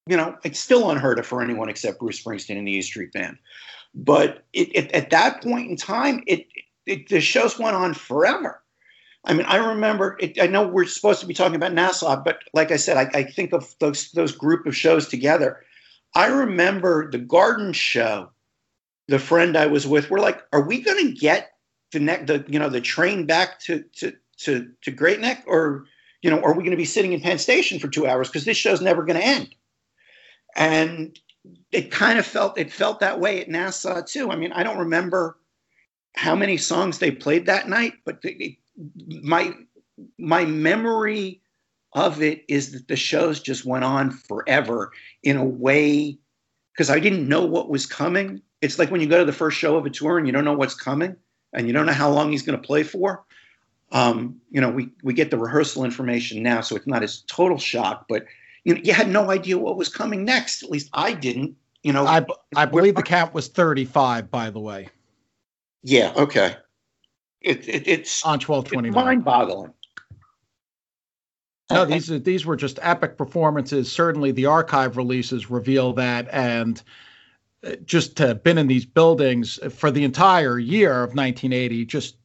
You 0.07 0.17
know, 0.17 0.37
it's 0.43 0.59
still 0.59 0.91
unheard 0.91 1.19
of 1.19 1.27
for 1.27 1.43
anyone 1.43 1.69
except 1.69 2.01
Bruce 2.01 2.23
Springsteen 2.23 2.57
and 2.57 2.67
the 2.67 2.73
E 2.73 2.83
Street 2.83 3.13
Band. 3.13 3.37
But 3.95 4.45
it, 4.53 4.75
it, 4.75 4.93
at 4.93 5.11
that 5.11 5.43
point 5.43 5.71
in 5.71 5.77
time, 5.77 6.23
it, 6.27 6.47
it, 6.87 7.09
the 7.09 7.21
shows 7.21 7.59
went 7.59 7.77
on 7.77 7.95
forever. 7.95 8.63
I 9.25 9.35
mean, 9.35 9.47
I 9.47 9.57
remember. 9.57 10.19
I 10.41 10.47
know 10.47 10.67
we're 10.67 10.87
supposed 10.87 11.21
to 11.21 11.27
be 11.27 11.35
talking 11.35 11.57
about 11.57 11.75
Nassau, 11.75 12.23
but 12.23 12.43
like 12.55 12.71
I 12.71 12.77
said, 12.77 12.97
I, 12.97 13.19
I 13.19 13.25
think 13.25 13.53
of 13.53 13.75
those 13.79 14.11
those 14.13 14.33
group 14.33 14.67
of 14.67 14.77
shows 14.77 15.09
together. 15.09 15.61
I 16.15 16.27
remember 16.27 17.11
the 17.11 17.19
Garden 17.19 17.73
Show. 17.73 18.31
The 19.09 19.19
friend 19.19 19.57
I 19.57 19.67
was 19.67 19.87
with, 19.87 20.09
we're 20.09 20.21
like, 20.21 20.41
"Are 20.53 20.63
we 20.63 20.81
going 20.81 21.05
to 21.05 21.13
get 21.13 21.51
the 21.93 22.01
next, 22.01 22.29
the 22.29 22.45
you 22.49 22.59
know, 22.59 22.69
the 22.69 22.81
train 22.81 23.27
back 23.27 23.61
to 23.61 23.85
to 23.97 24.15
to 24.39 24.71
to 24.83 24.91
Great 24.91 25.21
Neck, 25.21 25.45
or 25.47 25.85
you 26.23 26.31
know, 26.31 26.41
are 26.41 26.55
we 26.55 26.63
going 26.63 26.71
to 26.71 26.77
be 26.77 26.85
sitting 26.85 27.13
in 27.13 27.21
Penn 27.21 27.39
Station 27.39 27.79
for 27.79 27.89
two 27.89 28.07
hours 28.07 28.29
because 28.29 28.45
this 28.45 28.57
show's 28.57 28.81
never 28.81 29.05
going 29.05 29.21
to 29.21 29.27
end?" 29.27 29.55
And 30.57 31.19
it 31.73 31.91
kind 31.91 32.19
of 32.19 32.27
felt 32.27 32.59
it 32.59 32.73
felt 32.73 33.01
that 33.01 33.21
way 33.21 33.41
at 33.41 33.49
Nassau 33.49 34.03
too. 34.03 34.31
I 34.31 34.37
mean, 34.37 34.53
I 34.53 34.63
don't 34.63 34.79
remember 34.79 35.39
how 36.17 36.35
many 36.35 36.57
songs 36.57 36.99
they 36.99 37.11
played 37.11 37.47
that 37.47 37.69
night, 37.69 37.95
but 38.05 38.19
it, 38.23 38.57
my 39.23 39.53
my 40.19 40.45
memory 40.45 41.41
of 41.93 42.23
it 42.23 42.45
is 42.49 42.73
that 42.73 42.89
the 42.89 42.97
shows 42.97 43.41
just 43.41 43.65
went 43.65 43.85
on 43.85 44.11
forever 44.11 44.93
in 45.23 45.37
a 45.37 45.45
way 45.45 46.19
because 46.73 46.91
I 46.91 47.01
didn't 47.01 47.29
know 47.29 47.45
what 47.45 47.69
was 47.69 47.87
coming. 47.87 48.43
It's 48.61 48.79
like 48.79 48.91
when 48.91 49.01
you 49.01 49.09
go 49.09 49.19
to 49.19 49.25
the 49.25 49.33
first 49.33 49.59
show 49.59 49.77
of 49.77 49.87
a 49.87 49.91
tour 49.91 50.19
and 50.19 50.27
you 50.27 50.33
don't 50.33 50.45
know 50.45 50.55
what's 50.55 50.75
coming 50.75 51.17
and 51.53 51.67
you 51.67 51.73
don't 51.73 51.87
know 51.87 51.93
how 51.93 52.11
long 52.11 52.31
he's 52.31 52.43
going 52.43 52.61
to 52.61 52.67
play 52.67 52.83
for. 52.83 53.25
Um, 53.93 54.41
you 54.51 54.61
know, 54.61 54.71
we 54.71 54.91
we 55.03 55.15
get 55.15 55.31
the 55.31 55.39
rehearsal 55.39 55.85
information 55.85 56.43
now, 56.43 56.61
so 56.61 56.77
it's 56.77 56.87
not 56.87 57.03
as 57.03 57.23
total 57.23 57.59
shock, 57.59 58.07
but 58.09 58.25
you 58.65 58.81
you 58.83 58.93
had 58.93 59.09
no 59.09 59.31
idea 59.31 59.59
what 59.59 59.77
was 59.77 59.89
coming 59.89 60.25
next. 60.25 60.63
At 60.63 60.71
least 60.71 60.91
I 60.93 61.13
didn't. 61.13 61.57
You 61.83 61.93
know, 61.93 62.07
I, 62.07 62.25
I 62.55 62.67
believe 62.67 62.95
the 62.95 63.03
count 63.03 63.33
was 63.33 63.49
35, 63.49 64.31
by 64.31 64.51
the 64.51 64.61
way. 64.61 64.89
Yeah. 65.83 66.13
Okay. 66.15 66.57
It, 67.41 67.67
it 67.67 67.89
it's 67.89 68.23
on 68.23 68.39
1229. 68.39 68.93
Mind 68.93 69.25
boggling. 69.25 69.73
No, 71.71 71.85
these 71.85 72.09
these 72.23 72.45
were 72.45 72.57
just 72.57 72.79
epic 72.83 73.17
performances. 73.17 73.91
Certainly, 73.91 74.33
the 74.33 74.47
archive 74.47 74.97
releases 74.97 75.51
reveal 75.51 75.93
that, 75.95 76.29
and 76.33 76.83
just 77.85 78.21
uh, 78.21 78.35
been 78.35 78.57
in 78.57 78.69
these 78.69 78.87
buildings 78.87 79.59
for 79.71 79.91
the 79.91 80.03
entire 80.03 80.59
year 80.59 81.03
of 81.03 81.11
1980 81.11 81.85
just 81.85 82.17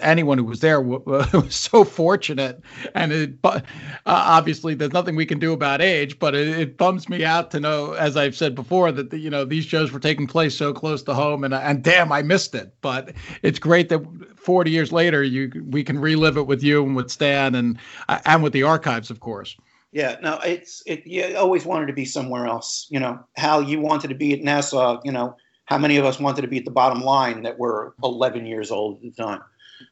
anyone 0.00 0.38
who 0.38 0.44
was 0.44 0.60
there 0.60 0.80
was 0.80 1.54
so 1.54 1.84
fortunate. 1.84 2.62
And 2.94 3.12
it 3.12 3.34
uh, 3.44 3.60
obviously 4.06 4.74
there's 4.74 4.92
nothing 4.92 5.14
we 5.14 5.26
can 5.26 5.38
do 5.38 5.52
about 5.52 5.82
age 5.82 6.18
but 6.18 6.34
it, 6.34 6.48
it, 6.48 6.76
bums 6.78 7.08
me 7.08 7.24
out 7.24 7.50
to 7.50 7.58
know 7.58 7.92
as 7.94 8.16
i've 8.16 8.36
said 8.36 8.54
before 8.54 8.92
that 8.92 9.10
the, 9.10 9.18
you 9.18 9.28
know 9.28 9.44
these 9.44 9.64
shows 9.64 9.90
were 9.90 9.98
taking 9.98 10.26
place 10.26 10.54
so 10.54 10.72
close 10.72 11.02
to 11.02 11.12
home 11.12 11.44
and 11.44 11.52
and 11.52 11.82
damn 11.82 12.10
i 12.10 12.22
missed 12.22 12.54
it. 12.54 12.72
But 12.80 13.12
it's 13.42 13.58
great 13.58 13.90
that 13.90 14.00
40 14.36 14.70
years 14.70 14.92
later 14.92 15.22
you 15.22 15.50
we 15.68 15.84
can 15.84 15.98
relive 15.98 16.38
it 16.38 16.46
with 16.46 16.62
you 16.62 16.82
and 16.84 16.96
with 16.96 17.10
stan 17.10 17.54
and 17.54 17.78
and 18.24 18.42
with 18.42 18.52
the 18.52 18.62
archives 18.62 19.10
of 19.10 19.20
course 19.20 19.56
yeah, 19.92 20.16
no, 20.22 20.38
it's 20.44 20.82
it. 20.86 21.06
You 21.06 21.36
always 21.36 21.64
wanted 21.64 21.86
to 21.86 21.92
be 21.92 22.04
somewhere 22.04 22.46
else. 22.46 22.86
You 22.90 23.00
know, 23.00 23.24
Hal, 23.36 23.62
you 23.62 23.80
wanted 23.80 24.08
to 24.08 24.14
be 24.14 24.34
at 24.34 24.42
Nassau. 24.42 25.00
You 25.02 25.12
know, 25.12 25.36
how 25.64 25.78
many 25.78 25.96
of 25.96 26.04
us 26.04 26.20
wanted 26.20 26.42
to 26.42 26.48
be 26.48 26.58
at 26.58 26.64
the 26.64 26.70
bottom 26.70 27.00
line 27.00 27.42
that 27.42 27.58
were 27.58 27.94
11 28.04 28.46
years 28.46 28.70
old 28.70 28.96
at 28.96 29.02
the 29.02 29.10
time, 29.22 29.40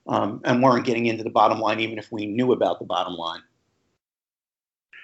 um, 0.07 0.41
and 0.45 0.63
weren't 0.63 0.85
getting 0.85 1.07
into 1.07 1.25
the 1.25 1.31
bottom 1.31 1.61
line 1.61 1.81
even 1.81 1.99
if 1.99 2.13
we 2.13 2.27
knew 2.27 2.53
about 2.53 2.79
the 2.79 2.85
bottom 2.85 3.15
line. 3.15 3.41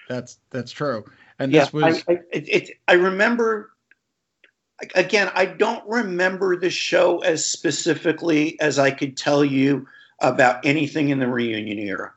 That's 0.08 0.38
that's 0.50 0.72
true. 0.72 1.04
And 1.38 1.52
yeah, 1.52 1.64
this 1.64 1.72
was. 1.72 2.04
I, 2.06 2.12
I, 2.12 2.18
it, 2.32 2.48
it, 2.48 2.70
I 2.86 2.94
remember. 2.94 3.70
Again, 4.96 5.30
I 5.34 5.46
don't 5.46 5.86
remember 5.88 6.56
the 6.56 6.70
show 6.70 7.20
as 7.20 7.44
specifically 7.44 8.58
as 8.60 8.80
I 8.80 8.90
could 8.90 9.16
tell 9.16 9.44
you 9.44 9.86
about 10.20 10.66
anything 10.66 11.10
in 11.10 11.20
the 11.20 11.28
reunion 11.28 11.78
era. 11.78 12.12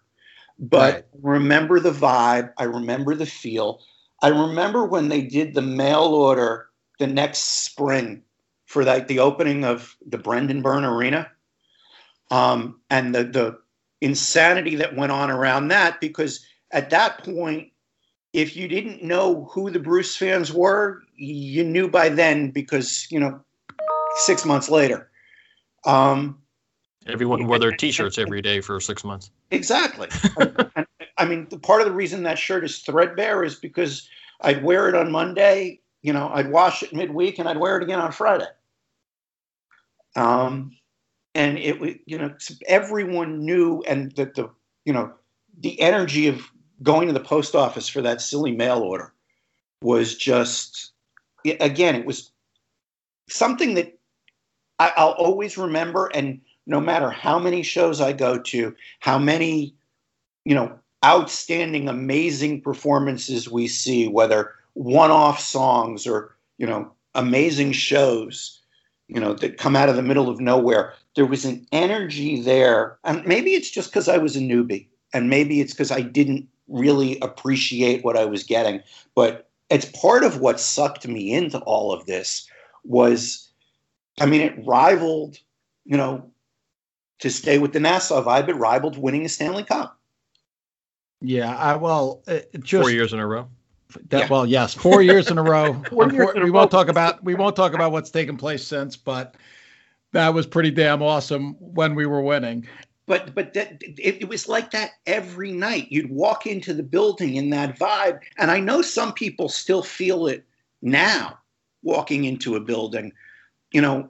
But 0.58 0.94
right. 0.94 1.06
remember 1.22 1.80
the 1.80 1.92
vibe. 1.92 2.54
I 2.58 2.64
remember 2.64 3.16
the 3.16 3.26
feel. 3.26 3.82
I 4.22 4.30
remember 4.30 4.86
when 4.86 5.10
they 5.10 5.22
did 5.22 5.54
the 5.54 5.62
mail 5.62 6.04
order 6.04 6.68
the 7.00 7.08
next 7.08 7.66
spring 7.66 8.24
for 8.66 8.84
like 8.84 9.08
the 9.08 9.20
opening 9.20 9.66
of 9.66 9.96
the 10.08 10.18
Brendan 10.18 10.62
Byrne 10.62 10.86
Arena, 10.86 11.30
um, 12.32 12.80
and 12.90 13.14
the 13.14 13.24
the 13.24 13.60
insanity 14.02 14.76
that 14.76 14.96
went 14.96 15.12
on 15.12 15.30
around 15.30 15.68
that. 15.70 16.00
Because 16.00 16.46
at 16.72 16.90
that 16.90 17.24
point, 17.24 17.72
if 18.34 18.56
you 18.56 18.68
didn't 18.68 19.04
know 19.04 19.50
who 19.52 19.70
the 19.70 19.80
Bruce 19.80 20.16
fans 20.16 20.54
were, 20.54 21.04
you 21.16 21.64
knew 21.64 21.90
by 21.90 22.10
then 22.10 22.52
because 22.52 23.08
you 23.12 23.20
know 23.20 23.42
six 24.18 24.46
months 24.46 24.70
later. 24.70 25.10
Um, 25.86 26.42
Everyone 27.08 27.48
wore 27.48 27.60
their 27.60 27.72
T-shirts 27.72 28.18
every 28.18 28.42
day 28.42 28.62
for 28.62 28.80
six 28.80 29.04
months. 29.04 29.30
Exactly. 29.52 30.08
I 31.18 31.26
mean, 31.26 31.46
part 31.46 31.82
of 31.82 31.88
the 31.88 31.94
reason 31.94 32.24
that 32.24 32.40
shirt 32.40 32.66
is 32.66 32.80
threadbare 32.80 33.44
is 33.44 33.56
because 33.56 34.10
I'd 34.42 34.64
wear 34.64 34.90
it 34.90 34.96
on 34.96 35.12
Monday, 35.12 35.82
you 36.02 36.14
know, 36.14 36.30
I'd 36.34 36.52
wash 36.52 36.84
it 36.84 36.94
midweek 36.94 37.40
and 37.40 37.48
I'd 37.48 37.58
wear 37.58 37.78
it 37.78 37.84
again 37.84 38.00
on 38.00 38.12
Friday. 38.12 38.48
Um, 40.16 40.76
and 41.34 41.58
it 41.58 41.80
was, 41.80 41.96
you 42.06 42.18
know, 42.18 42.34
everyone 42.68 43.46
knew, 43.46 43.84
and 43.88 44.12
that 44.14 44.36
the, 44.36 44.50
you 44.86 44.94
know, 44.94 45.14
the 45.60 45.80
energy 45.82 46.28
of 46.28 46.42
going 46.84 47.08
to 47.08 47.14
the 47.14 47.20
post 47.20 47.56
office 47.56 47.88
for 47.88 48.02
that 48.02 48.22
silly 48.22 48.52
mail 48.52 48.80
order 48.80 49.14
was 49.82 50.16
just, 50.16 50.92
again, 51.46 51.96
it 51.96 52.06
was 52.06 52.32
something 53.30 53.74
that 53.76 53.98
I, 54.80 54.92
I'll 54.98 55.12
always 55.12 55.58
remember. 55.58 56.08
And 56.14 56.42
no 56.66 56.80
matter 56.80 57.10
how 57.10 57.40
many 57.40 57.64
shows 57.64 58.02
I 58.02 58.14
go 58.14 58.40
to, 58.40 58.76
how 59.00 59.18
many, 59.20 59.76
you 60.44 60.56
know, 60.56 60.78
outstanding, 61.04 61.88
amazing 61.88 62.62
performances 62.62 63.50
we 63.50 63.68
see, 63.68 64.08
whether 64.08 64.54
one-off 64.74 65.40
songs 65.40 66.06
or 66.06 66.36
you 66.58 66.68
know 66.68 66.92
amazing 67.14 67.72
shows, 67.72 68.60
you 69.08 69.20
know 69.20 69.34
that 69.34 69.58
come 69.58 69.76
out 69.76 69.90
of 69.90 69.96
the 69.96 70.02
middle 70.02 70.30
of 70.30 70.40
nowhere. 70.40 70.94
There 71.16 71.26
was 71.26 71.46
an 71.46 71.66
energy 71.72 72.42
there, 72.42 72.98
and 73.04 73.26
maybe 73.26 73.52
it's 73.52 73.70
just 73.70 73.90
because 73.90 74.10
I 74.10 74.18
was 74.18 74.36
a 74.36 74.40
newbie, 74.40 74.88
and 75.14 75.30
maybe 75.30 75.62
it's 75.62 75.74
because 75.74 75.92
I 75.92 76.02
didn't 76.02 76.48
really 76.68 77.20
appreciate 77.22 78.04
what 78.04 78.18
I 78.18 78.26
was 78.26 78.44
getting. 78.44 78.82
But 79.14 79.50
it's 79.70 79.86
part 79.86 80.24
of 80.24 80.40
what 80.40 80.60
sucked 80.60 81.08
me 81.08 81.32
into 81.32 81.60
all 81.60 81.92
of 81.92 82.06
this 82.06 82.48
was, 82.84 83.50
I 84.20 84.26
mean, 84.26 84.42
it 84.42 84.56
rivaled, 84.66 85.38
you 85.86 85.98
know, 85.98 86.30
to 87.20 87.30
stay 87.30 87.58
with 87.60 87.74
the 87.74 87.80
Nassau 87.80 88.24
vibe, 88.24 88.50
it 88.50 88.56
rivaled 88.56 88.98
winning 88.98 89.26
a 89.26 89.30
Stanley 89.30 89.64
Cup. 89.64 89.98
Yeah, 91.22 91.56
I 91.56 91.76
well, 91.76 92.22
uh, 92.28 92.40
just 92.60 92.84
four 92.84 92.92
years 92.92 93.14
in 93.14 93.20
a 93.20 93.28
row. 93.28 93.48
That, 94.10 94.20
yeah. 94.22 94.28
Well, 94.30 94.46
yes, 94.46 94.74
four 94.74 95.02
years 95.02 95.32
in 95.32 95.38
a 95.38 95.44
row. 95.44 95.82
years 96.12 96.36
in 96.36 96.44
we 96.44 96.52
won't 96.52 96.72
talk 96.72 96.88
about 96.88 97.24
we 97.24 97.36
won't 97.36 97.56
talk 97.56 97.74
about 97.74 97.92
what's 97.92 98.12
taken 98.12 98.38
place 98.38 98.66
since, 98.66 98.98
but 98.98 99.36
that 100.12 100.34
was 100.34 100.46
pretty 100.46 100.72
damn 100.72 101.02
awesome 101.02 101.54
when 101.60 101.96
we 101.96 102.06
were 102.06 102.22
winning. 102.22 102.68
But 103.06 103.36
but 103.36 103.54
that, 103.54 103.82
it, 103.82 104.22
it 104.22 104.30
was 104.30 104.48
like 104.48 104.72
that 104.72 104.92
every 105.06 105.52
night. 105.52 105.92
You'd 105.92 106.10
walk 106.10 106.48
into 106.48 106.74
the 106.74 106.84
building 106.84 107.36
in 107.36 107.50
that 107.52 107.78
vibe, 107.78 108.20
and 108.38 108.52
I 108.52 108.60
know 108.60 108.82
some 108.82 109.14
people 109.14 109.50
still 109.50 109.84
feel 109.84 110.28
it 110.28 110.44
now, 110.82 111.38
walking 111.84 112.26
into 112.26 112.56
a 112.56 112.60
building. 112.60 113.14
You 113.72 113.82
know, 113.82 114.10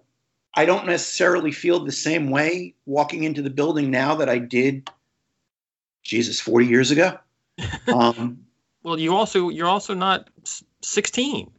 I 0.56 0.66
don't 0.66 0.86
necessarily 0.86 1.52
feel 1.52 1.84
the 1.84 1.92
same 1.92 2.30
way 2.30 2.76
walking 2.86 3.24
into 3.24 3.42
the 3.42 3.50
building 3.50 3.92
now 3.92 4.16
that 4.16 4.30
I 4.30 4.38
did 4.38 4.90
Jesus, 6.06 6.40
40 6.40 6.68
years 6.68 6.92
ago. 6.92 7.18
Um, 7.88 8.46
well, 8.84 9.00
you 9.00 9.16
also 9.16 9.50
you're 9.50 9.68
also 9.68 9.94
not 9.94 10.30
16. 10.82 11.50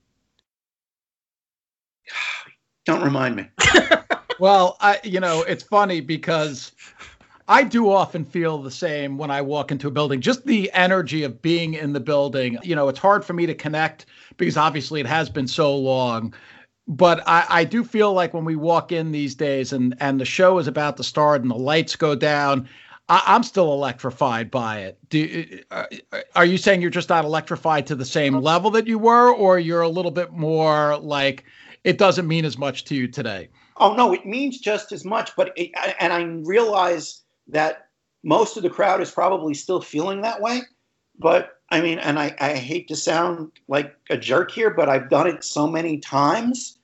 Don't 2.84 3.02
remind 3.02 3.36
me. 3.36 3.48
well, 4.38 4.76
I 4.80 5.00
you 5.02 5.18
know 5.20 5.42
it's 5.42 5.64
funny 5.64 6.00
because 6.00 6.72
I 7.48 7.64
do 7.64 7.90
often 7.90 8.24
feel 8.24 8.58
the 8.58 8.70
same 8.70 9.18
when 9.18 9.30
I 9.30 9.40
walk 9.40 9.72
into 9.72 9.88
a 9.88 9.90
building. 9.90 10.20
Just 10.20 10.44
the 10.46 10.70
energy 10.72 11.22
of 11.22 11.40
being 11.40 11.74
in 11.74 11.92
the 11.92 12.00
building. 12.00 12.58
You 12.62 12.76
know, 12.76 12.88
it's 12.88 12.98
hard 12.98 13.24
for 13.24 13.32
me 13.32 13.46
to 13.46 13.54
connect 13.54 14.06
because 14.36 14.56
obviously 14.56 15.00
it 15.00 15.06
has 15.06 15.30
been 15.30 15.48
so 15.48 15.76
long. 15.76 16.34
But 16.88 17.22
I, 17.26 17.46
I 17.48 17.64
do 17.64 17.82
feel 17.82 18.12
like 18.12 18.32
when 18.32 18.44
we 18.44 18.54
walk 18.54 18.92
in 18.92 19.10
these 19.12 19.34
days 19.34 19.72
and 19.72 19.96
and 20.00 20.20
the 20.20 20.24
show 20.24 20.58
is 20.58 20.68
about 20.68 20.96
to 20.98 21.04
start 21.04 21.42
and 21.42 21.50
the 21.50 21.56
lights 21.56 21.96
go 21.96 22.14
down 22.14 22.68
I, 23.08 23.36
am 23.36 23.42
still 23.42 23.72
electrified 23.72 24.50
by 24.50 24.80
it. 24.80 24.98
Do, 25.08 25.60
uh, 25.70 25.86
are 26.34 26.44
you 26.44 26.58
saying 26.58 26.80
you're 26.80 26.90
just 26.90 27.08
not 27.08 27.24
electrified 27.24 27.86
to 27.86 27.94
the 27.94 28.04
same 28.04 28.34
level 28.34 28.70
that 28.72 28.86
you 28.86 28.98
were, 28.98 29.32
or 29.32 29.58
you're 29.58 29.82
a 29.82 29.88
little 29.88 30.10
bit 30.10 30.32
more 30.32 30.98
like 30.98 31.44
it 31.84 31.98
doesn't 31.98 32.26
mean 32.26 32.44
as 32.44 32.58
much 32.58 32.84
to 32.86 32.96
you 32.96 33.06
today? 33.06 33.48
Oh 33.76 33.94
no, 33.94 34.12
it 34.12 34.26
means 34.26 34.58
just 34.58 34.90
as 34.90 35.04
much. 35.04 35.36
But 35.36 35.52
it, 35.56 35.70
and 36.00 36.12
I 36.12 36.22
realize 36.46 37.22
that 37.48 37.88
most 38.24 38.56
of 38.56 38.64
the 38.64 38.70
crowd 38.70 39.00
is 39.00 39.10
probably 39.10 39.54
still 39.54 39.80
feeling 39.80 40.22
that 40.22 40.40
way. 40.40 40.62
But 41.18 41.60
I 41.70 41.80
mean, 41.80 41.98
and 42.00 42.18
I, 42.18 42.34
I 42.40 42.54
hate 42.54 42.88
to 42.88 42.96
sound 42.96 43.52
like 43.68 43.94
a 44.10 44.16
jerk 44.16 44.50
here, 44.50 44.70
but 44.70 44.88
I've 44.88 45.08
done 45.08 45.28
it 45.28 45.44
so 45.44 45.68
many 45.68 45.98
times. 45.98 46.75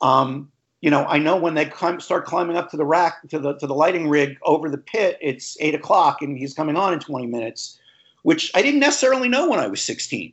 Um, 0.00 0.50
you 0.80 0.90
know, 0.90 1.06
I 1.06 1.18
know 1.18 1.36
when 1.36 1.54
they 1.54 1.64
climb, 1.64 1.98
start 1.98 2.26
climbing 2.26 2.56
up 2.56 2.70
to 2.70 2.76
the 2.76 2.84
rack 2.84 3.26
to 3.28 3.38
the 3.38 3.54
to 3.54 3.66
the 3.66 3.74
lighting 3.74 4.08
rig 4.08 4.36
over 4.42 4.68
the 4.68 4.76
pit, 4.76 5.16
it's 5.22 5.56
eight 5.60 5.74
o'clock 5.74 6.20
and 6.20 6.36
he's 6.36 6.52
coming 6.52 6.76
on 6.76 6.92
in 6.92 7.00
20 7.00 7.26
minutes, 7.26 7.78
which 8.22 8.50
I 8.54 8.60
didn't 8.60 8.80
necessarily 8.80 9.28
know 9.28 9.48
when 9.48 9.58
I 9.58 9.66
was 9.66 9.82
16. 9.82 10.32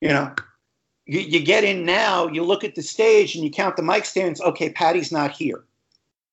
You 0.00 0.08
know, 0.08 0.34
you, 1.06 1.20
you 1.20 1.40
get 1.40 1.62
in 1.62 1.84
now, 1.84 2.26
you 2.28 2.42
look 2.42 2.64
at 2.64 2.74
the 2.74 2.82
stage 2.82 3.34
and 3.34 3.44
you 3.44 3.50
count 3.50 3.76
the 3.76 3.82
mic 3.82 4.06
stands. 4.06 4.40
Okay, 4.40 4.70
Patty's 4.70 5.12
not 5.12 5.32
here. 5.32 5.64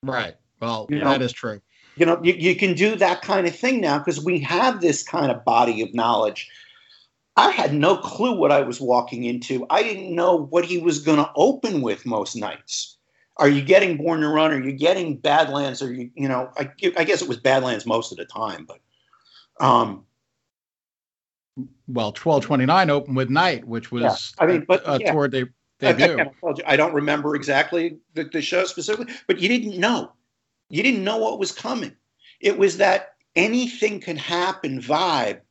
Right. 0.03 0.35
Well, 0.61 0.87
you 0.89 0.99
know, 0.99 1.11
is 1.13 1.33
true. 1.33 1.61
You 1.95 2.05
know, 2.05 2.19
you, 2.23 2.33
you 2.33 2.55
can 2.55 2.73
do 2.73 2.95
that 2.95 3.21
kind 3.21 3.45
of 3.45 3.55
thing 3.55 3.81
now 3.81 3.99
because 3.99 4.23
we 4.23 4.39
have 4.39 4.81
this 4.81 5.03
kind 5.03 5.31
of 5.31 5.43
body 5.45 5.81
of 5.81 5.93
knowledge. 5.93 6.49
I 7.35 7.49
had 7.51 7.73
no 7.73 7.97
clue 7.97 8.33
what 8.35 8.51
I 8.51 8.61
was 8.61 8.79
walking 8.79 9.23
into. 9.23 9.65
I 9.69 9.81
didn't 9.81 10.13
know 10.13 10.35
what 10.35 10.65
he 10.65 10.77
was 10.77 10.99
going 10.99 11.17
to 11.17 11.31
open 11.35 11.81
with 11.81 12.05
most 12.05 12.35
nights 12.35 12.97
are 13.37 13.49
you 13.49 13.61
getting 13.61 13.97
Born 13.97 14.21
to 14.21 14.27
Run? 14.27 14.51
Are 14.51 14.61
you 14.61 14.73
getting 14.73 15.17
Badlands? 15.17 15.81
Or 15.81 15.91
you, 15.91 16.11
you 16.15 16.27
know, 16.27 16.51
I, 16.57 16.71
I 16.97 17.03
guess 17.03 17.21
it 17.21 17.27
was 17.27 17.37
Badlands 17.37 17.85
most 17.85 18.11
of 18.11 18.17
the 18.17 18.25
time, 18.25 18.65
but, 18.65 18.79
um, 19.63 20.05
well, 21.87 22.11
twelve 22.11 22.43
twenty 22.43 22.65
nine 22.65 22.89
opened 22.89 23.15
with 23.15 23.29
Night, 23.29 23.65
which 23.67 23.91
was 23.91 24.01
yeah, 24.01 24.43
I 24.43 24.47
mean, 24.47 24.65
but 24.67 24.81
a, 24.87 24.99
yeah. 24.99 25.11
tour 25.11 25.27
de- 25.27 25.49
debut. 25.79 26.19
I, 26.19 26.47
I, 26.47 26.53
I, 26.73 26.75
don't 26.75 26.93
remember 26.95 27.35
exactly 27.35 27.99
the, 28.15 28.23
the 28.23 28.41
show 28.41 28.63
specifically, 28.63 29.13
but 29.27 29.39
you 29.39 29.47
didn't 29.49 29.79
know. 29.79 30.11
You 30.69 30.81
didn't 30.81 31.03
know 31.03 31.17
what 31.17 31.37
was 31.37 31.51
coming. 31.51 31.95
It 32.39 32.57
was 32.57 32.77
that 32.77 33.13
anything 33.35 33.99
can 33.99 34.17
happen 34.17 34.81
vibe 34.81 35.41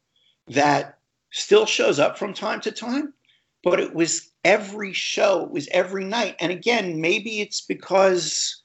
that 0.48 0.98
still 1.32 1.66
shows 1.66 1.98
up 1.98 2.18
from 2.18 2.32
time 2.32 2.60
to 2.60 2.70
time, 2.70 3.12
but 3.64 3.80
it 3.80 3.94
was 3.94 4.30
every 4.44 4.92
show. 4.92 5.44
It 5.44 5.50
was 5.50 5.68
every 5.72 6.04
night. 6.04 6.36
And 6.40 6.52
again, 6.52 7.00
maybe 7.00 7.40
it's 7.40 7.60
because 7.60 8.62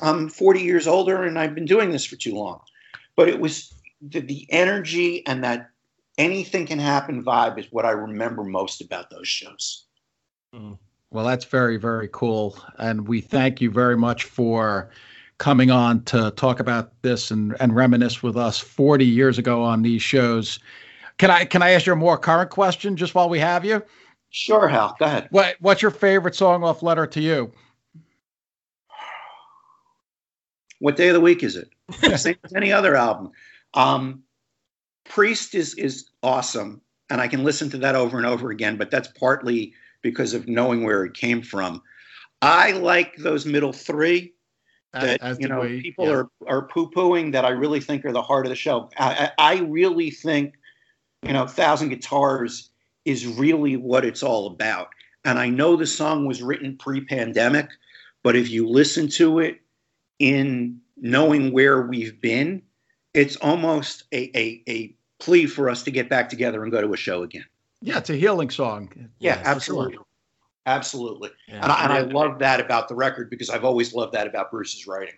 I'm 0.00 0.28
40 0.28 0.60
years 0.60 0.86
older 0.86 1.22
and 1.22 1.38
I've 1.38 1.54
been 1.54 1.64
doing 1.64 1.90
this 1.90 2.04
for 2.04 2.16
too 2.16 2.34
long. 2.34 2.60
But 3.16 3.28
it 3.28 3.40
was 3.40 3.72
the, 4.00 4.20
the 4.20 4.46
energy 4.50 5.26
and 5.26 5.44
that 5.44 5.70
anything 6.18 6.66
can 6.66 6.78
happen 6.78 7.24
vibe 7.24 7.58
is 7.58 7.66
what 7.70 7.84
I 7.84 7.90
remember 7.90 8.44
most 8.44 8.80
about 8.80 9.10
those 9.10 9.28
shows. 9.28 9.86
Mm-hmm. 10.54 10.74
Well, 11.10 11.24
that's 11.24 11.44
very, 11.44 11.76
very 11.76 12.08
cool. 12.12 12.58
And 12.78 13.06
we 13.06 13.20
thank 13.20 13.60
you 13.60 13.70
very 13.70 13.96
much 13.96 14.24
for 14.24 14.90
coming 15.38 15.70
on 15.70 16.02
to 16.04 16.30
talk 16.32 16.60
about 16.60 17.00
this 17.02 17.30
and, 17.30 17.54
and 17.60 17.74
reminisce 17.74 18.22
with 18.22 18.36
us 18.36 18.58
40 18.58 19.04
years 19.04 19.38
ago 19.38 19.62
on 19.62 19.82
these 19.82 20.02
shows. 20.02 20.58
Can 21.18 21.30
I 21.30 21.44
can 21.44 21.62
I 21.62 21.70
ask 21.70 21.86
you 21.86 21.92
a 21.92 21.96
more 21.96 22.18
current 22.18 22.50
question 22.50 22.96
just 22.96 23.14
while 23.14 23.28
we 23.28 23.38
have 23.38 23.64
you? 23.64 23.82
Sure, 24.30 24.68
Hal. 24.68 24.96
Go 24.98 25.06
ahead. 25.06 25.28
What 25.30 25.56
What's 25.60 25.82
your 25.82 25.90
favorite 25.90 26.34
song 26.34 26.62
off 26.62 26.82
Letter 26.82 27.06
to 27.06 27.20
You? 27.20 27.52
What 30.78 30.96
day 30.96 31.08
of 31.08 31.14
the 31.14 31.20
week 31.20 31.42
is 31.42 31.56
it? 31.56 31.70
Same 32.20 32.36
as 32.44 32.52
any 32.52 32.70
other 32.70 32.96
album. 32.96 33.30
Um, 33.74 34.22
Priest 35.04 35.54
is 35.54 35.74
is 35.74 36.10
awesome, 36.22 36.82
and 37.08 37.20
I 37.20 37.28
can 37.28 37.44
listen 37.44 37.70
to 37.70 37.78
that 37.78 37.94
over 37.94 38.18
and 38.18 38.26
over 38.26 38.50
again. 38.50 38.76
But 38.76 38.90
that's 38.90 39.08
partly 39.08 39.72
because 40.02 40.34
of 40.34 40.48
knowing 40.48 40.84
where 40.84 41.04
it 41.04 41.14
came 41.14 41.40
from. 41.40 41.80
I 42.42 42.72
like 42.72 43.16
those 43.16 43.46
middle 43.46 43.72
three 43.72 44.34
that 44.92 45.22
As 45.22 45.38
you 45.40 45.48
know 45.48 45.60
we, 45.60 45.80
people 45.80 46.06
yeah. 46.06 46.12
are 46.12 46.30
are 46.46 46.62
poo 46.68 46.90
pooing 46.90 47.32
that 47.32 47.44
I 47.44 47.50
really 47.50 47.80
think 47.80 48.04
are 48.04 48.12
the 48.12 48.22
heart 48.22 48.46
of 48.46 48.50
the 48.50 48.56
show. 48.56 48.90
I, 48.98 49.30
I 49.38 49.58
really 49.60 50.10
think 50.10 50.55
you 51.26 51.32
know, 51.32 51.46
Thousand 51.46 51.88
Guitars 51.88 52.70
is 53.04 53.26
really 53.26 53.76
what 53.76 54.04
it's 54.04 54.22
all 54.22 54.46
about. 54.46 54.88
And 55.24 55.38
I 55.38 55.48
know 55.48 55.76
the 55.76 55.86
song 55.86 56.26
was 56.26 56.42
written 56.42 56.76
pre 56.76 57.04
pandemic, 57.04 57.68
but 58.22 58.36
if 58.36 58.50
you 58.50 58.68
listen 58.68 59.08
to 59.10 59.40
it 59.40 59.60
in 60.18 60.80
knowing 60.96 61.52
where 61.52 61.82
we've 61.82 62.20
been, 62.20 62.62
it's 63.14 63.36
almost 63.36 64.04
a, 64.12 64.30
a, 64.38 64.62
a 64.68 64.94
plea 65.18 65.46
for 65.46 65.68
us 65.68 65.82
to 65.84 65.90
get 65.90 66.08
back 66.08 66.28
together 66.28 66.62
and 66.62 66.72
go 66.72 66.80
to 66.80 66.92
a 66.92 66.96
show 66.96 67.22
again. 67.22 67.44
Yeah, 67.82 67.98
it's 67.98 68.10
a 68.10 68.16
healing 68.16 68.50
song. 68.50 69.10
Yeah, 69.18 69.40
absolutely. 69.44 69.98
Absolutely. 70.66 71.30
Yeah. 71.46 71.62
And, 71.62 71.72
I, 71.72 71.84
and 71.84 71.92
I 71.92 72.00
love 72.00 72.40
that 72.40 72.60
about 72.60 72.88
the 72.88 72.94
record 72.94 73.30
because 73.30 73.50
I've 73.50 73.64
always 73.64 73.94
loved 73.94 74.12
that 74.14 74.26
about 74.26 74.50
Bruce's 74.50 74.86
writing. 74.86 75.14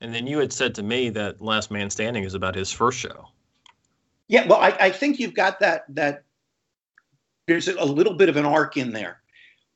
And 0.00 0.12
then 0.12 0.26
you 0.26 0.38
had 0.38 0.52
said 0.52 0.74
to 0.76 0.82
me 0.82 1.10
that 1.10 1.40
Last 1.40 1.70
Man 1.70 1.88
Standing 1.88 2.24
is 2.24 2.34
about 2.34 2.56
his 2.56 2.72
first 2.72 2.98
show. 2.98 3.28
Yeah, 4.32 4.46
well, 4.46 4.60
I, 4.60 4.74
I 4.80 4.90
think 4.90 5.20
you've 5.20 5.34
got 5.34 5.60
that 5.60 5.84
that 5.90 6.24
there's 7.46 7.68
a 7.68 7.84
little 7.84 8.14
bit 8.14 8.30
of 8.30 8.38
an 8.38 8.46
arc 8.46 8.78
in 8.78 8.92
there. 8.92 9.20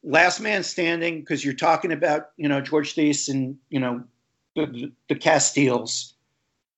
Last 0.02 0.40
man 0.40 0.62
standing, 0.62 1.20
because 1.20 1.44
you're 1.44 1.52
talking 1.52 1.92
about, 1.92 2.30
you 2.38 2.48
know, 2.48 2.62
George 2.62 2.94
Theiss 2.94 3.28
and, 3.28 3.58
you 3.68 3.78
know, 3.78 4.02
the, 4.54 4.90
the 5.10 5.14
Castiles. 5.14 6.14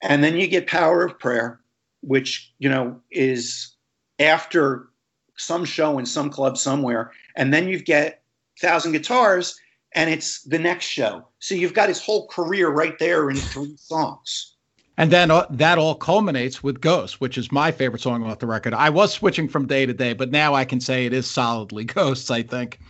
And 0.02 0.24
then 0.24 0.36
you 0.36 0.48
get 0.48 0.66
Power 0.66 1.04
of 1.04 1.20
Prayer, 1.20 1.60
which, 2.00 2.52
you 2.58 2.68
know, 2.68 3.00
is 3.12 3.76
after 4.18 4.88
some 5.36 5.64
show 5.64 6.00
in 6.00 6.06
some 6.06 6.30
club 6.30 6.58
somewhere, 6.58 7.12
and 7.36 7.54
then 7.54 7.68
you 7.68 7.78
get 7.78 8.22
Thousand 8.60 8.90
Guitars, 8.90 9.56
and 9.94 10.10
it's 10.10 10.42
the 10.42 10.58
next 10.58 10.86
show. 10.86 11.28
So 11.38 11.54
you've 11.54 11.74
got 11.74 11.88
his 11.88 12.02
whole 12.02 12.26
career 12.26 12.70
right 12.70 12.98
there 12.98 13.30
in 13.30 13.36
three 13.36 13.76
songs. 13.76 14.56
And 14.98 15.12
then 15.12 15.30
uh, 15.30 15.46
that 15.50 15.78
all 15.78 15.94
culminates 15.94 16.60
with 16.60 16.80
Ghost, 16.80 17.20
which 17.20 17.38
is 17.38 17.52
my 17.52 17.70
favorite 17.70 18.02
song 18.02 18.24
off 18.24 18.40
the 18.40 18.48
record. 18.48 18.74
I 18.74 18.90
was 18.90 19.12
switching 19.12 19.48
from 19.48 19.66
day 19.66 19.86
to 19.86 19.94
day, 19.94 20.12
but 20.12 20.32
now 20.32 20.54
I 20.54 20.64
can 20.64 20.80
say 20.80 21.06
it 21.06 21.12
is 21.12 21.30
solidly 21.30 21.84
Ghosts, 21.84 22.32
I 22.32 22.42
think. 22.42 22.80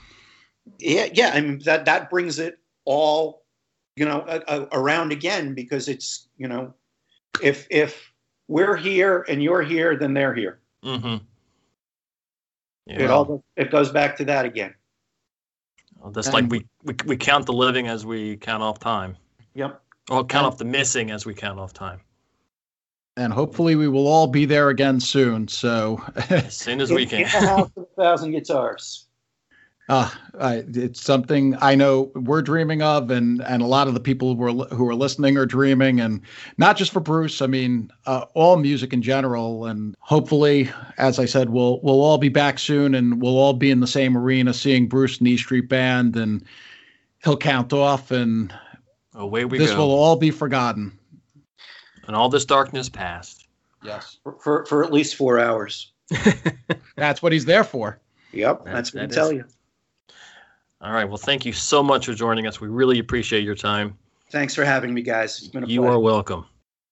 Yeah, 0.78 1.08
yeah. 1.12 1.32
I 1.34 1.42
mean, 1.42 1.60
that, 1.66 1.84
that 1.84 2.08
brings 2.08 2.38
it 2.38 2.58
all, 2.86 3.42
you 3.94 4.06
know, 4.06 4.24
around 4.72 5.12
again 5.12 5.52
because 5.52 5.86
it's, 5.86 6.28
you 6.38 6.48
know, 6.48 6.72
if, 7.42 7.66
if 7.70 8.10
we're 8.48 8.76
here 8.76 9.26
and 9.28 9.42
you're 9.42 9.62
here, 9.62 9.94
then 9.94 10.14
they're 10.14 10.34
here. 10.34 10.60
Mm-hmm. 10.82 11.22
Yeah. 12.86 13.02
It 13.02 13.10
all, 13.10 13.44
it 13.56 13.70
goes 13.70 13.92
back 13.92 14.16
to 14.16 14.24
that 14.24 14.46
again. 14.46 14.74
Well, 15.98 16.10
just 16.12 16.32
like 16.32 16.48
we, 16.48 16.64
we, 16.84 16.94
we 17.04 17.16
count 17.18 17.44
the 17.44 17.52
living 17.52 17.86
as 17.86 18.06
we 18.06 18.38
count 18.38 18.62
off 18.62 18.78
time. 18.78 19.14
Yep. 19.52 19.82
Or 20.10 20.24
count 20.24 20.46
off 20.46 20.58
the 20.58 20.64
missing 20.64 21.10
as 21.10 21.26
we 21.26 21.34
count 21.34 21.58
off 21.58 21.72
time. 21.72 22.00
And 23.16 23.32
hopefully 23.32 23.74
we 23.74 23.88
will 23.88 24.06
all 24.06 24.28
be 24.28 24.44
there 24.44 24.68
again 24.68 25.00
soon. 25.00 25.48
So 25.48 26.02
as 26.30 26.56
soon 26.56 26.80
as 26.80 26.92
we 26.92 27.04
can. 27.04 27.24
house 27.26 27.70
of 27.76 27.82
a 27.82 28.02
thousand 28.02 28.30
guitars. 28.32 29.08
Uh, 29.88 30.10
I, 30.40 30.62
it's 30.68 31.02
something 31.02 31.56
I 31.60 31.74
know 31.74 32.12
we're 32.14 32.42
dreaming 32.42 32.82
of, 32.82 33.10
and 33.10 33.42
and 33.42 33.62
a 33.62 33.66
lot 33.66 33.88
of 33.88 33.94
the 33.94 34.00
people 34.00 34.34
who 34.34 34.42
are 34.44 34.66
who 34.68 34.88
are 34.88 34.94
listening 34.94 35.36
are 35.36 35.46
dreaming, 35.46 36.00
and 36.00 36.20
not 36.58 36.76
just 36.76 36.92
for 36.92 37.00
Bruce. 37.00 37.42
I 37.42 37.46
mean, 37.46 37.90
uh, 38.06 38.26
all 38.34 38.56
music 38.56 38.92
in 38.92 39.02
general, 39.02 39.66
and 39.66 39.96
hopefully, 40.00 40.70
as 40.98 41.18
I 41.18 41.24
said, 41.24 41.50
we'll 41.50 41.80
we'll 41.82 42.02
all 42.02 42.18
be 42.18 42.28
back 42.28 42.58
soon, 42.58 42.94
and 42.94 43.20
we'll 43.20 43.38
all 43.38 43.54
be 43.54 43.70
in 43.70 43.80
the 43.80 43.86
same 43.86 44.16
arena 44.16 44.54
seeing 44.54 44.88
Bruce 44.88 45.18
and 45.18 45.26
E 45.26 45.36
Street 45.36 45.68
Band, 45.68 46.16
and 46.16 46.44
he'll 47.24 47.36
count 47.36 47.72
off, 47.72 48.10
and 48.10 48.54
Away 49.18 49.44
we 49.44 49.58
this 49.58 49.72
go. 49.72 49.78
will 49.78 49.90
all 49.90 50.16
be 50.16 50.30
forgotten. 50.30 50.96
And 52.06 52.16
all 52.16 52.28
this 52.28 52.44
darkness 52.44 52.88
past. 52.88 53.48
Yes. 53.82 54.18
For, 54.22 54.36
for, 54.40 54.64
for 54.66 54.84
at 54.84 54.92
least 54.92 55.16
four 55.16 55.38
hours. 55.38 55.92
That's 56.96 57.20
what 57.20 57.32
he's 57.32 57.44
there 57.44 57.64
for. 57.64 58.00
Yep, 58.32 58.64
that's, 58.64 58.92
that's 58.92 58.94
what 58.94 59.02
I 59.04 59.06
tell 59.06 59.32
you. 59.32 59.44
All 60.80 60.92
right. 60.92 61.04
Well, 61.04 61.16
thank 61.16 61.46
you 61.46 61.52
so 61.52 61.82
much 61.82 62.06
for 62.06 62.14
joining 62.14 62.46
us. 62.46 62.60
We 62.60 62.68
really 62.68 62.98
appreciate 62.98 63.42
your 63.42 63.54
time. 63.54 63.96
Thanks 64.30 64.54
for 64.54 64.64
having 64.64 64.92
me, 64.92 65.00
guys. 65.00 65.38
It's 65.38 65.48
been 65.48 65.64
a 65.64 65.66
you 65.66 65.80
pleasure. 65.80 65.94
are 65.94 65.98
welcome. 65.98 66.44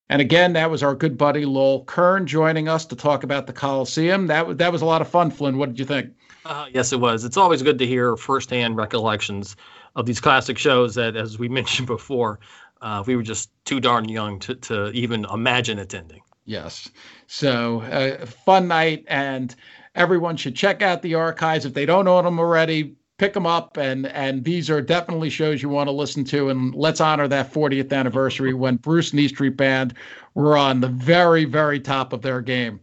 And 0.09 0.23
again, 0.23 0.55
that 0.55 0.71
was 0.71 0.83
our 0.83 0.95
good 0.95 1.19
buddy 1.19 1.45
Lowell 1.45 1.85
Kern 1.85 2.27
joining 2.27 2.69
us 2.69 2.87
to 2.87 2.97
talk 2.97 3.23
about 3.23 3.47
the 3.47 3.53
Coliseum. 3.53 4.29
That 4.29 4.47
was 4.47 4.57
that 4.57 4.73
was 4.73 4.81
a 4.81 4.87
lot 4.87 5.03
of 5.03 5.09
fun, 5.09 5.31
Flynn. 5.31 5.59
What 5.59 5.69
did 5.69 5.79
you 5.79 5.85
think? 5.85 6.11
Uh, 6.45 6.67
yes, 6.73 6.93
it 6.93 7.01
was. 7.01 7.25
It's 7.25 7.37
always 7.37 7.63
good 7.63 7.79
to 7.79 7.87
hear 7.87 8.17
firsthand 8.17 8.77
recollections 8.77 9.57
of 9.97 10.07
these 10.07 10.21
classic 10.21 10.59
shows 10.59 10.95
that, 10.95 11.17
as 11.17 11.39
we 11.39 11.49
mentioned 11.61 11.89
before, 11.89 12.39
uh, 12.83 13.03
we 13.05 13.17
were 13.17 13.23
just 13.23 13.51
too 13.65 13.81
darn 13.81 14.09
young 14.09 14.39
to, 14.39 14.55
to 14.55 14.91
even 14.91 15.27
imagine 15.33 15.79
attending. 15.79 16.21
Yes. 16.45 16.89
So, 17.27 17.81
uh, 17.81 18.25
fun 18.27 18.69
night, 18.69 19.05
and 19.09 19.53
everyone 19.97 20.37
should 20.37 20.55
check 20.55 20.83
out 20.83 21.03
the 21.03 21.15
archives 21.15 21.65
if 21.65 21.75
they 21.75 21.87
don't 21.87 22.07
own 22.07 22.25
them 22.25 22.39
already. 22.39 22.95
Pick 23.19 23.33
them 23.33 23.47
up, 23.47 23.79
and 23.79 24.07
and 24.09 24.45
these 24.45 24.69
are 24.69 24.83
definitely 24.83 25.31
shows 25.31 25.63
you 25.63 25.71
want 25.71 25.89
to 25.89 25.93
listen 25.93 26.23
to. 26.27 26.51
And 26.51 26.75
let's 26.75 27.01
honor 27.01 27.27
that 27.27 27.51
40th 27.51 27.91
anniversary 27.91 28.53
when 28.53 28.77
Bruce 28.77 29.11
and 29.11 29.21
E 29.21 29.27
Street 29.27 29.57
Band 29.57 29.95
were 30.35 30.57
on 30.57 30.81
the 30.81 30.89
very, 30.89 31.47
very 31.47 31.81
top 31.81 32.13
of 32.13 32.21
their 32.21 32.43
game. 32.43 32.79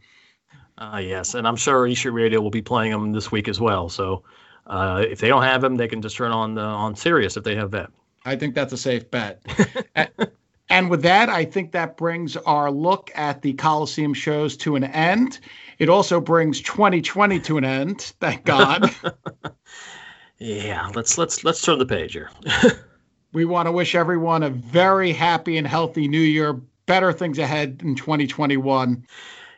Uh, 0.80 1.00
yes, 1.04 1.36
and 1.36 1.48
I'm 1.48 1.56
sure 1.56 1.86
E 1.86 1.94
Street 1.94 2.12
Radio 2.12 2.42
will 2.42 2.50
be 2.50 2.64
playing 2.64 2.92
them 2.92 3.14
this 3.14 3.32
week 3.32 3.48
as 3.48 3.62
well. 3.62 3.90
So 3.90 4.24
uh, 4.68 5.04
if 5.08 5.20
they 5.20 5.28
don't 5.28 5.44
have 5.44 5.62
them, 5.62 5.76
they 5.76 5.88
can 5.88 6.02
just 6.02 6.16
turn 6.16 6.32
on 6.32 6.56
the 6.56 6.62
on 6.62 6.96
Sirius 6.96 7.38
if 7.38 7.44
they 7.44 7.56
have 7.56 7.72
that. 7.72 7.92
I 8.26 8.36
think 8.36 8.56
that's 8.56 8.74
a 8.74 8.78
safe 8.78 9.10
bet. 9.12 9.42
and 10.70 10.90
with 10.90 11.02
that, 11.02 11.30
I 11.30 11.44
think 11.44 11.72
that 11.74 11.98
brings 11.98 12.38
our 12.38 12.72
look 12.72 13.12
at 13.16 13.42
the 13.42 13.54
Coliseum 13.54 14.14
shows 14.14 14.56
to 14.58 14.76
an 14.76 14.86
end. 14.86 15.40
It 15.80 15.90
also 15.90 16.22
brings 16.22 16.62
2020 16.62 17.40
to 17.42 17.58
an 17.58 17.66
end. 17.66 18.02
Thank 18.22 18.46
God. 18.46 18.90
yeah, 20.38 20.90
let's 20.96 21.18
let's 21.18 21.44
let's 21.44 21.62
turn 21.62 21.80
the 21.80 21.86
page 21.86 22.14
here. 22.14 22.30
we 23.34 23.44
want 23.44 23.68
to 23.68 23.72
wish 23.72 23.96
everyone 23.96 24.44
a 24.44 24.50
very 24.50 25.12
happy 25.12 25.58
and 25.58 25.68
healthy 25.68 26.08
new 26.08 26.20
year. 26.20 26.54
Better 26.86 27.14
things 27.14 27.40
ahead 27.40 27.82
in 27.84 27.96
2021. 27.96 29.06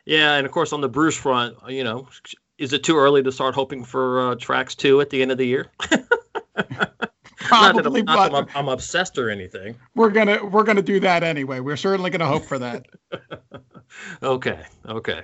Yeah, 0.06 0.36
and 0.36 0.45
of 0.45 0.52
course 0.52 0.72
on 0.73 0.82
the 0.82 0.90
Bruce 0.90 1.18
front, 1.18 1.57
you 1.68 1.84
know, 1.84 2.07
is 2.57 2.73
it 2.73 2.84
too 2.84 2.98
early 2.98 3.22
to 3.23 3.32
start 3.32 3.56
hoping 3.56 3.84
for 3.84 4.32
uh, 4.32 4.36
tracks 4.36 4.76
two 4.76 5.02
at 5.02 5.10
the 5.10 5.22
end 5.22 5.32
of 5.32 5.38
the 5.38 5.45
year? 5.45 5.68
Probably, 7.38 8.02
not 8.02 8.15
that, 8.15 8.26
I'm, 8.26 8.32
not 8.32 8.48
that 8.48 8.57
I'm, 8.57 8.68
I'm, 8.68 8.69
obsessed 8.69 9.18
or 9.18 9.30
anything. 9.30 9.76
We're 9.94 10.10
gonna 10.10 10.44
we're 10.44 10.64
gonna 10.64 10.82
do 10.82 10.99
that 11.02 11.23
anyway. 11.23 11.60
We're 11.60 11.77
certainly 11.77 12.10
gonna 12.10 12.26
hope 12.26 12.44
for 12.44 12.57
that. 12.60 12.88
okay, 14.23 14.65
okay. 14.88 15.22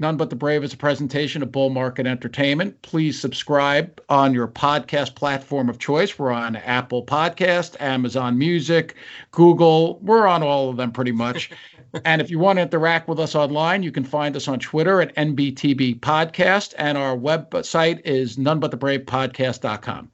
None 0.00 0.16
But 0.16 0.30
the 0.30 0.36
Brave 0.36 0.62
is 0.62 0.72
a 0.72 0.76
presentation 0.76 1.42
of 1.42 1.50
Bull 1.50 1.70
Market 1.70 2.06
Entertainment. 2.06 2.80
Please 2.82 3.20
subscribe 3.20 4.00
on 4.08 4.32
your 4.32 4.46
podcast 4.46 5.16
platform 5.16 5.68
of 5.68 5.80
choice. 5.80 6.16
We're 6.16 6.30
on 6.30 6.54
Apple 6.54 7.04
Podcast, 7.04 7.74
Amazon 7.80 8.38
Music, 8.38 8.94
Google. 9.32 9.98
We're 9.98 10.28
on 10.28 10.44
all 10.44 10.70
of 10.70 10.76
them 10.76 10.92
pretty 10.92 11.10
much. 11.10 11.50
and 12.04 12.20
if 12.20 12.30
you 12.30 12.38
want 12.38 12.58
to 12.58 12.62
interact 12.62 13.08
with 13.08 13.18
us 13.18 13.34
online, 13.34 13.82
you 13.82 13.90
can 13.90 14.04
find 14.04 14.36
us 14.36 14.48
on 14.48 14.58
Twitter 14.58 15.00
at 15.00 15.14
NBTB 15.16 16.00
Podcast, 16.00 16.74
and 16.78 16.98
our 16.98 17.16
website 17.16 18.00
is 18.04 18.36
nonebutthebravepodcast.com. 18.36 20.10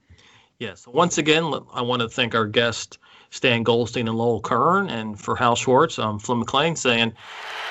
Yes. 0.59 0.87
Once 0.87 1.17
again, 1.17 1.53
I 1.73 1.81
want 1.81 2.01
to 2.01 2.07
thank 2.07 2.33
our 2.33 2.47
guest, 2.47 2.97
Stan 3.29 3.63
Goldstein 3.63 4.07
and 4.07 4.17
Lowell 4.17 4.39
Kern, 4.39 4.89
and 4.89 5.19
for 5.19 5.35
Hal 5.35 5.55
Schwartz, 5.55 5.99
I'm 5.99 6.17
Flynn 6.19 6.39
McLean 6.39 6.75
saying, 6.77 7.11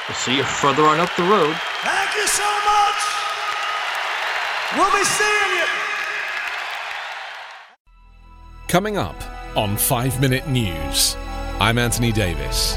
we'll 0.07 0.17
see 0.17 0.37
you 0.37 0.45
further 0.45 0.83
on 0.83 1.01
up 1.01 1.11
the 1.17 1.23
road. 1.23 1.57
Thank 1.83 2.15
you 2.15 2.27
so 2.27 2.43
much. 2.43 3.01
We'll 4.77 4.93
be 4.93 5.05
seeing 5.05 5.57
you. 5.57 5.65
Coming 8.69 8.99
up 8.99 9.17
on 9.57 9.77
5 9.77 10.21
Minute 10.21 10.49
News, 10.49 11.17
I'm 11.61 11.79
Anthony 11.79 12.13
Davis. 12.13 12.77